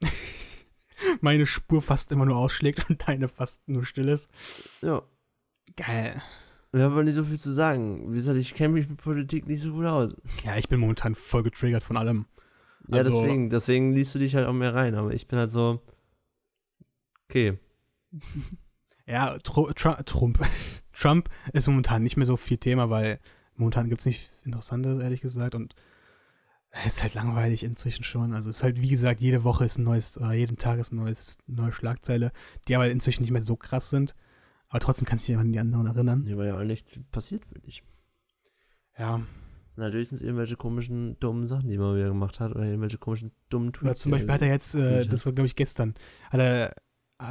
meine 1.22 1.46
Spur 1.46 1.82
fast 1.82 2.12
immer 2.12 2.26
nur 2.26 2.38
ausschlägt 2.38 2.90
und 2.90 3.08
deine 3.08 3.28
fast 3.28 3.68
nur 3.68 3.86
still 3.86 4.08
ist. 4.08 4.30
Ja. 4.82 5.04
Geil. 5.76 6.24
Wir 6.72 6.84
haben 6.84 6.94
aber 6.94 7.04
nicht 7.04 7.16
so 7.16 7.26
viel 7.26 7.38
zu 7.38 7.52
sagen. 7.52 8.12
Wie 8.12 8.16
gesagt, 8.16 8.38
ich 8.38 8.56
kenne 8.56 8.74
mich 8.74 8.90
mit 8.90 8.98
Politik 8.98 9.48
nicht 9.48 9.62
so 9.62 9.74
gut 9.74 9.86
aus. 9.86 10.16
Ja, 10.44 10.56
ich 10.56 10.70
bin 10.70 10.80
momentan 10.80 11.16
voll 11.16 11.44
getriggert 11.44 11.84
von 11.84 11.98
allem. 11.98 12.26
Ja, 12.88 12.98
also, 12.98 13.22
deswegen, 13.22 13.50
deswegen 13.50 13.94
liest 13.94 14.16
du 14.16 14.20
dich 14.20 14.36
halt 14.36 14.48
auch 14.48 14.54
mehr 14.54 14.74
rein. 14.74 14.96
Aber 14.96 15.14
ich 15.14 15.28
bin 15.28 15.38
halt 15.38 15.52
so, 15.52 15.82
okay. 17.26 17.60
Ja, 19.06 19.38
Tr 19.40 19.74
Tr 19.76 20.04
Trump. 20.06 20.40
Trump 20.98 21.30
ist 21.54 21.68
momentan 21.68 22.04
nicht 22.04 22.18
mehr 22.18 22.26
so 22.26 22.38
viel 22.38 22.58
Thema, 22.58 22.90
weil 22.90 23.20
momentan 23.56 23.90
gibt 23.90 24.02
es 24.02 24.06
nicht 24.06 24.32
Interessantes, 24.44 25.00
ehrlich 25.00 25.22
gesagt. 25.22 25.56
Und 25.56 25.76
es 26.72 26.98
ist 26.98 27.04
halt 27.04 27.14
langweilig 27.14 27.64
inzwischen 27.64 28.04
schon. 28.04 28.34
Also 28.34 28.50
es 28.50 28.58
ist 28.58 28.64
halt, 28.64 28.82
wie 28.82 28.90
gesagt, 28.90 29.22
jede 29.22 29.44
Woche 29.44 29.66
ist 29.66 29.78
ein 29.78 29.84
neues, 29.84 30.18
oder 30.18 30.34
jeden 30.34 30.58
Tag 30.58 30.80
ist 30.80 30.92
ein 30.92 30.98
neues, 30.98 31.40
neue 31.48 31.72
Schlagzeile, 31.72 32.32
die 32.68 32.76
aber 32.76 32.90
inzwischen 32.90 33.22
nicht 33.22 33.32
mehr 33.32 33.42
so 33.42 33.56
krass 33.56 33.90
sind. 33.90 34.16
Aber 34.68 34.80
trotzdem 34.80 35.06
kannst 35.06 35.28
du 35.28 35.32
dich 35.32 35.40
an 35.40 35.52
die 35.52 35.60
anderen 35.60 35.88
erinnern. 35.88 36.24
Ja, 36.24 36.38
weil 36.38 36.48
ja 36.48 36.58
auch 36.58 36.64
nichts 36.64 36.92
passiert 37.12 37.46
für 37.46 37.60
dich. 37.60 37.84
Ja. 38.98 39.22
Das 39.68 39.76
sind 39.76 39.84
halt 39.84 39.94
höchstens 39.94 40.22
irgendwelche 40.22 40.56
komischen, 40.56 41.20
dummen 41.20 41.46
Sachen, 41.46 41.70
die 41.70 41.78
man 41.78 41.96
wieder 41.96 42.08
gemacht 42.08 42.40
hat, 42.40 42.52
oder 42.52 42.64
irgendwelche 42.64 42.98
komischen, 42.98 43.32
dummen 43.50 43.74
Tweets. 43.74 43.86
Oder 43.86 43.96
zum 43.96 44.12
Beispiel 44.12 44.32
hat 44.32 44.42
er 44.42 44.48
jetzt, 44.50 44.76
äh, 44.76 45.06
das 45.06 45.26
war 45.26 45.34
glaube 45.34 45.48
ich 45.48 45.56
gestern, 45.56 45.94
hat 46.30 46.40
er, 46.40 46.72
äh, 46.72 46.76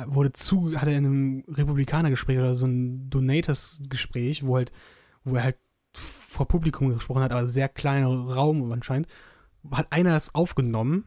wurde 0.06 0.32
zu, 0.32 0.80
hat 0.80 0.88
er 0.88 0.96
in 0.96 1.06
einem 1.06 1.44
Republikanergespräch 1.48 2.38
oder 2.38 2.54
so 2.54 2.66
ein 2.66 3.10
Donators-Gespräch, 3.10 4.46
wo 4.46 4.56
halt, 4.56 4.72
wo 5.24 5.36
er 5.36 5.44
halt 5.44 5.58
vor 5.92 6.48
Publikum 6.48 6.88
gesprochen 6.88 7.22
hat, 7.22 7.32
aber 7.32 7.46
sehr 7.46 7.68
kleiner 7.68 8.08
Raum 8.08 8.72
anscheinend, 8.72 9.08
hat 9.70 9.92
einer 9.92 10.10
das 10.10 10.34
aufgenommen 10.34 11.04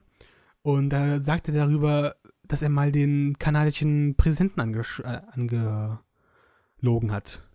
und 0.62 0.90
da 0.90 1.20
sagte 1.20 1.52
er 1.52 1.66
darüber, 1.66 2.16
dass 2.48 2.62
er 2.62 2.70
mal 2.70 2.92
den 2.92 3.38
kanadischen 3.40 4.16
Präsidenten 4.16 4.60
äh, 4.60 5.22
angelogen 5.32 7.12
hat. 7.12 7.48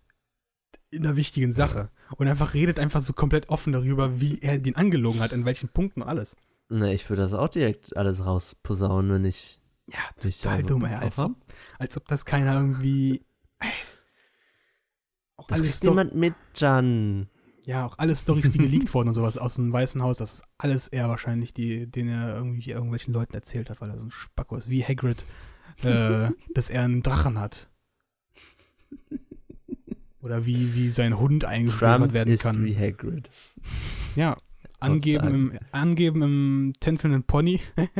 In 0.91 1.05
einer 1.05 1.15
wichtigen 1.15 1.51
Sache. 1.51 1.89
Und 2.17 2.27
einfach 2.27 2.53
redet 2.53 2.79
einfach 2.79 3.01
so 3.01 3.13
komplett 3.13 3.49
offen 3.49 3.73
darüber, 3.73 4.21
wie 4.21 4.39
er 4.39 4.59
den 4.59 4.75
angelogen 4.75 5.19
hat, 5.19 5.31
in 5.31 5.45
welchen 5.45 5.69
Punkten 5.69 6.03
und 6.03 6.07
alles. 6.07 6.35
Ne, 6.69 6.93
ich 6.93 7.09
würde 7.09 7.23
das 7.23 7.33
auch 7.33 7.49
direkt 7.49 7.97
alles 7.97 8.25
rausposaunen, 8.25 9.11
wenn 9.11 9.25
ich. 9.25 9.59
Ja, 9.87 9.99
total 10.19 10.63
dumm, 10.63 10.85
ey. 10.85 10.95
Als 10.95 11.19
ob, 11.19 11.35
als 11.77 11.97
ob 11.97 12.07
das 12.07 12.25
keiner 12.25 12.55
irgendwie. 12.55 13.21
Auch 15.35 15.47
Das 15.47 15.55
alle 15.57 15.63
kriegt 15.67 15.75
Sto- 15.77 15.89
niemand 15.89 16.15
mit, 16.15 16.33
Jan. 16.55 17.27
Ja, 17.65 17.85
auch 17.85 17.97
alle 17.97 18.15
Stories, 18.15 18.51
die 18.51 18.57
geleakt 18.57 18.93
wurden 18.93 19.07
und 19.09 19.13
sowas 19.13 19.37
aus 19.37 19.55
dem 19.55 19.71
Weißen 19.71 20.01
Haus, 20.01 20.17
das 20.17 20.33
ist 20.33 20.43
alles 20.57 20.89
er 20.89 21.07
wahrscheinlich, 21.07 21.53
die, 21.53 21.89
den 21.89 22.09
er 22.09 22.35
irgendwie 22.35 22.71
irgendwelchen 22.71 23.13
Leuten 23.13 23.33
erzählt 23.33 23.69
hat, 23.69 23.79
weil 23.79 23.89
er 23.89 23.97
so 23.99 24.05
ein 24.05 24.11
Spacko 24.11 24.57
ist. 24.57 24.69
Wie 24.69 24.83
Hagrid, 24.83 25.25
äh, 25.81 26.29
dass 26.53 26.69
er 26.69 26.83
einen 26.83 27.01
Drachen 27.03 27.39
hat. 27.39 27.69
Oder 30.21 30.45
wie, 30.45 30.73
wie 30.75 30.89
sein 30.89 31.17
Hund 31.19 31.43
Trump 31.43 32.13
werden 32.13 32.33
ist 32.33 32.43
kann. 32.43 32.63
wie 32.65 32.77
Hagrid. 32.77 33.29
Ja, 34.15 34.37
angeben 34.79 35.27
im, 35.27 35.59
angeben 35.71 36.21
im 36.21 36.73
tänzelnden 36.79 37.23
Pony, 37.23 37.59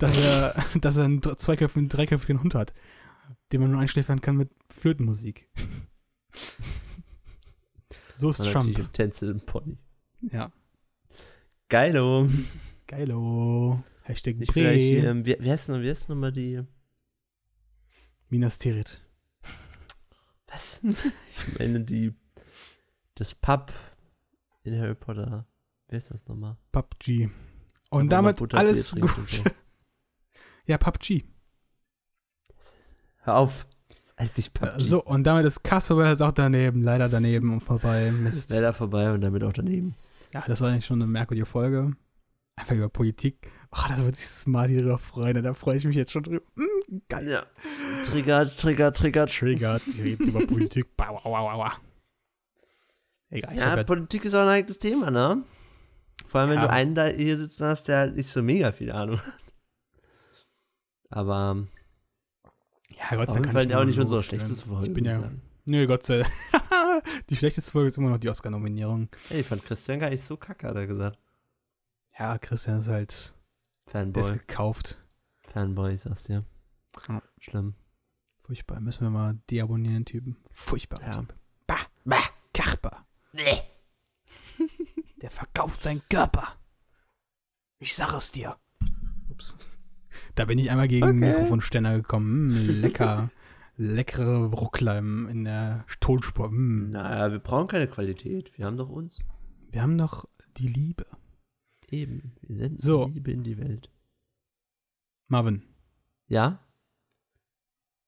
dass 0.00 0.16
er, 0.16 0.64
dass 0.80 0.96
er 0.96 1.04
einen 1.04 1.22
zweiköpfigen, 1.22 1.88
dreiköpfigen 1.88 2.42
Hund 2.42 2.54
hat, 2.54 2.72
den 3.52 3.60
man 3.60 3.70
nur 3.70 3.80
einschläfern 3.80 4.20
kann 4.20 4.36
mit 4.36 4.50
Flötenmusik. 4.72 5.48
So 8.14 8.30
ist 8.30 8.44
Trump. 8.52 8.78
im 8.78 8.92
Tänzel 8.92 9.30
im 9.30 9.40
Pony. 9.40 9.78
Ja. 10.20 10.52
Geilo. 11.68 12.28
Geilo. 12.86 13.82
Hashtag 14.02 14.36
Ich 14.40 14.52
Bre. 14.52 14.74
ähm, 14.74 15.24
wie, 15.24 15.36
wie 15.38 15.50
heißt 15.50 15.68
wie 15.68 15.88
heißt 15.88 16.08
nochmal 16.08 16.32
die. 16.32 16.62
Minas 18.28 18.58
Tirith. 18.58 19.00
Was? 20.48 20.82
ich 21.30 21.58
meine 21.58 21.80
die. 21.80 22.12
Das 23.14 23.34
Pub 23.34 23.72
in 24.64 24.78
Harry 24.78 24.94
Potter. 24.94 25.46
Wie 25.88 25.96
heißt 25.96 26.10
das 26.10 26.26
nochmal? 26.26 26.56
PUBG. 26.72 27.30
Und 27.90 28.10
damit 28.10 28.54
alles 28.54 28.92
trinkt 28.92 29.14
gut. 29.14 29.54
Ja, 30.70 30.78
PUBG. 30.78 31.24
Hör 33.22 33.36
auf. 33.38 33.66
Das 33.98 34.14
heißt 34.20 34.36
nicht 34.36 34.54
PUBG. 34.54 34.78
So, 34.78 35.02
und 35.02 35.24
damit 35.24 35.44
ist 35.44 35.64
ist 35.64 36.22
auch 36.22 36.30
daneben, 36.30 36.84
leider 36.84 37.08
daneben 37.08 37.52
und 37.52 37.60
vorbei. 37.60 38.12
Mist. 38.12 38.50
Leider 38.50 38.72
vorbei 38.72 39.10
und 39.12 39.20
damit 39.20 39.42
auch 39.42 39.52
daneben. 39.52 39.96
Ja, 40.32 40.44
das 40.46 40.60
war 40.60 40.70
eigentlich 40.70 40.86
schon 40.86 41.02
eine 41.02 41.10
merkwürdige 41.10 41.44
Folge. 41.44 41.96
Einfach 42.54 42.76
über 42.76 42.88
Politik. 42.88 43.50
Ach, 43.72 43.88
da 43.88 44.04
wird 44.04 44.14
sich 44.14 44.28
Smarty 44.28 44.76
drüber 44.78 44.98
freuen. 44.98 45.42
Da 45.42 45.54
freue 45.54 45.76
ich 45.76 45.84
mich 45.84 45.96
jetzt 45.96 46.12
schon 46.12 46.22
drüber. 46.22 46.44
Mm, 46.54 46.98
geil. 47.08 47.28
Ja. 47.28 47.42
Triggert, 48.08 48.56
triggert, 48.56 48.96
triggert. 48.96 49.36
Triggert, 49.36 49.82
sie 49.82 50.02
redet 50.02 50.28
über 50.28 50.46
Politik. 50.46 50.96
Bau, 50.96 51.18
au, 51.24 51.34
au, 51.34 51.62
au. 51.64 51.70
Egal, 53.28 53.56
Ja, 53.56 53.76
ja, 53.76 53.82
Politik 53.82 54.24
ist 54.24 54.34
auch 54.36 54.42
ein 54.42 54.48
eigenes 54.48 54.78
Thema, 54.78 55.10
ne? 55.10 55.42
Vor 56.26 56.40
allem, 56.42 56.50
wenn 56.50 56.58
Ja. 56.58 56.66
du 56.68 56.70
einen 56.72 56.94
da 56.94 57.06
hier 57.06 57.36
sitzen 57.38 57.66
hast, 57.66 57.88
der 57.88 57.98
halt 57.98 58.16
nicht 58.16 58.28
so 58.28 58.40
mega 58.40 58.70
viel 58.70 58.92
Ahnung 58.92 59.18
hat. 59.18 59.34
Aber 61.10 61.66
ja, 62.88 63.16
Gott 63.16 63.30
sei 63.30 63.40
Dank 63.40 63.52
Fall 63.52 63.74
auch 63.74 63.84
nicht 63.84 63.98
unsere 63.98 64.20
loben. 64.20 64.28
schlechteste 64.28 64.66
Folge. 64.66 64.86
Ich 64.86 64.94
bin 64.94 65.04
ja, 65.04 65.16
sagen. 65.20 65.42
nö, 65.64 65.86
Gott 65.86 66.02
sei 66.04 66.18
Dank. 66.18 67.04
die 67.30 67.36
schlechteste 67.36 67.70
Folge 67.70 67.88
ist 67.88 67.98
immer 67.98 68.10
noch 68.10 68.18
die 68.18 68.28
Oscar-Nominierung. 68.28 69.08
Ey, 69.30 69.40
ich 69.40 69.46
fand 69.46 69.64
Christian 69.64 70.00
gar 70.00 70.10
nicht 70.10 70.24
so 70.24 70.36
kacke, 70.36 70.68
hat 70.68 70.76
er 70.76 70.86
gesagt. 70.86 71.18
Ja, 72.18 72.38
Christian 72.38 72.80
ist 72.80 72.88
halt, 72.88 73.34
der 73.86 73.92
Fanboy. 73.92 74.22
ist 74.22 74.32
gekauft. 74.32 74.98
Fanboy, 75.48 75.94
ich 75.94 76.00
sag's 76.02 76.24
dir. 76.24 76.44
Ja. 77.08 77.22
Schlimm. 77.38 77.74
Furchtbar. 78.42 78.80
Müssen 78.80 79.02
wir 79.02 79.10
mal 79.10 79.38
deabonnieren, 79.50 80.04
Typen. 80.04 80.36
Furchtbar. 80.50 81.00
Ja. 81.02 81.20
Typ. 81.20 81.34
Bah, 81.66 81.86
bah, 82.04 82.22
Karper. 82.52 83.06
Der 85.22 85.30
verkauft 85.30 85.82
seinen 85.82 86.02
Körper. 86.08 86.56
Ich 87.78 87.94
sag 87.94 88.12
es 88.14 88.32
dir. 88.32 88.56
Ups. 89.28 89.56
Da 90.34 90.44
bin 90.44 90.58
ich 90.58 90.70
einmal 90.70 90.88
gegen 90.88 91.06
den 91.06 91.16
Okay. 91.22 91.32
Mikrofonständer 91.32 91.96
gekommen. 91.96 92.48
Mm, 92.48 92.80
lecker. 92.80 93.30
Leckere 93.76 94.46
Ruckler 94.46 94.98
im- 94.98 95.28
in 95.28 95.44
der 95.44 95.84
Tonspur. 96.00 96.50
Mm. 96.50 96.90
Naja, 96.90 97.32
wir 97.32 97.38
brauchen 97.38 97.68
keine 97.68 97.88
Qualität. 97.88 98.56
Wir 98.58 98.66
haben 98.66 98.76
doch 98.76 98.88
uns. 98.90 99.20
Wir 99.70 99.80
haben 99.82 99.96
noch 99.96 100.26
die 100.58 100.68
Liebe. 100.68 101.06
Eben. 101.88 102.34
Wir 102.42 102.56
senden 102.58 102.78
So. 102.78 103.06
Liebe 103.06 103.32
in 103.32 103.42
die 103.42 103.56
Welt. 103.58 103.90
Marvin, 105.28 105.62
Ja? 106.28 106.58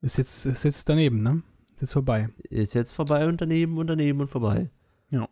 ist 0.01 0.19
jetzt, 0.19 0.45
ist 0.45 0.65
jetzt 0.65 0.89
daneben, 0.89 1.23
ne? 1.23 1.43
Ist 1.75 1.81
jetzt 1.83 1.93
vorbei. 1.93 2.29
Ist 2.51 2.75
jetzt 2.75 2.93
vorbei 2.93 3.27
und 3.29 3.41
daneben 3.41 3.79
und 3.79 3.87
daneben 3.87 4.21
und 4.21 4.29
vorbei. 4.29 4.71
Ja. 5.11 5.29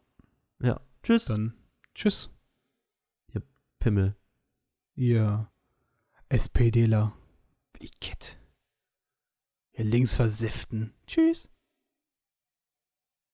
Ja. 0.62 0.81
Tschüss. 1.03 1.25
Dann 1.27 1.55
tschüss, 1.95 2.31
Pimmel. 3.81 4.15
ihr 4.95 5.51
SPDler. 6.32 7.12
Wie 7.73 7.86
die 7.86 7.90
Kid. 8.01 8.39
Ihr 9.73 9.85
Linksversifften. 9.85 10.94
Tschüss. 11.07 11.51